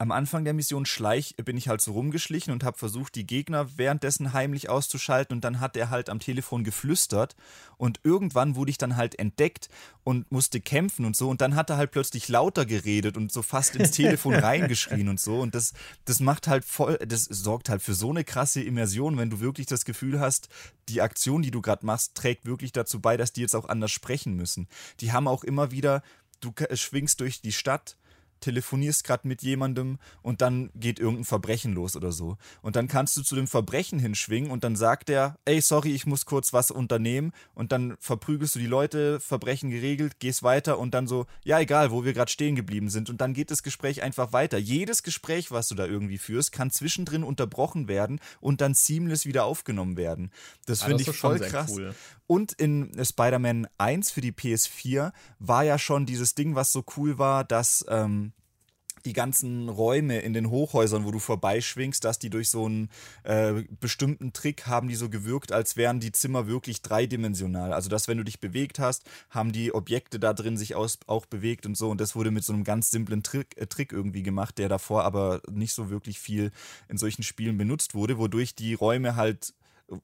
am 0.00 0.12
Anfang 0.12 0.44
der 0.44 0.54
Mission 0.54 0.86
Schleich 0.86 1.36
bin 1.44 1.58
ich 1.58 1.68
halt 1.68 1.82
so 1.82 1.92
rumgeschlichen 1.92 2.54
und 2.54 2.64
habe 2.64 2.78
versucht, 2.78 3.14
die 3.16 3.26
Gegner 3.26 3.76
währenddessen 3.76 4.32
heimlich 4.32 4.70
auszuschalten 4.70 5.36
und 5.36 5.44
dann 5.44 5.60
hat 5.60 5.76
er 5.76 5.90
halt 5.90 6.08
am 6.08 6.20
Telefon 6.20 6.64
geflüstert 6.64 7.36
und 7.76 8.00
irgendwann 8.02 8.56
wurde 8.56 8.70
ich 8.70 8.78
dann 8.78 8.96
halt 8.96 9.18
entdeckt 9.18 9.68
und 10.02 10.32
musste 10.32 10.58
kämpfen 10.62 11.04
und 11.04 11.16
so 11.16 11.28
und 11.28 11.42
dann 11.42 11.54
hat 11.54 11.68
er 11.68 11.76
halt 11.76 11.90
plötzlich 11.90 12.28
lauter 12.28 12.64
geredet 12.64 13.18
und 13.18 13.30
so 13.30 13.42
fast 13.42 13.76
ins 13.76 13.90
Telefon 13.90 14.34
reingeschrien 14.36 15.10
und 15.10 15.20
so 15.20 15.38
und 15.38 15.54
das, 15.54 15.74
das 16.06 16.20
macht 16.20 16.48
halt 16.48 16.64
voll, 16.64 16.96
das 17.06 17.24
sorgt 17.24 17.68
halt 17.68 17.82
für 17.82 17.92
so 17.92 18.08
eine 18.08 18.24
krasse 18.24 18.62
Immersion, 18.62 19.18
wenn 19.18 19.28
du 19.28 19.40
wirklich 19.40 19.66
das 19.66 19.84
Gefühl 19.84 20.18
hast, 20.18 20.48
die 20.88 21.02
Aktion, 21.02 21.42
die 21.42 21.50
du 21.50 21.60
gerade 21.60 21.84
machst, 21.84 22.14
trägt 22.14 22.46
wirklich 22.46 22.72
dazu 22.72 23.00
bei, 23.00 23.18
dass 23.18 23.34
die 23.34 23.42
jetzt 23.42 23.54
auch 23.54 23.68
anders 23.68 23.90
sprechen 23.90 24.34
müssen. 24.34 24.66
Die 25.00 25.12
haben 25.12 25.28
auch 25.28 25.44
immer 25.44 25.72
wieder, 25.72 26.02
du 26.40 26.54
schwingst 26.72 27.20
durch 27.20 27.42
die 27.42 27.52
Stadt 27.52 27.98
telefonierst 28.40 29.04
gerade 29.04 29.28
mit 29.28 29.42
jemandem 29.42 29.98
und 30.22 30.40
dann 30.40 30.70
geht 30.74 30.98
irgendein 30.98 31.24
Verbrechen 31.24 31.74
los 31.74 31.96
oder 31.96 32.12
so. 32.12 32.36
Und 32.62 32.76
dann 32.76 32.88
kannst 32.88 33.16
du 33.16 33.22
zu 33.22 33.34
dem 33.34 33.46
Verbrechen 33.46 33.98
hinschwingen 33.98 34.50
und 34.50 34.64
dann 34.64 34.76
sagt 34.76 35.10
er, 35.10 35.36
ey, 35.44 35.60
sorry, 35.60 35.92
ich 35.92 36.06
muss 36.06 36.26
kurz 36.26 36.52
was 36.52 36.70
unternehmen 36.70 37.32
und 37.54 37.72
dann 37.72 37.96
verprügelst 38.00 38.54
du 38.54 38.58
die 38.58 38.66
Leute, 38.66 39.20
Verbrechen 39.20 39.70
geregelt, 39.70 40.18
gehst 40.18 40.42
weiter 40.42 40.78
und 40.78 40.94
dann 40.94 41.06
so, 41.06 41.26
ja, 41.44 41.60
egal, 41.60 41.90
wo 41.90 42.04
wir 42.04 42.12
gerade 42.12 42.30
stehen 42.30 42.56
geblieben 42.56 42.90
sind 42.90 43.10
und 43.10 43.20
dann 43.20 43.34
geht 43.34 43.50
das 43.50 43.62
Gespräch 43.62 44.02
einfach 44.02 44.32
weiter. 44.32 44.58
Jedes 44.58 45.02
Gespräch, 45.02 45.50
was 45.50 45.68
du 45.68 45.74
da 45.74 45.86
irgendwie 45.86 46.18
führst, 46.18 46.52
kann 46.52 46.70
zwischendrin 46.70 47.22
unterbrochen 47.24 47.88
werden 47.88 48.20
und 48.40 48.60
dann 48.60 48.74
seamless 48.74 49.26
wieder 49.26 49.44
aufgenommen 49.44 49.96
werden. 49.96 50.30
Das 50.66 50.82
ah, 50.82 50.86
finde 50.86 51.02
ich 51.02 51.16
voll 51.16 51.38
krass. 51.40 51.70
Cool. 51.70 51.94
Und 52.30 52.52
in 52.52 52.92
Spider-Man 53.04 53.66
1 53.78 54.12
für 54.12 54.20
die 54.20 54.30
PS4 54.30 55.10
war 55.40 55.64
ja 55.64 55.78
schon 55.80 56.06
dieses 56.06 56.36
Ding, 56.36 56.54
was 56.54 56.70
so 56.70 56.84
cool 56.96 57.18
war, 57.18 57.42
dass 57.42 57.84
ähm, 57.88 58.34
die 59.04 59.14
ganzen 59.14 59.68
Räume 59.68 60.20
in 60.20 60.32
den 60.32 60.48
Hochhäusern, 60.48 61.04
wo 61.04 61.10
du 61.10 61.18
vorbeischwingst, 61.18 62.04
dass 62.04 62.20
die 62.20 62.30
durch 62.30 62.48
so 62.48 62.66
einen 62.66 62.88
äh, 63.24 63.64
bestimmten 63.80 64.32
Trick 64.32 64.68
haben 64.68 64.86
die 64.86 64.94
so 64.94 65.08
gewirkt, 65.10 65.50
als 65.50 65.76
wären 65.76 65.98
die 65.98 66.12
Zimmer 66.12 66.46
wirklich 66.46 66.82
dreidimensional. 66.82 67.72
Also, 67.72 67.88
dass 67.88 68.06
wenn 68.06 68.18
du 68.18 68.24
dich 68.24 68.38
bewegt 68.38 68.78
hast, 68.78 69.02
haben 69.30 69.50
die 69.50 69.74
Objekte 69.74 70.20
da 70.20 70.32
drin 70.32 70.56
sich 70.56 70.76
aus, 70.76 71.00
auch 71.08 71.26
bewegt 71.26 71.66
und 71.66 71.76
so. 71.76 71.90
Und 71.90 72.00
das 72.00 72.14
wurde 72.14 72.30
mit 72.30 72.44
so 72.44 72.52
einem 72.52 72.62
ganz 72.62 72.92
simplen 72.92 73.24
Trick, 73.24 73.56
äh, 73.56 73.66
Trick 73.66 73.90
irgendwie 73.90 74.22
gemacht, 74.22 74.56
der 74.58 74.68
davor 74.68 75.02
aber 75.02 75.42
nicht 75.50 75.72
so 75.72 75.90
wirklich 75.90 76.20
viel 76.20 76.52
in 76.88 76.96
solchen 76.96 77.24
Spielen 77.24 77.58
benutzt 77.58 77.96
wurde, 77.96 78.18
wodurch 78.18 78.54
die 78.54 78.74
Räume 78.74 79.16
halt 79.16 79.52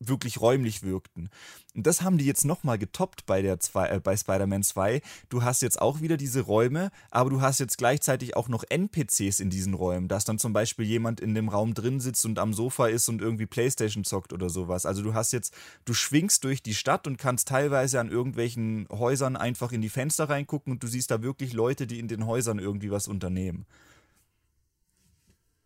wirklich 0.01 0.41
räumlich 0.41 0.82
wirkten. 0.82 1.30
Und 1.74 1.87
das 1.87 2.03
haben 2.03 2.18
die 2.18 2.24
jetzt 2.24 2.45
nochmal 2.45 2.78
getoppt 2.78 3.27
bei, 3.27 3.43
äh, 3.43 4.01
bei 4.02 4.16
Spider-Man 4.16 4.62
2. 4.62 5.02
Du 5.28 5.43
hast 5.43 5.62
jetzt 5.62 5.81
auch 5.81 6.01
wieder 6.01 6.16
diese 6.16 6.40
Räume, 6.40 6.90
aber 7.10 7.31
du 7.31 7.40
hast 7.40 7.60
jetzt 7.60 7.78
gleichzeitig 7.78 8.36
auch 8.36 8.48
noch 8.48 8.65
NPCs 8.69 9.40
in 9.40 9.51
diesen 9.51 9.74
Räumen, 9.74 10.09
dass 10.09 10.24
dann 10.24 10.39
zum 10.39 10.52
Beispiel 10.52 10.86
jemand 10.86 11.20
in 11.20 11.35
dem 11.35 11.48
Raum 11.48 11.74
drin 11.74 12.01
sitzt 12.01 12.24
und 12.24 12.39
am 12.39 12.52
Sofa 12.52 12.89
ist 12.89 13.09
und 13.09 13.20
irgendwie 13.20 13.47
Playstation 13.47 14.05
zockt 14.05 14.32
oder 14.32 14.48
sowas. 14.48 14.86
Also 14.86 15.02
du 15.02 15.15
hast 15.15 15.32
jetzt, 15.32 15.55
du 15.85 15.94
schwingst 15.94 16.44
durch 16.44 16.62
die 16.62 16.74
Stadt 16.74 17.06
und 17.06 17.19
kannst 17.19 17.48
teilweise 17.48 18.01
an 18.01 18.10
irgendwelchen 18.10 18.89
Häusern 18.90 19.36
einfach 19.36 19.73
in 19.73 19.82
die 19.82 19.89
Fenster 19.89 20.28
reingucken 20.28 20.73
und 20.73 20.82
du 20.82 20.86
siehst 20.86 21.10
da 21.10 21.23
wirklich 21.23 21.52
Leute, 21.52 21.86
die 21.86 21.98
in 21.98 22.09
den 22.09 22.27
Häusern 22.27 22.59
irgendwie 22.59 22.90
was 22.90 23.09
unternehmen. 23.09 23.66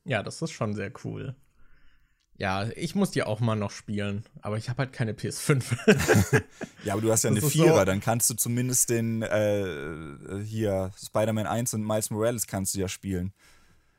Ja, 0.05 0.23
das 0.23 0.43
ist 0.43 0.53
schon 0.53 0.75
sehr 0.75 0.93
cool. 1.05 1.35
Ja, 2.41 2.67
ich 2.75 2.95
muss 2.95 3.11
die 3.11 3.23
auch 3.23 3.41
mal 3.41 3.55
noch 3.55 3.71
spielen, 3.71 4.25
aber 4.41 4.57
ich 4.57 4.71
habe 4.71 4.79
halt 4.79 4.95
keine 4.95 5.13
PS5. 5.13 5.63
ja, 6.85 6.95
aber 6.95 7.03
du 7.03 7.13
hast 7.13 7.23
ja 7.23 7.29
das 7.29 7.43
eine 7.43 7.51
Vierer, 7.51 7.81
so 7.81 7.85
dann 7.85 8.01
kannst 8.01 8.31
du 8.31 8.35
zumindest 8.35 8.89
den 8.89 9.21
äh, 9.21 10.43
hier 10.43 10.91
Spider-Man 10.97 11.47
1 11.47 11.75
und 11.75 11.87
Miles 11.87 12.09
Morales 12.09 12.47
kannst 12.47 12.75
du 12.75 12.79
ja 12.79 12.89
spielen. 12.89 13.35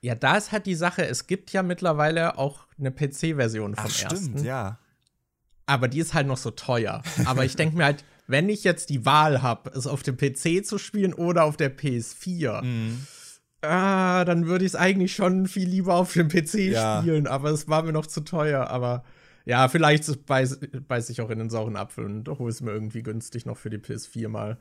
Ja, 0.01 0.15
da 0.15 0.37
ist 0.37 0.51
halt 0.51 0.65
die 0.65 0.73
Sache, 0.73 1.05
es 1.05 1.27
gibt 1.27 1.53
ja 1.53 1.61
mittlerweile 1.61 2.39
auch 2.39 2.65
eine 2.79 2.89
PC-Version 2.89 3.75
vom 3.75 3.85
Ach, 3.85 3.91
stimmt, 3.91 4.11
ersten. 4.11 4.43
ja. 4.43 4.79
Aber 5.67 5.87
die 5.87 5.99
ist 5.99 6.15
halt 6.15 6.25
noch 6.25 6.37
so 6.37 6.49
teuer. 6.49 7.03
Aber 7.25 7.45
ich 7.45 7.55
denke 7.55 7.77
mir 7.77 7.85
halt, 7.85 8.03
wenn 8.25 8.49
ich 8.49 8.63
jetzt 8.63 8.89
die 8.89 9.05
Wahl 9.05 9.43
habe, 9.43 9.69
es 9.69 9.85
auf 9.85 10.01
dem 10.01 10.17
PC 10.17 10.65
zu 10.65 10.79
spielen 10.79 11.13
oder 11.13 11.43
auf 11.43 11.57
der 11.57 11.77
PS4, 11.77 12.63
mhm 12.63 13.05
ah, 13.61 14.25
dann 14.25 14.47
würde 14.47 14.65
ich 14.65 14.71
es 14.71 14.75
eigentlich 14.75 15.13
schon 15.13 15.47
viel 15.47 15.67
lieber 15.67 15.95
auf 15.95 16.13
dem 16.13 16.27
PC 16.27 16.55
ja. 16.71 17.01
spielen, 17.01 17.27
aber 17.27 17.51
es 17.51 17.67
war 17.67 17.83
mir 17.83 17.93
noch 17.93 18.07
zu 18.07 18.21
teuer. 18.21 18.67
Aber 18.67 19.03
ja, 19.45 19.67
vielleicht 19.67 20.25
beiß, 20.25 20.59
beiß 20.87 21.09
ich 21.09 21.21
auch 21.21 21.29
in 21.29 21.39
den 21.39 21.49
sauren 21.49 21.75
Apfel 21.75 22.05
und 22.05 22.27
hole 22.27 22.49
es 22.49 22.61
mir 22.61 22.71
irgendwie 22.71 23.03
günstig 23.03 23.45
noch 23.45 23.57
für 23.57 23.69
die 23.69 23.77
PS4 23.77 24.27
mal. 24.27 24.57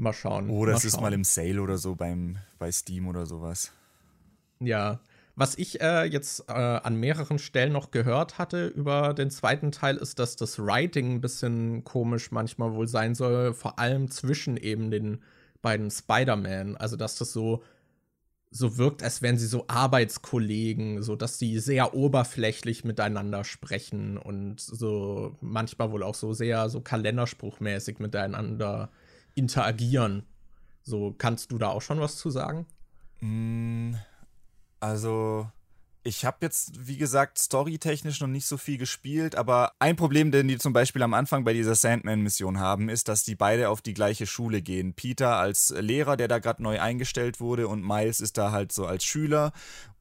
Mal 0.00 0.12
schauen. 0.12 0.48
Oder 0.48 0.72
mal 0.72 0.78
es 0.78 0.84
ist 0.84 1.00
mal 1.00 1.12
im 1.12 1.24
Sale 1.24 1.60
oder 1.60 1.76
so 1.76 1.96
beim, 1.96 2.36
bei 2.60 2.70
Steam 2.70 3.08
oder 3.08 3.26
sowas. 3.26 3.72
Ja. 4.60 5.00
Was 5.34 5.56
ich 5.56 5.80
äh, 5.80 6.04
jetzt 6.04 6.48
äh, 6.48 6.52
an 6.52 6.96
mehreren 6.96 7.38
Stellen 7.38 7.72
noch 7.72 7.92
gehört 7.92 8.38
hatte 8.38 8.66
über 8.66 9.14
den 9.14 9.30
zweiten 9.30 9.70
Teil, 9.70 9.96
ist, 9.96 10.18
dass 10.18 10.34
das 10.34 10.58
Writing 10.58 11.14
ein 11.14 11.20
bisschen 11.20 11.84
komisch 11.84 12.32
manchmal 12.32 12.74
wohl 12.74 12.88
sein 12.88 13.14
soll, 13.14 13.54
vor 13.54 13.78
allem 13.78 14.10
zwischen 14.10 14.56
eben 14.56 14.90
den 14.90 15.22
beiden 15.62 15.90
Spider-Man. 15.90 16.76
Also, 16.76 16.96
dass 16.96 17.16
das 17.16 17.32
so, 17.32 17.62
so 18.50 18.78
wirkt, 18.78 19.02
als 19.02 19.20
wären 19.20 19.36
sie 19.36 19.46
so 19.46 19.64
Arbeitskollegen, 19.68 21.02
so 21.02 21.16
dass 21.16 21.38
sie 21.38 21.58
sehr 21.58 21.94
oberflächlich 21.94 22.84
miteinander 22.84 23.44
sprechen 23.44 24.16
und 24.16 24.60
so 24.60 25.36
manchmal 25.40 25.92
wohl 25.92 26.02
auch 26.02 26.14
so 26.14 26.32
sehr 26.32 26.68
so 26.70 26.80
kalenderspruchmäßig 26.80 27.98
miteinander 27.98 28.90
interagieren. 29.34 30.24
So, 30.82 31.14
kannst 31.16 31.52
du 31.52 31.58
da 31.58 31.68
auch 31.68 31.82
schon 31.82 32.00
was 32.00 32.16
zu 32.16 32.30
sagen? 32.30 32.66
Mm, 33.20 33.94
also, 34.80 35.50
ich 36.04 36.24
habe 36.24 36.38
jetzt, 36.40 36.86
wie 36.86 36.96
gesagt, 36.96 37.38
storytechnisch 37.38 38.20
noch 38.20 38.28
nicht 38.28 38.46
so 38.46 38.56
viel 38.56 38.78
gespielt, 38.78 39.34
aber 39.34 39.72
ein 39.78 39.96
Problem, 39.96 40.30
den 40.30 40.48
die 40.48 40.58
zum 40.58 40.72
Beispiel 40.72 41.02
am 41.02 41.14
Anfang 41.14 41.44
bei 41.44 41.52
dieser 41.52 41.74
Sandman-Mission 41.74 42.58
haben, 42.58 42.88
ist, 42.88 43.08
dass 43.08 43.24
die 43.24 43.34
beide 43.34 43.68
auf 43.68 43.82
die 43.82 43.94
gleiche 43.94 44.26
Schule 44.26 44.62
gehen. 44.62 44.94
Peter 44.94 45.36
als 45.36 45.74
Lehrer, 45.78 46.16
der 46.16 46.28
da 46.28 46.38
gerade 46.38 46.62
neu 46.62 46.80
eingestellt 46.80 47.40
wurde, 47.40 47.68
und 47.68 47.86
Miles 47.86 48.20
ist 48.20 48.38
da 48.38 48.52
halt 48.52 48.72
so 48.72 48.86
als 48.86 49.04
Schüler. 49.04 49.52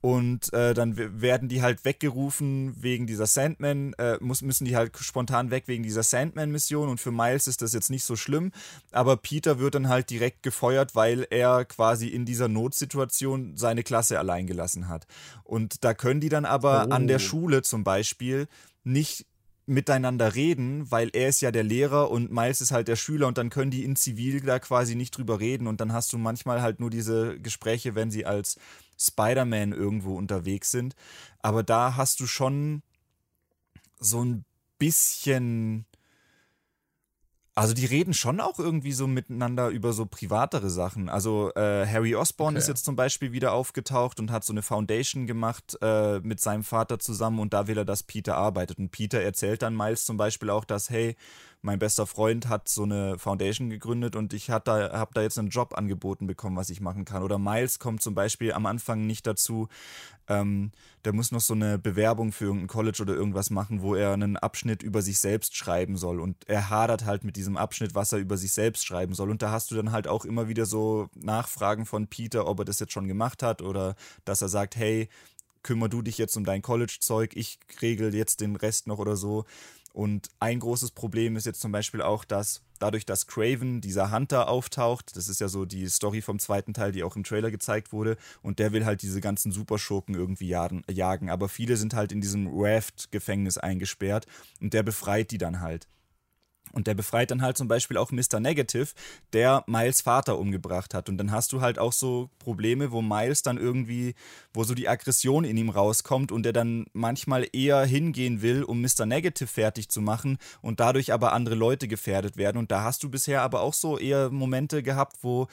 Und 0.07 0.53
äh, 0.53 0.73
dann 0.73 0.95
werden 1.21 1.49
die 1.49 1.61
halt 1.61 1.83
weggerufen 1.83 2.81
wegen 2.81 3.07
dieser 3.07 3.25
Sandman, 3.25 3.91
äh, 3.97 4.17
muss, 4.21 4.41
müssen 4.41 4.63
die 4.63 4.77
halt 4.77 4.97
spontan 4.97 5.51
weg 5.51 5.65
wegen 5.67 5.83
dieser 5.83 6.01
Sandman-Mission. 6.01 6.87
Und 6.87 7.01
für 7.01 7.11
Miles 7.11 7.45
ist 7.45 7.61
das 7.61 7.73
jetzt 7.73 7.89
nicht 7.89 8.05
so 8.05 8.15
schlimm. 8.15 8.53
Aber 8.93 9.17
Peter 9.17 9.59
wird 9.59 9.75
dann 9.75 9.89
halt 9.89 10.09
direkt 10.09 10.43
gefeuert, 10.43 10.95
weil 10.95 11.27
er 11.29 11.65
quasi 11.65 12.07
in 12.07 12.23
dieser 12.23 12.47
Notsituation 12.47 13.57
seine 13.57 13.83
Klasse 13.83 14.17
allein 14.17 14.47
gelassen 14.47 14.87
hat. 14.87 15.07
Und 15.43 15.83
da 15.83 15.93
können 15.93 16.21
die 16.21 16.29
dann 16.29 16.45
aber 16.45 16.87
oh. 16.87 16.93
an 16.93 17.09
der 17.09 17.19
Schule 17.19 17.61
zum 17.61 17.83
Beispiel 17.83 18.47
nicht 18.85 19.25
miteinander 19.67 20.33
reden, 20.33 20.89
weil 20.89 21.09
er 21.13 21.27
ist 21.27 21.41
ja 21.41 21.51
der 21.51 21.63
Lehrer 21.63 22.09
und 22.09 22.31
Miles 22.31 22.61
ist 22.61 22.71
halt 22.71 22.87
der 22.87 22.95
Schüler 22.95 23.27
und 23.27 23.37
dann 23.37 23.49
können 23.49 23.69
die 23.69 23.83
in 23.83 23.97
Zivil 23.97 24.39
da 24.39 24.59
quasi 24.59 24.95
nicht 24.95 25.11
drüber 25.11 25.41
reden 25.41 25.67
und 25.67 25.81
dann 25.81 25.91
hast 25.91 26.13
du 26.13 26.17
manchmal 26.17 26.61
halt 26.61 26.79
nur 26.79 26.89
diese 26.89 27.37
Gespräche, 27.39 27.93
wenn 27.93 28.09
sie 28.09 28.25
als 28.25 28.57
Spider-Man 28.97 29.73
irgendwo 29.73 30.15
unterwegs 30.15 30.71
sind. 30.71 30.95
Aber 31.41 31.63
da 31.63 31.97
hast 31.97 32.21
du 32.21 32.27
schon 32.27 32.81
so 33.99 34.23
ein 34.23 34.45
bisschen 34.79 35.85
also 37.57 37.73
die 37.73 37.85
reden 37.85 38.13
schon 38.13 38.39
auch 38.39 38.59
irgendwie 38.59 38.91
so 38.91 39.07
miteinander 39.07 39.69
über 39.69 39.91
so 39.91 40.05
privatere 40.05 40.69
Sachen. 40.69 41.09
Also 41.09 41.51
äh, 41.55 41.87
Harry 41.87 42.13
Osborn 42.13 42.53
okay. 42.53 42.59
ist 42.59 42.67
jetzt 42.67 42.85
zum 42.85 42.95
Beispiel 42.95 43.31
wieder 43.31 43.53
aufgetaucht 43.53 44.19
und 44.19 44.31
hat 44.31 44.43
so 44.43 44.53
eine 44.53 44.61
Foundation 44.61 45.25
gemacht 45.25 45.75
äh, 45.81 46.19
mit 46.19 46.39
seinem 46.39 46.63
Vater 46.63 46.99
zusammen 46.99 47.39
und 47.39 47.53
da 47.53 47.65
will 47.65 47.79
er, 47.79 47.85
dass 47.85 48.03
Peter 48.03 48.37
arbeitet. 48.37 48.77
Und 48.77 48.91
Peter 48.91 49.19
erzählt 49.21 49.63
dann 49.63 49.75
Miles 49.75 50.05
zum 50.05 50.17
Beispiel 50.17 50.51
auch, 50.51 50.65
dass, 50.65 50.91
hey, 50.91 51.15
mein 51.61 51.79
bester 51.79 52.05
Freund 52.05 52.49
hat 52.49 52.69
so 52.69 52.83
eine 52.83 53.17
Foundation 53.17 53.69
gegründet 53.69 54.15
und 54.15 54.33
ich 54.33 54.49
habe 54.49 54.63
da, 54.65 54.97
hab 54.97 55.13
da 55.13 55.21
jetzt 55.21 55.39
einen 55.39 55.49
Job 55.49 55.77
angeboten 55.77 56.27
bekommen, 56.27 56.55
was 56.55 56.69
ich 56.69 56.81
machen 56.81 57.03
kann. 57.03 57.23
Oder 57.23 57.39
Miles 57.39 57.79
kommt 57.79 58.01
zum 58.01 58.15
Beispiel 58.15 58.53
am 58.53 58.65
Anfang 58.65 59.07
nicht 59.07 59.25
dazu, 59.25 59.67
ähm, 60.27 60.71
der 61.03 61.13
muss 61.13 61.31
noch 61.31 61.41
so 61.41 61.53
eine 61.53 61.79
Bewerbung 61.79 62.31
für 62.31 62.45
irgendein 62.45 62.67
College 62.67 63.01
oder 63.01 63.15
irgendwas 63.15 63.49
machen, 63.49 63.81
wo 63.81 63.95
er 63.95 64.13
einen 64.13 64.37
Abschnitt 64.37 64.83
über 64.83 65.01
sich 65.01 65.19
selbst 65.19 65.55
schreiben 65.55 65.97
soll. 65.97 66.19
Und 66.19 66.47
er 66.47 66.69
hadert 66.69 67.05
halt 67.05 67.23
mit 67.23 67.35
diesem 67.35 67.57
Abschnitt, 67.57 67.95
was 67.95 68.11
er 68.11 68.19
über 68.19 68.37
sich 68.37 68.51
selbst 68.51 68.85
schreiben 68.85 69.13
soll. 69.13 69.29
Und 69.31 69.41
da 69.41 69.51
hast 69.51 69.71
du 69.71 69.75
dann 69.75 69.91
halt 69.91 70.07
auch 70.07 70.25
immer 70.25 70.47
wieder 70.47 70.65
so 70.65 71.09
Nachfragen 71.15 71.85
von 71.85 72.07
Peter, 72.07 72.47
ob 72.47 72.59
er 72.59 72.65
das 72.65 72.79
jetzt 72.79 72.93
schon 72.93 73.07
gemacht 73.07 73.41
hat 73.41 73.61
oder 73.61 73.95
dass 74.25 74.41
er 74.41 74.49
sagt, 74.49 74.75
hey, 74.75 75.09
kümmer 75.63 75.89
du 75.89 76.01
dich 76.01 76.17
jetzt 76.17 76.37
um 76.37 76.45
dein 76.45 76.61
College-Zeug, 76.61 77.35
ich 77.35 77.59
regel 77.81 78.13
jetzt 78.15 78.39
den 78.39 78.55
Rest 78.55 78.87
noch 78.87 78.99
oder 78.99 79.17
so. 79.17 79.45
Und 79.97 80.29
ein 80.39 80.59
großes 80.59 80.91
Problem 80.91 81.35
ist 81.37 81.47
jetzt 81.47 81.59
zum 81.59 81.71
Beispiel 81.71 82.03
auch, 82.03 82.23
dass 82.23 82.61
dadurch, 82.77 83.03
dass 83.07 83.25
Craven, 83.25 83.81
dieser 83.81 84.11
Hunter, 84.11 84.47
auftaucht, 84.47 85.17
das 85.17 85.27
ist 85.27 85.41
ja 85.41 85.47
so 85.47 85.65
die 85.65 85.87
Story 85.87 86.21
vom 86.21 86.37
zweiten 86.37 86.75
Teil, 86.75 86.91
die 86.91 87.01
auch 87.01 87.15
im 87.15 87.23
Trailer 87.23 87.49
gezeigt 87.49 87.91
wurde, 87.91 88.15
und 88.43 88.59
der 88.59 88.73
will 88.73 88.85
halt 88.85 89.01
diese 89.01 89.21
ganzen 89.21 89.51
Superschurken 89.51 90.13
irgendwie 90.13 90.49
jagen. 90.49 91.29
Aber 91.31 91.49
viele 91.49 91.77
sind 91.77 91.95
halt 91.95 92.11
in 92.11 92.21
diesem 92.21 92.47
Raft-Gefängnis 92.47 93.57
eingesperrt 93.57 94.27
und 94.61 94.75
der 94.75 94.83
befreit 94.83 95.31
die 95.31 95.39
dann 95.39 95.61
halt. 95.61 95.87
Und 96.71 96.87
der 96.87 96.93
befreit 96.93 97.31
dann 97.31 97.41
halt 97.41 97.57
zum 97.57 97.67
Beispiel 97.67 97.97
auch 97.97 98.11
Mr. 98.11 98.39
Negative, 98.39 98.87
der 99.33 99.63
Miles 99.67 100.01
Vater 100.01 100.37
umgebracht 100.37 100.93
hat. 100.93 101.09
Und 101.09 101.17
dann 101.17 101.31
hast 101.31 101.53
du 101.53 101.61
halt 101.61 101.79
auch 101.79 101.93
so 101.93 102.29
Probleme, 102.39 102.91
wo 102.91 103.01
Miles 103.01 103.41
dann 103.41 103.57
irgendwie, 103.57 104.15
wo 104.53 104.63
so 104.63 104.73
die 104.73 104.87
Aggression 104.87 105.43
in 105.43 105.57
ihm 105.57 105.69
rauskommt 105.69 106.31
und 106.31 106.43
der 106.43 106.53
dann 106.53 106.85
manchmal 106.93 107.47
eher 107.51 107.85
hingehen 107.85 108.41
will, 108.41 108.63
um 108.63 108.81
Mr. 108.81 109.05
Negative 109.05 109.47
fertig 109.47 109.89
zu 109.89 110.01
machen 110.01 110.37
und 110.61 110.79
dadurch 110.79 111.13
aber 111.13 111.33
andere 111.33 111.55
Leute 111.55 111.87
gefährdet 111.87 112.37
werden. 112.37 112.57
Und 112.57 112.71
da 112.71 112.83
hast 112.83 113.03
du 113.03 113.09
bisher 113.09 113.41
aber 113.41 113.61
auch 113.61 113.73
so 113.73 113.97
eher 113.97 114.29
Momente 114.29 114.83
gehabt, 114.83 115.17
wo 115.21 115.47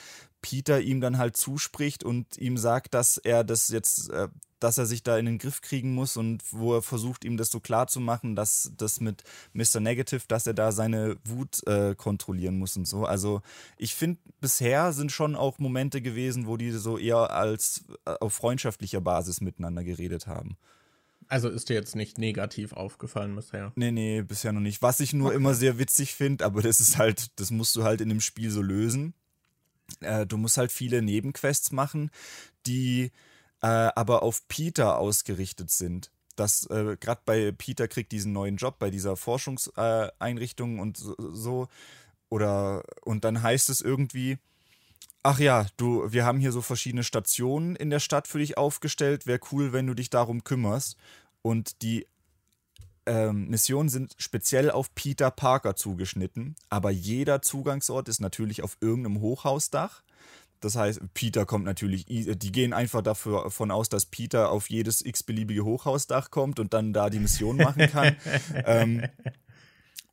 Peter 0.45 0.83
ihm 0.83 1.01
dann 1.01 1.17
halt 1.17 1.39
zuspricht 1.39 2.05
und 2.05 2.37
ihm 2.37 2.59
sagt, 2.59 2.93
dass 2.93 3.17
er 3.17 3.45
das 3.45 3.69
jetzt, 3.69 4.11
äh, 4.11 4.29
dass 4.61 4.77
er 4.77 4.85
sich 4.85 5.03
da 5.03 5.17
in 5.17 5.25
den 5.25 5.39
Griff 5.39 5.63
kriegen 5.63 5.95
muss 5.95 6.19
und 6.19 6.43
wo 6.53 6.75
er 6.75 6.83
versucht, 6.83 7.25
ihm 7.25 7.39
das 7.39 7.51
so 7.51 7.61
klar 7.61 7.87
zu 7.87 7.99
machen, 7.99 8.37
dass 8.37 8.71
das 8.77 9.01
mit 9.01 9.25
Mr. 9.55 9.81
Negative, 9.81 10.21
dass 10.29 10.47
er 10.47 10.53
da 10.53 10.71
seine 10.71 11.17
Wut 11.25 11.67
äh, 11.67 11.95
kontrollieren 11.95 12.59
muss 12.59 12.77
und 12.77 12.87
so. 12.87 13.07
Also 13.07 13.41
ich 13.79 13.95
finde, 13.95 14.21
bisher 14.43 14.93
sind 14.93 15.13
schon 15.13 15.35
auch 15.35 15.59
Momente 15.59 16.03
gewesen, 16.03 16.47
wo 16.47 16.59
die 16.59 16.73
so 16.73 16.99
eher 16.99 17.31
als 17.31 17.87
äh, 18.05 18.11
auf 18.21 18.35
freundschaftlicher 18.35 19.01
Basis 19.01 19.41
miteinander 19.41 19.83
geredet 19.83 20.27
haben. 20.27 20.59
Also 21.27 21.49
ist 21.49 21.71
dir 21.71 21.75
jetzt 21.75 21.97
nicht 21.97 22.19
negativ 22.19 22.75
aufgefallen 22.75 23.35
bisher? 23.35 23.73
Nee, 23.77 23.93
nee, 23.93 24.21
bisher 24.21 24.53
noch 24.53 24.61
nicht. 24.61 24.83
Was 24.83 25.01
ich 25.01 25.15
nur 25.15 25.29
okay. 25.29 25.37
immer 25.37 25.55
sehr 25.55 25.79
witzig 25.79 26.13
finde, 26.13 26.45
aber 26.45 26.61
das 26.61 26.81
ist 26.81 26.99
halt, 26.99 27.29
das 27.41 27.51
musst 27.51 27.75
du 27.77 27.85
halt 27.85 28.03
in 28.03 28.11
dem 28.11 28.21
Spiel 28.21 28.51
so 28.51 28.61
lösen 28.61 29.15
äh, 30.01 30.27
du 30.27 30.37
musst 30.37 30.57
halt 30.57 30.73
viele 30.73 31.03
Nebenquests 31.03 31.73
machen, 31.73 32.11
die 32.67 33.13
äh, 33.63 33.67
aber 33.67 34.23
auf 34.23 34.47
Peter 34.49 34.99
ausgerichtet 34.99 35.71
sind. 35.71 36.11
Das 36.37 36.67
äh, 36.67 36.97
gerade 36.99 37.23
bei 37.25 37.53
Peter 37.53 37.89
kriegt 37.89 38.13
diesen 38.13 38.33
neuen 38.33 38.57
Job 38.57 38.79
bei 38.79 38.91
dieser 38.91 39.17
Forschungseinrichtung 39.17 40.81
und 40.81 40.97
so, 40.97 41.15
so. 41.19 41.69
Oder 42.29 42.83
und 43.03 43.25
dann 43.25 43.43
heißt 43.43 43.71
es 43.71 43.81
irgendwie, 43.81 44.39
ach 45.23 45.39
ja, 45.39 45.67
du, 45.77 46.13
wir 46.13 46.25
haben 46.25 46.41
hier 46.41 46.53
so 46.53 46.63
verschiedene 46.63 47.05
Stationen 47.05 47.77
in 47.77 47.91
der 47.91 48.01
Stadt 48.01 48.29
für 48.29 48.39
dich 48.39 48.59
aufgestellt. 48.59 49.27
Wäre 49.27 49.41
cool, 49.53 49.73
wenn 49.73 49.87
du 49.87 49.95
dich 49.95 50.11
darum 50.11 50.45
kümmerst. 50.45 50.97
Und 51.43 51.83
die 51.83 52.07
ähm, 53.07 53.49
Missionen 53.49 53.89
sind 53.89 54.15
speziell 54.19 54.71
auf 54.71 54.95
Peter 54.95 55.31
Parker 55.31 55.77
zugeschnitten, 55.77 56.57
aber 56.71 56.91
jeder 56.91 57.43
Zugangsort 57.43 58.09
ist 58.09 58.21
natürlich 58.21 58.63
auf 58.63 58.77
irgendeinem 58.81 59.21
Hochhausdach. 59.21 60.03
Das 60.61 60.77
heißt, 60.77 61.01
Peter 61.13 61.45
kommt 61.45 61.67
natürlich, 61.67 62.07
die 62.07 62.53
gehen 62.53 62.73
einfach 62.73 63.03
davon 63.03 63.71
aus, 63.71 63.91
dass 63.91 64.07
Peter 64.07 64.51
auf 64.51 64.71
jedes 64.71 65.05
x-beliebige 65.05 65.63
Hochhausdach 65.65 66.31
kommt 66.31 66.59
und 66.59 66.73
dann 66.73 66.95
da 66.95 67.11
die 67.11 67.19
Mission 67.19 67.59
machen 67.59 67.87
kann. 67.91 68.17
ähm, 68.65 69.03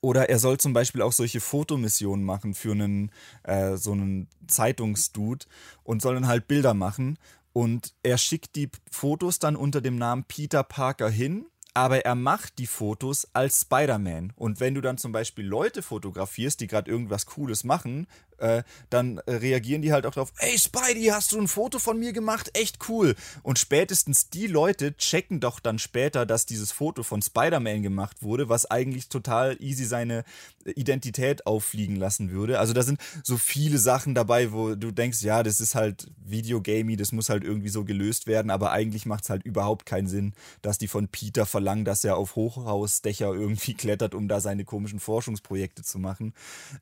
oder 0.01 0.30
er 0.30 0.39
soll 0.39 0.57
zum 0.57 0.73
Beispiel 0.73 1.03
auch 1.03 1.13
solche 1.13 1.39
Fotomissionen 1.39 2.26
machen 2.26 2.53
für 2.53 2.72
einen, 2.72 3.11
äh, 3.43 3.77
so 3.77 3.93
einen 3.93 4.27
Zeitungsdude 4.47 5.45
und 5.84 6.01
soll 6.01 6.15
dann 6.15 6.27
halt 6.27 6.47
Bilder 6.47 6.73
machen. 6.73 7.18
Und 7.53 7.93
er 8.03 8.18
schickt 8.18 8.55
die 8.55 8.69
Fotos 8.89 9.39
dann 9.39 9.55
unter 9.55 9.80
dem 9.80 9.97
Namen 9.97 10.26
Peter 10.26 10.63
Parker 10.63 11.09
hin 11.09 11.45
aber 11.73 12.06
er 12.06 12.15
macht 12.15 12.57
die 12.57 12.68
Fotos 12.68 13.27
als 13.34 13.61
Spider-Man. 13.61 14.34
Und 14.35 14.60
wenn 14.60 14.73
du 14.73 14.81
dann 14.81 14.98
zum 14.98 15.11
Beispiel 15.11 15.45
Leute 15.45 15.81
fotografierst, 15.81 16.60
die 16.60 16.68
gerade 16.68 16.91
irgendwas 16.91 17.26
Cooles 17.26 17.64
machen, 17.64 18.07
äh, 18.41 18.63
dann 18.89 19.19
reagieren 19.19 19.81
die 19.81 19.93
halt 19.93 20.05
auch 20.05 20.13
drauf, 20.13 20.34
ey 20.39 20.57
Spidey, 20.57 21.05
hast 21.05 21.31
du 21.31 21.39
ein 21.39 21.47
Foto 21.47 21.80
von 21.80 21.97
mir 21.99 22.13
gemacht? 22.13 22.51
Echt 22.53 22.89
cool. 22.89 23.15
Und 23.43 23.59
spätestens 23.59 24.30
die 24.30 24.47
Leute 24.47 24.95
checken 24.97 25.39
doch 25.39 25.59
dann 25.59 25.80
später, 25.80 26.26
dass 26.26 26.45
dieses 26.45 26.72
Foto 26.72 27.03
von 27.03 27.22
Spider-Man 27.22 27.84
gemacht 27.84 28.22
wurde, 28.22 28.49
was 28.49 28.69
eigentlich 28.69 29.09
total 29.09 29.57
easy 29.61 29.85
seine 29.85 30.23
Identität 30.65 31.45
auffliegen 31.45 31.95
lassen 31.95 32.31
würde. 32.31 32.59
Also 32.59 32.73
da 32.73 32.84
sind 32.84 32.99
so 33.23 33.38
viele 33.38 33.77
Sachen 33.77 34.15
dabei, 34.15 34.51
wo 34.51 34.76
du 34.76 34.91
denkst, 34.91 35.22
ja, 35.22 35.43
das 35.43 35.59
ist 35.59 35.76
halt 35.76 36.11
Videogamey, 36.23 36.95
das 36.95 37.11
muss 37.11 37.30
halt 37.30 37.43
irgendwie 37.43 37.69
so 37.69 37.84
gelöst 37.84 38.27
werden, 38.27 38.51
aber 38.51 38.72
eigentlich 38.72 39.05
macht 39.05 39.23
es 39.23 39.30
halt 39.30 39.43
überhaupt 39.43 39.85
keinen 39.85 40.07
Sinn, 40.07 40.34
dass 40.61 40.77
die 40.77 40.88
von 40.88 41.07
Peter 41.07 41.45
verlangen, 41.45 41.85
dass 41.85 42.03
er 42.03 42.18
auf 42.18 42.35
Hochhausdächer 42.35 43.34
irgendwie 43.34 43.73
klettert, 43.73 44.15
um 44.15 44.27
da 44.27 44.39
seine 44.39 44.65
komischen 44.65 44.99
Forschungsprojekte 44.99 45.84
zu 45.84 45.99
machen. 45.99 46.34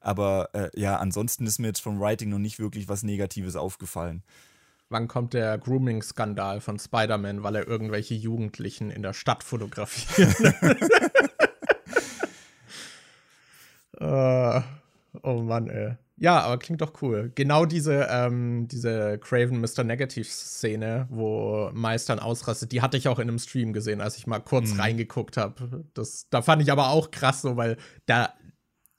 Aber 0.02 0.50
äh, 0.54 0.70
ja, 0.80 0.98
ansonsten 0.98 1.46
ist 1.50 1.60
mir 1.60 1.68
jetzt 1.68 1.82
vom 1.82 2.00
Writing 2.00 2.30
noch 2.30 2.40
nicht 2.40 2.60
wirklich 2.60 2.88
was 2.88 3.04
Negatives 3.04 3.56
aufgefallen. 3.56 4.24
Wann 4.90 5.08
kommt 5.08 5.34
der 5.34 5.58
Grooming-Skandal 5.58 6.62
von 6.62 6.80
Spider-Man, 6.80 7.44
weil 7.44 7.56
er 7.56 7.68
irgendwelche 7.68 8.16
Jugendlichen 8.16 8.90
in 8.90 9.04
der 9.04 9.14
Stadt 9.14 9.44
fotografiert? 9.44 10.36
uh, 14.02 14.62
Oh 15.24 15.42
Mann, 15.42 15.70
ey. 15.70 15.96
Ja, 16.18 16.42
aber 16.42 16.60
klingt 16.60 16.82
doch 16.82 17.02
cool. 17.02 17.32
Genau 17.34 17.66
diese, 17.66 18.08
ähm, 18.10 18.68
diese 18.68 19.18
Craven 19.20 19.62
Mr. 19.62 19.84
Negative-Szene, 19.86 21.08
wo 21.10 21.72
dann 21.72 22.20
ausrastet, 22.20 22.74
die 22.74 22.82
hatte 22.82 22.98
ich 22.98 23.08
auch 23.08 23.20
in 23.20 23.30
einem 23.30 23.40
Stream 23.40 23.72
gesehen, 23.72 24.02
als 24.02 24.18
ich 24.18 24.28
mal 24.28 24.40
kurz 24.40 24.74
mhm. 24.74 24.82
reingeguckt 24.82 25.38
habe. 25.38 25.86
Da 26.30 26.42
fand 26.42 26.62
ich 26.62 26.72
aber 26.72 26.90
auch 26.90 27.12
krass 27.12 27.42
so, 27.42 27.56
weil 27.56 27.78
da 28.06 28.34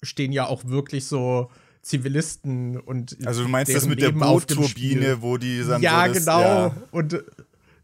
stehen 0.03 0.33
ja 0.33 0.47
auch 0.47 0.65
wirklich 0.65 1.07
so 1.07 1.51
Zivilisten 1.83 2.79
und 2.79 3.17
Also 3.25 3.43
du 3.43 3.49
meinst 3.49 3.75
das 3.75 3.87
mit 3.87 4.01
Leben 4.01 4.19
der 4.19 4.27
Bootturbine, 4.27 5.23
wo 5.23 5.39
die 5.39 5.65
dann 5.67 5.81
Ja, 5.81 6.07
so 6.07 6.13
das, 6.15 6.19
genau. 6.25 6.41
Ja. 6.41 6.77
Und 6.91 7.23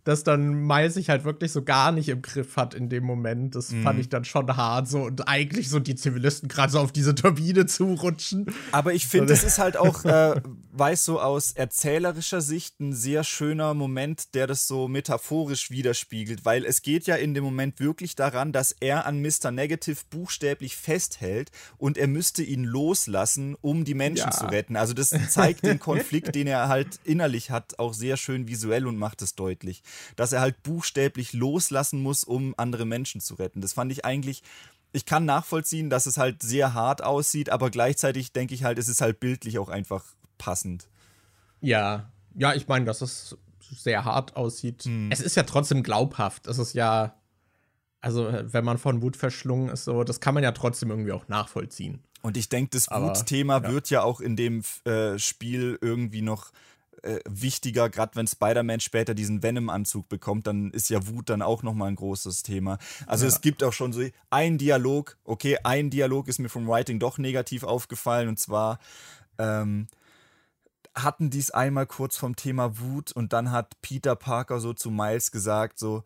dass 0.06 0.22
dann 0.22 0.54
Miles 0.66 0.94
sich 0.94 1.10
halt 1.10 1.24
wirklich 1.24 1.50
so 1.50 1.64
gar 1.64 1.90
nicht 1.90 2.08
im 2.08 2.22
Griff 2.22 2.56
hat 2.56 2.74
in 2.74 2.88
dem 2.88 3.02
Moment. 3.02 3.56
Das 3.56 3.72
mhm. 3.72 3.82
fand 3.82 3.98
ich 3.98 4.08
dann 4.08 4.24
schon 4.24 4.56
hart 4.56 4.86
so 4.86 5.02
und 5.02 5.26
eigentlich 5.26 5.68
so 5.68 5.80
die 5.80 5.96
Zivilisten 5.96 6.48
gerade 6.48 6.70
so 6.70 6.78
auf 6.78 6.92
diese 6.92 7.12
Turbine 7.16 7.66
zurutschen. 7.66 8.46
Aber 8.70 8.94
ich 8.94 9.08
finde, 9.08 9.26
das 9.26 9.42
ist 9.42 9.58
halt 9.58 9.76
auch, 9.76 10.04
äh, 10.04 10.40
weiß 10.70 11.04
so 11.04 11.20
aus 11.20 11.52
erzählerischer 11.52 12.40
Sicht 12.40 12.78
ein 12.78 12.92
sehr 12.92 13.24
schöner 13.24 13.74
Moment, 13.74 14.34
der 14.34 14.46
das 14.46 14.68
so 14.68 14.86
metaphorisch 14.86 15.72
widerspiegelt, 15.72 16.44
weil 16.44 16.64
es 16.64 16.82
geht 16.82 17.08
ja 17.08 17.16
in 17.16 17.34
dem 17.34 17.42
Moment 17.42 17.80
wirklich 17.80 18.14
daran, 18.14 18.52
dass 18.52 18.70
er 18.78 19.06
an 19.06 19.20
Mr. 19.20 19.50
Negative 19.50 19.98
buchstäblich 20.10 20.76
festhält 20.76 21.50
und 21.78 21.98
er 21.98 22.06
müsste 22.06 22.44
ihn 22.44 22.62
loslassen, 22.62 23.56
um 23.60 23.84
die 23.84 23.94
Menschen 23.94 24.30
ja. 24.30 24.30
zu 24.30 24.46
retten. 24.46 24.76
Also 24.76 24.94
das 24.94 25.10
zeigt 25.30 25.64
den 25.64 25.80
Konflikt, 25.80 26.36
den 26.36 26.46
er 26.46 26.68
halt 26.68 27.00
innerlich 27.02 27.50
hat, 27.50 27.80
auch 27.80 27.92
sehr 27.92 28.16
schön 28.16 28.46
visuell 28.46 28.86
und 28.86 28.98
macht 28.98 29.20
es 29.20 29.34
deutlich 29.34 29.82
dass 30.16 30.32
er 30.32 30.40
halt 30.40 30.62
buchstäblich 30.62 31.32
loslassen 31.32 32.02
muss, 32.02 32.24
um 32.24 32.54
andere 32.56 32.84
Menschen 32.84 33.20
zu 33.20 33.34
retten. 33.34 33.60
Das 33.60 33.72
fand 33.72 33.92
ich 33.92 34.04
eigentlich 34.04 34.42
ich 34.96 35.04
kann 35.04 35.26
nachvollziehen, 35.26 35.90
dass 35.90 36.06
es 36.06 36.16
halt 36.16 36.42
sehr 36.42 36.72
hart 36.72 37.04
aussieht, 37.04 37.50
aber 37.50 37.70
gleichzeitig 37.70 38.32
denke 38.32 38.54
ich 38.54 38.64
halt, 38.64 38.78
es 38.78 38.88
ist 38.88 39.02
halt 39.02 39.20
bildlich 39.20 39.58
auch 39.58 39.68
einfach 39.68 40.04
passend. 40.38 40.88
Ja, 41.60 42.10
ja, 42.34 42.54
ich 42.54 42.66
meine, 42.66 42.86
dass 42.86 43.02
es 43.02 43.36
sehr 43.60 44.04
hart 44.04 44.36
aussieht. 44.36 44.84
Hm. 44.84 45.10
Es 45.10 45.20
ist 45.20 45.36
ja 45.36 45.42
trotzdem 45.42 45.82
glaubhaft. 45.82 46.46
Es 46.46 46.58
ist 46.58 46.74
ja, 46.74 47.14
also 48.00 48.28
wenn 48.30 48.64
man 48.64 48.78
von 48.78 49.02
Wut 49.02 49.16
verschlungen 49.16 49.68
ist, 49.68 49.84
so, 49.84 50.02
das 50.04 50.20
kann 50.20 50.34
man 50.34 50.42
ja 50.42 50.52
trotzdem 50.52 50.90
irgendwie 50.90 51.12
auch 51.12 51.28
nachvollziehen. 51.28 52.02
Und 52.22 52.36
ich 52.36 52.48
denke, 52.48 52.70
das 52.72 52.88
Wutthema 52.88 53.62
ja. 53.62 53.70
wird 53.70 53.90
ja 53.90 54.02
auch 54.02 54.20
in 54.20 54.34
dem 54.34 54.62
äh, 54.84 55.18
Spiel 55.18 55.78
irgendwie 55.80 56.22
noch 56.22 56.52
äh, 57.02 57.20
wichtiger, 57.28 57.88
gerade 57.90 58.16
wenn 58.16 58.26
Spider-Man 58.26 58.80
später 58.80 59.14
diesen 59.14 59.42
Venom-Anzug 59.42 60.08
bekommt, 60.08 60.46
dann 60.46 60.70
ist 60.70 60.90
ja 60.90 61.06
Wut 61.06 61.30
dann 61.30 61.42
auch 61.42 61.62
nochmal 61.62 61.88
ein 61.88 61.96
großes 61.96 62.42
Thema. 62.42 62.78
Also 63.06 63.24
ja. 63.24 63.28
es 63.28 63.40
gibt 63.40 63.62
auch 63.62 63.72
schon 63.72 63.92
so 63.92 64.02
ein 64.30 64.58
Dialog, 64.58 65.18
okay, 65.24 65.58
ein 65.64 65.90
Dialog 65.90 66.28
ist 66.28 66.38
mir 66.38 66.48
vom 66.48 66.66
Writing 66.66 66.98
doch 66.98 67.18
negativ 67.18 67.64
aufgefallen 67.64 68.28
und 68.28 68.38
zwar 68.38 68.78
ähm, 69.38 69.88
hatten 70.94 71.30
dies 71.30 71.50
einmal 71.50 71.86
kurz 71.86 72.16
vom 72.16 72.36
Thema 72.36 72.78
Wut 72.78 73.12
und 73.12 73.32
dann 73.32 73.50
hat 73.50 73.80
Peter 73.82 74.16
Parker 74.16 74.60
so 74.60 74.72
zu 74.72 74.90
Miles 74.90 75.30
gesagt, 75.30 75.78
so, 75.78 76.04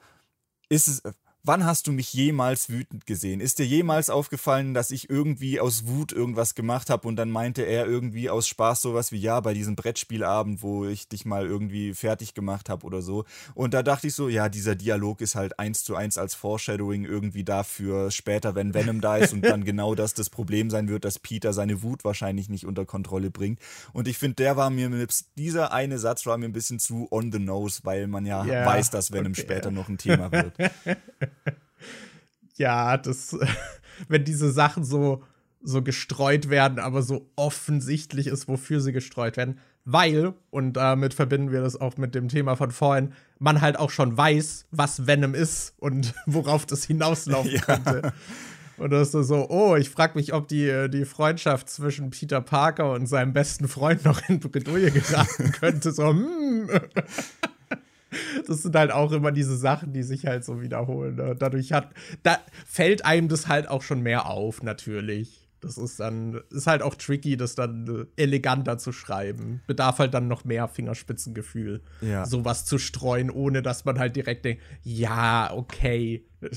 ist 0.69 0.89
es, 0.89 1.03
Wann 1.43 1.65
hast 1.65 1.87
du 1.87 1.93
mich 1.93 2.13
jemals 2.13 2.69
wütend 2.69 3.07
gesehen? 3.07 3.41
Ist 3.41 3.59
dir 3.59 3.65
jemals 3.65 4.11
aufgefallen, 4.11 4.75
dass 4.75 4.91
ich 4.91 5.09
irgendwie 5.09 5.59
aus 5.59 5.87
Wut 5.87 6.13
irgendwas 6.13 6.55
gemacht 6.55 6.91
habe 6.91 7.09
und 7.09 7.17
dann 7.17 7.31
meinte 7.31 7.63
er 7.63 7.87
irgendwie 7.87 8.29
aus 8.29 8.47
Spaß 8.47 8.83
sowas 8.83 9.11
wie 9.11 9.17
ja, 9.17 9.41
bei 9.41 9.55
diesem 9.55 9.75
Brettspielabend, 9.75 10.63
wo 10.63 10.85
ich 10.85 11.09
dich 11.09 11.25
mal 11.25 11.47
irgendwie 11.47 11.95
fertig 11.95 12.35
gemacht 12.35 12.69
habe 12.69 12.85
oder 12.85 13.01
so. 13.01 13.25
Und 13.55 13.73
da 13.73 13.83
dachte 13.83 14.09
ich 14.09 14.15
so, 14.15 14.29
ja, 14.29 14.51
dieser 14.51 14.75
Dialog 14.75 15.23
ist 15.23 15.35
halt 15.35 15.59
eins 15.59 15.83
zu 15.83 15.97
eins 15.97 16.19
als 16.19 16.35
Foreshadowing 16.35 17.05
irgendwie 17.05 17.43
dafür 17.43 18.11
später, 18.11 18.55
wenn 18.55 18.75
Venom 18.75 19.01
da 19.01 19.17
ist 19.17 19.33
und 19.33 19.43
dann 19.43 19.65
genau 19.71 19.95
das 19.95 20.13
das 20.13 20.29
Problem 20.29 20.69
sein 20.69 20.89
wird, 20.89 21.07
dass 21.07 21.19
Peter 21.19 21.55
seine 21.55 21.83
Wut 21.83 22.05
wahrscheinlich 22.05 22.51
nicht 22.51 22.67
unter 22.67 22.85
Kontrolle 22.85 23.31
bringt. 23.31 23.61
Und 23.95 24.09
ich 24.09 24.19
finde, 24.19 24.35
der 24.35 24.59
war 24.59 24.69
mir, 24.69 24.91
dieser 25.39 25.73
eine 25.73 25.99
Satz 25.99 26.27
war 26.27 26.37
mir 26.37 26.47
ein 26.47 26.53
bisschen 26.53 26.79
zu 26.79 27.09
on 27.11 27.33
the 27.33 27.39
nose, 27.39 27.81
weil 27.85 28.09
man 28.09 28.27
ja 28.27 28.45
yeah, 28.45 28.67
weiß, 28.67 28.91
dass 28.91 29.11
Venom 29.11 29.33
okay. 29.33 29.41
später 29.41 29.71
noch 29.71 29.89
ein 29.89 29.97
Thema 29.97 30.31
wird. 30.31 30.53
ja, 32.57 32.97
das, 32.97 33.37
wenn 34.09 34.25
diese 34.25 34.51
Sachen 34.51 34.85
so, 34.85 35.23
so 35.63 35.83
gestreut 35.83 36.49
werden, 36.49 36.79
aber 36.79 37.03
so 37.03 37.31
offensichtlich 37.37 38.27
ist, 38.27 38.49
wofür 38.49 38.81
sie 38.81 38.93
gestreut 38.93 39.37
werden. 39.37 39.59
Weil, 39.85 40.35
und 40.51 40.75
damit 40.75 41.15
verbinden 41.15 41.53
wir 41.53 41.63
das 41.63 41.81
auch 41.81 41.97
mit 41.97 42.15
dem 42.15 42.29
Thema 42.29 42.55
von 42.57 42.71
vorhin, 42.71 43.13
man 43.39 43.61
halt 43.61 43.79
auch 43.79 43.91
schon 43.91 44.17
weiß, 44.17 44.67
was 44.71 45.07
Venom 45.07 45.35
ist 45.35 45.75
und 45.79 46.15
worauf 46.27 46.67
das 46.67 46.85
hinauslaufen 46.85 47.53
ja. 47.53 47.61
könnte. 47.61 48.13
Und 48.77 48.91
das 48.91 49.15
ist 49.15 49.27
so, 49.27 49.49
oh, 49.51 49.77
ich 49.77 49.91
frage 49.91 50.19
mich, 50.19 50.33
ob 50.33 50.49
die, 50.49 50.89
die 50.89 51.05
Freundschaft 51.05 51.69
zwischen 51.69 52.09
Peter 52.11 52.41
Parker 52.41 52.93
und 52.93 53.07
seinem 53.07 53.35
besten 53.35 53.69
Freund 53.69 54.07
noch 54.07 54.27
in 54.29 54.41
Bredouille 54.41 54.91
geraten 54.91 55.53
könnte. 55.53 55.93
So, 55.93 56.09
hm 56.09 56.71
das 58.47 58.63
sind 58.63 58.77
halt 58.77 58.91
auch 58.91 59.13
immer 59.13 59.33
diese 59.33 59.57
Sachen, 59.57 59.93
die 59.93 60.03
sich 60.03 60.27
halt 60.27 60.45
so 60.45 60.61
wiederholen. 60.61 61.17
Ne? 61.17 61.35
Dadurch 61.39 61.73
hat, 61.73 61.91
da 62.23 62.39
fällt 62.67 63.05
einem 63.05 63.29
das 63.29 63.49
halt 63.49 63.69
auch 63.69 63.83
schon 63.83 64.03
mehr 64.03 64.27
auf, 64.27 64.63
natürlich. 64.63 65.49
Das 65.61 65.77
ist 65.77 66.01
dann, 66.01 66.41
ist 66.51 66.67
halt 66.67 66.81
auch 66.83 66.95
tricky, 66.95 67.37
das 67.37 67.55
dann 67.55 68.07
eleganter 68.17 68.79
zu 68.79 68.93
schreiben. 68.93 69.61
Bedarf 69.67 69.99
halt 69.99 70.15
dann 70.15 70.27
noch 70.27 70.45
mehr 70.45 70.69
Fingerspitzengefühl, 70.69 71.83
ja. 72.01 72.25
sowas 72.25 72.65
zu 72.65 72.79
streuen, 72.79 73.31
ohne 73.31 73.61
dass 73.63 73.85
man 73.85 73.99
halt 73.99 74.17
direkt 74.17 74.47
denkt, 74.47 74.63
ja, 74.83 75.53
okay. 75.53 76.25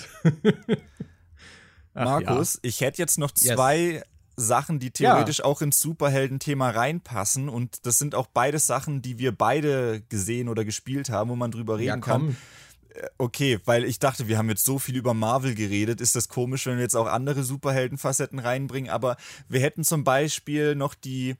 Ach, 1.94 2.22
Markus, 2.22 2.56
ja. 2.56 2.60
ich 2.64 2.82
hätte 2.82 3.02
jetzt 3.02 3.20
noch 3.20 3.32
zwei 3.32 3.78
yes. 3.78 4.04
Sachen, 4.36 4.80
die 4.80 4.92
theoretisch 4.92 5.40
ja. 5.40 5.46
auch 5.46 5.62
ins 5.62 5.80
Superhelden-Thema 5.80 6.72
reinpassen. 6.72 7.50
Und 7.50 7.86
das 7.86 7.98
sind 7.98 8.16
auch 8.16 8.28
beides 8.28 8.66
Sachen, 8.66 9.02
die 9.02 9.20
wir 9.20 9.32
beide 9.32 10.02
gesehen 10.10 10.50
oder 10.50 10.66
gespielt 10.66 11.10
haben, 11.10 11.30
wo 11.30 11.36
man 11.36 11.52
drüber 11.52 11.78
reden 11.78 11.88
ja, 11.88 11.98
kann. 11.98 12.38
Äh, 12.94 13.08
okay, 13.18 13.60
weil 13.66 13.84
ich 13.84 14.00
dachte, 14.00 14.28
wir 14.28 14.38
haben 14.38 14.50
jetzt 14.50 14.66
so 14.66 14.80
viel 14.80 14.96
über 14.96 15.14
Marvel 15.14 15.56
geredet. 15.56 16.02
Ist 16.02 16.16
das 16.16 16.30
komisch, 16.30 16.66
wenn 16.66 16.78
wir 16.78 16.84
jetzt 16.84 16.96
auch 16.96 17.08
andere 17.08 17.44
Superhelden-Facetten 17.44 18.40
reinbringen? 18.40 18.90
Aber 18.90 19.18
wir 19.50 19.60
hätten 19.60 19.84
zum 19.84 20.04
Beispiel 20.04 20.76
noch 20.76 20.94
die 20.94 21.36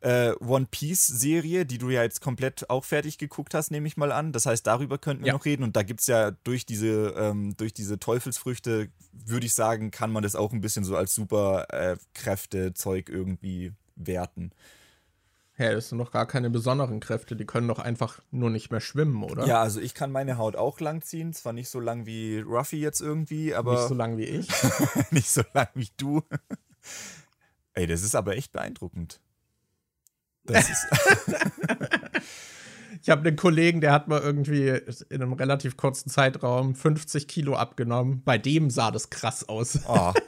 äh, 0.00 0.32
One 0.40 0.66
Piece 0.70 1.06
Serie, 1.06 1.66
die 1.66 1.78
du 1.78 1.90
ja 1.90 2.02
jetzt 2.02 2.20
komplett 2.20 2.68
auch 2.70 2.84
fertig 2.84 3.18
geguckt 3.18 3.54
hast, 3.54 3.70
nehme 3.70 3.86
ich 3.86 3.96
mal 3.96 4.12
an. 4.12 4.32
Das 4.32 4.46
heißt, 4.46 4.66
darüber 4.66 4.98
könnten 4.98 5.24
wir 5.24 5.28
ja. 5.28 5.34
noch 5.34 5.44
reden. 5.44 5.62
Und 5.62 5.76
da 5.76 5.82
gibt 5.82 6.00
es 6.00 6.06
ja 6.06 6.30
durch 6.30 6.66
diese, 6.66 7.14
ähm, 7.16 7.56
durch 7.56 7.74
diese 7.74 7.98
Teufelsfrüchte, 7.98 8.88
würde 9.12 9.46
ich 9.46 9.54
sagen, 9.54 9.90
kann 9.90 10.10
man 10.10 10.22
das 10.22 10.34
auch 10.34 10.52
ein 10.52 10.60
bisschen 10.60 10.84
so 10.84 10.96
als 10.96 11.14
Superkräfte-Zeug 11.14 13.08
äh, 13.08 13.12
irgendwie 13.12 13.72
werten. 13.96 14.52
Ja, 15.58 15.72
das 15.72 15.90
sind 15.90 15.98
noch 15.98 16.10
gar 16.10 16.26
keine 16.26 16.48
besonderen 16.48 17.00
Kräfte, 17.00 17.36
die 17.36 17.44
können 17.44 17.68
doch 17.68 17.80
einfach 17.80 18.22
nur 18.30 18.48
nicht 18.48 18.70
mehr 18.70 18.80
schwimmen, 18.80 19.22
oder? 19.22 19.46
Ja, 19.46 19.60
also 19.60 19.78
ich 19.78 19.92
kann 19.92 20.10
meine 20.10 20.38
Haut 20.38 20.56
auch 20.56 20.80
lang 20.80 21.02
ziehen, 21.02 21.34
zwar 21.34 21.52
nicht 21.52 21.68
so 21.68 21.80
lang 21.80 22.06
wie 22.06 22.38
Ruffy 22.38 22.80
jetzt 22.80 23.02
irgendwie, 23.02 23.54
aber. 23.54 23.72
Nicht 23.72 23.88
so 23.88 23.94
lang 23.94 24.16
wie 24.16 24.24
ich. 24.24 24.48
nicht 25.10 25.28
so 25.28 25.42
lang 25.52 25.68
wie 25.74 25.90
du. 25.98 26.22
Ey, 27.74 27.86
das 27.86 28.02
ist 28.02 28.14
aber 28.14 28.36
echt 28.36 28.52
beeindruckend. 28.52 29.20
ich 33.02 33.10
habe 33.10 33.26
einen 33.26 33.36
Kollegen, 33.36 33.80
der 33.80 33.92
hat 33.92 34.08
mal 34.08 34.20
irgendwie 34.20 34.68
in 35.08 35.22
einem 35.22 35.32
relativ 35.32 35.76
kurzen 35.76 36.10
Zeitraum 36.10 36.74
50 36.74 37.28
Kilo 37.28 37.54
abgenommen. 37.54 38.22
Bei 38.24 38.38
dem 38.38 38.70
sah 38.70 38.90
das 38.90 39.10
krass 39.10 39.48
aus. 39.48 39.80
Oh. 39.86 40.12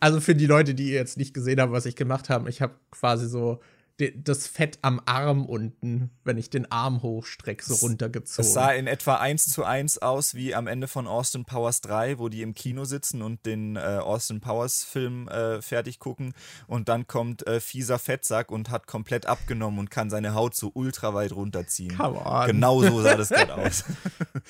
Also 0.00 0.20
für 0.20 0.34
die 0.34 0.46
Leute, 0.46 0.74
die 0.74 0.88
jetzt 0.88 1.16
nicht 1.16 1.34
gesehen 1.34 1.60
haben, 1.60 1.72
was 1.72 1.86
ich 1.86 1.96
gemacht 1.96 2.28
habe, 2.28 2.50
ich 2.50 2.60
habe 2.62 2.74
quasi 2.90 3.28
so 3.28 3.60
das 3.98 4.46
Fett 4.46 4.78
am 4.82 5.00
Arm 5.06 5.44
unten, 5.44 6.10
wenn 6.24 6.38
ich 6.38 6.50
den 6.50 6.70
Arm 6.70 7.02
hochstrecke, 7.02 7.64
so 7.64 7.74
runtergezogen. 7.74 8.44
Es 8.44 8.54
sah 8.54 8.70
in 8.70 8.86
etwa 8.86 9.16
eins 9.16 9.46
zu 9.46 9.64
eins 9.64 9.98
aus 9.98 10.34
wie 10.34 10.54
am 10.54 10.68
Ende 10.68 10.86
von 10.86 11.08
Austin 11.08 11.44
Powers 11.44 11.80
3, 11.80 12.18
wo 12.18 12.28
die 12.28 12.42
im 12.42 12.54
Kino 12.54 12.84
sitzen 12.84 13.22
und 13.22 13.44
den 13.44 13.76
äh, 13.76 13.80
Austin 13.80 14.40
Powers 14.40 14.84
Film 14.84 15.26
äh, 15.28 15.60
fertig 15.62 15.98
gucken 15.98 16.34
und 16.68 16.88
dann 16.88 17.06
kommt 17.08 17.46
äh, 17.46 17.60
fieser 17.60 17.98
Fettsack 17.98 18.52
und 18.52 18.70
hat 18.70 18.86
komplett 18.86 19.26
abgenommen 19.26 19.80
und 19.80 19.90
kann 19.90 20.10
seine 20.10 20.34
Haut 20.34 20.54
so 20.54 20.70
ultra 20.74 21.14
weit 21.14 21.32
runterziehen. 21.32 21.96
Come 21.96 22.24
on. 22.24 22.46
Genau 22.46 22.82
so 22.82 23.02
sah 23.02 23.16
das 23.16 23.30
gerade 23.30 23.54
aus. 23.56 23.84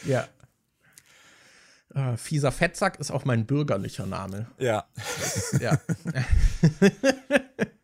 ja. 0.05 0.29
Uh, 1.95 2.19
fieser 2.19 2.53
Fettsack 2.53 3.01
ist 3.01 3.11
auch 3.11 3.25
mein 3.25 3.47
bürgerlicher 3.47 4.05
Name. 4.05 4.47
Ja. 4.59 4.85
Das, 4.95 5.59
ja. 5.59 5.79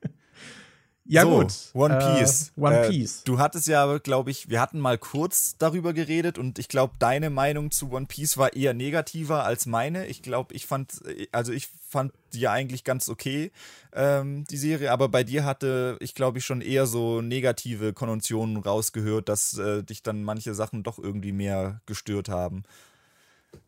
Ja, 1.07 1.23
so, 1.23 1.39
gut. 1.39 1.55
One 1.75 1.99
äh, 1.99 2.19
Piece. 2.19 2.53
Äh, 2.57 2.61
One 2.61 2.89
Piece. 2.89 3.21
Äh, 3.21 3.25
du 3.27 3.39
hattest 3.39 3.67
ja, 3.67 3.99
glaube 3.99 4.31
ich, 4.31 4.49
wir 4.49 4.61
hatten 4.61 4.81
mal 4.81 4.97
kurz 4.97 5.57
darüber 5.59 5.93
geredet 5.93 6.39
und 6.39 6.59
ich 6.59 6.69
glaube, 6.69 6.95
deine 6.99 7.29
Meinung 7.29 7.71
zu 7.71 7.91
One 7.91 8.07
Piece 8.07 8.39
war 8.39 8.55
eher 8.55 8.73
negativer 8.73 9.45
als 9.45 9.67
meine. 9.67 10.07
Ich 10.07 10.23
glaube, 10.23 10.55
ich 10.55 10.67
fand, 10.67 11.03
also 11.31 11.53
ich 11.53 11.69
fand 11.89 12.13
die 12.33 12.41
ja 12.41 12.53
eigentlich 12.53 12.85
ganz 12.85 13.11
okay, 13.11 13.53
ähm, 13.93 14.45
die 14.51 14.57
Serie, 14.57 14.91
aber 14.93 15.09
bei 15.09 15.25
dir 15.25 15.45
hatte 15.45 15.97
ich, 16.01 16.15
glaube 16.15 16.39
ich, 16.39 16.45
schon 16.45 16.63
eher 16.63 16.87
so 16.87 17.21
negative 17.21 17.93
Konnotationen 17.93 18.57
rausgehört, 18.57 19.29
dass 19.29 19.59
äh, 19.59 19.83
dich 19.83 20.03
dann 20.03 20.25
manche 20.25 20.55
Sachen 20.55 20.83
doch 20.83 20.99
irgendwie 20.99 21.33
mehr 21.33 21.81
gestört 21.85 22.31
haben. 22.31 22.65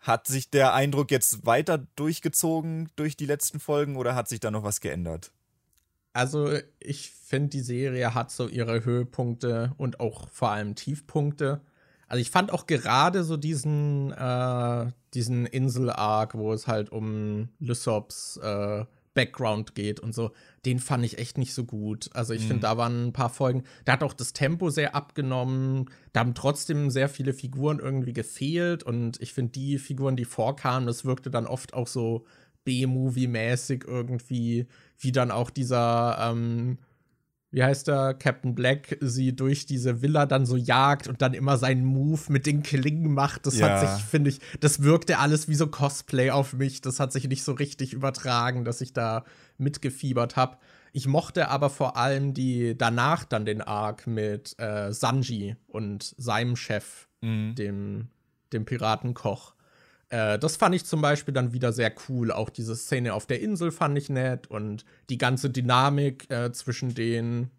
Hat 0.01 0.27
sich 0.27 0.51
der 0.51 0.73
Eindruck 0.73 1.11
jetzt 1.11 1.45
weiter 1.45 1.87
durchgezogen 1.97 2.89
durch 2.97 3.17
die 3.17 3.27
letzten 3.27 3.61
Folgen 3.61 3.97
oder 3.97 4.15
hat 4.15 4.27
sich 4.29 4.41
da 4.41 4.51
noch 4.51 4.65
was 4.65 4.81
geändert? 4.81 5.31
Also 6.17 6.51
ich 6.81 7.11
finde, 7.11 7.51
die 7.51 7.61
Serie 7.61 8.15
hat 8.15 8.31
so 8.31 8.49
ihre 8.49 8.87
Höhepunkte 8.87 9.75
und 9.77 10.01
auch 10.01 10.31
vor 10.31 10.51
allem 10.51 10.75
Tiefpunkte. 10.75 11.61
Also 12.09 12.23
ich 12.23 12.31
fand 12.31 12.53
auch 12.53 12.67
gerade 12.67 13.23
so 13.23 13.37
diesen, 13.37 14.13
äh, 14.13 14.87
diesen 15.13 15.45
Insel-Arc, 15.45 16.35
wo 16.35 16.55
es 16.55 16.67
halt 16.67 16.91
um 16.91 17.51
Lysops 17.59 18.39
äh, 18.43 18.87
Background 19.13 19.75
geht 19.75 20.01
und 20.01 20.15
so, 20.15 20.31
den 20.65 20.79
fand 20.79 21.05
ich 21.05 21.19
echt 21.19 21.37
nicht 21.37 21.53
so 21.53 21.65
gut. 21.65 22.09
Also 22.15 22.33
ich 22.33 22.45
mhm. 22.45 22.49
finde, 22.49 22.63
da 22.63 22.77
waren 22.79 23.09
ein 23.09 23.13
paar 23.13 23.31
Folgen, 23.31 23.65
da 23.85 23.93
hat 23.93 24.03
auch 24.03 24.13
das 24.15 24.33
Tempo 24.33 24.71
sehr 24.71 24.95
abgenommen, 24.95 25.91
da 26.13 26.21
haben 26.21 26.35
trotzdem 26.35 26.91
sehr 26.91 27.09
viele 27.09 27.35
Figuren 27.35 27.79
irgendwie 27.79 28.13
gefehlt 28.15 28.85
und 28.85 29.21
ich 29.21 29.35
finde, 29.35 29.53
die 29.53 29.79
Figuren, 29.79 30.17
die 30.17 30.25
vorkamen, 30.25 30.87
das 30.87 31.05
wirkte 31.05 31.31
dann 31.31 31.47
oft 31.47 31.75
auch 31.75 31.89
so 31.89 32.25
B-Movie-mäßig 32.67 33.85
irgendwie, 33.87 34.67
wie 34.99 35.13
dann 35.13 35.31
auch 35.31 35.49
dieser 35.49 36.19
ähm, 36.21 36.77
wie 37.57 37.63
heißt 37.63 37.89
der, 37.89 38.13
Captain 38.13 38.55
Black, 38.55 38.99
sie 39.01 39.35
durch 39.35 39.65
diese 39.65 40.03
Villa 40.03 40.27
dann 40.27 40.45
so 40.45 40.57
jagt 40.57 41.09
und 41.09 41.23
dann 41.23 41.33
immer 41.33 41.57
seinen 41.57 41.87
Move 41.87 42.21
mit 42.29 42.45
den 42.45 42.63
Klingen 42.63 43.15
macht. 43.15 43.47
Das 43.47 43.57
ja. 43.57 43.71
hat 43.71 43.81
sich, 43.81 44.05
finde 44.05 44.29
ich, 44.29 44.41
das 44.61 44.83
wirkte 44.83 45.19
alles 45.19 45.49
wie 45.49 45.55
so 45.55 45.67
Cosplay 45.67 46.31
auf 46.31 46.53
mich. 46.53 46.83
Das 46.83 47.01
hat 47.01 47.13
sich 47.13 47.27
nicht 47.29 47.45
so 47.45 47.53
richtig 47.53 47.95
übertragen, 47.95 48.67
dass 48.67 48.83
ich 48.83 48.93
da 48.93 49.25
mitgefiebert 49.57 50.37
habe. 50.37 50.59
Ich 50.93 51.07
mochte 51.07 51.49
aber 51.49 51.71
vor 51.71 51.97
allem 51.97 52.35
die 52.35 52.77
danach 52.77 53.25
dann 53.25 53.47
den 53.47 53.63
Arc 53.63 54.07
mit 54.07 54.55
äh, 54.59 54.93
Sanji 54.93 55.57
und 55.67 56.15
seinem 56.19 56.57
Chef, 56.57 57.09
mhm. 57.23 57.55
dem, 57.55 58.09
dem 58.53 58.67
Piratenkoch. 58.67 59.55
Äh, 60.09 60.39
das 60.39 60.57
fand 60.57 60.75
ich 60.75 60.85
zum 60.85 61.01
Beispiel 61.01 61.35
dann 61.35 61.53
wieder 61.53 61.73
sehr 61.73 61.93
cool. 62.09 62.33
Auch 62.33 62.51
diese 62.51 62.77
Szene 62.77 63.15
auf 63.15 63.27
der 63.27 63.41
Insel 63.41 63.73
fand 63.73 63.97
ich 63.99 64.09
nett 64.09 64.47
und 64.49 64.85
die 65.11 65.19
ganze 65.19 65.51
Dynamik 65.51 66.31
äh, 66.31 66.53
zwischen 66.53 66.95
denen, 66.95 67.51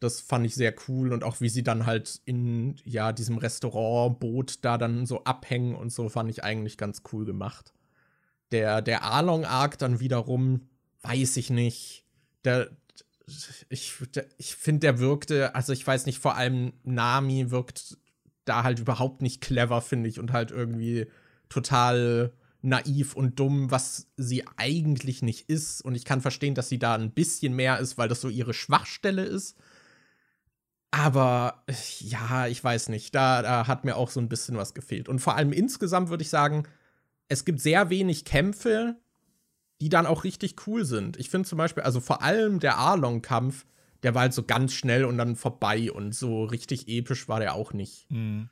das 0.00 0.20
fand 0.20 0.44
ich 0.46 0.54
sehr 0.54 0.74
cool 0.88 1.12
und 1.12 1.24
auch 1.24 1.40
wie 1.40 1.48
sie 1.48 1.62
dann 1.62 1.86
halt 1.86 2.20
in 2.24 2.76
ja 2.84 3.12
diesem 3.12 3.38
Restaurantboot 3.38 4.64
da 4.64 4.76
dann 4.76 5.06
so 5.06 5.24
abhängen 5.24 5.76
und 5.76 5.90
so 5.92 6.08
fand 6.08 6.30
ich 6.30 6.42
eigentlich 6.44 6.76
ganz 6.76 7.02
cool 7.12 7.24
gemacht. 7.24 7.72
Der 8.50 8.82
der 8.82 9.04
Arlong 9.04 9.44
Arc 9.44 9.78
dann 9.78 10.00
wiederum 10.00 10.68
weiß 11.02 11.36
ich 11.36 11.50
nicht. 11.50 12.04
Der 12.44 12.70
ich, 13.68 13.94
ich 14.38 14.56
finde, 14.56 14.80
der 14.80 14.98
wirkte, 14.98 15.54
also 15.54 15.72
ich 15.72 15.86
weiß 15.86 16.06
nicht, 16.06 16.18
vor 16.18 16.36
allem 16.36 16.72
Nami 16.82 17.50
wirkt 17.50 17.96
da 18.44 18.64
halt 18.64 18.80
überhaupt 18.80 19.22
nicht 19.22 19.40
clever, 19.40 19.80
finde 19.80 20.08
ich, 20.08 20.18
und 20.18 20.32
halt 20.32 20.50
irgendwie 20.50 21.06
total 21.52 22.32
naiv 22.62 23.14
und 23.14 23.38
dumm, 23.38 23.70
was 23.70 24.06
sie 24.16 24.44
eigentlich 24.56 25.22
nicht 25.22 25.48
ist. 25.48 25.82
Und 25.82 25.94
ich 25.94 26.04
kann 26.04 26.20
verstehen, 26.20 26.54
dass 26.54 26.68
sie 26.68 26.78
da 26.78 26.94
ein 26.94 27.10
bisschen 27.10 27.54
mehr 27.54 27.78
ist, 27.78 27.98
weil 27.98 28.08
das 28.08 28.20
so 28.20 28.28
ihre 28.28 28.54
Schwachstelle 28.54 29.24
ist. 29.24 29.56
Aber 30.92 31.64
ja, 32.00 32.46
ich 32.46 32.62
weiß 32.62 32.88
nicht. 32.90 33.14
Da, 33.14 33.42
da 33.42 33.66
hat 33.66 33.84
mir 33.84 33.96
auch 33.96 34.10
so 34.10 34.20
ein 34.20 34.28
bisschen 34.28 34.56
was 34.56 34.74
gefehlt. 34.74 35.08
Und 35.08 35.18
vor 35.18 35.36
allem 35.36 35.52
insgesamt 35.52 36.10
würde 36.10 36.22
ich 36.22 36.30
sagen, 36.30 36.64
es 37.28 37.44
gibt 37.44 37.60
sehr 37.60 37.90
wenig 37.90 38.24
Kämpfe, 38.24 38.96
die 39.80 39.88
dann 39.88 40.06
auch 40.06 40.22
richtig 40.22 40.66
cool 40.66 40.84
sind. 40.84 41.16
Ich 41.16 41.30
finde 41.30 41.48
zum 41.48 41.58
Beispiel, 41.58 41.82
also 41.82 42.00
vor 42.00 42.22
allem 42.22 42.60
der 42.60 42.76
Arlong-Kampf, 42.76 43.64
der 44.02 44.14
war 44.14 44.22
halt 44.22 44.34
so 44.34 44.42
ganz 44.42 44.74
schnell 44.74 45.04
und 45.04 45.16
dann 45.18 45.34
vorbei 45.34 45.90
und 45.90 46.14
so 46.14 46.44
richtig 46.44 46.88
episch 46.88 47.28
war 47.28 47.40
der 47.40 47.54
auch 47.54 47.72
nicht. 47.72 48.08
Mhm. 48.10 48.50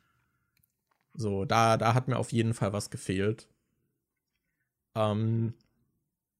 So, 1.13 1.45
da, 1.45 1.77
da 1.77 1.93
hat 1.93 2.07
mir 2.07 2.17
auf 2.17 2.31
jeden 2.31 2.53
Fall 2.53 2.73
was 2.73 2.89
gefehlt. 2.89 3.47
Ähm, 4.95 5.53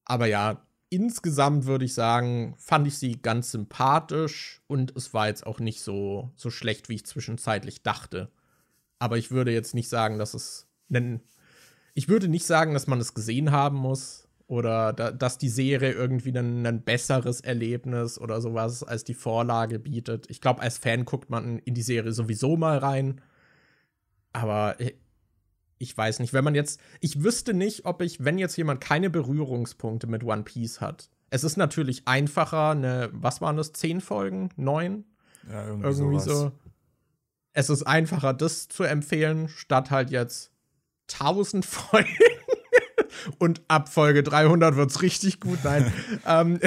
aber 0.06 0.26
ja, 0.28 0.66
insgesamt 0.90 1.66
würde 1.66 1.86
ich 1.86 1.94
sagen, 1.94 2.56
fand 2.58 2.88
ich 2.88 2.98
sie 2.98 3.22
ganz 3.22 3.52
sympathisch 3.52 4.62
und 4.68 4.96
es 4.96 5.14
war 5.14 5.28
jetzt 5.28 5.46
auch 5.46 5.60
nicht 5.60 5.82
so, 5.82 6.32
so 6.36 6.50
schlecht, 6.50 6.90
wie 6.90 6.96
ich 6.96 7.06
zwischenzeitlich 7.06 7.84
dachte. 7.84 8.30
Aber 9.00 9.18
ich 9.18 9.32
würde 9.32 9.52
jetzt 9.52 9.74
nicht 9.74 9.90
sagen, 9.90 10.20
dass 10.20 10.34
es. 10.34 10.68
Denn 10.90 11.22
ich 11.94 12.10
würde 12.10 12.28
nicht 12.28 12.46
sagen, 12.46 12.74
dass 12.74 12.88
man 12.88 13.00
es 13.00 13.14
gesehen 13.14 13.52
haben 13.52 13.78
muss 13.78 14.28
oder 14.48 14.94
da, 14.94 15.12
dass 15.12 15.38
die 15.38 15.50
Serie 15.50 15.94
irgendwie 15.94 16.38
ein, 16.38 16.66
ein 16.66 16.84
besseres 16.84 17.42
Erlebnis 17.42 18.20
oder 18.20 18.42
sowas 18.42 18.84
als 18.84 19.04
die 19.06 19.14
Vorlage 19.14 19.80
bietet. 19.80 20.30
Ich 20.30 20.42
glaube, 20.42 20.62
als 20.62 20.78
Fan 20.78 21.06
guckt 21.06 21.30
man 21.30 21.60
in 21.60 21.74
die 21.74 21.82
Serie 21.82 22.12
sowieso 22.12 22.58
mal 22.58 22.78
rein 22.78 23.22
aber 24.34 24.78
ich 25.78 25.98
weiß 25.98 26.20
nicht, 26.20 26.34
wenn 26.34 26.44
man 26.44 26.56
jetzt, 26.56 26.80
ich 27.00 27.24
wüsste 27.24 27.54
nicht, 27.54 27.86
ob 27.86 28.02
ich, 28.02 28.24
wenn 28.24 28.38
jetzt 28.38 28.56
jemand 28.56 28.82
keine 28.82 29.10
Berührungspunkte 29.10 30.08
mit 30.08 30.24
One 30.24 30.44
Piece 30.44 30.80
hat. 30.80 31.10
Es 31.30 31.44
ist 31.44 31.58
natürlich 31.58 32.08
einfacher, 32.08 32.72
eine, 32.72 33.10
was 33.14 33.42
waren 33.42 33.58
das, 33.58 33.74
zehn 33.74 34.02
Folgen? 34.02 34.50
Neun? 34.58 35.06
Ja, 35.50 35.66
irgendwie, 35.66 35.88
irgendwie 35.88 36.20
so. 36.20 36.52
Es 37.54 37.70
ist 37.70 37.84
einfacher, 37.84 38.34
das 38.34 38.68
zu 38.68 38.84
empfehlen, 38.84 39.50
statt 39.50 39.92
halt 39.92 40.12
jetzt 40.12 40.52
tausend 41.08 41.66
Folgen. 41.66 42.10
Und 43.38 43.62
ab 43.68 43.90
Folge 43.90 44.24
300 44.24 44.76
wird's 44.76 45.02
richtig 45.02 45.40
gut. 45.40 45.60
Nein. 45.64 45.92
ähm, 46.26 46.60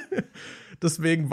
deswegen, 0.82 1.30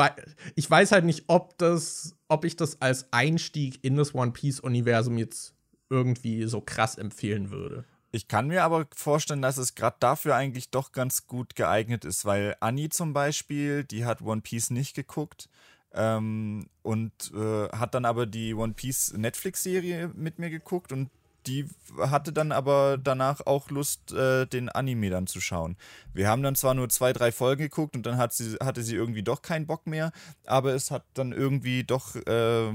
ich 0.55 0.69
weiß 0.69 0.91
halt 0.91 1.05
nicht, 1.05 1.25
ob 1.27 1.57
das, 1.57 2.14
ob 2.27 2.45
ich 2.45 2.55
das 2.55 2.81
als 2.81 3.11
Einstieg 3.11 3.83
in 3.83 3.95
das 3.95 4.15
One 4.15 4.31
Piece-Universum 4.31 5.17
jetzt 5.17 5.53
irgendwie 5.89 6.45
so 6.45 6.61
krass 6.61 6.97
empfehlen 6.97 7.51
würde. 7.51 7.85
Ich 8.11 8.27
kann 8.27 8.47
mir 8.47 8.63
aber 8.63 8.87
vorstellen, 8.95 9.41
dass 9.41 9.57
es 9.57 9.75
gerade 9.75 9.97
dafür 9.99 10.35
eigentlich 10.35 10.69
doch 10.69 10.93
ganz 10.93 11.27
gut 11.27 11.55
geeignet 11.55 12.05
ist, 12.05 12.23
weil 12.23 12.55
Annie 12.61 12.89
zum 12.89 13.13
Beispiel, 13.13 13.83
die 13.83 14.05
hat 14.05 14.21
One 14.21 14.41
Piece 14.41 14.69
nicht 14.69 14.95
geguckt 14.95 15.49
ähm, 15.93 16.67
und 16.81 17.11
äh, 17.35 17.67
hat 17.69 17.93
dann 17.93 18.05
aber 18.05 18.25
die 18.25 18.53
One 18.53 18.73
Piece 18.73 19.13
Netflix-Serie 19.17 20.11
mit 20.15 20.39
mir 20.39 20.49
geguckt 20.49 20.93
und 20.93 21.09
die 21.47 21.67
hatte 21.99 22.33
dann 22.33 22.51
aber 22.51 22.97
danach 23.01 23.45
auch 23.45 23.69
Lust, 23.69 24.11
äh, 24.11 24.45
den 24.45 24.69
Anime 24.69 25.09
dann 25.09 25.27
zu 25.27 25.41
schauen. 25.41 25.77
Wir 26.13 26.27
haben 26.27 26.43
dann 26.43 26.55
zwar 26.55 26.73
nur 26.73 26.89
zwei, 26.89 27.13
drei 27.13 27.31
Folgen 27.31 27.63
geguckt 27.63 27.95
und 27.95 28.05
dann 28.05 28.17
hat 28.17 28.33
sie, 28.33 28.55
hatte 28.55 28.83
sie 28.83 28.95
irgendwie 28.95 29.23
doch 29.23 29.41
keinen 29.41 29.67
Bock 29.67 29.87
mehr, 29.87 30.11
aber 30.45 30.73
es 30.73 30.91
hat 30.91 31.05
dann 31.13 31.31
irgendwie 31.31 31.83
doch. 31.83 32.15
Äh, 32.15 32.69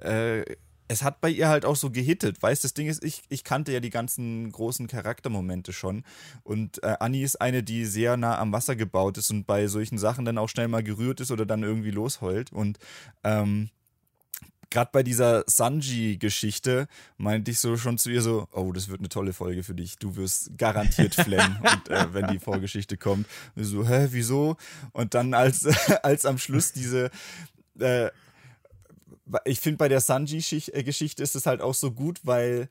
äh, 0.00 0.56
es 0.90 1.04
hat 1.04 1.20
bei 1.20 1.30
ihr 1.30 1.48
halt 1.48 1.64
auch 1.64 1.76
so 1.76 1.90
gehittet. 1.90 2.42
Weißt 2.42 2.64
das 2.64 2.74
Ding 2.74 2.88
ist, 2.88 3.04
ich, 3.04 3.22
ich 3.28 3.44
kannte 3.44 3.70
ja 3.70 3.78
die 3.78 3.90
ganzen 3.90 4.50
großen 4.50 4.88
Charaktermomente 4.88 5.72
schon. 5.72 6.02
Und 6.42 6.82
äh, 6.82 6.96
Annie 6.98 7.24
ist 7.24 7.40
eine, 7.40 7.62
die 7.62 7.84
sehr 7.84 8.16
nah 8.16 8.36
am 8.38 8.52
Wasser 8.52 8.74
gebaut 8.74 9.16
ist 9.16 9.30
und 9.30 9.46
bei 9.46 9.68
solchen 9.68 9.98
Sachen 9.98 10.24
dann 10.24 10.36
auch 10.36 10.48
schnell 10.48 10.66
mal 10.66 10.82
gerührt 10.82 11.20
ist 11.20 11.30
oder 11.30 11.46
dann 11.46 11.62
irgendwie 11.62 11.92
losheult. 11.92 12.52
Und 12.52 12.80
ähm, 13.22 13.70
gerade 14.70 14.90
bei 14.92 15.02
dieser 15.02 15.44
Sanji-Geschichte 15.46 16.86
meinte 17.16 17.50
ich 17.50 17.58
so 17.58 17.76
schon 17.76 17.98
zu 17.98 18.10
ihr 18.10 18.22
so, 18.22 18.48
oh, 18.52 18.72
das 18.72 18.88
wird 18.88 19.00
eine 19.00 19.08
tolle 19.08 19.32
Folge 19.32 19.62
für 19.62 19.74
dich. 19.74 19.96
Du 19.96 20.16
wirst 20.16 20.56
garantiert 20.56 21.14
flennen, 21.14 21.58
und, 21.62 21.88
äh, 21.90 22.14
wenn 22.14 22.28
die 22.28 22.38
Vorgeschichte 22.38 22.96
kommt. 22.96 23.26
Und 23.56 23.64
so, 23.64 23.86
hä, 23.86 24.08
wieso? 24.10 24.56
Und 24.92 25.14
dann 25.14 25.34
als, 25.34 25.66
als 26.02 26.24
am 26.24 26.38
Schluss 26.38 26.72
diese 26.72 27.10
äh, 27.78 28.10
ich 29.44 29.60
finde 29.60 29.78
bei 29.78 29.88
der 29.88 30.00
Sanji-Geschichte 30.00 31.22
ist 31.22 31.36
es 31.36 31.46
halt 31.46 31.60
auch 31.60 31.74
so 31.74 31.92
gut, 31.92 32.20
weil 32.24 32.68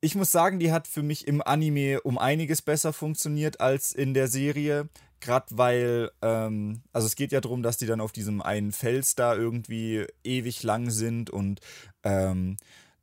ich 0.00 0.14
muss 0.14 0.32
sagen, 0.32 0.58
die 0.58 0.72
hat 0.72 0.88
für 0.88 1.02
mich 1.02 1.26
im 1.28 1.42
Anime 1.42 2.00
um 2.02 2.18
einiges 2.18 2.60
besser 2.62 2.92
funktioniert 2.92 3.60
als 3.60 3.92
in 3.92 4.14
der 4.14 4.28
Serie. 4.28 4.88
Gerade 5.22 5.46
weil, 5.50 6.10
ähm, 6.20 6.82
also 6.92 7.06
es 7.06 7.14
geht 7.14 7.30
ja 7.30 7.40
darum, 7.40 7.62
dass 7.62 7.76
die 7.76 7.86
dann 7.86 8.00
auf 8.00 8.10
diesem 8.10 8.42
einen 8.42 8.72
Fels 8.72 9.14
da 9.14 9.36
irgendwie 9.36 10.04
ewig 10.24 10.64
lang 10.64 10.90
sind 10.90 11.30
und 11.30 11.60
ähm, 12.02 12.56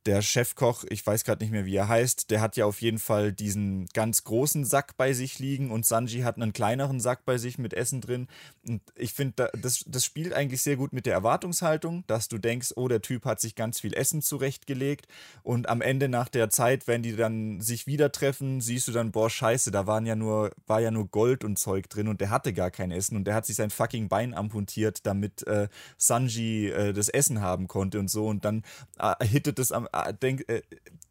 der 0.06 0.22
Chefkoch, 0.22 0.84
ich 0.88 1.06
weiß 1.06 1.24
gerade 1.24 1.44
nicht 1.44 1.50
mehr, 1.50 1.66
wie 1.66 1.76
er 1.76 1.88
heißt, 1.88 2.30
der 2.30 2.40
hat 2.40 2.56
ja 2.56 2.64
auf 2.64 2.80
jeden 2.80 2.98
Fall 2.98 3.32
diesen 3.32 3.86
ganz 3.92 4.24
großen 4.24 4.64
Sack 4.64 4.96
bei 4.96 5.12
sich 5.12 5.38
liegen 5.38 5.70
und 5.70 5.84
Sanji 5.84 6.20
hat 6.20 6.36
einen 6.36 6.54
kleineren 6.54 7.00
Sack 7.00 7.26
bei 7.26 7.36
sich 7.36 7.58
mit 7.58 7.74
Essen 7.74 8.00
drin. 8.00 8.26
Und 8.66 8.80
ich 8.94 9.12
finde, 9.12 9.50
das, 9.60 9.84
das 9.86 10.04
spielt 10.04 10.32
eigentlich 10.32 10.62
sehr 10.62 10.76
gut 10.76 10.94
mit 10.94 11.04
der 11.04 11.12
Erwartungshaltung, 11.12 12.04
dass 12.06 12.28
du 12.28 12.38
denkst, 12.38 12.72
oh, 12.76 12.88
der 12.88 13.02
Typ 13.02 13.26
hat 13.26 13.40
sich 13.40 13.54
ganz 13.54 13.80
viel 13.80 13.92
Essen 13.92 14.22
zurechtgelegt. 14.22 15.06
Und 15.42 15.68
am 15.68 15.82
Ende 15.82 16.08
nach 16.08 16.28
der 16.28 16.48
Zeit, 16.48 16.86
wenn 16.86 17.02
die 17.02 17.14
dann 17.14 17.60
sich 17.60 17.86
wieder 17.86 18.10
treffen, 18.10 18.62
siehst 18.62 18.88
du 18.88 18.92
dann, 18.92 19.12
boah, 19.12 19.28
scheiße, 19.28 19.70
da 19.70 19.86
waren 19.86 20.06
ja 20.06 20.16
nur, 20.16 20.52
war 20.66 20.80
ja 20.80 20.90
nur 20.90 21.08
Gold 21.08 21.44
und 21.44 21.58
Zeug 21.58 21.90
drin 21.90 22.08
und 22.08 22.22
der 22.22 22.30
hatte 22.30 22.54
gar 22.54 22.70
kein 22.70 22.90
Essen. 22.90 23.16
Und 23.16 23.24
der 23.24 23.34
hat 23.34 23.44
sich 23.44 23.56
sein 23.56 23.70
fucking 23.70 24.08
Bein 24.08 24.32
amputiert, 24.32 25.04
damit 25.04 25.46
äh, 25.46 25.68
Sanji 25.98 26.70
äh, 26.70 26.94
das 26.94 27.10
Essen 27.10 27.42
haben 27.42 27.68
konnte 27.68 27.98
und 27.98 28.08
so. 28.08 28.26
Und 28.26 28.46
dann 28.46 28.62
äh, 28.98 29.26
hittet 29.26 29.58
es 29.58 29.72
am 29.72 29.88
denk, 30.22 30.48
äh, 30.48 30.62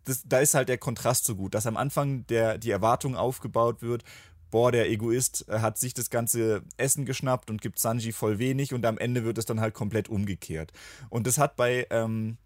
das, 0.05 0.23
da 0.25 0.39
ist 0.39 0.53
halt 0.53 0.69
der 0.69 0.77
Kontrast 0.77 1.25
so 1.25 1.35
gut, 1.35 1.53
dass 1.53 1.67
am 1.67 1.77
Anfang 1.77 2.25
der, 2.27 2.57
die 2.57 2.71
Erwartung 2.71 3.15
aufgebaut 3.15 3.81
wird, 3.81 4.03
boah, 4.51 4.71
der 4.71 4.89
Egoist 4.89 5.47
äh, 5.47 5.59
hat 5.59 5.77
sich 5.77 5.93
das 5.93 6.09
ganze 6.09 6.63
Essen 6.77 7.05
geschnappt 7.05 7.49
und 7.49 7.61
gibt 7.61 7.79
Sanji 7.79 8.11
voll 8.11 8.39
wenig 8.39 8.73
und 8.73 8.85
am 8.85 8.97
Ende 8.97 9.23
wird 9.23 9.37
es 9.37 9.45
dann 9.45 9.59
halt 9.59 9.73
komplett 9.73 10.09
umgekehrt. 10.09 10.71
Und 11.09 11.27
das 11.27 11.37
hat 11.37 11.55
bei, 11.55 11.87
ähm, 11.89 12.37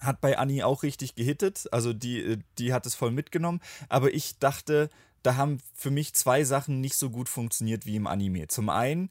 hat 0.00 0.20
bei 0.20 0.38
Annie 0.38 0.66
auch 0.66 0.82
richtig 0.82 1.14
gehittet, 1.14 1.68
also 1.72 1.92
die, 1.92 2.20
äh, 2.20 2.38
die 2.58 2.72
hat 2.72 2.86
es 2.86 2.94
voll 2.94 3.10
mitgenommen, 3.10 3.60
aber 3.88 4.12
ich 4.12 4.38
dachte, 4.38 4.90
da 5.22 5.36
haben 5.36 5.58
für 5.74 5.90
mich 5.90 6.14
zwei 6.14 6.44
Sachen 6.44 6.80
nicht 6.80 6.96
so 6.96 7.10
gut 7.10 7.28
funktioniert 7.28 7.86
wie 7.86 7.96
im 7.96 8.08
Anime. 8.08 8.48
Zum 8.48 8.68
einen 8.68 9.08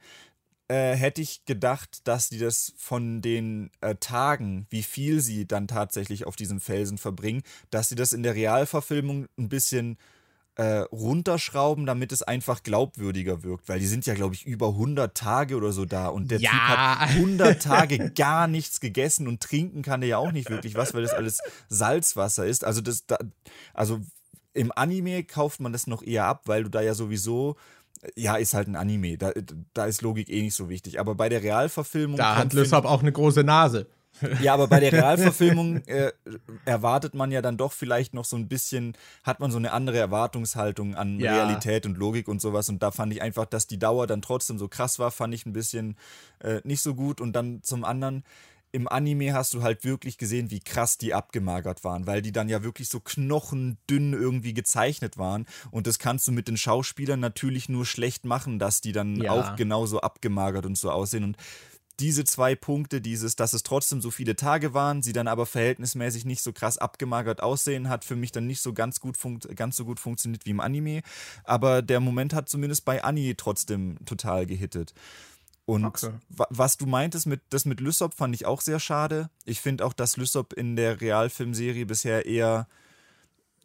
äh, 0.72 0.96
hätte 0.96 1.22
ich 1.22 1.44
gedacht, 1.44 2.08
dass 2.08 2.30
die 2.30 2.38
das 2.38 2.74
von 2.78 3.22
den 3.22 3.72
äh, 3.82 3.96
Tagen, 3.96 4.68
wie 4.70 4.84
viel 4.84 5.20
sie 5.20 5.46
dann 5.46 5.68
tatsächlich 5.68 6.26
auf 6.26 6.38
diesem 6.38 6.62
Felsen 6.62 6.98
verbringen, 6.98 7.44
dass 7.72 7.90
sie 7.90 7.96
das 7.96 8.14
in 8.14 8.24
der 8.24 8.36
Realverfilmung 8.36 9.28
ein 9.38 9.50
bisschen 9.50 9.98
äh, 10.56 10.80
runterschrauben, 10.92 11.86
damit 11.86 12.14
es 12.14 12.24
einfach 12.24 12.64
glaubwürdiger 12.64 13.44
wirkt, 13.44 13.68
weil 13.68 13.80
die 13.80 13.88
sind 13.88 14.06
ja, 14.06 14.14
glaube 14.14 14.36
ich, 14.36 14.46
über 14.46 14.70
100 14.70 15.16
Tage 15.16 15.58
oder 15.58 15.74
so 15.74 15.84
da 15.84 16.08
und 16.08 16.32
der 16.32 16.40
Ja. 16.40 16.52
Typ 16.52 16.60
hat 16.62 17.10
100 17.10 17.62
Tage 17.62 18.12
gar 18.12 18.48
nichts 18.48 18.80
gegessen 18.80 19.28
und 19.28 19.42
trinken 19.42 19.82
kann 19.82 20.02
er 20.02 20.08
ja 20.08 20.18
auch 20.20 20.32
nicht 20.32 20.50
wirklich 20.50 20.76
was, 20.76 20.94
weil 20.94 21.02
das 21.02 21.14
alles 21.14 21.40
Salzwasser 21.68 22.46
ist. 22.46 22.64
Also 22.64 22.80
das, 22.80 23.06
da, 23.08 23.18
also 23.74 24.00
im 24.54 24.72
Anime 24.74 25.24
kauft 25.26 25.60
man 25.60 25.74
das 25.74 25.88
noch 25.88 26.02
eher 26.04 26.26
ab, 26.26 26.44
weil 26.46 26.64
du 26.64 26.70
da 26.70 26.82
ja 26.82 26.94
sowieso 26.94 27.58
ja, 28.16 28.36
ist 28.36 28.54
halt 28.54 28.68
ein 28.68 28.76
Anime. 28.76 29.18
Da, 29.18 29.32
da 29.74 29.86
ist 29.86 30.02
Logik 30.02 30.30
eh 30.30 30.42
nicht 30.42 30.56
so 30.56 30.70
wichtig. 30.70 31.00
Aber 31.00 31.16
bei 31.16 31.30
der 31.30 31.44
Realverfilmung. 31.44 32.18
Da 32.18 32.36
hat 32.36 32.54
Lysop 32.54 32.86
auch 32.86 33.02
eine 33.02 33.12
große 33.12 33.44
Nase. 33.44 33.88
ja, 34.42 34.54
aber 34.54 34.68
bei 34.68 34.80
der 34.80 34.92
Realverfilmung 34.94 35.78
äh, 35.88 36.12
erwartet 36.66 37.14
man 37.16 37.32
ja 37.32 37.42
dann 37.42 37.58
doch 37.58 37.72
vielleicht 37.72 38.14
noch 38.14 38.26
so 38.26 38.36
ein 38.36 38.48
bisschen, 38.48 38.94
hat 39.24 39.40
man 39.40 39.52
so 39.52 39.58
eine 39.58 39.72
andere 39.72 39.98
Erwartungshaltung 40.00 40.96
an 40.96 41.20
Ja. 41.20 41.34
Realität 41.34 41.86
und 41.86 41.98
Logik 41.98 42.28
und 42.28 42.42
sowas. 42.42 42.70
Und 42.70 42.84
da 42.84 42.92
fand 42.92 43.14
ich 43.14 43.22
einfach, 43.22 43.46
dass 43.46 43.68
die 43.68 43.80
Dauer 43.80 44.08
dann 44.08 44.22
trotzdem 44.22 44.58
so 44.58 44.68
krass 44.68 45.00
war, 45.00 45.12
fand 45.12 45.34
ich 45.34 45.46
ein 45.46 45.54
bisschen 45.54 45.96
äh, 46.40 46.60
nicht 46.64 46.82
so 46.82 46.96
gut. 46.96 47.22
Und 47.22 47.34
dann 47.34 47.64
zum 47.64 47.84
anderen, 47.84 48.24
im 48.72 48.88
Anime 48.88 49.34
hast 49.34 49.54
du 49.54 49.64
halt 49.64 49.84
wirklich 49.84 50.18
gesehen, 50.18 50.52
wie 50.52 50.60
krass 50.60 50.98
die 50.98 51.14
abgemagert 51.14 51.84
waren, 51.84 52.08
weil 52.08 52.22
die 52.22 52.32
dann 52.32 52.50
ja 52.50 52.64
wirklich 52.64 52.88
so 52.90 53.00
knochendünn 53.00 54.14
irgendwie 54.14 54.54
gezeichnet 54.54 55.18
waren. 55.18 55.46
Und 55.72 55.88
das 55.88 56.00
kannst 56.00 56.28
du 56.28 56.32
mit 56.32 56.48
den 56.48 56.58
Schauspielern 56.58 57.20
natürlich 57.20 57.70
nur 57.70 57.86
schlecht 57.86 58.26
machen, 58.26 58.60
dass 58.60 58.82
die 58.82 58.92
dann 58.92 59.22
Ja. 59.22 59.32
auch 59.32 59.56
genauso 59.56 60.02
abgemagert 60.02 60.66
und 60.66 60.78
so 60.78 60.90
aussehen. 60.92 61.24
Und 61.24 61.38
diese 62.00 62.24
zwei 62.24 62.56
Punkte, 62.56 63.00
dieses, 63.00 63.36
dass 63.36 63.54
es 63.54 63.62
trotzdem 63.64 64.02
so 64.02 64.10
viele 64.10 64.36
Tage 64.36 64.74
waren, 64.74 65.04
sie 65.04 65.14
dann 65.14 65.28
aber 65.28 65.46
verhältnismäßig 65.46 66.26
nicht 66.26 66.42
so 66.42 66.52
krass 66.52 66.78
abgemagert 66.78 67.44
aussehen, 67.44 67.90
hat 67.90 68.06
für 68.06 68.16
mich 68.16 68.32
dann 68.32 68.48
nicht 68.48 68.62
so 68.62 68.74
ganz 68.74 69.00
gut 69.00 69.18
ganz 69.56 69.76
so 69.76 69.86
gut 69.86 70.00
funktioniert 70.00 70.46
wie 70.46 70.52
im 70.52 70.62
Anime. 70.62 71.02
Aber 71.44 71.82
der 71.82 72.00
Moment 72.00 72.34
hat 72.34 72.50
zumindest 72.50 72.86
bei 72.86 73.04
Annie 73.04 73.36
trotzdem 73.38 73.98
total 74.06 74.46
gehittet. 74.48 74.94
Und 75.72 75.86
Okay. 75.86 76.12
wa- 76.30 76.48
was 76.50 76.78
du 76.78 76.86
meintest, 76.86 77.28
mit, 77.28 77.42
das 77.50 77.66
mit 77.66 77.80
Lysop 77.80 78.14
fand 78.14 78.36
ich 78.36 78.46
auch 78.46 78.60
sehr 78.62 78.80
schade. 78.80 79.30
Ich 79.46 79.62
finde 79.62 79.86
auch, 79.86 79.94
dass 79.94 80.18
Lysop 80.18 80.54
in 80.54 80.76
der 80.76 81.00
Realfilmserie 81.02 81.86
bisher 81.86 82.26
eher, 82.26 82.68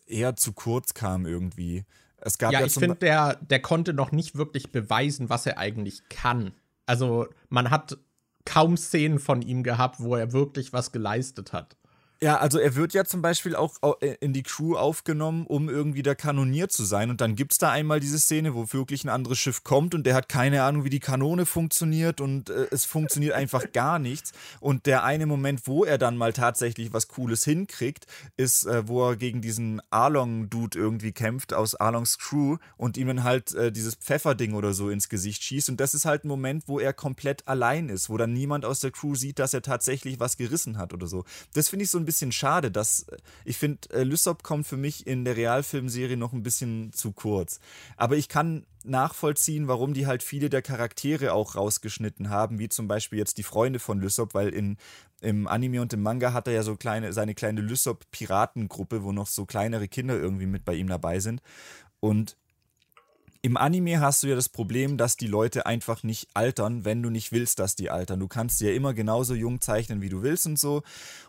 eher 0.07 0.37
zu 0.37 0.53
kurz 0.53 0.95
kam 0.95 1.27
irgendwie. 1.27 1.85
Es 2.19 2.39
gab 2.39 2.53
ja, 2.53 2.61
Ja, 2.61 2.67
ich 2.67 2.75
finde, 2.75 2.97
der, 2.97 3.37
der 3.37 3.61
konnte 3.61 3.93
noch 3.93 4.13
nicht 4.13 4.37
wirklich 4.37 4.71
beweisen, 4.73 5.29
was 5.29 5.47
er 5.47 5.59
eigentlich 5.59 6.09
kann. 6.09 6.53
Also, 6.87 7.27
man 7.49 7.71
hat 7.71 7.99
kaum 8.45 8.77
Szenen 8.77 9.19
von 9.19 9.43
ihm 9.43 9.63
gehabt, 9.65 9.99
wo 10.01 10.15
er 10.15 10.33
wirklich 10.33 10.73
was 10.73 10.93
geleistet 10.93 11.53
hat. 11.53 11.77
Ja, 12.23 12.39
also 12.39 12.59
er 12.59 12.75
wird 12.77 12.95
ja 12.95 13.05
zum 13.05 13.21
Beispiel 13.21 13.55
auch 13.55 13.75
au- 13.83 13.97
äh, 14.01 14.17
in 14.21 14.33
die 14.33 14.43
Crew 14.43 14.75
aufgenommen, 14.75 15.45
um 15.47 15.69
irgendwie 15.69 16.03
der 16.03 16.15
Kanonier 16.15 16.71
zu 16.71 16.83
sein. 16.87 17.11
Und 17.11 17.21
dann 17.21 17.37
gibt 17.37 17.53
es 17.53 17.59
da 17.59 17.71
einmal 17.71 18.01
diese 18.01 18.19
Szene, 18.19 18.55
wo 18.55 18.73
wirklich 18.73 19.05
ein 19.05 19.11
anderes 19.11 19.39
Schiff 19.39 19.65
kommt 19.65 19.95
und 19.95 20.05
der 20.07 20.15
hat 20.15 20.27
keine 20.31 20.63
Ahnung, 20.63 20.85
wie 20.85 20.89
die 20.91 20.99
Kanone 20.99 21.45
funktioniert 21.45 22.23
und 22.23 22.49
äh, 22.49 22.69
es 22.71 22.87
funktioniert 22.87 23.35
einfach 23.35 23.65
gar 23.75 23.99
nichts. 23.99 24.33
Und 24.61 24.87
der 24.87 25.05
eine 25.05 25.27
Moment, 25.27 25.67
wo 25.67 25.85
er 25.85 25.99
dann 25.99 26.17
mal 26.17 26.33
tatsächlich 26.33 26.95
was 26.95 27.09
Cooles 27.09 27.45
hinkriegt, 27.45 28.07
ist, 28.39 28.65
äh, 28.65 28.89
wo 28.89 29.11
er 29.11 29.17
gegen 29.17 29.43
diesen 29.43 29.83
Arlong-Dude 29.91 30.79
irgendwie 30.79 31.13
kämpft 31.13 31.53
aus 31.53 31.75
Arlongs 31.75 32.17
Crew 32.17 32.57
und 32.79 32.97
ihm 32.97 33.09
dann 33.09 33.25
halt 33.25 33.55
äh, 33.55 33.71
dieses 33.71 33.95
Pfefferding 33.95 34.55
oder 34.55 34.73
so 34.73 34.89
ins 34.89 35.11
Gesicht 35.11 35.43
schießt. 35.43 35.69
Und 35.69 35.81
das 35.81 35.93
ist 35.93 36.07
halt 36.07 36.25
ein 36.25 36.29
Moment, 36.29 36.65
wo 36.67 36.81
er 36.81 36.95
komplett 36.95 37.47
allein 37.47 37.91
ist, 37.91 38.09
wo 38.09 38.17
dann 38.17 38.33
niemand 38.33 38.65
aus 38.65 38.81
der 38.81 38.91
Crew 38.91 39.15
sieht, 39.17 39.39
dass 39.39 39.53
er 39.53 39.61
tatsächlich 39.61 40.19
was 40.19 40.39
gerissen 40.39 40.79
hat 40.79 40.95
oder 40.95 41.07
so. 41.09 41.27
Das 41.53 41.69
finde 41.69 41.85
ich 41.85 41.91
so 41.91 41.99
ein 41.99 42.06
bisschen 42.07 42.33
schade, 42.33 42.71
dass 42.71 43.03
äh, 43.03 43.17
ich 43.45 43.59
finde, 43.59 43.89
äh, 43.91 44.03
Lysop 44.03 44.43
kommt 44.43 44.67
für 44.67 44.77
mich 44.77 45.07
in 45.07 45.25
der 45.25 45.37
Realfilmserie 45.37 46.17
noch 46.17 46.33
ein 46.33 46.43
bisschen 46.43 46.93
zu 46.93 47.13
kurz. 47.13 47.61
Aber 47.97 48.17
ich 48.17 48.29
kann 48.29 48.65
nachvollziehen, 48.85 49.69
warum 49.69 49.93
die 49.93 50.07
halt 50.07 50.23
viele 50.23 50.49
der 50.49 50.63
Charaktere 50.63 51.33
auch 51.33 51.57
rausgeschnitten 51.57 52.31
haben, 52.31 52.59
wie 52.59 52.69
zum 52.69 52.89
Beispiel 52.89 53.19
jetzt 53.19 53.39
die 53.39 53.43
Freunde 53.43 53.79
von 53.79 54.01
Lysop, 54.01 54.33
weil 54.35 54.49
in, 54.49 54.79
im 55.21 55.47
Anime 55.49 55.83
und 55.83 55.93
im 55.93 56.03
Manga 56.03 56.33
hat 56.33 56.47
er 56.47 56.55
ja 56.55 56.63
so 56.63 56.77
kleine, 56.77 57.13
seine 57.13 57.35
kleine 57.35 57.61
Lysop-Piratengruppe, 57.61 59.03
wo 59.03 59.13
noch 59.13 59.27
so 59.27 59.45
kleinere 59.45 59.89
Kinder 59.89 60.19
irgendwie 60.19 60.47
mit 60.47 60.65
bei 60.65 60.75
ihm 60.75 60.89
dabei 60.89 61.21
sind. 61.21 61.43
Und 62.01 62.37
im 63.47 63.57
Anime 63.57 64.01
hast 64.01 64.25
du 64.25 64.27
ja 64.27 64.35
das 64.35 64.49
Problem, 64.49 64.97
dass 64.97 65.17
die 65.17 65.29
Leute 65.29 65.67
einfach 65.67 66.03
nicht 66.03 66.29
altern, 66.35 66.85
wenn 66.85 67.01
du 67.01 67.11
nicht 67.11 67.31
willst, 67.31 67.61
dass 67.61 67.77
die 67.77 67.91
altern. 67.91 68.19
Du 68.19 68.27
kannst 68.27 68.59
sie 68.59 68.67
ja 68.67 68.73
immer 68.73 68.93
genauso 68.93 69.35
jung 69.35 69.61
zeichnen, 69.61 70.01
wie 70.03 70.09
du 70.09 70.23
willst 70.23 70.47
und 70.47 70.59
so. 70.59 70.83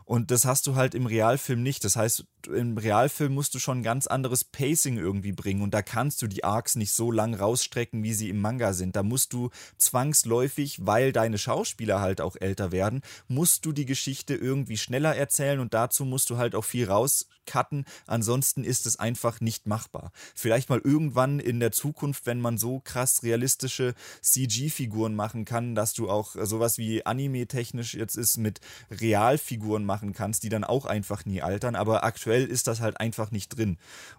Und 0.07 0.31
das 0.31 0.45
hast 0.45 0.65
du 0.67 0.75
halt 0.75 0.95
im 0.95 1.05
Realfilm 1.05 1.61
nicht. 1.61 1.83
Das 1.83 1.97
heißt, 1.97 2.23
im 2.47 2.77
Realfilm 2.77 3.33
musst 3.33 3.53
du 3.53 3.59
schon 3.59 3.79
ein 3.79 3.83
ganz 3.83 4.07
anderes 4.07 4.45
Pacing 4.45 4.97
irgendwie 4.97 5.33
bringen. 5.33 5.61
Und 5.61 5.73
da 5.73 5.81
kannst 5.81 6.21
du 6.21 6.27
die 6.27 6.45
Arcs 6.45 6.75
nicht 6.75 6.93
so 6.93 7.11
lang 7.11 7.33
rausstrecken, 7.33 8.03
wie 8.03 8.13
sie 8.13 8.29
im 8.29 8.39
Manga 8.39 8.71
sind. 8.71 8.95
Da 8.95 9.03
musst 9.03 9.33
du 9.33 9.49
zwangsläufig, 9.77 10.85
weil 10.85 11.11
deine 11.11 11.37
Schauspieler 11.37 11.99
halt 11.99 12.21
auch 12.21 12.37
älter 12.39 12.71
werden, 12.71 13.01
musst 13.27 13.65
du 13.65 13.73
die 13.73 13.85
Geschichte 13.85 14.33
irgendwie 14.33 14.77
schneller 14.77 15.13
erzählen. 15.13 15.59
Und 15.59 15.73
dazu 15.73 16.05
musst 16.05 16.29
du 16.29 16.37
halt 16.37 16.55
auch 16.55 16.63
viel 16.63 16.87
rauscutten. 16.87 17.83
Ansonsten 18.05 18.63
ist 18.63 18.85
es 18.85 18.97
einfach 18.97 19.41
nicht 19.41 19.67
machbar. 19.67 20.13
Vielleicht 20.35 20.69
mal 20.69 20.79
irgendwann 20.81 21.41
in 21.41 21.59
der 21.59 21.73
Zukunft, 21.73 22.25
wenn 22.25 22.39
man 22.39 22.57
so 22.57 22.79
krass 22.79 23.23
realistische 23.23 23.93
CG-Figuren 24.21 25.15
machen 25.15 25.43
kann, 25.43 25.75
dass 25.75 25.93
du 25.93 26.09
auch 26.09 26.37
sowas 26.41 26.77
wie 26.77 27.05
anime-technisch 27.05 27.93
jetzt 27.93 28.15
ist 28.15 28.37
mit 28.37 28.61
Realfiguren 28.89 29.83
machen 29.83 29.96
kannst, 30.13 30.43
die 30.43 30.49
dann 30.49 30.63
auch 30.63 30.85
einfach 30.85 31.25
nie 31.25 31.41
altern. 31.41 31.75
Aber 31.75 32.03
aktuell 32.03 32.45
ist 32.45 32.67
das 32.67 32.81
halt 32.81 32.99
einfach 32.99 33.31
nicht 33.31 33.49
drin. 33.49 33.77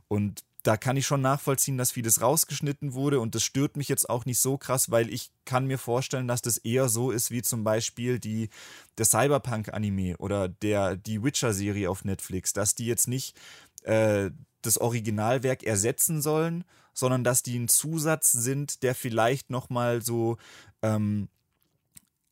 Und 0.08 0.44
da 0.62 0.76
kann 0.76 0.96
ich 0.96 1.06
schon 1.06 1.20
nachvollziehen, 1.20 1.78
dass 1.78 1.92
vieles 1.92 2.20
rausgeschnitten 2.20 2.92
wurde 2.92 3.20
und 3.20 3.34
das 3.34 3.44
stört 3.44 3.76
mich 3.76 3.88
jetzt 3.88 4.10
auch 4.10 4.24
nicht 4.24 4.40
so 4.40 4.58
krass, 4.58 4.90
weil 4.90 5.08
ich 5.08 5.30
kann 5.44 5.66
mir 5.66 5.78
vorstellen, 5.78 6.28
dass 6.28 6.42
das 6.42 6.58
eher 6.58 6.88
so 6.88 7.10
ist 7.10 7.30
wie 7.30 7.42
zum 7.42 7.64
Beispiel 7.64 8.18
die, 8.18 8.50
der 8.98 9.06
Cyberpunk-Anime 9.06 10.16
oder 10.18 10.48
der, 10.48 10.96
die 10.96 11.22
Witcher-Serie 11.22 11.88
auf 11.88 12.04
Netflix, 12.04 12.52
dass 12.52 12.74
die 12.74 12.86
jetzt 12.86 13.08
nicht 13.08 13.38
äh, 13.84 14.30
das 14.62 14.78
Originalwerk 14.78 15.62
ersetzen 15.62 16.20
sollen, 16.20 16.64
sondern 16.92 17.22
dass 17.22 17.42
die 17.42 17.56
ein 17.56 17.68
Zusatz 17.68 18.32
sind, 18.32 18.82
der 18.82 18.94
vielleicht 18.94 19.50
nochmal 19.50 20.02
so 20.02 20.36
ähm, 20.82 21.28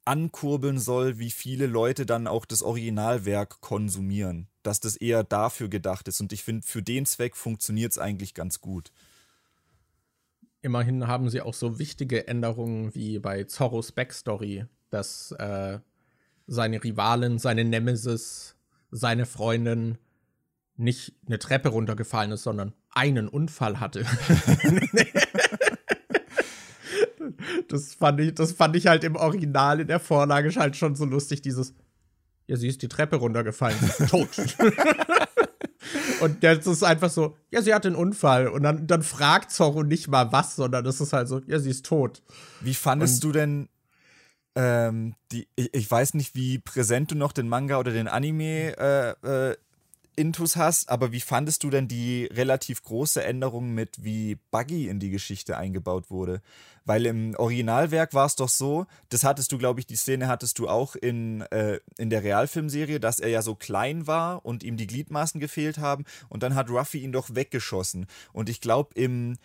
ankurbeln 0.06 0.78
soll, 0.78 1.18
wie 1.18 1.30
viele 1.30 1.66
Leute 1.66 2.06
dann 2.06 2.26
auch 2.26 2.44
das 2.44 2.62
Originalwerk 2.62 3.60
konsumieren. 3.60 4.48
Dass 4.62 4.80
das 4.80 4.96
eher 4.96 5.24
dafür 5.24 5.68
gedacht 5.68 6.08
ist. 6.08 6.20
Und 6.20 6.32
ich 6.32 6.42
finde, 6.42 6.66
für 6.66 6.82
den 6.82 7.06
Zweck 7.06 7.36
funktioniert 7.36 7.92
es 7.92 7.98
eigentlich 7.98 8.34
ganz 8.34 8.60
gut. 8.60 8.92
Immerhin 10.62 11.06
haben 11.06 11.28
sie 11.30 11.40
auch 11.40 11.54
so 11.54 11.78
wichtige 11.78 12.26
Änderungen 12.26 12.94
wie 12.94 13.18
bei 13.18 13.44
Zorros 13.44 13.92
Backstory, 13.92 14.64
dass 14.90 15.32
äh, 15.32 15.78
seine 16.46 16.82
Rivalin, 16.82 17.38
seine 17.38 17.64
Nemesis, 17.64 18.56
seine 18.90 19.26
Freundin 19.26 19.98
nicht 20.76 21.14
eine 21.26 21.38
Treppe 21.38 21.68
runtergefallen 21.68 22.32
ist, 22.32 22.42
sondern 22.42 22.74
einen 22.90 23.28
Unfall 23.28 23.80
hatte. 23.80 24.04
das, 27.68 27.94
fand 27.94 28.20
ich, 28.20 28.34
das 28.34 28.52
fand 28.52 28.76
ich 28.76 28.86
halt 28.86 29.04
im 29.04 29.16
Original 29.16 29.80
in 29.80 29.88
der 29.88 30.00
Vorlage 30.00 30.54
halt 30.56 30.76
schon 30.76 30.94
so 30.94 31.04
lustig, 31.04 31.42
dieses 31.42 31.74
Ja, 32.46 32.56
sie 32.56 32.68
ist 32.68 32.82
die 32.82 32.88
Treppe 32.88 33.16
runtergefallen, 33.16 33.78
tot. 34.08 34.28
Und 36.20 36.42
jetzt 36.42 36.66
ist 36.66 36.78
es 36.78 36.82
einfach 36.82 37.10
so, 37.10 37.36
ja, 37.50 37.62
sie 37.62 37.74
hatte 37.74 37.88
einen 37.88 37.96
Unfall. 37.96 38.48
Und 38.48 38.62
dann, 38.62 38.86
dann 38.86 39.02
fragt 39.02 39.50
Zorro 39.50 39.82
nicht 39.82 40.08
mal 40.08 40.32
was, 40.32 40.56
sondern 40.56 40.84
es 40.86 41.00
ist 41.00 41.12
halt 41.12 41.28
so, 41.28 41.40
ja, 41.46 41.58
sie 41.58 41.70
ist 41.70 41.84
tot. 41.86 42.22
Wie 42.60 42.74
fandest 42.74 43.22
du 43.22 43.32
denn 43.32 43.68
ähm, 44.56 45.14
die, 45.32 45.46
ich, 45.54 45.72
ich 45.74 45.90
weiß 45.90 46.14
nicht, 46.14 46.34
wie 46.34 46.58
präsent 46.58 47.10
du 47.10 47.14
noch 47.14 47.32
den 47.32 47.48
Manga 47.48 47.78
oder 47.78 47.92
den 47.92 48.08
Anime 48.08 48.76
äh, 48.78 49.50
äh, 49.50 49.56
Intus 50.16 50.56
hast, 50.56 50.88
aber 50.88 51.12
wie 51.12 51.20
fandest 51.20 51.62
du 51.62 51.70
denn 51.70 51.88
die 51.88 52.24
relativ 52.24 52.82
große 52.82 53.22
Änderung 53.22 53.74
mit, 53.74 54.02
wie 54.02 54.38
Buggy 54.50 54.88
in 54.88 54.98
die 54.98 55.10
Geschichte 55.10 55.56
eingebaut 55.56 56.10
wurde? 56.10 56.40
Weil 56.86 57.04
im 57.06 57.34
Originalwerk 57.36 58.14
war 58.14 58.26
es 58.26 58.36
doch 58.36 58.48
so, 58.48 58.86
das 59.10 59.24
hattest 59.24 59.52
du, 59.52 59.58
glaube 59.58 59.80
ich, 59.80 59.86
die 59.86 59.96
Szene 59.96 60.28
hattest 60.28 60.58
du 60.58 60.68
auch 60.68 60.96
in, 60.96 61.42
äh, 61.50 61.80
in 61.98 62.10
der 62.10 62.22
Realfilmserie, 62.22 62.98
dass 62.98 63.20
er 63.20 63.28
ja 63.28 63.42
so 63.42 63.54
klein 63.54 64.06
war 64.06 64.44
und 64.46 64.62
ihm 64.62 64.76
die 64.76 64.86
Gliedmaßen 64.86 65.40
gefehlt 65.40 65.78
haben 65.78 66.04
und 66.28 66.42
dann 66.42 66.54
hat 66.54 66.70
Ruffy 66.70 66.98
ihn 66.98 67.12
doch 67.12 67.34
weggeschossen. 67.34 68.06
Und 68.32 68.48
ich 68.48 68.60
glaube, 68.60 68.90
im, 68.94 69.36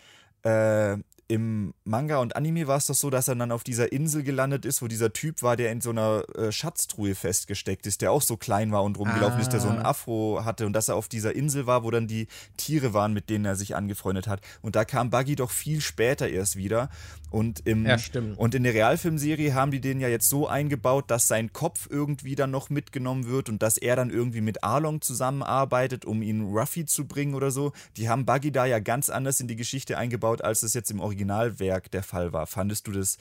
äh, 0.44 0.98
im 1.32 1.74
Manga 1.86 2.18
und 2.18 2.36
Anime 2.36 2.68
war 2.68 2.76
es 2.76 2.88
doch 2.88 2.94
so, 2.94 3.10
dass 3.10 3.30
er 3.30 3.36
dann 3.36 3.54
auf 3.54 3.64
dieser 3.64 3.94
Insel 3.94 4.22
gelandet 4.22 4.66
ist, 4.66 4.82
wo 4.82 4.90
dieser 4.90 5.14
Typ 5.14 5.42
war, 5.42 5.56
der 5.56 5.72
in 5.72 5.80
so 5.80 5.92
einer 5.92 6.26
äh, 6.36 6.52
Schatztruhe 6.52 7.16
festgesteckt 7.16 7.88
ist, 7.88 8.02
der 8.02 8.12
auch 8.12 8.22
so 8.22 8.36
klein 8.36 8.74
war 8.74 8.84
und 8.84 9.00
rumgelaufen 9.00 9.38
ah. 9.38 9.42
ist, 9.42 9.54
der 9.54 9.62
so 9.62 9.70
ein 9.70 9.80
ah. 9.80 9.92
Afro 9.92 10.42
hatte 10.44 10.66
und 10.66 10.74
dass 10.74 10.90
er 10.90 10.98
auf 10.98 11.08
dieser 11.08 11.34
Insel 11.34 11.68
war, 11.68 11.86
wo 11.86 11.92
dann 11.92 12.06
die 12.06 12.28
Tiere 12.58 12.94
waren, 12.94 13.14
mit 13.14 13.30
denen 13.30 13.46
er 13.46 13.56
sich 13.56 13.78
angefreundet 13.78 14.28
hat. 14.28 14.42
Und 14.62 14.76
da 14.76 14.84
kam 14.84 15.10
Buggy 15.10 15.38
doch 15.38 15.52
viel 15.52 15.80
später 15.80 16.28
erst 16.28 16.58
wieder. 16.58 16.90
Und, 17.30 17.66
im, 17.66 17.86
ja, 17.86 17.98
stimmt. 17.98 18.38
und 18.38 18.54
in 18.54 18.64
der 18.64 18.74
Realfilmserie 18.74 19.54
haben 19.54 19.72
die 19.72 19.80
den 19.80 20.02
ja 20.02 20.10
jetzt 20.10 20.28
so 20.28 20.50
eingebaut, 20.50 21.10
dass 21.10 21.30
sein 21.30 21.54
Kopf 21.54 21.88
irgendwie 21.90 22.36
dann 22.36 22.52
noch 22.52 22.70
mitgenommen 22.70 23.26
wird 23.26 23.48
und 23.48 23.64
dass 23.64 23.78
er 23.78 23.96
dann 23.96 24.10
irgendwie 24.10 24.42
mit 24.42 24.66
Arlong 24.66 25.00
zusammenarbeitet, 25.00 26.04
um 26.04 26.22
ihn 26.22 26.42
Ruffy 26.42 26.84
zu 26.84 27.08
bringen 27.08 27.34
oder 27.34 27.50
so. 27.50 27.72
Die 27.96 28.10
haben 28.10 28.26
Buggy 28.26 28.52
da 28.52 28.66
ja 28.66 28.80
ganz 28.80 29.10
anders 29.10 29.40
in 29.40 29.48
die 29.48 29.56
Geschichte 29.56 29.98
eingebaut, 29.98 30.42
als 30.42 30.62
es 30.62 30.74
jetzt 30.74 30.92
im 30.92 31.00
Originalwerk 31.22 31.92
der 31.92 32.04
Fall 32.04 32.34
war. 32.34 32.48
Fandest 32.48 32.88
du 32.88 32.92
das, 32.92 33.18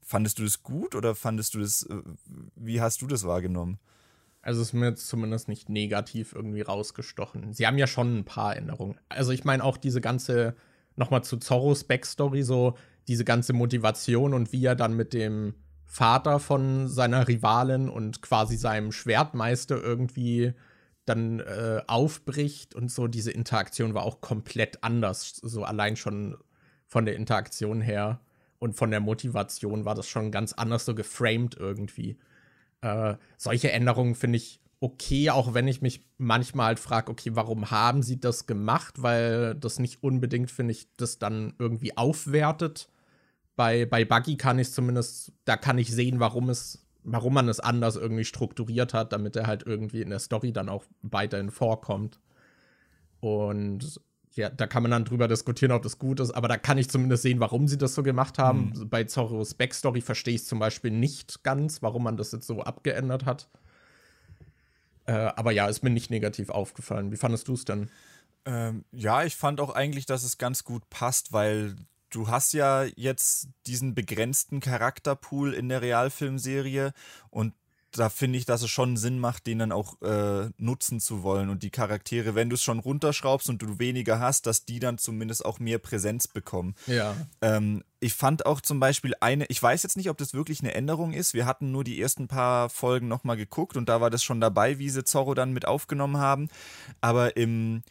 fandest 0.00 0.38
du 0.38 0.44
das 0.44 0.62
gut 0.62 0.94
oder 0.94 1.14
fandest 1.14 1.54
du 1.54 1.60
das, 1.60 1.84
äh, 1.84 2.02
wie 2.56 2.80
hast 2.80 3.02
du 3.02 3.06
das 3.06 3.24
wahrgenommen? 3.24 3.78
Also 4.40 4.60
ist 4.62 4.72
mir 4.72 4.88
jetzt 4.88 5.06
zumindest 5.06 5.48
nicht 5.48 5.68
negativ 5.68 6.32
irgendwie 6.32 6.62
rausgestochen. 6.62 7.52
Sie 7.52 7.66
haben 7.66 7.78
ja 7.78 7.86
schon 7.86 8.18
ein 8.18 8.24
paar 8.24 8.56
Änderungen. 8.56 8.98
Also 9.08 9.30
ich 9.30 9.44
meine 9.44 9.62
auch 9.62 9.76
diese 9.76 10.00
ganze, 10.00 10.56
nochmal 10.96 11.22
zu 11.22 11.36
Zorros 11.36 11.84
Backstory, 11.84 12.42
so 12.42 12.76
diese 13.06 13.24
ganze 13.24 13.52
Motivation 13.52 14.34
und 14.34 14.52
wie 14.52 14.64
er 14.64 14.74
dann 14.74 14.96
mit 14.96 15.12
dem 15.12 15.54
Vater 15.84 16.40
von 16.40 16.88
seiner 16.88 17.28
Rivalin 17.28 17.88
und 17.88 18.22
quasi 18.22 18.56
seinem 18.56 18.90
Schwertmeister 18.90 19.80
irgendwie 19.80 20.54
dann 21.04 21.40
äh, 21.40 21.82
aufbricht 21.86 22.74
und 22.74 22.90
so, 22.90 23.08
diese 23.08 23.30
Interaktion 23.30 23.94
war 23.94 24.04
auch 24.04 24.20
komplett 24.20 24.82
anders. 24.82 25.36
So 25.42 25.64
allein 25.64 25.96
schon 25.96 26.36
von 26.92 27.06
der 27.06 27.16
Interaktion 27.16 27.80
her 27.80 28.20
und 28.58 28.74
von 28.74 28.90
der 28.90 29.00
Motivation 29.00 29.86
war 29.86 29.94
das 29.94 30.06
schon 30.06 30.30
ganz 30.30 30.52
anders 30.52 30.84
so 30.84 30.94
geframed 30.94 31.56
irgendwie. 31.56 32.18
Äh, 32.82 33.14
solche 33.38 33.72
Änderungen 33.72 34.14
finde 34.14 34.36
ich 34.36 34.60
okay, 34.78 35.30
auch 35.30 35.54
wenn 35.54 35.68
ich 35.68 35.80
mich 35.80 36.04
manchmal 36.18 36.66
halt 36.66 36.78
frage, 36.78 37.10
okay, 37.10 37.30
warum 37.32 37.70
haben 37.70 38.02
sie 38.02 38.20
das 38.20 38.46
gemacht? 38.46 39.00
Weil 39.00 39.54
das 39.54 39.78
nicht 39.78 40.02
unbedingt, 40.02 40.50
finde 40.50 40.72
ich, 40.72 40.86
das 40.98 41.18
dann 41.18 41.54
irgendwie 41.58 41.96
aufwertet. 41.96 42.90
Bei, 43.56 43.86
bei 43.86 44.04
Buggy 44.04 44.36
kann 44.36 44.58
ich 44.58 44.70
zumindest, 44.70 45.32
da 45.46 45.56
kann 45.56 45.78
ich 45.78 45.90
sehen, 45.90 46.20
warum 46.20 46.50
es, 46.50 46.86
warum 47.04 47.32
man 47.32 47.48
es 47.48 47.58
anders 47.58 47.96
irgendwie 47.96 48.26
strukturiert 48.26 48.92
hat, 48.92 49.14
damit 49.14 49.34
er 49.34 49.46
halt 49.46 49.62
irgendwie 49.62 50.02
in 50.02 50.10
der 50.10 50.18
Story 50.18 50.52
dann 50.52 50.68
auch 50.68 50.84
weiterhin 51.00 51.50
vorkommt. 51.50 52.20
Und 53.20 53.98
ja, 54.34 54.48
da 54.48 54.66
kann 54.66 54.82
man 54.82 54.90
dann 54.90 55.04
drüber 55.04 55.28
diskutieren, 55.28 55.72
ob 55.72 55.82
das 55.82 55.98
gut 55.98 56.20
ist, 56.20 56.30
aber 56.30 56.48
da 56.48 56.56
kann 56.56 56.78
ich 56.78 56.88
zumindest 56.88 57.22
sehen, 57.22 57.40
warum 57.40 57.68
sie 57.68 57.78
das 57.78 57.94
so 57.94 58.02
gemacht 58.02 58.38
haben. 58.38 58.72
Mhm. 58.74 58.88
Bei 58.88 59.04
Zorros 59.04 59.54
Backstory 59.54 60.00
verstehe 60.00 60.34
ich 60.34 60.46
zum 60.46 60.58
Beispiel 60.58 60.90
nicht 60.90 61.42
ganz, 61.42 61.82
warum 61.82 62.04
man 62.04 62.16
das 62.16 62.32
jetzt 62.32 62.46
so 62.46 62.62
abgeändert 62.62 63.26
hat. 63.26 63.48
Äh, 65.04 65.12
aber 65.12 65.52
ja, 65.52 65.66
ist 65.66 65.82
mir 65.82 65.90
nicht 65.90 66.10
negativ 66.10 66.50
aufgefallen. 66.50 67.12
Wie 67.12 67.16
fandest 67.16 67.48
du 67.48 67.54
es 67.54 67.64
denn? 67.64 67.90
Ähm, 68.44 68.84
ja, 68.92 69.24
ich 69.24 69.36
fand 69.36 69.60
auch 69.60 69.74
eigentlich, 69.74 70.06
dass 70.06 70.24
es 70.24 70.38
ganz 70.38 70.64
gut 70.64 70.88
passt, 70.90 71.32
weil 71.32 71.76
du 72.10 72.28
hast 72.28 72.52
ja 72.52 72.84
jetzt 72.96 73.48
diesen 73.66 73.94
begrenzten 73.94 74.60
Charakterpool 74.60 75.54
in 75.54 75.68
der 75.68 75.82
Realfilmserie 75.82 76.92
und 77.30 77.54
da 77.92 78.08
finde 78.08 78.38
ich, 78.38 78.46
dass 78.46 78.62
es 78.62 78.70
schon 78.70 78.96
Sinn 78.96 79.18
macht, 79.18 79.46
den 79.46 79.58
dann 79.58 79.72
auch 79.72 80.00
äh, 80.02 80.48
nutzen 80.56 80.98
zu 80.98 81.22
wollen 81.22 81.50
und 81.50 81.62
die 81.62 81.70
Charaktere, 81.70 82.34
wenn 82.34 82.48
du 82.48 82.54
es 82.54 82.62
schon 82.62 82.78
runterschraubst 82.78 83.48
und 83.48 83.60
du 83.60 83.78
weniger 83.78 84.18
hast, 84.18 84.46
dass 84.46 84.64
die 84.64 84.80
dann 84.80 84.98
zumindest 84.98 85.44
auch 85.44 85.58
mehr 85.58 85.78
Präsenz 85.78 86.26
bekommen. 86.26 86.74
Ja. 86.86 87.14
Ähm, 87.42 87.84
ich 88.00 88.14
fand 88.14 88.46
auch 88.46 88.60
zum 88.60 88.80
Beispiel 88.80 89.14
eine, 89.20 89.44
ich 89.46 89.62
weiß 89.62 89.82
jetzt 89.82 89.96
nicht, 89.96 90.08
ob 90.08 90.16
das 90.16 90.34
wirklich 90.34 90.60
eine 90.60 90.74
Änderung 90.74 91.12
ist. 91.12 91.34
Wir 91.34 91.46
hatten 91.46 91.70
nur 91.70 91.84
die 91.84 92.00
ersten 92.00 92.28
paar 92.28 92.70
Folgen 92.70 93.08
nochmal 93.08 93.36
geguckt 93.36 93.76
und 93.76 93.88
da 93.88 94.00
war 94.00 94.10
das 94.10 94.24
schon 94.24 94.40
dabei, 94.40 94.78
wie 94.78 94.90
sie 94.90 95.04
Zorro 95.04 95.34
dann 95.34 95.52
mit 95.52 95.66
aufgenommen 95.68 96.16
haben. 96.16 96.48
Aber 97.00 97.36
im, 97.36 97.82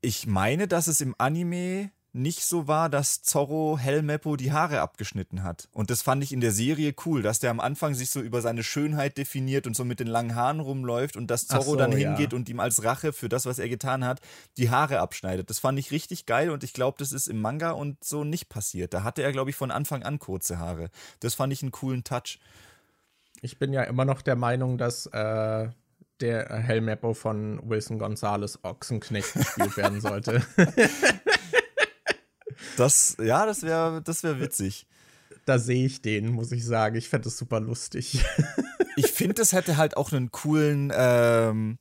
ich 0.00 0.26
meine, 0.26 0.66
dass 0.66 0.86
es 0.86 1.00
im 1.00 1.14
Anime 1.18 1.90
nicht 2.14 2.44
so 2.44 2.68
war, 2.68 2.88
dass 2.88 3.22
Zorro 3.22 3.76
Helmeppo 3.76 4.36
die 4.36 4.52
Haare 4.52 4.80
abgeschnitten 4.80 5.42
hat. 5.42 5.68
Und 5.72 5.90
das 5.90 6.00
fand 6.00 6.22
ich 6.22 6.32
in 6.32 6.40
der 6.40 6.52
Serie 6.52 6.94
cool, 7.04 7.22
dass 7.22 7.40
der 7.40 7.50
am 7.50 7.58
Anfang 7.58 7.94
sich 7.94 8.10
so 8.10 8.20
über 8.20 8.40
seine 8.40 8.62
Schönheit 8.62 9.18
definiert 9.18 9.66
und 9.66 9.74
so 9.74 9.84
mit 9.84 9.98
den 9.98 10.06
langen 10.06 10.36
Haaren 10.36 10.60
rumläuft 10.60 11.16
und 11.16 11.28
dass 11.28 11.48
Zorro 11.48 11.72
so, 11.72 11.76
dann 11.76 11.90
hingeht 11.90 12.32
ja. 12.32 12.38
und 12.38 12.48
ihm 12.48 12.60
als 12.60 12.84
Rache 12.84 13.12
für 13.12 13.28
das, 13.28 13.46
was 13.46 13.58
er 13.58 13.68
getan 13.68 14.04
hat, 14.04 14.20
die 14.58 14.70
Haare 14.70 15.00
abschneidet. 15.00 15.50
Das 15.50 15.58
fand 15.58 15.76
ich 15.76 15.90
richtig 15.90 16.24
geil 16.24 16.50
und 16.50 16.62
ich 16.62 16.72
glaube, 16.72 16.96
das 16.98 17.10
ist 17.10 17.26
im 17.26 17.40
Manga 17.40 17.72
und 17.72 18.04
so 18.04 18.22
nicht 18.22 18.48
passiert. 18.48 18.94
Da 18.94 19.02
hatte 19.02 19.22
er, 19.22 19.32
glaube 19.32 19.50
ich, 19.50 19.56
von 19.56 19.72
Anfang 19.72 20.04
an 20.04 20.20
kurze 20.20 20.60
Haare. 20.60 20.90
Das 21.18 21.34
fand 21.34 21.52
ich 21.52 21.62
einen 21.62 21.72
coolen 21.72 22.04
Touch. 22.04 22.38
Ich 23.42 23.58
bin 23.58 23.72
ja 23.72 23.82
immer 23.82 24.04
noch 24.04 24.22
der 24.22 24.36
Meinung, 24.36 24.78
dass 24.78 25.06
äh, 25.06 25.68
der 26.20 26.48
Helmeppo 26.48 27.12
von 27.12 27.60
Wilson 27.68 27.98
Gonzales 27.98 28.62
Ochsenknecht 28.62 29.34
gespielt 29.34 29.76
werden 29.76 30.00
sollte. 30.00 30.42
Das, 32.76 33.16
ja, 33.22 33.46
das 33.46 33.62
wäre 33.62 34.02
das 34.02 34.22
wär 34.22 34.40
witzig. 34.40 34.86
Da 35.46 35.58
sehe 35.58 35.86
ich 35.86 36.02
den, 36.02 36.30
muss 36.30 36.52
ich 36.52 36.64
sagen. 36.64 36.96
Ich 36.96 37.08
fände 37.08 37.28
es 37.28 37.36
super 37.36 37.60
lustig. 37.60 38.24
ich 38.96 39.06
finde, 39.08 39.42
es 39.42 39.52
hätte 39.52 39.76
halt 39.76 39.96
auch 39.96 40.12
einen 40.12 40.30
coolen 40.30 40.92
ähm, 40.94 41.78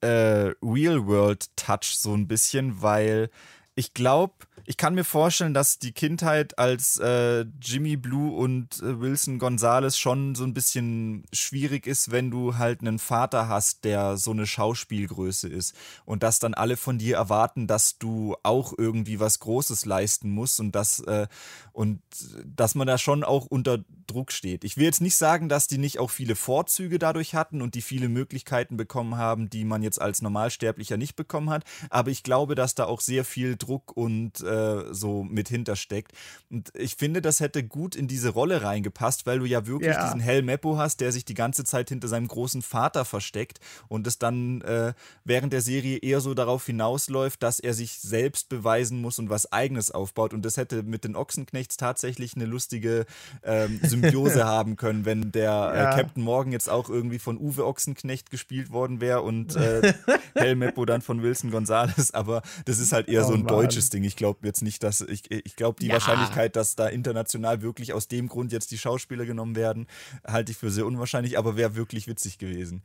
äh, 0.00 0.52
Real-World-Touch 0.62 1.96
so 1.96 2.14
ein 2.14 2.28
bisschen, 2.28 2.82
weil 2.82 3.30
ich 3.74 3.94
glaube, 3.94 4.34
ich 4.70 4.76
kann 4.76 4.94
mir 4.94 5.02
vorstellen, 5.02 5.52
dass 5.52 5.80
die 5.80 5.90
Kindheit 5.90 6.56
als 6.56 6.96
äh, 6.98 7.44
Jimmy 7.60 7.96
Blue 7.96 8.36
und 8.36 8.80
äh, 8.80 9.00
Wilson 9.00 9.40
Gonzalez 9.40 9.98
schon 9.98 10.36
so 10.36 10.44
ein 10.44 10.54
bisschen 10.54 11.24
schwierig 11.32 11.88
ist, 11.88 12.12
wenn 12.12 12.30
du 12.30 12.56
halt 12.56 12.80
einen 12.80 13.00
Vater 13.00 13.48
hast, 13.48 13.82
der 13.82 14.16
so 14.16 14.30
eine 14.30 14.46
Schauspielgröße 14.46 15.48
ist 15.48 15.74
und 16.04 16.22
dass 16.22 16.38
dann 16.38 16.54
alle 16.54 16.76
von 16.76 16.98
dir 16.98 17.16
erwarten, 17.16 17.66
dass 17.66 17.98
du 17.98 18.36
auch 18.44 18.72
irgendwie 18.78 19.18
was 19.18 19.40
Großes 19.40 19.86
leisten 19.86 20.30
musst 20.30 20.60
und 20.60 20.70
dass 20.76 21.00
äh, 21.00 21.26
und 21.72 22.00
dass 22.44 22.76
man 22.76 22.86
da 22.86 22.96
schon 22.96 23.24
auch 23.24 23.46
unter 23.46 23.78
Druck 24.06 24.30
steht. 24.30 24.62
Ich 24.62 24.76
will 24.76 24.84
jetzt 24.84 25.00
nicht 25.00 25.16
sagen, 25.16 25.48
dass 25.48 25.66
die 25.66 25.78
nicht 25.78 25.98
auch 25.98 26.10
viele 26.10 26.36
Vorzüge 26.36 27.00
dadurch 27.00 27.34
hatten 27.34 27.60
und 27.60 27.74
die 27.74 27.82
viele 27.82 28.08
Möglichkeiten 28.08 28.76
bekommen 28.76 29.16
haben, 29.16 29.50
die 29.50 29.64
man 29.64 29.82
jetzt 29.82 30.00
als 30.00 30.22
Normalsterblicher 30.22 30.96
nicht 30.96 31.16
bekommen 31.16 31.50
hat, 31.50 31.64
aber 31.88 32.10
ich 32.10 32.22
glaube, 32.22 32.54
dass 32.54 32.76
da 32.76 32.84
auch 32.84 33.00
sehr 33.00 33.24
viel 33.24 33.56
Druck 33.56 33.96
und 33.96 34.40
äh, 34.42 34.59
so 34.90 35.22
mit 35.24 35.48
hintersteckt. 35.48 36.12
Und 36.50 36.72
ich 36.76 36.96
finde, 36.96 37.22
das 37.22 37.40
hätte 37.40 37.62
gut 37.62 37.94
in 37.94 38.08
diese 38.08 38.30
Rolle 38.30 38.62
reingepasst, 38.62 39.26
weil 39.26 39.38
du 39.38 39.44
ja 39.44 39.66
wirklich 39.66 39.94
ja. 39.94 40.04
diesen 40.04 40.20
Hell 40.20 40.42
Meppo 40.42 40.76
hast, 40.76 41.00
der 41.00 41.12
sich 41.12 41.24
die 41.24 41.34
ganze 41.34 41.64
Zeit 41.64 41.88
hinter 41.88 42.08
seinem 42.08 42.28
großen 42.28 42.62
Vater 42.62 43.04
versteckt 43.04 43.60
und 43.88 44.06
es 44.06 44.18
dann 44.18 44.60
äh, 44.62 44.94
während 45.24 45.52
der 45.52 45.60
Serie 45.60 45.98
eher 45.98 46.20
so 46.20 46.34
darauf 46.34 46.66
hinausläuft, 46.66 47.42
dass 47.42 47.60
er 47.60 47.74
sich 47.74 48.00
selbst 48.00 48.48
beweisen 48.48 49.00
muss 49.00 49.18
und 49.18 49.30
was 49.30 49.52
Eigenes 49.52 49.90
aufbaut. 49.90 50.34
Und 50.34 50.44
das 50.44 50.56
hätte 50.56 50.82
mit 50.82 51.04
den 51.04 51.16
Ochsenknechts 51.16 51.76
tatsächlich 51.76 52.34
eine 52.36 52.46
lustige 52.46 53.06
ähm, 53.42 53.80
Symbiose 53.82 54.44
haben 54.46 54.76
können, 54.76 55.04
wenn 55.04 55.32
der 55.32 55.50
äh, 55.50 55.76
ja. 55.76 55.92
äh, 55.92 55.96
Captain 55.96 56.22
Morgan 56.22 56.52
jetzt 56.52 56.68
auch 56.68 56.88
irgendwie 56.88 57.18
von 57.18 57.38
Uwe 57.38 57.66
Ochsenknecht 57.66 58.30
gespielt 58.30 58.70
worden 58.70 59.00
wäre 59.00 59.22
und 59.22 59.56
äh, 59.56 59.94
Hell 60.34 60.56
Meppo 60.56 60.84
dann 60.84 61.02
von 61.02 61.22
Wilson 61.22 61.50
Gonzalez. 61.50 62.10
Aber 62.12 62.42
das 62.64 62.78
ist 62.78 62.92
halt 62.92 63.08
eher 63.08 63.22
oh, 63.24 63.28
so 63.28 63.34
ein 63.34 63.44
Mann. 63.44 63.48
deutsches 63.48 63.90
Ding. 63.90 64.04
Ich 64.04 64.16
glaube 64.16 64.40
jetzt 64.50 64.62
nicht, 64.62 64.82
dass 64.82 65.00
ich, 65.00 65.30
ich 65.30 65.56
glaube, 65.56 65.80
die 65.80 65.86
ja. 65.86 65.94
Wahrscheinlichkeit, 65.94 66.56
dass 66.56 66.76
da 66.76 66.88
international 66.88 67.62
wirklich 67.62 67.92
aus 67.92 68.08
dem 68.08 68.28
Grund 68.28 68.52
jetzt 68.52 68.70
die 68.70 68.78
Schauspieler 68.78 69.24
genommen 69.24 69.56
werden, 69.56 69.86
halte 70.26 70.52
ich 70.52 70.58
für 70.58 70.70
sehr 70.70 70.86
unwahrscheinlich, 70.86 71.38
aber 71.38 71.56
wäre 71.56 71.76
wirklich 71.76 72.06
witzig 72.06 72.38
gewesen. 72.38 72.82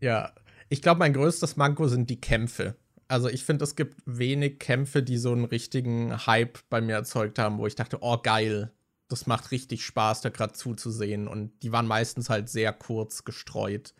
Ja, 0.00 0.32
ich 0.68 0.82
glaube, 0.82 0.98
mein 0.98 1.12
größtes 1.12 1.56
Manko 1.56 1.88
sind 1.88 2.10
die 2.10 2.20
Kämpfe. 2.20 2.76
Also 3.08 3.28
ich 3.28 3.44
finde, 3.44 3.64
es 3.64 3.76
gibt 3.76 4.02
wenig 4.04 4.58
Kämpfe, 4.58 5.02
die 5.02 5.18
so 5.18 5.32
einen 5.32 5.44
richtigen 5.44 6.26
Hype 6.26 6.58
bei 6.68 6.80
mir 6.80 6.94
erzeugt 6.94 7.38
haben, 7.38 7.58
wo 7.58 7.66
ich 7.66 7.76
dachte, 7.76 7.98
oh 8.00 8.18
geil, 8.18 8.72
das 9.08 9.26
macht 9.26 9.52
richtig 9.52 9.84
Spaß, 9.84 10.22
da 10.22 10.30
gerade 10.30 10.54
zuzusehen. 10.54 11.28
Und 11.28 11.52
die 11.62 11.70
waren 11.70 11.86
meistens 11.86 12.28
halt 12.28 12.48
sehr 12.48 12.72
kurz 12.72 13.24
gestreut. 13.24 13.94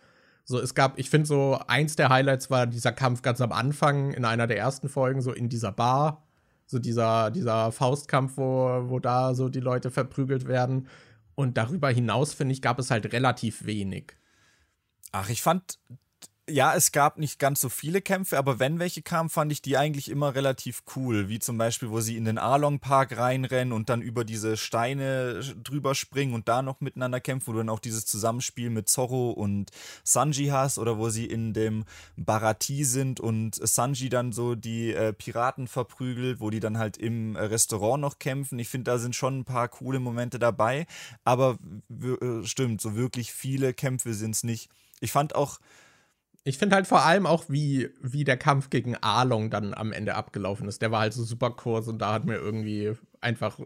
So, 0.49 0.61
es 0.61 0.77
gab, 0.77 0.97
ich 0.97 1.11
finde 1.11 1.27
so, 1.27 1.59
eins 1.67 1.97
der 1.97 2.09
Highlights 2.09 2.51
war 2.51 2.69
dieser 2.69 2.93
Kampf 2.93 3.23
ganz 3.23 3.41
am 3.41 3.51
Anfang 3.51 4.13
in 4.13 4.25
einer 4.25 4.47
der 4.47 4.57
ersten 4.57 4.89
Folgen, 4.89 5.21
so 5.21 5.33
in 5.33 5.49
dieser 5.49 5.73
Bar. 5.73 6.23
So 6.67 6.79
dieser, 6.79 7.33
dieser 7.33 7.73
Faustkampf, 7.73 8.37
wo, 8.37 8.89
wo 8.89 9.01
da 9.01 9.35
so 9.35 9.49
die 9.49 9.61
Leute 9.61 9.91
verprügelt 9.91 10.47
werden. 10.47 10.87
Und 11.35 11.57
darüber 11.57 11.91
hinaus, 11.91 12.33
finde 12.33 12.53
ich, 12.53 12.63
gab 12.63 12.79
es 12.79 12.93
halt 12.93 13.13
relativ 13.13 13.67
wenig. 13.67 14.17
Ach, 15.11 15.29
ich 15.31 15.43
fand 15.43 15.81
ja, 16.49 16.75
es 16.77 16.93
gab 16.93 17.19
nicht 17.19 17.41
ganz 17.41 17.61
so 17.61 17.69
viele 17.69 18.01
Kämpfe, 18.01 18.39
aber 18.39 18.61
wenn 18.61 18.79
welche 18.79 19.03
kamen, 19.03 19.31
fand 19.31 19.51
ich 19.51 19.63
die 19.63 19.77
eigentlich 19.77 20.09
immer 20.09 20.37
relativ 20.37 20.85
cool. 20.95 21.29
Wie 21.29 21.41
zum 21.41 21.59
Beispiel, 21.59 21.91
wo 21.91 22.01
sie 22.01 22.17
in 22.17 22.25
den 22.25 22.39
Arlong 22.39 22.79
Park 22.79 23.17
reinrennen 23.17 23.73
und 23.73 23.89
dann 23.89 24.01
über 24.01 24.25
diese 24.25 24.57
Steine 24.57 25.41
drüber 25.63 25.97
springen 25.97 26.35
und 26.35 26.47
da 26.47 26.63
noch 26.63 26.81
miteinander 26.81 27.21
kämpfen, 27.21 27.49
wo 27.49 27.53
du 27.53 27.59
dann 27.59 27.69
auch 27.69 27.81
dieses 27.81 28.07
Zusammenspiel 28.07 28.71
mit 28.71 28.89
Zorro 28.89 29.33
und 29.33 29.71
Sanji 30.05 30.47
hast 30.47 30.79
oder 30.79 30.99
wo 30.99 31.09
sie 31.09 31.27
in 31.27 31.53
dem 31.53 31.85
Barati 32.17 32.85
sind 32.85 33.19
und 33.19 33.57
Sanji 33.57 34.09
dann 34.09 34.31
so 34.31 34.55
die 34.55 34.93
äh, 34.93 35.13
Piraten 35.13 35.67
verprügelt, 35.67 36.39
wo 36.39 36.51
die 36.51 36.61
dann 36.61 36.79
halt 36.79 36.97
im 36.97 37.35
Restaurant 37.35 38.01
noch 38.01 38.21
kämpfen. 38.21 38.61
Ich 38.61 38.69
finde, 38.69 38.93
da 38.93 38.99
sind 38.99 39.17
schon 39.17 39.41
ein 39.41 39.45
paar 39.45 39.67
coole 39.67 39.99
Momente 39.99 40.39
dabei, 40.39 40.87
aber 41.25 41.59
äh, 41.91 42.45
stimmt, 42.45 42.81
so 42.81 42.95
wirklich 42.95 43.33
viele 43.33 43.75
Kämpfe 43.75 44.15
sind 44.15 44.37
es 44.37 44.45
nicht. 44.45 44.71
Ich 45.01 45.11
fand 45.11 45.35
auch 45.35 45.59
ich 46.47 46.59
finde 46.59 46.77
halt 46.77 46.87
vor 46.87 47.05
allem 47.05 47.27
auch, 47.27 47.47
wie, 47.49 47.91
wie 48.01 48.23
der 48.23 48.37
Kampf 48.37 48.71
gegen 48.71 48.97
Arlong 48.97 49.51
dann 49.51 49.75
am 49.75 49.93
Ende 49.93 50.15
abgelaufen 50.15 50.69
ist. 50.69 50.81
Der 50.81 50.93
war 50.93 51.01
halt 51.01 51.13
so 51.13 51.25
super 51.25 51.51
kurz 51.51 51.89
und 51.89 51.99
da 51.99 52.13
hat 52.13 52.25
mir 52.25 52.37
irgendwie 52.37 52.93
einfach 53.21 53.59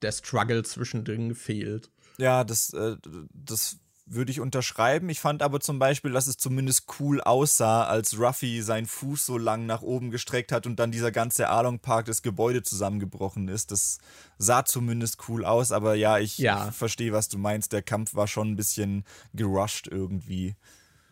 der 0.00 0.12
Struggle 0.12 0.62
zwischendrin 0.62 1.28
gefehlt. 1.28 1.90
Ja, 2.16 2.42
das, 2.42 2.72
äh, 2.72 2.96
das 3.34 3.80
würde 4.06 4.30
ich 4.30 4.40
unterschreiben. 4.40 5.10
Ich 5.10 5.20
fand 5.20 5.42
aber 5.42 5.60
zum 5.60 5.78
Beispiel, 5.78 6.12
dass 6.12 6.26
es 6.26 6.38
zumindest 6.38 6.86
cool 6.98 7.20
aussah, 7.20 7.84
als 7.84 8.18
Ruffy 8.18 8.62
seinen 8.62 8.86
Fuß 8.86 9.26
so 9.26 9.36
lang 9.36 9.66
nach 9.66 9.82
oben 9.82 10.10
gestreckt 10.10 10.52
hat 10.52 10.66
und 10.66 10.76
dann 10.76 10.90
dieser 10.90 11.12
ganze 11.12 11.50
Arlong 11.50 11.80
Park, 11.80 12.06
das 12.06 12.22
Gebäude 12.22 12.62
zusammengebrochen 12.62 13.48
ist. 13.48 13.72
Das 13.72 13.98
sah 14.38 14.64
zumindest 14.64 15.28
cool 15.28 15.44
aus, 15.44 15.70
aber 15.70 15.96
ja, 15.96 16.18
ich 16.18 16.38
ja. 16.38 16.70
verstehe, 16.70 17.12
was 17.12 17.28
du 17.28 17.36
meinst. 17.36 17.74
Der 17.74 17.82
Kampf 17.82 18.14
war 18.14 18.26
schon 18.26 18.52
ein 18.52 18.56
bisschen 18.56 19.04
gerusht 19.34 19.86
irgendwie. 19.86 20.56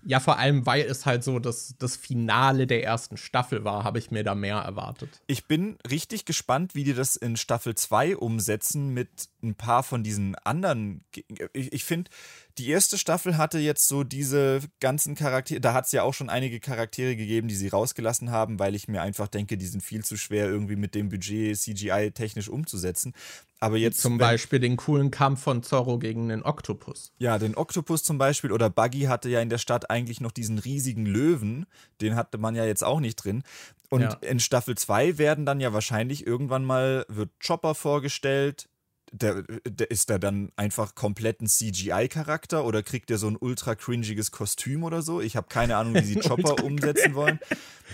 Ja, 0.04 0.20
vor 0.20 0.38
allem, 0.38 0.66
weil 0.66 0.82
es 0.82 1.06
halt 1.06 1.24
so 1.24 1.38
das, 1.38 1.74
das 1.78 1.96
Finale 1.96 2.66
der 2.66 2.84
ersten 2.84 3.16
Staffel 3.16 3.64
war, 3.64 3.84
habe 3.84 3.98
ich 3.98 4.10
mir 4.10 4.24
da 4.24 4.34
mehr 4.34 4.56
erwartet. 4.56 5.20
Ich 5.26 5.46
bin 5.46 5.78
richtig 5.90 6.24
gespannt, 6.24 6.74
wie 6.74 6.84
die 6.84 6.94
das 6.94 7.16
in 7.16 7.36
Staffel 7.36 7.74
2 7.74 8.16
umsetzen 8.16 8.88
mit 8.94 9.28
ein 9.42 9.54
paar 9.54 9.82
von 9.82 10.02
diesen 10.02 10.34
anderen. 10.36 11.04
Ich, 11.52 11.72
ich 11.72 11.84
finde, 11.84 12.10
die 12.58 12.68
erste 12.68 12.98
Staffel 12.98 13.38
hatte 13.38 13.58
jetzt 13.58 13.88
so 13.88 14.04
diese 14.04 14.60
ganzen 14.80 15.14
Charaktere, 15.14 15.60
da 15.60 15.72
hat 15.72 15.86
es 15.86 15.92
ja 15.92 16.02
auch 16.02 16.14
schon 16.14 16.28
einige 16.28 16.60
Charaktere 16.60 17.16
gegeben, 17.16 17.48
die 17.48 17.54
sie 17.54 17.68
rausgelassen 17.68 18.30
haben, 18.30 18.58
weil 18.58 18.74
ich 18.74 18.88
mir 18.88 19.02
einfach 19.02 19.28
denke, 19.28 19.56
die 19.56 19.66
sind 19.66 19.82
viel 19.82 20.04
zu 20.04 20.16
schwer 20.16 20.46
irgendwie 20.46 20.76
mit 20.76 20.94
dem 20.94 21.08
Budget 21.08 21.58
CGI 21.58 22.10
technisch 22.12 22.48
umzusetzen. 22.48 23.14
Aber 23.60 23.76
jetzt. 23.76 24.00
Zum 24.00 24.18
Beispiel 24.18 24.58
den 24.58 24.76
coolen 24.76 25.10
Kampf 25.10 25.42
von 25.42 25.62
Zorro 25.62 25.98
gegen 25.98 26.28
den 26.28 26.42
Oktopus. 26.42 27.12
Ja, 27.18 27.38
den 27.38 27.56
Oktopus 27.56 28.02
zum 28.02 28.16
Beispiel. 28.16 28.52
Oder 28.52 28.70
Buggy 28.70 29.02
hatte 29.02 29.28
ja 29.28 29.40
in 29.40 29.50
der 29.50 29.58
Stadt 29.58 29.90
eigentlich 29.90 30.20
noch 30.20 30.32
diesen 30.32 30.58
riesigen 30.58 31.04
Löwen. 31.04 31.66
Den 32.00 32.16
hatte 32.16 32.38
man 32.38 32.54
ja 32.54 32.64
jetzt 32.64 32.82
auch 32.82 33.00
nicht 33.00 33.16
drin. 33.16 33.42
Und 33.90 34.02
ja. 34.02 34.12
in 34.22 34.40
Staffel 34.40 34.76
2 34.76 35.18
werden 35.18 35.44
dann 35.44 35.60
ja 35.60 35.72
wahrscheinlich 35.72 36.26
irgendwann 36.26 36.64
mal, 36.64 37.04
wird 37.08 37.30
Chopper 37.44 37.74
vorgestellt, 37.74 38.68
der, 39.12 39.42
der, 39.42 39.90
ist 39.90 40.10
da 40.10 40.18
dann 40.18 40.50
einfach 40.56 40.94
komplett 40.94 41.40
ein 41.40 41.46
CGI-Charakter 41.46 42.64
oder 42.64 42.82
kriegt 42.82 43.10
der 43.10 43.18
so 43.18 43.28
ein 43.28 43.36
ultra 43.38 43.74
cringiges 43.74 44.30
Kostüm 44.30 44.84
oder 44.84 45.02
so? 45.02 45.20
Ich 45.20 45.36
habe 45.36 45.48
keine 45.48 45.76
Ahnung, 45.76 45.94
wie 45.94 46.04
sie 46.04 46.14
Chopper 46.20 46.62
umsetzen 46.64 47.14
wollen. 47.14 47.40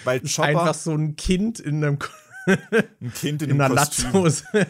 Weil 0.05 0.21
Chopper 0.21 0.49
einfach 0.49 0.75
so 0.75 0.93
ein 0.93 1.17
Kind 1.17 1.61
in 1.61 1.85
einem 1.85 1.99
ein 2.47 3.13
Kind 3.15 3.43
in, 3.43 3.51
in 3.51 3.61
einem 3.61 3.77
Kostüm. 3.77 4.31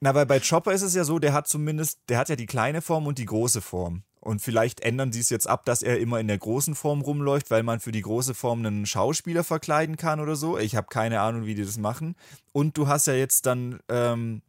Na, 0.00 0.14
weil 0.14 0.26
bei 0.26 0.38
Chopper 0.40 0.72
ist 0.72 0.82
es 0.82 0.94
ja 0.94 1.04
so, 1.04 1.18
der 1.18 1.32
hat 1.32 1.48
zumindest, 1.48 2.00
der 2.08 2.18
hat 2.18 2.28
ja 2.28 2.36
die 2.36 2.46
kleine 2.46 2.82
Form 2.82 3.06
und 3.06 3.18
die 3.18 3.24
große 3.24 3.62
Form. 3.62 4.02
Und 4.20 4.40
vielleicht 4.40 4.80
ändern 4.80 5.12
sie 5.12 5.20
es 5.20 5.30
jetzt 5.30 5.48
ab, 5.48 5.64
dass 5.66 5.82
er 5.82 5.98
immer 5.98 6.18
in 6.18 6.28
der 6.28 6.38
großen 6.38 6.74
Form 6.74 7.02
rumläuft, 7.02 7.50
weil 7.50 7.62
man 7.62 7.80
für 7.80 7.92
die 7.92 8.00
große 8.00 8.34
Form 8.34 8.64
einen 8.64 8.86
Schauspieler 8.86 9.44
verkleiden 9.44 9.96
kann 9.96 10.20
oder 10.20 10.34
so. 10.34 10.58
Ich 10.58 10.76
habe 10.76 10.88
keine 10.88 11.20
Ahnung, 11.20 11.44
wie 11.44 11.54
die 11.54 11.64
das 11.64 11.78
machen. 11.78 12.16
Und 12.52 12.78
du 12.78 12.88
hast 12.88 13.06
ja 13.06 13.12
jetzt 13.12 13.46
dann 13.46 13.80
ähm, 13.88 14.42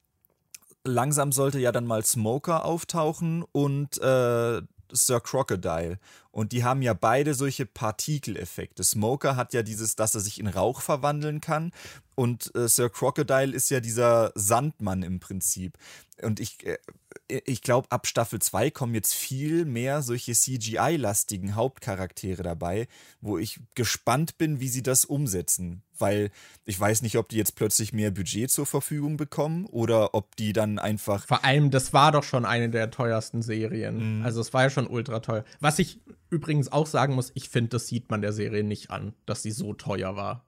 langsam 0.86 1.32
sollte 1.32 1.60
ja 1.60 1.72
dann 1.72 1.86
mal 1.86 2.06
Smoker 2.06 2.64
auftauchen 2.64 3.44
und 3.52 3.98
äh, 4.02 4.62
Sir 4.91 5.20
Crocodile. 5.20 5.99
Und 6.32 6.52
die 6.52 6.64
haben 6.64 6.82
ja 6.82 6.94
beide 6.94 7.34
solche 7.34 7.66
Partikeleffekte. 7.66 8.84
Smoker 8.84 9.36
hat 9.36 9.53
ja 9.53 9.64
dieses, 9.64 9.95
dass 9.95 10.16
er 10.16 10.22
sich 10.22 10.40
in 10.40 10.48
Rauch 10.48 10.82
verwandeln 10.82 11.41
kann. 11.41 11.72
Und 12.14 12.53
äh, 12.56 12.68
Sir 12.68 12.90
Crocodile 12.90 13.53
ist 13.53 13.70
ja 13.70 13.80
dieser 13.80 14.32
Sandmann 14.36 15.03
im 15.03 15.20
Prinzip. 15.20 15.78
Und 16.22 16.40
ich, 16.40 16.66
äh, 16.66 16.78
ich 17.27 17.61
glaube, 17.61 17.91
ab 17.91 18.07
Staffel 18.07 18.39
2 18.39 18.72
kommen 18.72 18.93
jetzt 18.93 19.14
viel 19.14 19.65
mehr 19.65 20.02
solche 20.02 20.34
CGI-lastigen 20.34 21.56
Hauptcharaktere 21.56 22.43
dabei, 22.43 22.88
wo 23.22 23.38
ich 23.38 23.60
gespannt 23.73 24.38
bin, 24.38 24.60
wie 24.60 24.68
sie 24.68 24.84
das 24.84 25.06
umsetzen. 25.06 25.84
Weil 25.97 26.30
ich 26.65 26.80
weiß 26.80 27.02
nicht, 27.02 27.18
ob 27.18 27.30
die 27.30 27.38
jetzt 27.38 27.56
plötzlich 27.56 27.93
mehr 27.93 28.11
Budget 28.11 28.52
zur 28.52 28.65
Verfügung 28.65 29.18
bekommen 29.18 29.65
oder 29.65 30.14
ob 30.14 30.35
die 30.35 30.53
dann 30.53 30.77
einfach. 30.77 31.26
Vor 31.26 31.43
allem, 31.43 31.72
das 31.72 31.93
war 31.93 32.11
doch 32.11 32.23
schon 32.23 32.45
eine 32.45 32.69
der 32.69 32.91
teuersten 32.91 33.41
Serien. 33.41 34.19
Mhm. 34.19 34.26
Also 34.26 34.41
es 34.41 34.53
war 34.53 34.64
ja 34.64 34.69
schon 34.69 34.88
ultra 34.88 35.19
teuer. 35.19 35.45
Was 35.60 35.80
ich 35.80 36.02
übrigens 36.30 36.72
auch 36.72 36.88
sagen 36.88 37.15
muss, 37.15 37.31
ich 37.34 37.49
finde, 37.49 37.69
das 37.69 37.88
sieht 37.88 38.10
man 38.11 38.22
der 38.22 38.34
Serie 38.34 38.64
nicht 38.64 38.91
an, 38.91 39.14
dass 39.26 39.41
sie 39.41 39.52
so 39.52 39.73
teuer 39.73 40.15
war. 40.15 40.45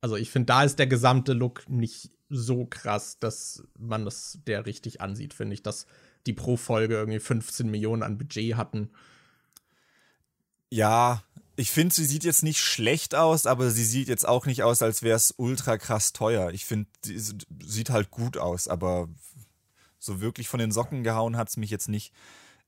Also 0.00 0.16
ich 0.16 0.30
finde, 0.30 0.46
da 0.46 0.64
ist 0.64 0.78
der 0.78 0.86
gesamte 0.86 1.34
Look 1.34 1.68
nicht 1.68 2.10
so 2.34 2.66
krass, 2.66 3.18
dass 3.18 3.64
man 3.78 4.04
das 4.04 4.38
der 4.46 4.66
richtig 4.66 5.00
ansieht, 5.00 5.34
finde 5.34 5.54
ich, 5.54 5.62
dass 5.62 5.86
die 6.26 6.32
pro 6.32 6.56
Folge 6.56 6.94
irgendwie 6.94 7.20
15 7.20 7.70
Millionen 7.70 8.02
an 8.02 8.18
Budget 8.18 8.56
hatten. 8.56 8.90
Ja, 10.70 11.22
ich 11.56 11.70
finde, 11.70 11.94
sie 11.94 12.04
sieht 12.04 12.24
jetzt 12.24 12.42
nicht 12.42 12.58
schlecht 12.58 13.14
aus, 13.14 13.46
aber 13.46 13.70
sie 13.70 13.84
sieht 13.84 14.08
jetzt 14.08 14.26
auch 14.26 14.46
nicht 14.46 14.62
aus, 14.62 14.82
als 14.82 15.02
wäre 15.02 15.16
es 15.16 15.34
ultra 15.36 15.78
krass 15.78 16.12
teuer. 16.12 16.50
Ich 16.50 16.64
finde, 16.64 16.90
sie 17.02 17.36
sieht 17.62 17.90
halt 17.90 18.10
gut 18.10 18.36
aus, 18.36 18.66
aber 18.66 19.08
so 19.98 20.20
wirklich 20.20 20.48
von 20.48 20.58
den 20.58 20.72
Socken 20.72 21.04
gehauen 21.04 21.36
hat 21.36 21.48
es 21.48 21.56
mich 21.56 21.70
jetzt 21.70 21.88
nicht. 21.88 22.12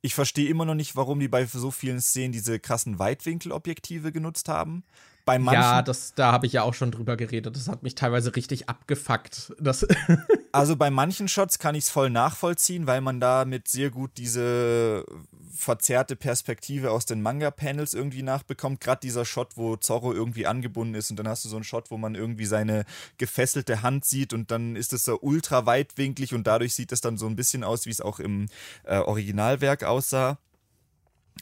Ich 0.02 0.14
verstehe 0.14 0.48
immer 0.48 0.64
noch 0.64 0.74
nicht, 0.74 0.94
warum 0.94 1.18
die 1.18 1.28
bei 1.28 1.46
so 1.46 1.70
vielen 1.70 2.00
Szenen 2.00 2.32
diese 2.32 2.60
krassen 2.60 2.98
Weitwinkelobjektive 2.98 4.12
genutzt 4.12 4.48
haben. 4.48 4.84
Bei 5.26 5.40
manchen, 5.40 5.60
ja, 5.60 5.82
das, 5.82 6.14
da 6.14 6.30
habe 6.30 6.46
ich 6.46 6.52
ja 6.52 6.62
auch 6.62 6.72
schon 6.72 6.92
drüber 6.92 7.16
geredet. 7.16 7.56
Das 7.56 7.66
hat 7.66 7.82
mich 7.82 7.96
teilweise 7.96 8.36
richtig 8.36 8.68
abgefuckt. 8.68 9.52
Das 9.58 9.84
also 10.52 10.76
bei 10.76 10.88
manchen 10.88 11.26
Shots 11.26 11.58
kann 11.58 11.74
ich 11.74 11.84
es 11.84 11.90
voll 11.90 12.10
nachvollziehen, 12.10 12.86
weil 12.86 13.00
man 13.00 13.18
damit 13.18 13.66
sehr 13.66 13.90
gut 13.90 14.12
diese 14.18 15.04
verzerrte 15.52 16.14
Perspektive 16.14 16.92
aus 16.92 17.06
den 17.06 17.22
Manga-Panels 17.22 17.92
irgendwie 17.92 18.22
nachbekommt. 18.22 18.80
Gerade 18.80 19.00
dieser 19.00 19.24
Shot, 19.24 19.56
wo 19.56 19.74
Zorro 19.74 20.12
irgendwie 20.12 20.46
angebunden 20.46 20.94
ist 20.94 21.10
und 21.10 21.16
dann 21.18 21.26
hast 21.26 21.44
du 21.44 21.48
so 21.48 21.56
einen 21.56 21.64
Shot, 21.64 21.90
wo 21.90 21.96
man 21.96 22.14
irgendwie 22.14 22.46
seine 22.46 22.84
gefesselte 23.18 23.82
Hand 23.82 24.04
sieht 24.04 24.32
und 24.32 24.52
dann 24.52 24.76
ist 24.76 24.92
es 24.92 25.02
so 25.02 25.18
ultra 25.20 25.66
weitwinklig 25.66 26.34
und 26.34 26.46
dadurch 26.46 26.76
sieht 26.76 26.92
es 26.92 27.00
dann 27.00 27.18
so 27.18 27.26
ein 27.26 27.34
bisschen 27.34 27.64
aus, 27.64 27.84
wie 27.84 27.90
es 27.90 28.00
auch 28.00 28.20
im 28.20 28.46
äh, 28.84 28.98
Originalwerk 28.98 29.82
aussah. 29.82 30.38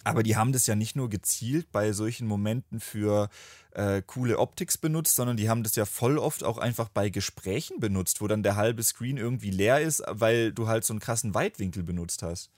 Aber 0.03 0.23
die 0.23 0.37
haben 0.37 0.53
das 0.53 0.67
ja 0.67 0.75
nicht 0.75 0.97
nur 0.97 1.09
gezielt 1.09 1.71
bei 1.71 1.93
solchen 1.93 2.27
Momenten 2.27 2.81
für 2.81 3.29
äh, 3.71 4.03
coole 4.03 4.39
Optics 4.39 4.77
benutzt, 4.77 5.15
sondern 5.15 5.37
die 5.37 5.49
haben 5.49 5.63
das 5.63 5.77
ja 5.77 5.85
voll 5.85 6.19
oft 6.19 6.43
auch 6.43 6.59
einfach 6.59 6.89
bei 6.89 7.11
Gesprächen 7.11 7.81
benutzt, 7.81 8.21
wo 8.21 8.27
dann 8.27 8.43
der 8.43 8.57
halbe 8.57 8.83
Screen 8.83 9.17
irgendwie 9.17 9.51
leer 9.51 9.81
ist, 9.81 10.03
weil 10.09 10.53
du 10.53 10.67
halt 10.67 10.85
so 10.85 10.93
einen 10.93 11.01
krassen 11.01 11.35
Weitwinkel 11.35 11.83
benutzt 11.85 12.23
hast. 12.23 12.51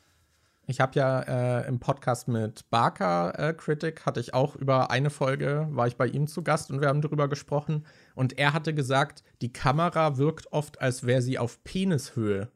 Ich 0.68 0.80
habe 0.80 0.98
ja 0.98 1.20
äh, 1.20 1.68
im 1.68 1.78
Podcast 1.78 2.26
mit 2.26 2.68
Barker 2.70 3.38
äh, 3.38 3.54
Critic, 3.54 4.04
hatte 4.04 4.18
ich 4.18 4.34
auch 4.34 4.56
über 4.56 4.90
eine 4.90 5.10
Folge, 5.10 5.68
war 5.70 5.86
ich 5.86 5.96
bei 5.96 6.08
ihm 6.08 6.26
zu 6.26 6.42
Gast 6.42 6.72
und 6.72 6.80
wir 6.80 6.88
haben 6.88 7.02
darüber 7.02 7.28
gesprochen. 7.28 7.86
Und 8.16 8.36
er 8.36 8.52
hatte 8.52 8.74
gesagt, 8.74 9.22
die 9.42 9.52
Kamera 9.52 10.16
wirkt 10.16 10.52
oft, 10.52 10.80
als 10.80 11.06
wäre 11.06 11.22
sie 11.22 11.38
auf 11.38 11.62
Penishöhe 11.62 12.50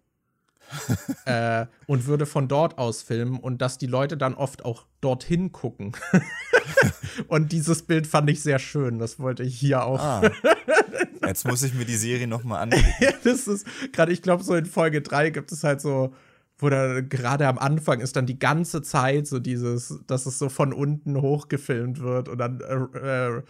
äh, 1.24 1.66
und 1.86 2.06
würde 2.06 2.26
von 2.26 2.48
dort 2.48 2.78
aus 2.78 3.02
filmen 3.02 3.38
und 3.38 3.60
dass 3.60 3.78
die 3.78 3.86
Leute 3.86 4.16
dann 4.16 4.34
oft 4.34 4.64
auch 4.64 4.86
dorthin 5.00 5.52
gucken. 5.52 5.92
und 7.28 7.52
dieses 7.52 7.82
Bild 7.82 8.06
fand 8.06 8.30
ich 8.30 8.42
sehr 8.42 8.58
schön. 8.58 8.98
Das 8.98 9.18
wollte 9.18 9.42
ich 9.42 9.58
hier 9.58 9.84
auch. 9.84 10.00
Ah. 10.00 10.30
Jetzt 11.26 11.46
muss 11.46 11.62
ich 11.62 11.74
mir 11.74 11.84
die 11.84 11.96
Serie 11.96 12.26
nochmal 12.26 12.62
ansehen. 12.62 12.84
das 13.24 13.46
ist 13.46 13.66
gerade, 13.92 14.12
ich 14.12 14.22
glaube, 14.22 14.42
so 14.42 14.54
in 14.54 14.66
Folge 14.66 15.02
3 15.02 15.30
gibt 15.30 15.52
es 15.52 15.62
halt 15.64 15.80
so, 15.80 16.14
wo 16.58 16.68
da 16.68 17.00
gerade 17.00 17.46
am 17.46 17.58
Anfang 17.58 18.00
ist 18.00 18.16
dann 18.16 18.26
die 18.26 18.38
ganze 18.38 18.82
Zeit 18.82 19.26
so 19.26 19.38
dieses, 19.38 20.00
dass 20.06 20.26
es 20.26 20.38
so 20.38 20.48
von 20.48 20.72
unten 20.72 21.20
hochgefilmt 21.20 22.00
wird 22.00 22.28
und 22.28 22.38
dann 22.38 22.60
äh, 22.60 23.36
äh 23.36 23.42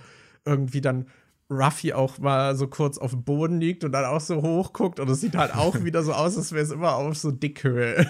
irgendwie 0.47 0.81
dann 0.81 1.07
Ruffy 1.51 1.93
auch 1.93 2.19
mal 2.19 2.55
so 2.55 2.69
kurz 2.69 2.97
auf 2.97 3.11
dem 3.11 3.25
Boden 3.25 3.61
liegt 3.61 3.83
und 3.85 3.93
dann 3.93 4.05
auch 4.05 4.21
so 4.21 4.41
hochguckt. 4.43 5.01
Und 5.01 5.11
es 5.11 5.21
sieht 5.21 5.37
halt 5.37 5.55
auch 5.55 5.75
wieder 5.85 6.03
so 6.03 6.13
aus, 6.13 6.37
als 6.37 6.53
wäre 6.53 6.65
es 6.65 6.71
immer 6.71 6.95
auf 6.95 7.17
so 7.17 7.31
Dickhöhe. 7.31 8.09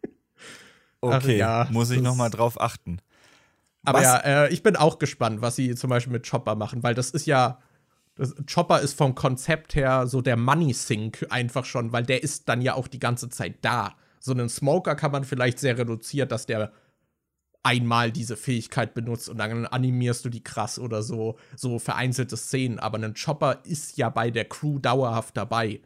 okay, 1.00 1.36
ja, 1.36 1.68
muss 1.70 1.90
ich 1.90 2.00
noch 2.00 2.16
mal 2.16 2.30
drauf 2.30 2.60
achten. 2.60 3.00
Aber 3.84 3.98
was? 3.98 4.04
ja, 4.04 4.16
äh, 4.18 4.52
ich 4.52 4.62
bin 4.62 4.76
auch 4.76 4.98
gespannt, 4.98 5.42
was 5.42 5.56
sie 5.56 5.74
zum 5.74 5.90
Beispiel 5.90 6.12
mit 6.12 6.28
Chopper 6.28 6.54
machen, 6.54 6.82
weil 6.82 6.94
das 6.94 7.10
ist 7.10 7.26
ja 7.26 7.58
das, 8.14 8.34
Chopper 8.52 8.80
ist 8.80 8.96
vom 8.98 9.14
Konzept 9.14 9.74
her 9.74 10.06
so 10.06 10.20
der 10.20 10.36
Money 10.36 10.74
Sink 10.74 11.26
einfach 11.30 11.64
schon, 11.64 11.92
weil 11.92 12.04
der 12.04 12.22
ist 12.22 12.48
dann 12.48 12.60
ja 12.60 12.74
auch 12.74 12.88
die 12.88 12.98
ganze 12.98 13.30
Zeit 13.30 13.56
da. 13.62 13.94
So 14.18 14.32
einen 14.32 14.50
Smoker 14.50 14.94
kann 14.94 15.12
man 15.12 15.24
vielleicht 15.24 15.58
sehr 15.58 15.78
reduziert, 15.78 16.30
dass 16.30 16.44
der 16.44 16.72
einmal 17.62 18.10
diese 18.10 18.36
Fähigkeit 18.36 18.94
benutzt 18.94 19.28
und 19.28 19.38
dann 19.38 19.66
animierst 19.66 20.24
du 20.24 20.28
die 20.28 20.42
krass 20.42 20.78
oder 20.78 21.02
so, 21.02 21.38
so 21.56 21.78
vereinzelte 21.78 22.36
Szenen. 22.36 22.78
Aber 22.78 22.98
ein 22.98 23.14
Chopper 23.14 23.60
ist 23.64 23.96
ja 23.96 24.08
bei 24.08 24.30
der 24.30 24.46
Crew 24.46 24.78
dauerhaft 24.78 25.36
dabei. 25.36 25.80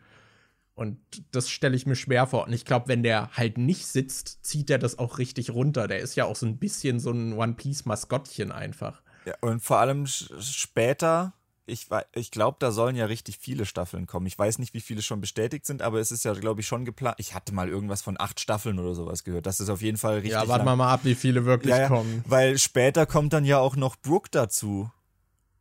Und 0.74 0.98
das 1.30 1.48
stelle 1.48 1.76
ich 1.76 1.86
mir 1.86 1.94
schwer 1.96 2.26
vor. 2.26 2.46
Und 2.46 2.52
ich 2.52 2.64
glaube, 2.64 2.88
wenn 2.88 3.02
der 3.02 3.30
halt 3.32 3.59
nicht 3.59 3.86
sitzt, 3.86 4.44
zieht 4.44 4.70
er 4.70 4.78
das 4.78 4.98
auch 4.98 5.18
richtig 5.18 5.51
runter. 5.51 5.86
Der 5.86 6.01
ist 6.01 6.16
ja 6.16 6.24
auch 6.24 6.36
so 6.36 6.46
ein 6.46 6.59
bisschen 6.59 6.98
so 6.98 7.12
ein 7.12 7.32
One 7.34 7.55
Piece-Maskottchen 7.55 8.51
einfach. 8.51 9.02
Ja, 9.24 9.34
und 9.40 9.60
vor 9.60 9.78
allem 9.78 10.06
später, 10.06 11.32
ich, 11.66 11.89
ich 12.15 12.31
glaube, 12.31 12.57
da 12.61 12.70
sollen 12.73 12.97
ja 12.97 13.07
richtig 13.07 13.39
viele 13.39 13.65
Staffeln 13.65 14.07
kommen. 14.07 14.27
Ich 14.27 14.39
weiß 14.39 14.59
nicht, 14.59 14.74
wie 14.74 14.81
viele 14.81 15.01
schon 15.01 15.20
bestätigt 15.20 15.65
sind, 15.65 15.81
aber 15.82 15.99
es 15.99 16.12
ist 16.12 16.24
ja, 16.24 16.35
glaube 16.35 16.61
ich, 16.61 16.66
schon 16.66 16.85
geplant. 16.85 17.16
Ich 17.19 17.35
hatte 17.35 17.55
mal 17.55 17.69
irgendwas 17.69 18.03
von 18.03 18.20
acht 18.20 18.39
Staffeln 18.39 18.78
oder 18.78 18.95
sowas 18.95 19.24
gehört. 19.24 19.47
Das 19.47 19.61
ist 19.61 19.70
auf 19.70 19.81
jeden 19.81 19.97
Fall 19.97 20.16
richtig. 20.16 20.32
Ja, 20.32 20.47
warten 20.47 20.66
wir 20.66 20.77
mal 20.77 20.93
ab, 20.93 21.01
wie 21.05 21.15
viele 21.15 21.45
wirklich 21.47 21.70
ja, 21.70 21.82
ja, 21.82 21.89
kommen. 21.89 22.23
Weil 22.27 22.59
später 22.59 23.07
kommt 23.07 23.32
dann 23.32 23.45
ja 23.45 23.59
auch 23.59 23.77
noch 23.77 23.97
Brooke 23.97 24.28
dazu. 24.31 24.91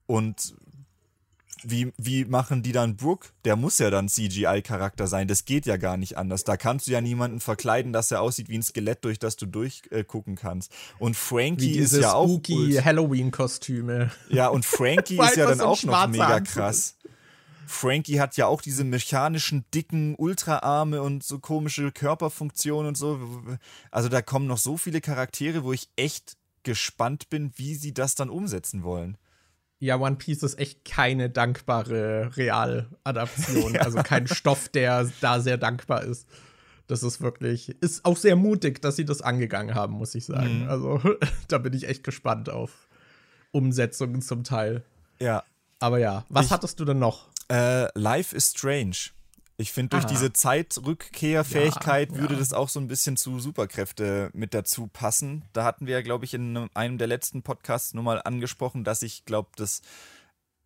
Und 0.05 0.55
wie, 1.63 1.93
wie 1.97 2.25
machen 2.25 2.63
die 2.63 2.71
dann 2.71 2.95
Brooke? 2.95 3.29
Der 3.45 3.55
muss 3.55 3.79
ja 3.79 3.89
dann 3.89 4.09
CGI-Charakter 4.09 5.07
sein. 5.07 5.27
Das 5.27 5.45
geht 5.45 5.65
ja 5.65 5.77
gar 5.77 5.97
nicht 5.97 6.17
anders. 6.17 6.43
Da 6.43 6.57
kannst 6.57 6.87
du 6.87 6.91
ja 6.91 7.01
niemanden 7.01 7.39
verkleiden, 7.39 7.93
dass 7.93 8.11
er 8.11 8.21
aussieht 8.21 8.49
wie 8.49 8.57
ein 8.57 8.63
Skelett, 8.63 9.03
durch 9.05 9.19
das 9.19 9.35
du 9.35 9.45
durchgucken 9.45 10.33
äh, 10.33 10.39
kannst. 10.39 10.71
Und 10.99 11.15
Frankie 11.15 11.77
ist 11.77 11.95
ja 11.95 12.13
auch. 12.13 12.27
Spooky 12.27 12.79
Halloween-Kostüme. 12.83 14.11
Ja, 14.29 14.47
und 14.49 14.65
Frankie 14.65 15.19
ist 15.23 15.35
ja 15.35 15.47
dann 15.47 15.59
so 15.59 15.65
auch 15.65 15.83
noch 15.83 16.07
mega 16.07 16.39
krass. 16.41 16.97
Frankie 17.65 18.19
hat 18.19 18.37
ja 18.37 18.47
auch 18.47 18.61
diese 18.61 18.83
mechanischen, 18.83 19.65
dicken 19.73 20.15
Ultraarme 20.15 21.01
und 21.01 21.23
so 21.23 21.39
komische 21.39 21.91
Körperfunktionen 21.91 22.89
und 22.89 22.97
so. 22.97 23.19
Also 23.89 24.09
da 24.09 24.21
kommen 24.21 24.47
noch 24.47 24.57
so 24.57 24.77
viele 24.77 25.01
Charaktere, 25.01 25.63
wo 25.63 25.73
ich 25.73 25.89
echt 25.95 26.37
gespannt 26.63 27.29
bin, 27.29 27.51
wie 27.55 27.75
sie 27.75 27.93
das 27.93 28.15
dann 28.15 28.29
umsetzen 28.29 28.83
wollen 28.83 29.17
ja, 29.83 29.97
One 29.97 30.15
Piece 30.15 30.43
ist 30.43 30.57
echt 30.57 30.85
keine 30.85 31.29
dankbare 31.29 32.31
Realadaption. 32.37 33.73
ja. 33.75 33.81
Also 33.81 34.01
kein 34.01 34.27
Stoff, 34.27 34.69
der 34.69 35.11
da 35.19 35.41
sehr 35.41 35.57
dankbar 35.57 36.03
ist. 36.03 36.27
Das 36.87 37.03
ist 37.03 37.21
wirklich, 37.21 37.69
ist 37.81 38.05
auch 38.05 38.15
sehr 38.15 38.35
mutig, 38.35 38.81
dass 38.81 38.95
sie 38.95 39.05
das 39.05 39.21
angegangen 39.21 39.75
haben, 39.75 39.93
muss 39.93 40.15
ich 40.15 40.25
sagen. 40.25 40.63
Mhm. 40.63 40.69
Also 40.69 41.01
da 41.49 41.57
bin 41.57 41.73
ich 41.73 41.87
echt 41.87 42.03
gespannt 42.03 42.49
auf 42.49 42.87
Umsetzungen 43.51 44.21
zum 44.21 44.43
Teil. 44.43 44.83
Ja. 45.19 45.43
Aber 45.79 45.97
ja, 45.97 46.25
was 46.29 46.45
ich, 46.45 46.51
hattest 46.51 46.79
du 46.79 46.85
denn 46.85 46.99
noch? 46.99 47.27
Äh, 47.51 47.87
Life 47.99 48.33
is 48.35 48.51
Strange. 48.51 48.95
Ich 49.57 49.71
finde, 49.71 49.89
durch 49.89 50.05
Aha. 50.05 50.11
diese 50.11 50.33
Zeitrückkehrfähigkeit 50.33 52.11
ja, 52.11 52.17
würde 52.17 52.33
ja. 52.33 52.39
das 52.39 52.53
auch 52.53 52.69
so 52.69 52.79
ein 52.79 52.87
bisschen 52.87 53.17
zu 53.17 53.39
Superkräfte 53.39 54.31
mit 54.33 54.53
dazu 54.53 54.87
passen. 54.87 55.45
Da 55.53 55.63
hatten 55.63 55.85
wir 55.85 55.93
ja, 55.93 56.01
glaube 56.01 56.25
ich, 56.25 56.33
in 56.33 56.69
einem 56.73 56.97
der 56.97 57.07
letzten 57.07 57.43
Podcasts 57.43 57.93
nur 57.93 58.03
mal 58.03 58.21
angesprochen, 58.23 58.83
dass 58.83 59.03
ich 59.03 59.25
glaube, 59.25 59.49
das 59.55 59.81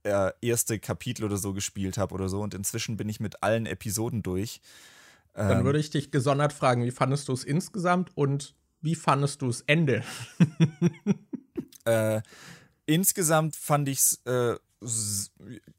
äh, 0.03 0.31
erste 0.41 0.79
Kapitel 0.79 1.25
oder 1.25 1.37
so 1.37 1.53
gespielt 1.53 1.97
habe 1.97 2.15
oder 2.15 2.29
so. 2.29 2.41
Und 2.41 2.53
inzwischen 2.53 2.95
bin 2.95 3.09
ich 3.09 3.19
mit 3.19 3.43
allen 3.43 3.65
Episoden 3.65 4.23
durch. 4.23 4.61
Dann 5.33 5.59
ähm, 5.59 5.65
würde 5.65 5.79
ich 5.79 5.89
dich 5.89 6.09
gesondert 6.09 6.53
fragen, 6.53 6.83
wie 6.83 6.91
fandest 6.91 7.27
du 7.27 7.33
es 7.33 7.43
insgesamt 7.43 8.15
und 8.15 8.55
wie 8.81 8.95
fandest 8.95 9.41
du 9.41 9.49
es 9.49 9.61
Ende? 9.61 10.03
äh, 11.85 12.21
insgesamt 12.85 13.55
fand 13.55 13.89
ich 13.89 13.99
es 13.99 14.21
äh, 14.25 14.55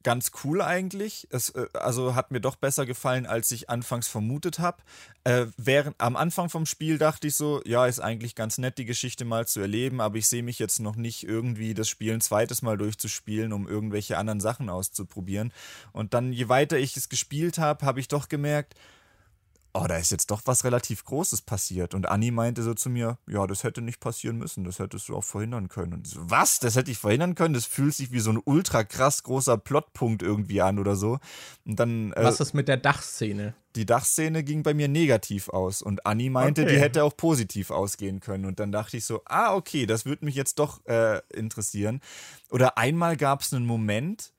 ganz 0.02 0.32
cool 0.42 0.60
eigentlich. 0.60 1.28
Es 1.30 1.50
äh, 1.50 1.66
also 1.74 2.14
hat 2.14 2.30
mir 2.30 2.40
doch 2.40 2.56
besser 2.56 2.84
gefallen, 2.84 3.26
als 3.26 3.50
ich 3.52 3.70
anfangs 3.70 4.08
vermutet 4.08 4.58
habe. 4.58 4.82
Äh, 5.24 5.46
während 5.56 6.00
am 6.00 6.16
Anfang 6.16 6.48
vom 6.48 6.66
Spiel 6.66 6.98
dachte 6.98 7.28
ich 7.28 7.36
so, 7.36 7.60
ja, 7.64 7.86
ist 7.86 8.00
eigentlich 8.00 8.34
ganz 8.34 8.58
nett, 8.58 8.78
die 8.78 8.84
Geschichte 8.84 9.24
mal 9.24 9.46
zu 9.46 9.60
erleben, 9.60 10.00
aber 10.00 10.16
ich 10.16 10.26
sehe 10.26 10.42
mich 10.42 10.58
jetzt 10.58 10.80
noch 10.80 10.96
nicht 10.96 11.22
irgendwie 11.22 11.74
das 11.74 11.88
Spiel 11.88 12.12
ein 12.12 12.20
zweites 12.20 12.62
Mal 12.62 12.76
durchzuspielen, 12.76 13.52
um 13.52 13.68
irgendwelche 13.68 14.18
anderen 14.18 14.40
Sachen 14.40 14.68
auszuprobieren. 14.68 15.52
Und 15.92 16.14
dann, 16.14 16.32
je 16.32 16.48
weiter 16.48 16.78
ich 16.78 16.96
es 16.96 17.08
gespielt 17.08 17.58
habe, 17.58 17.86
habe 17.86 18.00
ich 18.00 18.08
doch 18.08 18.28
gemerkt, 18.28 18.74
oh, 19.74 19.86
da 19.86 19.96
ist 19.96 20.10
jetzt 20.10 20.30
doch 20.30 20.42
was 20.44 20.64
relativ 20.64 21.04
Großes 21.04 21.42
passiert. 21.42 21.94
Und 21.94 22.08
Anni 22.08 22.30
meinte 22.30 22.62
so 22.62 22.74
zu 22.74 22.90
mir, 22.90 23.18
ja, 23.26 23.46
das 23.46 23.64
hätte 23.64 23.82
nicht 23.82 24.00
passieren 24.00 24.36
müssen, 24.38 24.64
das 24.64 24.78
hättest 24.78 25.08
du 25.08 25.16
auch 25.16 25.24
verhindern 25.24 25.68
können. 25.68 25.94
Und 25.94 26.06
so, 26.06 26.20
was? 26.22 26.58
Das 26.58 26.76
hätte 26.76 26.90
ich 26.90 26.98
verhindern 26.98 27.34
können? 27.34 27.54
Das 27.54 27.66
fühlt 27.66 27.94
sich 27.94 28.12
wie 28.12 28.20
so 28.20 28.30
ein 28.30 28.40
ultra 28.44 28.84
krass 28.84 29.22
großer 29.22 29.58
Plotpunkt 29.58 30.22
irgendwie 30.22 30.60
an 30.60 30.78
oder 30.78 30.96
so. 30.96 31.18
Und 31.64 31.78
dann. 31.78 32.12
Äh, 32.12 32.24
was 32.24 32.40
ist 32.40 32.54
mit 32.54 32.68
der 32.68 32.78
Dachszene? 32.78 33.54
Die 33.76 33.86
Dachszene 33.86 34.42
ging 34.42 34.62
bei 34.62 34.74
mir 34.74 34.88
negativ 34.88 35.48
aus 35.50 35.82
und 35.82 36.06
Anni 36.06 36.30
meinte, 36.30 36.62
okay. 36.62 36.72
die 36.72 36.80
hätte 36.80 37.04
auch 37.04 37.16
positiv 37.16 37.70
ausgehen 37.70 38.20
können. 38.20 38.46
Und 38.46 38.58
dann 38.58 38.72
dachte 38.72 38.96
ich 38.96 39.04
so, 39.04 39.20
ah, 39.26 39.54
okay, 39.54 39.86
das 39.86 40.06
würde 40.06 40.24
mich 40.24 40.34
jetzt 40.34 40.58
doch 40.58 40.84
äh, 40.86 41.20
interessieren. 41.32 42.00
Oder 42.50 42.78
einmal 42.78 43.16
gab 43.16 43.42
es 43.42 43.52
einen 43.52 43.66
Moment, 43.66 44.32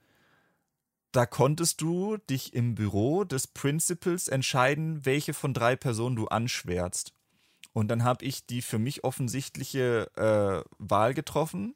da 1.12 1.26
konntest 1.26 1.82
du 1.82 2.18
dich 2.18 2.54
im 2.54 2.76
Büro 2.76 3.24
des 3.24 3.48
Principals 3.48 4.28
entscheiden, 4.28 5.06
welche 5.06 5.34
von 5.34 5.54
drei 5.54 5.76
Personen 5.76 6.16
du 6.16 6.28
anschwärzt. 6.28 7.14
Und 7.74 7.88
dann 7.90 8.04
habe 8.04 8.26
ich 8.26 8.46
die 8.46 8.62
für 8.62 8.80
mich 8.80 9.04
offensichtliche 9.04 10.10
äh, 10.16 10.70
Wahl 10.78 11.14
getroffen 11.14 11.76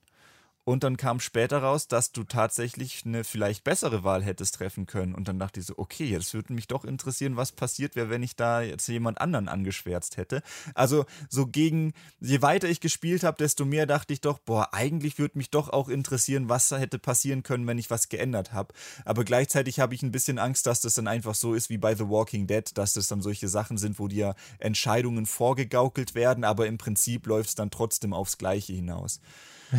und 0.66 0.84
dann 0.84 0.96
kam 0.96 1.20
später 1.20 1.58
raus, 1.60 1.88
dass 1.88 2.14
du 2.14 2.24
tatsächlich 2.24 3.04
eine 3.06 3.26
vielleicht 3.26 3.66
bessere 3.66 4.04
Wahl 4.04 4.24
hättest 4.24 4.56
treffen 4.56 4.86
können. 4.86 5.14
Und 5.14 5.28
dann 5.28 5.38
dachte 5.38 5.60
ich 5.60 5.66
so, 5.66 5.74
okay, 5.78 6.06
jetzt 6.06 6.34
würde 6.34 6.54
mich 6.54 6.68
doch 6.68 6.86
interessieren, 6.86 7.36
was 7.36 7.52
passiert 7.52 7.98
wäre, 7.98 8.10
wenn 8.10 8.24
ich 8.24 8.38
da 8.38 8.62
jetzt 8.62 8.88
jemand 8.88 9.20
anderen 9.20 9.50
angeschwärzt 9.50 10.16
hätte. 10.16 10.42
Also 10.74 11.06
so 11.30 11.48
gegen, 11.48 11.94
je 12.22 12.42
weiter 12.42 12.70
ich 12.70 12.80
gespielt 12.80 13.24
habe, 13.24 13.38
desto 13.38 13.66
mehr 13.66 13.86
dachte 13.86 14.14
ich 14.14 14.22
doch, 14.22 14.40
boah, 14.40 14.74
eigentlich 14.74 15.20
würde 15.20 15.38
mich 15.38 15.50
doch 15.50 15.70
auch 15.70 15.90
interessieren, 15.90 16.48
was 16.48 16.72
hätte 16.72 16.98
passieren 16.98 17.44
können, 17.44 17.68
wenn 17.68 17.78
ich 17.78 17.90
was 17.90 18.08
geändert 18.08 18.54
habe. 18.54 18.74
Aber 19.04 19.26
gleichzeitig 19.26 19.82
habe 19.82 19.96
ich 19.96 20.02
ein 20.02 20.12
bisschen 20.12 20.40
Angst, 20.40 20.66
dass 20.66 20.80
das 20.80 20.94
dann 20.94 21.08
einfach 21.08 21.36
so 21.36 21.54
ist 21.54 21.70
wie 21.70 21.78
bei 21.78 21.94
The 21.94 22.08
Walking 22.08 22.48
Dead, 22.48 22.66
dass 22.78 22.94
das 22.94 23.08
dann 23.08 23.22
solche 23.22 23.50
Sachen 23.50 23.78
sind, 23.78 24.00
wo 24.00 24.08
dir 24.08 24.36
Entscheidungen 24.60 25.26
vorgegaukelt 25.26 26.16
werden, 26.16 26.46
aber 26.46 26.68
im 26.68 26.78
Prinzip 26.78 27.28
läuft 27.28 27.50
es 27.50 27.56
dann 27.56 27.70
trotzdem 27.70 28.14
aufs 28.14 28.38
Gleiche 28.38 28.72
hinaus. 28.72 29.20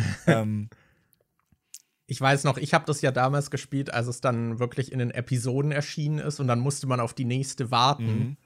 ähm, 0.27 0.69
ich 2.07 2.21
weiß 2.21 2.43
noch, 2.43 2.57
ich 2.57 2.73
habe 2.73 2.85
das 2.85 3.01
ja 3.01 3.11
damals 3.11 3.49
gespielt, 3.49 3.93
als 3.93 4.07
es 4.07 4.21
dann 4.21 4.59
wirklich 4.59 4.91
in 4.91 4.99
den 4.99 5.11
Episoden 5.11 5.71
erschienen 5.71 6.19
ist 6.19 6.39
und 6.39 6.47
dann 6.47 6.59
musste 6.59 6.87
man 6.87 6.99
auf 6.99 7.13
die 7.13 7.25
nächste 7.25 7.71
warten. 7.71 8.05
Mhm. 8.05 8.37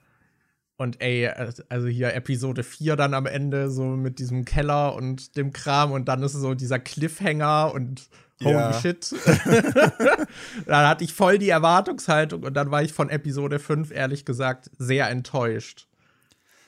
Und 0.78 1.02
ey, 1.02 1.28
also 1.68 1.88
hier 1.88 2.14
Episode 2.14 2.64
4 2.64 2.96
dann 2.96 3.14
am 3.14 3.26
Ende, 3.26 3.70
so 3.70 3.84
mit 3.84 4.18
diesem 4.18 4.46
Keller 4.46 4.96
und 4.96 5.36
dem 5.36 5.52
Kram 5.52 5.92
und 5.92 6.08
dann 6.08 6.24
ist 6.24 6.32
so 6.32 6.54
dieser 6.54 6.80
Cliffhanger 6.80 7.74
und 7.74 8.10
holy 8.42 8.54
ja. 8.54 8.74
shit. 8.74 9.14
dann 10.66 10.88
hatte 10.88 11.04
ich 11.04 11.14
voll 11.14 11.38
die 11.38 11.50
Erwartungshaltung 11.50 12.44
und 12.44 12.54
dann 12.54 12.72
war 12.72 12.82
ich 12.82 12.94
von 12.94 13.10
Episode 13.10 13.60
5 13.60 13.92
ehrlich 13.92 14.24
gesagt 14.24 14.72
sehr 14.78 15.10
enttäuscht. 15.10 15.88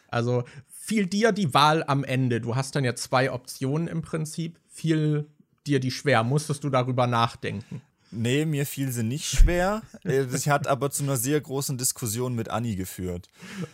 Also 0.10 0.44
fiel 0.68 1.06
dir 1.06 1.32
die 1.32 1.54
Wahl 1.54 1.86
am 1.88 2.04
Ende. 2.04 2.42
Du 2.42 2.58
hast 2.58 2.76
dann 2.76 2.84
ja 2.84 2.96
zwei 2.96 3.32
Optionen 3.32 3.88
im 3.88 4.02
Prinzip. 4.02 4.60
Fiel 4.72 5.28
dir 5.68 5.80
die 5.80 5.92
schwer? 5.92 6.24
Musstest 6.24 6.64
du 6.64 6.70
darüber 6.70 7.06
nachdenken? 7.06 7.82
Nee, 8.12 8.46
mir 8.46 8.66
fiel 8.66 8.92
sie 8.92 9.04
nicht 9.04 9.26
schwer. 9.26 9.84
Das 10.04 10.48
hat 10.48 10.68
aber 10.68 10.90
zu 10.90 11.04
einer 11.04 11.18
sehr 11.18 11.40
großen 11.40 11.78
Diskussion 11.78 12.36
mit 12.36 12.50
Anni 12.50 12.76
geführt. 12.76 13.30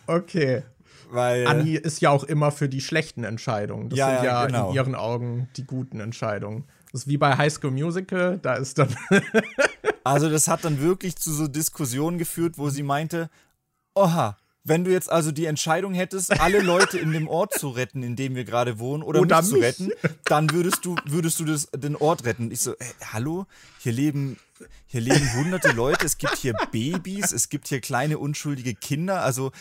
Okay. 0.06 0.62
Weil 1.10 1.46
Anni 1.46 1.74
ist 1.74 2.00
ja 2.00 2.10
auch 2.10 2.24
immer 2.24 2.52
für 2.52 2.68
die 2.68 2.80
schlechten 2.80 3.24
Entscheidungen. 3.24 3.88
Das 3.88 3.98
ja, 3.98 4.14
sind 4.14 4.24
ja 4.24 4.46
genau. 4.46 4.68
in 4.68 4.74
ihren 4.74 4.94
Augen 4.94 5.48
die 5.56 5.64
guten 5.64 6.00
Entscheidungen. 6.00 6.64
Das 6.92 7.02
ist 7.02 7.08
wie 7.08 7.16
bei 7.16 7.36
High 7.36 7.52
School 7.52 7.70
Musical, 7.70 8.38
da 8.38 8.54
ist 8.54 8.78
dann. 8.78 8.94
also, 10.04 10.28
das 10.28 10.48
hat 10.48 10.64
dann 10.64 10.80
wirklich 10.80 11.16
zu 11.16 11.32
so 11.32 11.48
Diskussionen 11.48 12.18
geführt, 12.18 12.58
wo 12.58 12.70
sie 12.70 12.82
meinte: 12.82 13.30
Oha, 13.94 14.36
wenn 14.68 14.84
du 14.84 14.90
jetzt 14.90 15.10
also 15.10 15.32
die 15.32 15.46
Entscheidung 15.46 15.94
hättest, 15.94 16.40
alle 16.40 16.60
Leute 16.60 16.98
in 16.98 17.12
dem 17.12 17.28
Ort 17.28 17.54
zu 17.54 17.68
retten, 17.70 18.02
in 18.02 18.16
dem 18.16 18.34
wir 18.34 18.44
gerade 18.44 18.78
wohnen, 18.78 19.02
oder, 19.02 19.20
oder 19.20 19.42
mich, 19.42 19.52
mich, 19.52 19.60
zu 19.60 19.66
retten, 19.66 19.92
dann 20.24 20.50
würdest 20.50 20.84
du, 20.84 20.96
würdest 21.04 21.40
du 21.40 21.44
das, 21.44 21.68
den 21.74 21.96
Ort 21.96 22.24
retten. 22.24 22.50
Ich 22.50 22.60
so, 22.60 22.72
äh, 22.72 22.84
hallo, 23.12 23.46
hier 23.80 23.92
leben 23.92 24.36
hier 24.86 25.00
leben 25.00 25.34
hunderte 25.34 25.72
Leute, 25.72 26.06
es 26.06 26.18
gibt 26.18 26.36
hier 26.36 26.54
Babys, 26.70 27.32
es 27.32 27.48
gibt 27.48 27.68
hier 27.68 27.80
kleine 27.80 28.18
unschuldige 28.18 28.74
Kinder. 28.74 29.22
Also 29.22 29.52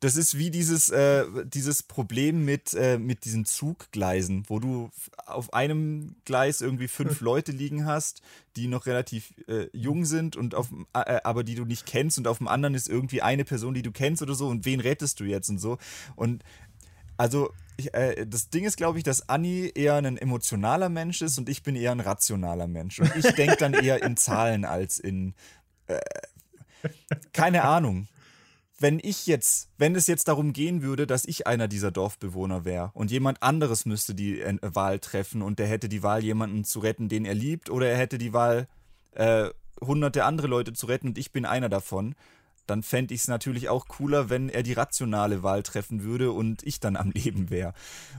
das 0.00 0.16
ist 0.16 0.36
wie 0.38 0.50
dieses, 0.50 0.88
äh, 0.88 1.24
dieses 1.44 1.82
Problem 1.82 2.44
mit, 2.44 2.74
äh, 2.74 2.98
mit 2.98 3.24
diesen 3.24 3.44
Zuggleisen, 3.44 4.44
wo 4.48 4.58
du 4.58 4.90
auf 5.26 5.52
einem 5.52 6.16
Gleis 6.24 6.60
irgendwie 6.60 6.88
fünf 6.88 7.20
Leute 7.20 7.52
liegen 7.52 7.86
hast, 7.86 8.22
die 8.56 8.68
noch 8.68 8.86
relativ 8.86 9.34
äh, 9.48 9.68
jung 9.72 10.04
sind 10.04 10.36
und 10.36 10.54
auf, 10.54 10.68
äh, 10.92 11.20
aber 11.24 11.44
die 11.44 11.54
du 11.54 11.64
nicht 11.64 11.86
kennst 11.86 12.18
und 12.18 12.28
auf 12.28 12.38
dem 12.38 12.48
anderen 12.48 12.74
ist 12.74 12.88
irgendwie 12.88 13.22
eine 13.22 13.44
Person, 13.44 13.74
die 13.74 13.82
du 13.82 13.92
kennst 13.92 14.22
oder 14.22 14.34
so 14.34 14.48
und 14.48 14.64
wen 14.64 14.80
rettest 14.80 15.20
du 15.20 15.24
jetzt 15.24 15.48
und 15.48 15.58
so. 15.58 15.78
Und 16.14 16.42
also 17.16 17.52
ich, 17.76 17.94
äh, 17.94 18.26
das 18.26 18.50
Ding 18.50 18.64
ist, 18.64 18.76
glaube 18.76 18.98
ich, 18.98 19.04
dass 19.04 19.28
Anni 19.28 19.70
eher 19.74 19.94
ein 19.94 20.16
emotionaler 20.16 20.88
Mensch 20.88 21.22
ist 21.22 21.38
und 21.38 21.48
ich 21.48 21.62
bin 21.62 21.76
eher 21.76 21.92
ein 21.92 22.00
rationaler 22.00 22.66
Mensch. 22.66 23.00
Und 23.00 23.14
ich 23.16 23.26
denke 23.34 23.56
dann 23.56 23.74
eher 23.74 24.02
in 24.02 24.16
Zahlen 24.16 24.64
als 24.64 24.98
in. 24.98 25.34
Äh, 25.86 26.00
keine 27.32 27.64
Ahnung. 27.64 28.08
wenn 28.78 29.00
ich 29.02 29.26
jetzt, 29.26 29.70
wenn 29.78 29.94
es 29.94 30.06
jetzt 30.06 30.28
darum 30.28 30.52
gehen 30.52 30.82
würde, 30.82 31.06
dass 31.06 31.24
ich 31.24 31.46
einer 31.46 31.68
dieser 31.68 31.90
Dorfbewohner 31.90 32.64
wäre 32.64 32.90
und 32.94 33.10
jemand 33.10 33.42
anderes 33.42 33.86
müsste 33.86 34.14
die 34.14 34.40
äh, 34.40 34.58
Wahl 34.62 34.98
treffen 34.98 35.42
und 35.42 35.58
der 35.58 35.66
hätte 35.66 35.88
die 35.88 36.02
Wahl, 36.02 36.22
jemanden 36.22 36.64
zu 36.64 36.80
retten, 36.80 37.08
den 37.08 37.24
er 37.24 37.34
liebt, 37.34 37.70
oder 37.70 37.88
er 37.88 37.96
hätte 37.96 38.18
die 38.18 38.32
Wahl, 38.32 38.68
äh, 39.12 39.48
hunderte 39.80 40.24
andere 40.24 40.46
Leute 40.46 40.72
zu 40.72 40.86
retten 40.86 41.08
und 41.08 41.18
ich 41.18 41.32
bin 41.32 41.44
einer 41.44 41.68
davon, 41.68 42.14
dann 42.66 42.82
fände 42.82 43.14
ich 43.14 43.22
es 43.22 43.28
natürlich 43.28 43.68
auch 43.68 43.88
cooler, 43.88 44.30
wenn 44.30 44.48
er 44.48 44.62
die 44.62 44.72
rationale 44.72 45.42
Wahl 45.42 45.62
treffen 45.62 46.02
würde 46.02 46.32
und 46.32 46.62
ich 46.62 46.80
dann 46.80 46.96
am 46.96 47.10
Leben 47.10 47.50
wäre. 47.50 47.74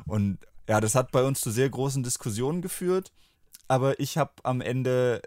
Und 0.05 0.39
ja, 0.67 0.81
das 0.81 0.95
hat 0.95 1.11
bei 1.11 1.23
uns 1.23 1.41
zu 1.41 1.51
sehr 1.51 1.69
großen 1.69 2.03
Diskussionen 2.03 2.61
geführt, 2.61 3.11
aber 3.67 3.99
ich 3.99 4.17
habe 4.17 4.31
am 4.43 4.61
Ende 4.61 5.21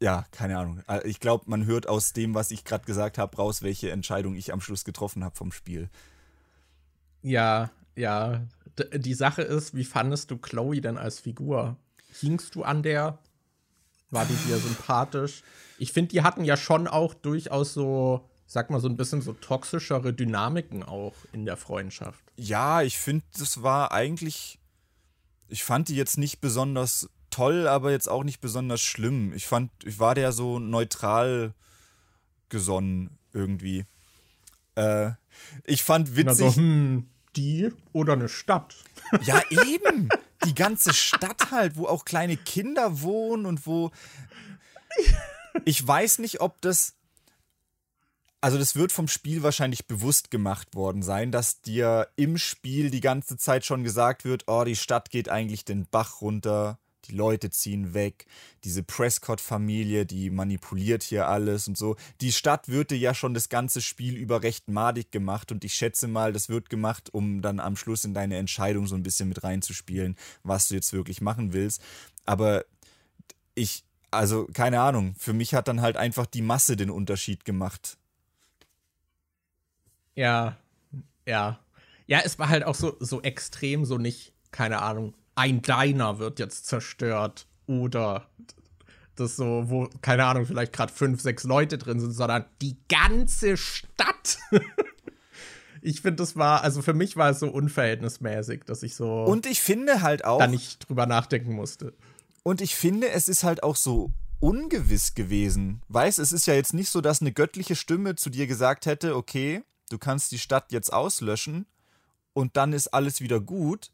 ja, 0.00 0.26
keine 0.32 0.58
Ahnung. 0.58 0.82
Äh, 0.86 1.08
ich 1.08 1.18
glaube, 1.18 1.44
man 1.46 1.64
hört 1.64 1.88
aus 1.88 2.12
dem, 2.12 2.34
was 2.34 2.50
ich 2.50 2.64
gerade 2.64 2.84
gesagt 2.84 3.16
habe, 3.16 3.36
raus, 3.36 3.62
welche 3.62 3.90
Entscheidung 3.90 4.34
ich 4.34 4.52
am 4.52 4.60
Schluss 4.60 4.84
getroffen 4.84 5.24
habe 5.24 5.34
vom 5.34 5.50
Spiel. 5.50 5.88
Ja, 7.22 7.70
ja. 7.96 8.42
D 8.78 8.98
die 8.98 9.14
Sache 9.14 9.42
ist, 9.42 9.74
wie 9.74 9.84
fandest 9.84 10.30
du 10.30 10.36
Chloe 10.36 10.80
denn 10.80 10.98
als 10.98 11.20
Figur? 11.20 11.76
Hingst 12.20 12.54
du 12.54 12.64
an 12.64 12.82
der? 12.82 13.18
War 14.10 14.26
die 14.26 14.36
dir 14.46 14.58
sympathisch? 14.58 15.42
Ich 15.78 15.92
finde, 15.92 16.10
die 16.10 16.22
hatten 16.22 16.44
ja 16.44 16.56
schon 16.56 16.86
auch 16.86 17.14
durchaus 17.14 17.72
so, 17.72 18.28
sag 18.54 18.70
mal, 18.70 18.78
so 18.78 18.88
ein 18.88 18.96
bisschen 18.96 19.20
so 19.20 19.32
toxischere 19.32 20.12
Dynamiken 20.12 20.84
auch 20.84 21.14
in 21.32 21.44
der 21.44 21.56
Freundschaft. 21.56 22.22
Ja, 22.36 22.82
ich 22.82 22.98
finde, 22.98 23.24
das 23.36 23.64
war 23.64 23.90
eigentlich. 23.90 24.60
Ich 25.48 25.64
fand 25.64 25.88
die 25.88 25.96
jetzt 25.96 26.18
nicht 26.18 26.40
besonders 26.40 27.10
toll, 27.30 27.66
aber 27.66 27.90
jetzt 27.90 28.08
auch 28.08 28.22
nicht 28.22 28.40
besonders 28.40 28.80
schlimm. 28.80 29.32
Ich 29.34 29.48
fand, 29.48 29.72
ich 29.84 29.98
war 29.98 30.14
der 30.14 30.30
so 30.30 30.60
neutral 30.60 31.52
gesonnen 32.48 33.18
irgendwie. 33.32 33.86
Äh, 34.76 35.10
ich 35.64 35.82
fand 35.82 36.14
witzig. 36.14 36.46
Also, 36.46 36.54
hm, 36.54 37.08
die 37.34 37.72
oder 37.92 38.12
eine 38.12 38.28
Stadt. 38.28 38.76
Ja, 39.24 39.42
eben. 39.50 40.08
Die 40.44 40.54
ganze 40.54 40.94
Stadt 40.94 41.50
halt, 41.50 41.76
wo 41.76 41.86
auch 41.86 42.04
kleine 42.04 42.36
Kinder 42.36 43.02
wohnen 43.02 43.46
und 43.46 43.66
wo. 43.66 43.90
Ich 45.64 45.84
weiß 45.86 46.18
nicht, 46.18 46.40
ob 46.40 46.60
das. 46.62 46.94
Also, 48.44 48.58
das 48.58 48.76
wird 48.76 48.92
vom 48.92 49.08
Spiel 49.08 49.42
wahrscheinlich 49.42 49.86
bewusst 49.86 50.30
gemacht 50.30 50.74
worden 50.74 51.02
sein, 51.02 51.32
dass 51.32 51.62
dir 51.62 52.08
im 52.14 52.36
Spiel 52.36 52.90
die 52.90 53.00
ganze 53.00 53.38
Zeit 53.38 53.64
schon 53.64 53.84
gesagt 53.84 54.26
wird: 54.26 54.44
Oh, 54.48 54.64
die 54.64 54.76
Stadt 54.76 55.08
geht 55.08 55.30
eigentlich 55.30 55.64
den 55.64 55.86
Bach 55.90 56.20
runter 56.20 56.78
die 57.06 57.14
Leute 57.14 57.48
ziehen 57.48 57.94
weg, 57.94 58.26
diese 58.64 58.82
Prescott-Familie, 58.82 60.04
die 60.04 60.28
manipuliert 60.28 61.02
hier 61.02 61.26
alles 61.26 61.68
und 61.68 61.78
so. 61.78 61.96
Die 62.20 62.32
Stadt 62.32 62.68
würde 62.68 62.94
ja 62.94 63.14
schon 63.14 63.32
das 63.32 63.48
ganze 63.48 63.80
Spiel 63.80 64.14
über 64.14 64.42
recht 64.42 64.68
madig 64.68 65.10
gemacht 65.10 65.50
und 65.50 65.64
ich 65.64 65.74
schätze 65.74 66.06
mal, 66.06 66.34
das 66.34 66.50
wird 66.50 66.68
gemacht, 66.68 67.12
um 67.12 67.40
dann 67.42 67.60
am 67.60 67.76
Schluss 67.76 68.04
in 68.04 68.12
deine 68.12 68.36
Entscheidung 68.36 68.86
so 68.86 68.94
ein 68.94 69.02
bisschen 69.02 69.28
mit 69.28 69.42
reinzuspielen, 69.44 70.16
was 70.42 70.68
du 70.68 70.74
jetzt 70.74 70.92
wirklich 70.92 71.20
machen 71.20 71.54
willst. 71.54 71.82
Aber 72.26 72.64
ich, 73.54 73.84
also 74.10 74.46
keine 74.52 74.80
Ahnung, 74.80 75.14
für 75.18 75.32
mich 75.32 75.54
hat 75.54 75.68
dann 75.68 75.80
halt 75.80 75.96
einfach 75.96 76.26
die 76.26 76.42
Masse 76.42 76.76
den 76.76 76.90
Unterschied 76.90 77.44
gemacht. 77.44 77.96
Ja, 80.14 80.56
ja. 81.26 81.60
Ja, 82.06 82.20
es 82.24 82.38
war 82.38 82.48
halt 82.48 82.64
auch 82.64 82.74
so, 82.74 82.96
so 83.00 83.22
extrem, 83.22 83.84
so 83.84 83.98
nicht, 83.98 84.34
keine 84.50 84.82
Ahnung, 84.82 85.14
ein 85.34 85.62
Diner 85.62 86.18
wird 86.18 86.38
jetzt 86.38 86.66
zerstört 86.66 87.46
oder 87.66 88.28
das 89.16 89.36
so, 89.36 89.64
wo, 89.66 89.88
keine 90.02 90.24
Ahnung, 90.24 90.46
vielleicht 90.46 90.72
gerade 90.72 90.92
fünf, 90.92 91.20
sechs 91.20 91.44
Leute 91.44 91.78
drin 91.78 92.00
sind, 92.00 92.12
sondern 92.12 92.44
die 92.60 92.76
ganze 92.88 93.56
Stadt. 93.56 94.38
ich 95.82 96.00
finde, 96.00 96.16
das 96.16 96.36
war, 96.36 96.62
also 96.62 96.82
für 96.82 96.94
mich 96.94 97.16
war 97.16 97.30
es 97.30 97.40
so 97.40 97.48
unverhältnismäßig, 97.48 98.64
dass 98.64 98.82
ich 98.82 98.96
so. 98.96 99.24
Und 99.24 99.46
ich 99.46 99.60
finde 99.60 100.02
halt 100.02 100.24
auch. 100.24 100.38
Da 100.38 100.46
nicht 100.46 100.88
drüber 100.88 101.06
nachdenken 101.06 101.54
musste. 101.54 101.94
Und 102.42 102.60
ich 102.60 102.74
finde, 102.74 103.10
es 103.10 103.28
ist 103.28 103.44
halt 103.44 103.62
auch 103.62 103.76
so 103.76 104.10
ungewiss 104.40 105.14
gewesen. 105.14 105.80
Weißt, 105.88 106.18
es 106.18 106.32
ist 106.32 106.46
ja 106.46 106.54
jetzt 106.54 106.74
nicht 106.74 106.90
so, 106.90 107.00
dass 107.00 107.20
eine 107.20 107.32
göttliche 107.32 107.76
Stimme 107.76 108.16
zu 108.16 108.30
dir 108.30 108.46
gesagt 108.46 108.86
hätte, 108.86 109.16
okay, 109.16 109.62
du 109.90 109.98
kannst 109.98 110.32
die 110.32 110.38
Stadt 110.38 110.72
jetzt 110.72 110.92
auslöschen 110.92 111.66
und 112.32 112.56
dann 112.56 112.72
ist 112.72 112.88
alles 112.88 113.20
wieder 113.20 113.40
gut, 113.40 113.90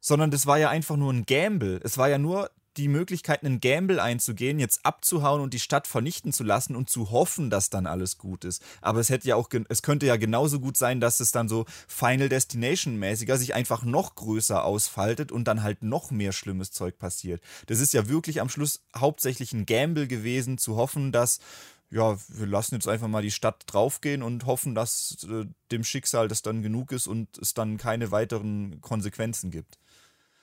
sondern 0.00 0.30
das 0.30 0.46
war 0.46 0.58
ja 0.58 0.68
einfach 0.68 0.96
nur 0.96 1.12
ein 1.12 1.24
Gamble. 1.26 1.80
Es 1.84 1.96
war 1.98 2.08
ja 2.08 2.18
nur 2.18 2.50
die 2.76 2.88
Möglichkeit, 2.88 3.44
einen 3.44 3.60
Gamble 3.60 4.00
einzugehen, 4.00 4.58
jetzt 4.58 4.84
abzuhauen 4.84 5.42
und 5.42 5.52
die 5.52 5.60
Stadt 5.60 5.86
vernichten 5.86 6.32
zu 6.32 6.42
lassen 6.42 6.74
und 6.74 6.88
zu 6.88 7.10
hoffen, 7.10 7.50
dass 7.50 7.70
dann 7.70 7.86
alles 7.86 8.16
gut 8.16 8.44
ist. 8.44 8.62
Aber 8.80 9.00
es 9.00 9.10
hätte 9.10 9.28
ja 9.28 9.36
auch, 9.36 9.50
es 9.68 9.82
könnte 9.82 10.06
ja 10.06 10.16
genauso 10.16 10.58
gut 10.58 10.76
sein, 10.76 11.00
dass 11.00 11.20
es 11.20 11.32
dann 11.32 11.48
so 11.48 11.66
Final 11.86 12.28
Destination 12.28 12.96
mäßiger 12.96 13.36
sich 13.36 13.54
einfach 13.54 13.82
noch 13.82 14.14
größer 14.14 14.64
ausfaltet 14.64 15.32
und 15.32 15.44
dann 15.44 15.62
halt 15.62 15.82
noch 15.82 16.10
mehr 16.10 16.32
schlimmes 16.32 16.70
Zeug 16.70 16.98
passiert. 16.98 17.42
Das 17.66 17.80
ist 17.80 17.92
ja 17.92 18.08
wirklich 18.08 18.40
am 18.40 18.48
Schluss 18.48 18.80
hauptsächlich 18.96 19.52
ein 19.52 19.66
Gamble 19.66 20.06
gewesen, 20.06 20.56
zu 20.56 20.76
hoffen, 20.76 21.12
dass 21.12 21.40
ja, 21.92 22.16
wir 22.28 22.46
lassen 22.46 22.76
jetzt 22.76 22.88
einfach 22.88 23.08
mal 23.08 23.22
die 23.22 23.30
Stadt 23.30 23.64
draufgehen 23.66 24.22
und 24.22 24.46
hoffen, 24.46 24.74
dass 24.74 25.26
äh, 25.30 25.44
dem 25.70 25.84
Schicksal 25.84 26.26
das 26.26 26.40
dann 26.40 26.62
genug 26.62 26.90
ist 26.90 27.06
und 27.06 27.36
es 27.36 27.52
dann 27.52 27.76
keine 27.76 28.10
weiteren 28.10 28.80
Konsequenzen 28.80 29.50
gibt. 29.50 29.78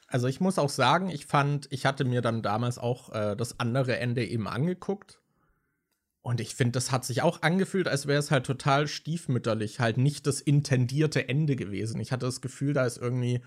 Also 0.08 0.28
ich 0.28 0.40
muss 0.40 0.60
auch 0.60 0.70
sagen, 0.70 1.10
ich 1.10 1.26
fand, 1.26 1.68
ich 1.72 1.88
hatte 1.88 2.06
mir 2.06 2.22
dann 2.22 2.44
damals 2.44 2.78
auch 2.78 3.12
äh, 3.14 3.36
das 3.36 3.60
andere 3.60 3.98
Ende 3.98 4.26
eben 4.26 4.48
angeguckt. 4.48 5.20
Und 6.22 6.40
ich 6.40 6.54
finde, 6.54 6.74
das 6.74 6.92
hat 6.92 7.04
sich 7.04 7.24
auch 7.24 7.42
angefühlt, 7.42 7.88
als 7.88 8.06
wäre 8.06 8.20
es 8.20 8.30
halt 8.30 8.46
total 8.46 8.88
stiefmütterlich, 8.88 9.80
halt 9.80 9.98
nicht 9.98 10.28
das 10.28 10.42
intendierte 10.42 11.30
Ende 11.30 11.56
gewesen. 11.56 12.00
Ich 12.00 12.12
hatte 12.12 12.28
das 12.28 12.42
Gefühl, 12.42 12.74
da 12.74 12.86
ist 12.86 12.98
irgendwie 12.98 13.42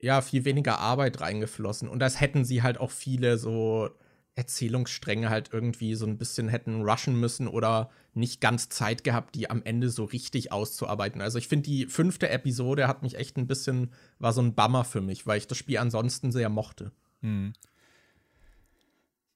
ja 0.00 0.22
viel 0.22 0.46
weniger 0.46 0.78
Arbeit 0.78 1.20
reingeflossen. 1.20 1.88
Und 1.88 1.98
das 1.98 2.18
hätten 2.18 2.46
sie 2.46 2.62
halt 2.62 2.78
auch 2.78 2.90
viele 2.90 3.36
so 3.36 3.90
Erzählungsstränge 4.34 5.28
halt 5.28 5.50
irgendwie 5.52 5.94
so 5.94 6.06
ein 6.06 6.16
bisschen 6.16 6.48
hätten 6.48 6.82
rushen 6.82 7.18
müssen 7.18 7.48
oder 7.48 7.90
nicht 8.14 8.40
ganz 8.40 8.68
Zeit 8.68 9.04
gehabt, 9.04 9.34
die 9.34 9.50
am 9.50 9.62
Ende 9.62 9.90
so 9.90 10.04
richtig 10.04 10.52
auszuarbeiten. 10.52 11.20
Also 11.20 11.38
ich 11.38 11.48
finde, 11.48 11.68
die 11.68 11.86
fünfte 11.86 12.28
Episode 12.28 12.88
hat 12.88 13.02
mich 13.02 13.16
echt 13.16 13.36
ein 13.36 13.46
bisschen, 13.46 13.92
war 14.18 14.32
so 14.32 14.40
ein 14.40 14.54
Bummer 14.54 14.84
für 14.84 15.00
mich, 15.00 15.26
weil 15.26 15.38
ich 15.38 15.46
das 15.46 15.58
Spiel 15.58 15.78
ansonsten 15.78 16.32
sehr 16.32 16.48
mochte. 16.48 16.92
Hm. 17.22 17.52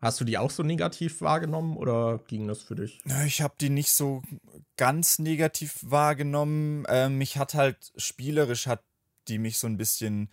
Hast 0.01 0.21
du 0.21 0.25
die 0.25 0.37
auch 0.37 0.51
so 0.51 0.63
negativ 0.63 1.23
wahrgenommen 1.23 1.77
oder 1.77 2.21
ging 2.27 2.47
das 2.47 2.63
für 2.63 2.75
dich? 2.75 3.01
Ich 3.27 3.41
habe 3.41 3.55
die 3.59 3.71
nicht 3.71 3.91
so 3.91 4.23
ganz 4.77 5.19
negativ 5.19 5.79
wahrgenommen. 5.81 6.85
Ähm, 6.89 7.17
mich 7.17 7.39
hat 7.39 7.55
halt 7.55 7.93
spielerisch 7.97 8.67
hat 8.67 8.83
die 9.29 9.39
mich 9.39 9.59
so 9.59 9.67
ein 9.67 9.79
bisschen 9.79 10.29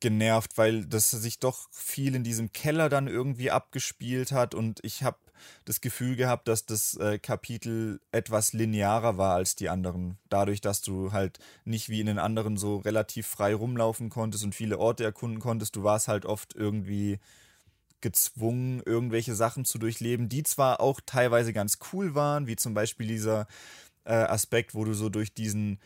genervt, 0.00 0.56
weil 0.56 0.86
das 0.86 1.10
sich 1.10 1.38
doch 1.38 1.68
viel 1.70 2.14
in 2.14 2.24
diesem 2.24 2.52
Keller 2.52 2.88
dann 2.88 3.06
irgendwie 3.06 3.50
abgespielt 3.50 4.32
hat 4.32 4.54
und 4.54 4.80
ich 4.82 5.02
habe 5.02 5.18
das 5.64 5.80
Gefühl 5.80 6.16
gehabt, 6.16 6.48
dass 6.48 6.66
das 6.66 6.96
äh, 6.96 7.18
Kapitel 7.18 8.00
etwas 8.12 8.52
linearer 8.52 9.16
war 9.16 9.34
als 9.34 9.56
die 9.56 9.68
anderen. 9.68 10.18
Dadurch, 10.28 10.60
dass 10.60 10.82
du 10.82 11.12
halt 11.12 11.38
nicht 11.64 11.88
wie 11.88 12.00
in 12.00 12.06
den 12.06 12.18
anderen 12.18 12.56
so 12.56 12.76
relativ 12.76 13.26
frei 13.26 13.54
rumlaufen 13.54 14.10
konntest 14.10 14.44
und 14.44 14.54
viele 14.54 14.78
Orte 14.78 15.04
erkunden 15.04 15.40
konntest, 15.40 15.76
du 15.76 15.82
warst 15.82 16.08
halt 16.08 16.26
oft 16.26 16.54
irgendwie 16.54 17.18
gezwungen, 18.00 18.82
irgendwelche 18.84 19.34
Sachen 19.34 19.64
zu 19.64 19.78
durchleben, 19.78 20.28
die 20.28 20.42
zwar 20.42 20.80
auch 20.80 21.00
teilweise 21.04 21.52
ganz 21.52 21.78
cool 21.92 22.14
waren, 22.14 22.46
wie 22.46 22.56
zum 22.56 22.74
Beispiel 22.74 23.06
dieser 23.06 23.46
äh, 24.04 24.12
Aspekt, 24.12 24.74
wo 24.74 24.84
du 24.84 24.94
so 24.94 25.08
durch 25.08 25.34
diesen 25.34 25.78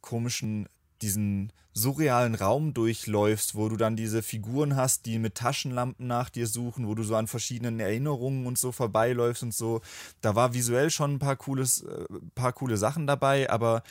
komischen 0.00 0.68
diesen 1.02 1.52
surrealen 1.76 2.34
Raum 2.34 2.72
durchläufst, 2.72 3.54
wo 3.54 3.68
du 3.68 3.76
dann 3.76 3.96
diese 3.96 4.22
Figuren 4.22 4.76
hast, 4.76 5.04
die 5.04 5.18
mit 5.18 5.34
Taschenlampen 5.34 6.06
nach 6.06 6.30
dir 6.30 6.46
suchen, 6.46 6.88
wo 6.88 6.94
du 6.94 7.02
so 7.02 7.16
an 7.16 7.26
verschiedenen 7.26 7.80
Erinnerungen 7.80 8.46
und 8.46 8.56
so 8.56 8.72
vorbeiläufst 8.72 9.42
und 9.42 9.54
so. 9.54 9.82
Da 10.22 10.34
war 10.34 10.54
visuell 10.54 10.90
schon 10.90 11.14
ein 11.14 11.18
paar, 11.18 11.36
cooles, 11.36 11.82
äh, 11.82 12.06
paar 12.34 12.54
coole 12.54 12.78
Sachen 12.78 13.06
dabei, 13.06 13.50
aber 13.50 13.82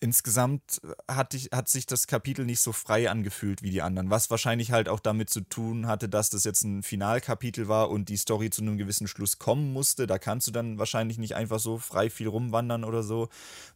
insgesamt 0.00 0.80
hat, 1.08 1.32
ich, 1.34 1.50
hat 1.52 1.68
sich 1.68 1.86
das 1.86 2.08
Kapitel 2.08 2.44
nicht 2.44 2.58
so 2.58 2.72
frei 2.72 3.08
angefühlt 3.08 3.62
wie 3.62 3.70
die 3.70 3.82
anderen, 3.82 4.10
was 4.10 4.28
wahrscheinlich 4.28 4.72
halt 4.72 4.88
auch 4.88 4.98
damit 4.98 5.30
zu 5.30 5.42
tun 5.42 5.86
hatte, 5.86 6.08
dass 6.08 6.28
das 6.28 6.42
jetzt 6.42 6.64
ein 6.64 6.82
Finalkapitel 6.82 7.68
war 7.68 7.88
und 7.88 8.08
die 8.08 8.16
Story 8.16 8.50
zu 8.50 8.62
einem 8.62 8.78
gewissen 8.78 9.06
Schluss 9.06 9.38
kommen 9.38 9.72
musste. 9.72 10.08
Da 10.08 10.18
kannst 10.18 10.48
du 10.48 10.50
dann 10.50 10.76
wahrscheinlich 10.76 11.18
nicht 11.18 11.36
einfach 11.36 11.60
so 11.60 11.78
frei 11.78 12.10
viel 12.10 12.26
rumwandern 12.26 12.82
oder 12.82 13.04
so. 13.04 13.28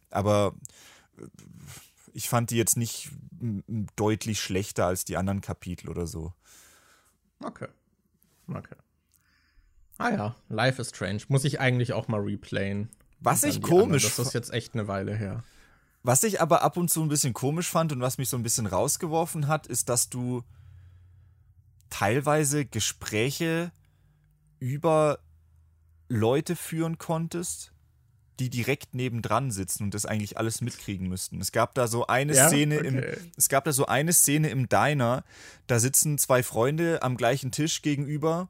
Aber 0.09 0.53
äh, 1.17 1.27
ich 2.17 2.29
fand 2.29 2.49
die 2.49 2.57
jetzt 2.57 2.77
nicht 2.77 3.11
deutlich 3.95 4.39
schlechter 4.39 4.87
als 4.87 5.05
die 5.05 5.17
anderen 5.17 5.39
Kapitel 5.39 5.87
oder 5.87 6.07
so. 6.07 6.33
Okay. 7.39 7.67
Okay. 8.47 8.75
Ah 9.99 10.09
ja, 10.09 10.35
Life 10.49 10.81
is 10.81 10.89
Strange. 10.89 11.21
Muss 11.27 11.43
ich 11.43 11.59
eigentlich 11.59 11.93
auch 11.93 12.07
mal 12.07 12.19
replayen. 12.19 12.89
Was 13.19 13.43
ich 13.43 13.61
komisch 13.61 14.05
fand. 14.05 14.17
Das 14.17 14.27
ist 14.27 14.33
jetzt 14.33 14.51
echt 14.51 14.73
eine 14.73 14.87
Weile 14.87 15.15
her. 15.15 15.43
Was 16.01 16.23
ich 16.23 16.41
aber 16.41 16.63
ab 16.63 16.75
und 16.75 16.89
zu 16.89 17.03
ein 17.03 17.07
bisschen 17.07 17.33
komisch 17.33 17.69
fand 17.69 17.91
und 17.91 18.01
was 18.01 18.17
mich 18.17 18.29
so 18.29 18.37
ein 18.37 18.43
bisschen 18.43 18.65
rausgeworfen 18.65 19.47
hat, 19.47 19.67
ist, 19.67 19.87
dass 19.87 20.09
du 20.09 20.43
teilweise 21.91 22.65
Gespräche 22.65 23.71
über 24.57 25.19
Leute 26.09 26.55
führen 26.55 26.97
konntest, 26.97 27.73
die 28.39 28.49
direkt 28.49 28.93
nebendran 28.93 29.51
sitzen 29.51 29.83
und 29.83 29.93
das 29.93 30.05
eigentlich 30.05 30.37
alles 30.37 30.61
mitkriegen 30.61 31.07
müssten. 31.07 31.41
Es 31.41 31.51
gab 31.51 31.73
da 31.73 31.87
so 31.87 32.07
eine 32.07 32.35
Ja? 32.35 32.47
Szene 32.47 32.77
Okay. 32.77 32.87
im, 32.87 33.03
es 33.35 33.49
gab 33.49 33.65
da 33.65 33.73
so 33.73 33.85
eine 33.87 34.13
Szene 34.13 34.49
im 34.49 34.69
Diner, 34.69 35.23
da 35.65 35.79
sitzen 35.79 36.17
zwei 36.17 36.43
Freunde 36.43 37.01
am 37.01 37.17
gleichen 37.17 37.51
Tisch 37.51 37.81
gegenüber 37.81 38.49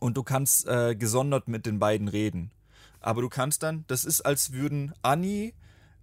und 0.00 0.16
du 0.16 0.22
kannst 0.22 0.66
äh, 0.66 0.94
gesondert 0.96 1.48
mit 1.48 1.66
den 1.66 1.78
beiden 1.78 2.08
reden. 2.08 2.50
Aber 3.00 3.22
du 3.22 3.28
kannst 3.28 3.62
dann, 3.62 3.84
das 3.86 4.04
ist, 4.04 4.22
als 4.22 4.52
würden 4.52 4.92
Anni, 5.02 5.54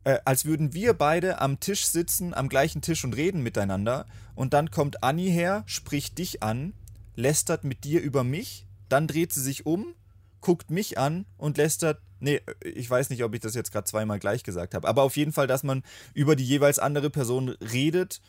äh, 0.06 0.20
als 0.24 0.46
würden 0.46 0.74
wir 0.74 0.94
beide 0.94 1.42
am 1.42 1.60
Tisch 1.60 1.86
sitzen, 1.86 2.34
am 2.34 2.48
gleichen 2.48 2.82
Tisch 2.82 3.04
und 3.04 3.16
reden 3.16 3.44
miteinander. 3.44 4.06
Und 4.34 4.54
dann 4.54 4.72
kommt 4.72 5.04
Anni 5.04 5.30
her, 5.30 5.64
spricht 5.66 6.18
dich 6.18 6.42
an, 6.42 6.74
lästert 7.16 7.64
mit 7.66 7.84
dir 7.84 8.02
über 8.02 8.24
mich, 8.24 8.66
dann 8.88 9.08
dreht 9.08 9.34
sie 9.34 9.42
sich 9.42 9.66
um, 9.66 9.94
guckt 10.42 10.72
mich 10.72 10.98
an 10.98 11.26
und 11.38 11.58
lästert. 11.58 12.00
Nee, 12.20 12.42
ich 12.64 12.90
weiß 12.90 13.10
nicht, 13.10 13.24
ob 13.24 13.34
ich 13.34 13.42
das 13.42 13.56
jetzt 13.56 13.72
gerade 13.72 13.86
zweimal 13.86 14.20
gleich 14.20 14.44
gesagt 14.44 14.74
habe. 14.74 14.88
Aber 14.88 15.04
auf 15.04 15.18
jeden 15.18 15.32
Fall, 15.34 15.48
dass 15.48 15.64
man 15.64 15.84
über 16.14 16.36
die 16.36 16.46
jeweils 16.46 16.80
andere 16.80 17.10
Person 17.10 17.50
redet, 17.50 18.22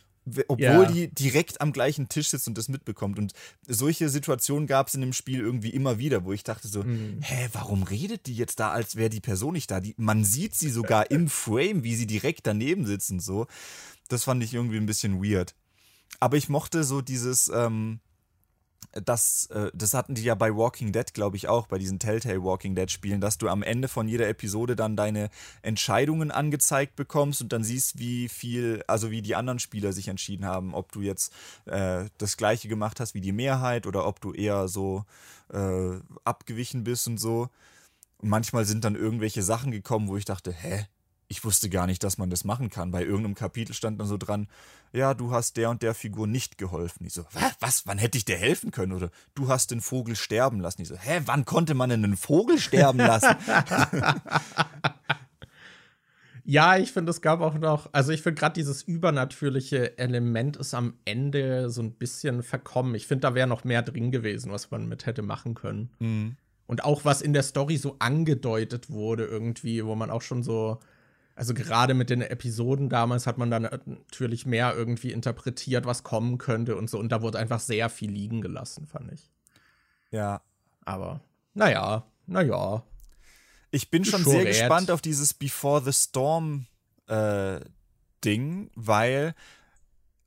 obwohl 0.48 0.64
Ja. 0.64 0.84
die 0.90 1.08
direkt 1.14 1.60
am 1.60 1.72
gleichen 1.72 2.08
Tisch 2.08 2.30
sitzt 2.30 2.48
und 2.48 2.58
das 2.58 2.68
mitbekommt. 2.68 3.16
Und 3.18 3.32
solche 3.68 4.08
Situationen 4.08 4.66
gab 4.66 4.88
es 4.88 4.94
in 4.94 5.00
dem 5.00 5.12
Spiel 5.12 5.38
irgendwie 5.38 5.70
immer 5.70 5.98
wieder, 5.98 6.24
wo 6.24 6.32
ich 6.32 6.42
dachte 6.42 6.66
so, 6.66 6.82
hä, 6.84 7.48
warum 7.52 7.84
redet 7.84 8.26
die 8.26 8.34
jetzt 8.34 8.58
da, 8.58 8.72
als 8.72 8.96
wäre 8.96 9.08
die 9.08 9.20
Person 9.20 9.52
nicht 9.52 9.70
da? 9.70 9.80
Die, 9.80 9.94
man 9.98 10.24
sieht 10.24 10.56
sie 10.56 10.70
sogar 10.70 11.10
im 11.12 11.28
Frame, 11.28 11.84
wie 11.84 11.94
sie 11.94 12.08
direkt 12.08 12.46
daneben 12.48 12.86
sitzt 12.86 13.12
und 13.12 13.20
so. 13.20 13.46
Das 14.08 14.24
fand 14.24 14.42
ich 14.42 14.52
irgendwie 14.52 14.78
ein 14.78 14.86
bisschen 14.86 15.22
weird. 15.22 15.54
Aber 16.18 16.36
ich 16.36 16.48
mochte 16.48 16.82
so 16.82 17.02
dieses, 17.02 17.48
ähm, 17.54 18.00
das, 19.04 19.46
äh, 19.46 19.70
das 19.74 19.94
hatten 19.94 20.14
die 20.14 20.22
ja 20.22 20.34
bei 20.34 20.54
Walking 20.54 20.92
Dead, 20.92 21.12
glaube 21.12 21.36
ich, 21.36 21.48
auch, 21.48 21.66
bei 21.66 21.78
diesen 21.78 21.98
Telltale 21.98 22.42
Walking 22.42 22.74
Dead 22.74 22.90
Spielen, 22.90 23.20
dass 23.20 23.38
du 23.38 23.48
am 23.48 23.62
Ende 23.62 23.88
von 23.88 24.08
jeder 24.08 24.28
Episode 24.28 24.76
dann 24.76 24.96
deine 24.96 25.28
Entscheidungen 25.62 26.30
angezeigt 26.30 26.96
bekommst 26.96 27.42
und 27.42 27.52
dann 27.52 27.64
siehst, 27.64 27.98
wie 27.98 28.28
viel, 28.28 28.82
also 28.86 29.10
wie 29.10 29.22
die 29.22 29.36
anderen 29.36 29.58
Spieler 29.58 29.92
sich 29.92 30.08
entschieden 30.08 30.46
haben, 30.46 30.74
ob 30.74 30.92
du 30.92 31.02
jetzt 31.02 31.32
äh, 31.66 32.04
das 32.18 32.36
gleiche 32.36 32.68
gemacht 32.68 33.00
hast 33.00 33.14
wie 33.14 33.20
die 33.20 33.32
Mehrheit 33.32 33.86
oder 33.86 34.06
ob 34.06 34.20
du 34.20 34.32
eher 34.32 34.68
so 34.68 35.04
äh, 35.52 35.98
abgewichen 36.24 36.84
bist 36.84 37.06
und 37.06 37.18
so. 37.18 37.48
Und 38.18 38.30
manchmal 38.30 38.64
sind 38.64 38.84
dann 38.84 38.96
irgendwelche 38.96 39.42
Sachen 39.42 39.70
gekommen, 39.72 40.08
wo 40.08 40.16
ich 40.16 40.24
dachte, 40.24 40.52
hä? 40.52 40.86
Ich 41.28 41.44
wusste 41.44 41.68
gar 41.68 41.88
nicht, 41.88 42.04
dass 42.04 42.18
man 42.18 42.30
das 42.30 42.44
machen 42.44 42.70
kann. 42.70 42.92
Bei 42.92 43.02
irgendeinem 43.02 43.34
Kapitel 43.34 43.74
stand 43.74 44.00
dann 44.00 44.06
so 44.06 44.16
dran, 44.16 44.46
ja, 44.96 45.14
du 45.14 45.30
hast 45.30 45.56
der 45.56 45.70
und 45.70 45.82
der 45.82 45.94
Figur 45.94 46.26
nicht 46.26 46.58
geholfen. 46.58 47.04
Ich 47.06 47.12
so, 47.12 47.22
"Wa- 47.32 47.52
was, 47.60 47.86
wann 47.86 47.98
hätte 47.98 48.16
ich 48.18 48.24
dir 48.24 48.36
helfen 48.36 48.70
können? 48.70 48.92
Oder 48.92 49.10
du 49.34 49.48
hast 49.48 49.70
den 49.70 49.80
Vogel 49.80 50.16
sterben 50.16 50.60
lassen. 50.60 50.82
Ich 50.82 50.88
so, 50.88 50.96
hä, 50.96 51.20
wann 51.26 51.44
konnte 51.44 51.74
man 51.74 51.90
denn 51.90 52.02
einen 52.04 52.16
Vogel 52.16 52.58
sterben 52.58 52.98
lassen? 52.98 53.36
Ja, 56.48 56.76
ich 56.76 56.92
finde, 56.92 57.10
es 57.10 57.22
gab 57.22 57.40
auch 57.40 57.54
noch, 57.58 57.88
also 57.92 58.12
ich 58.12 58.22
finde 58.22 58.38
gerade 58.38 58.54
dieses 58.54 58.82
übernatürliche 58.84 59.98
Element 59.98 60.56
ist 60.56 60.74
am 60.74 60.94
Ende 61.04 61.70
so 61.70 61.82
ein 61.82 61.94
bisschen 61.94 62.44
verkommen. 62.44 62.94
Ich 62.94 63.08
finde, 63.08 63.22
da 63.22 63.34
wäre 63.34 63.48
noch 63.48 63.64
mehr 63.64 63.82
drin 63.82 64.12
gewesen, 64.12 64.52
was 64.52 64.70
man 64.70 64.86
mit 64.88 65.06
hätte 65.06 65.22
machen 65.22 65.54
können. 65.54 65.90
Mhm. 65.98 66.36
Und 66.68 66.84
auch 66.84 67.04
was 67.04 67.20
in 67.20 67.32
der 67.32 67.42
Story 67.42 67.76
so 67.78 67.96
angedeutet 67.98 68.90
wurde 68.90 69.24
irgendwie, 69.24 69.84
wo 69.84 69.96
man 69.96 70.08
auch 70.08 70.22
schon 70.22 70.44
so, 70.44 70.78
also 71.36 71.52
gerade 71.52 71.92
mit 71.92 72.08
den 72.08 72.22
Episoden 72.22 72.88
damals 72.88 73.26
hat 73.26 73.36
man 73.36 73.50
dann 73.50 73.68
natürlich 73.84 74.46
mehr 74.46 74.74
irgendwie 74.74 75.12
interpretiert, 75.12 75.84
was 75.84 76.02
kommen 76.02 76.38
könnte 76.38 76.76
und 76.76 76.88
so. 76.88 76.98
Und 76.98 77.12
da 77.12 77.20
wurde 77.20 77.38
einfach 77.38 77.60
sehr 77.60 77.90
viel 77.90 78.10
liegen 78.10 78.40
gelassen, 78.40 78.86
fand 78.86 79.12
ich. 79.12 79.30
ja, 80.10 80.40
Aber, 80.86 81.20
naja, 81.52 82.06
naja. 82.26 82.82
Ich 83.70 83.90
bin 83.90 84.06
schon 84.06 84.22
Schon 84.22 84.32
sehr 84.32 84.44
gespannt 84.46 84.90
auf 84.90 85.02
dieses 85.02 85.34
Before 85.34 85.82
the 85.84 85.92
Storm 85.92 86.66
äh, 87.06 87.60
Ding, 88.24 88.70
weil 88.74 89.34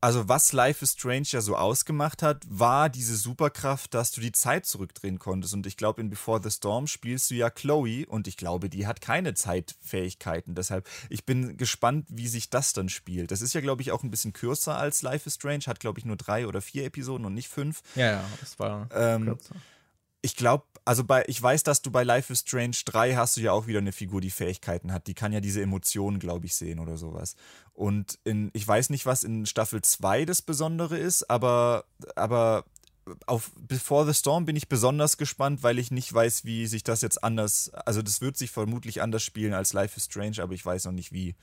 also 0.01 0.29
was 0.29 0.53
Life 0.53 0.83
is 0.83 0.93
Strange 0.93 1.27
ja 1.31 1.41
so 1.41 1.55
ausgemacht 1.55 2.23
hat, 2.23 2.43
war 2.47 2.89
diese 2.89 3.17
Superkraft, 3.17 3.93
dass 3.93 4.11
du 4.11 4.21
die 4.21 4.31
Zeit 4.31 4.65
zurückdrehen 4.65 5.19
konntest. 5.19 5.53
Und 5.53 5.65
ich 5.67 5.77
glaube, 5.77 6.01
in 6.01 6.09
Before 6.09 6.39
the 6.41 6.51
Storm 6.51 6.87
spielst 6.87 7.29
du 7.31 7.35
ja 7.35 7.49
Chloe 7.49 8.05
und 8.07 8.27
ich 8.27 8.37
glaube, 8.37 8.69
die 8.69 8.87
hat 8.87 9.01
keine 9.01 9.33
Zeitfähigkeiten. 9.33 10.55
Deshalb, 10.55 10.87
ich 11.09 11.25
bin 11.25 11.57
gespannt, 11.57 12.05
wie 12.09 12.27
sich 12.27 12.49
das 12.49 12.73
dann 12.73 12.89
spielt. 12.89 13.31
Das 13.31 13.41
ist 13.41 13.53
ja, 13.53 13.61
glaube 13.61 13.81
ich, 13.81 13.91
auch 13.91 14.03
ein 14.03 14.11
bisschen 14.11 14.33
kürzer 14.33 14.77
als 14.77 15.01
Life 15.01 15.27
is 15.27 15.35
Strange, 15.35 15.65
hat, 15.67 15.79
glaube 15.79 15.99
ich, 15.99 16.05
nur 16.05 16.15
drei 16.15 16.47
oder 16.47 16.61
vier 16.61 16.85
Episoden 16.85 17.25
und 17.25 17.33
nicht 17.33 17.49
fünf. 17.49 17.81
Ja, 17.95 18.11
ja, 18.11 18.23
das 18.39 18.57
war 18.59 18.87
Ähm, 18.93 19.25
kürzer. 19.25 19.55
Ich 20.21 20.35
glaube, 20.35 20.65
also 20.85 21.03
bei, 21.03 21.23
ich 21.27 21.41
weiß, 21.41 21.63
dass 21.63 21.81
du 21.81 21.91
bei 21.91 22.03
Life 22.03 22.33
is 22.33 22.39
Strange 22.39 22.75
3 22.85 23.15
hast 23.15 23.37
du 23.37 23.41
ja 23.41 23.51
auch 23.51 23.67
wieder 23.67 23.79
eine 23.79 23.91
Figur, 23.91 24.21
die 24.21 24.31
Fähigkeiten 24.31 24.91
hat. 24.91 25.07
Die 25.07 25.13
kann 25.13 25.31
ja 25.31 25.39
diese 25.39 25.61
Emotionen, 25.61 26.19
glaube 26.19 26.45
ich, 26.45 26.55
sehen 26.55 26.79
oder 26.79 26.97
sowas. 26.97 27.35
Und 27.73 28.19
in, 28.23 28.49
ich 28.53 28.67
weiß 28.67 28.89
nicht, 28.89 29.05
was 29.05 29.23
in 29.23 29.45
Staffel 29.45 29.81
2 29.81 30.25
das 30.25 30.41
Besondere 30.41 30.97
ist, 30.97 31.29
aber, 31.29 31.85
aber 32.15 32.65
auf 33.25 33.51
Before 33.55 34.05
the 34.05 34.13
Storm 34.13 34.45
bin 34.45 34.55
ich 34.55 34.67
besonders 34.67 35.17
gespannt, 35.17 35.63
weil 35.63 35.79
ich 35.79 35.91
nicht 35.91 36.13
weiß, 36.13 36.45
wie 36.45 36.67
sich 36.67 36.83
das 36.83 37.01
jetzt 37.01 37.23
anders, 37.23 37.69
also 37.85 38.01
das 38.01 38.21
wird 38.21 38.37
sich 38.37 38.51
vermutlich 38.51 39.01
anders 39.01 39.23
spielen 39.23 39.53
als 39.53 39.73
Life 39.73 39.97
is 39.97 40.05
Strange, 40.05 40.41
aber 40.41 40.53
ich 40.53 40.65
weiß 40.65 40.85
noch 40.85 40.91
nicht 40.91 41.11
wie. 41.11 41.35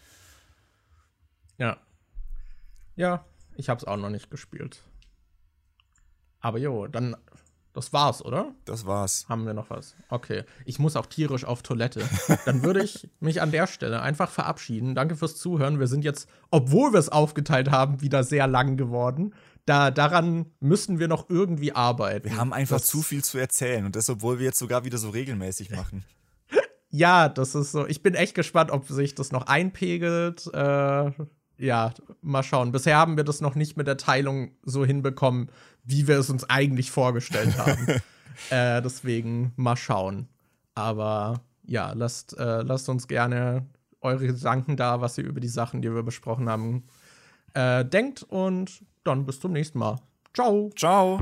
Ja. 1.58 1.78
Ja, 2.96 3.24
ich 3.56 3.68
hab's 3.68 3.84
auch 3.84 3.96
noch 3.96 4.10
nicht 4.10 4.30
gespielt. 4.30 4.82
Aber 6.40 6.58
jo, 6.58 6.86
dann, 6.86 7.16
das 7.76 7.92
war's, 7.92 8.24
oder? 8.24 8.54
Das 8.64 8.86
war's. 8.86 9.26
Haben 9.28 9.44
wir 9.44 9.52
noch 9.52 9.68
was? 9.68 9.94
Okay. 10.08 10.44
Ich 10.64 10.78
muss 10.78 10.96
auch 10.96 11.04
tierisch 11.04 11.44
auf 11.44 11.62
Toilette. 11.62 12.08
Dann 12.46 12.62
würde 12.62 12.82
ich 12.82 13.08
mich 13.20 13.42
an 13.42 13.50
der 13.50 13.66
Stelle 13.66 14.00
einfach 14.00 14.30
verabschieden. 14.30 14.94
Danke 14.94 15.14
fürs 15.14 15.36
Zuhören. 15.36 15.78
Wir 15.78 15.86
sind 15.86 16.02
jetzt, 16.02 16.26
obwohl 16.50 16.94
wir 16.94 16.98
es 16.98 17.10
aufgeteilt 17.10 17.70
haben, 17.70 18.00
wieder 18.00 18.24
sehr 18.24 18.46
lang 18.46 18.78
geworden. 18.78 19.34
Da, 19.66 19.90
daran 19.90 20.46
müssen 20.58 20.98
wir 20.98 21.06
noch 21.06 21.28
irgendwie 21.28 21.72
arbeiten. 21.72 22.30
Wir 22.30 22.38
haben 22.38 22.54
einfach 22.54 22.78
das, 22.78 22.86
zu 22.86 23.02
viel 23.02 23.22
zu 23.22 23.36
erzählen 23.36 23.84
und 23.84 23.94
das, 23.94 24.08
obwohl 24.08 24.38
wir 24.38 24.46
jetzt 24.46 24.58
sogar 24.58 24.84
wieder 24.84 24.96
so 24.96 25.10
regelmäßig 25.10 25.70
machen. 25.70 26.04
Ja, 26.88 27.28
das 27.28 27.54
ist 27.56 27.72
so. 27.72 27.86
Ich 27.86 28.02
bin 28.02 28.14
echt 28.14 28.34
gespannt, 28.34 28.70
ob 28.70 28.88
sich 28.88 29.14
das 29.14 29.30
noch 29.30 29.48
einpegelt. 29.48 30.46
Äh, 30.54 31.10
ja, 31.58 31.92
mal 32.20 32.42
schauen. 32.42 32.72
Bisher 32.72 32.96
haben 32.96 33.16
wir 33.16 33.24
das 33.24 33.40
noch 33.40 33.54
nicht 33.54 33.76
mit 33.76 33.86
der 33.86 33.96
Teilung 33.96 34.52
so 34.62 34.84
hinbekommen, 34.84 35.50
wie 35.86 36.06
wir 36.06 36.18
es 36.18 36.30
uns 36.30 36.48
eigentlich 36.48 36.90
vorgestellt 36.90 37.56
haben. 37.58 37.88
äh, 38.50 38.82
deswegen 38.82 39.52
mal 39.56 39.76
schauen. 39.76 40.28
Aber 40.74 41.40
ja, 41.64 41.92
lasst, 41.94 42.38
äh, 42.38 42.62
lasst 42.62 42.88
uns 42.88 43.08
gerne 43.08 43.66
eure 44.00 44.26
Gedanken 44.26 44.76
da, 44.76 45.00
was 45.00 45.16
ihr 45.18 45.24
über 45.24 45.40
die 45.40 45.48
Sachen, 45.48 45.82
die 45.82 45.92
wir 45.92 46.02
besprochen 46.02 46.48
haben, 46.48 46.84
äh, 47.54 47.84
denkt. 47.84 48.22
Und 48.22 48.84
dann 49.04 49.24
bis 49.24 49.40
zum 49.40 49.52
nächsten 49.52 49.78
Mal. 49.78 49.98
Ciao. 50.34 50.70
Ciao! 50.76 51.20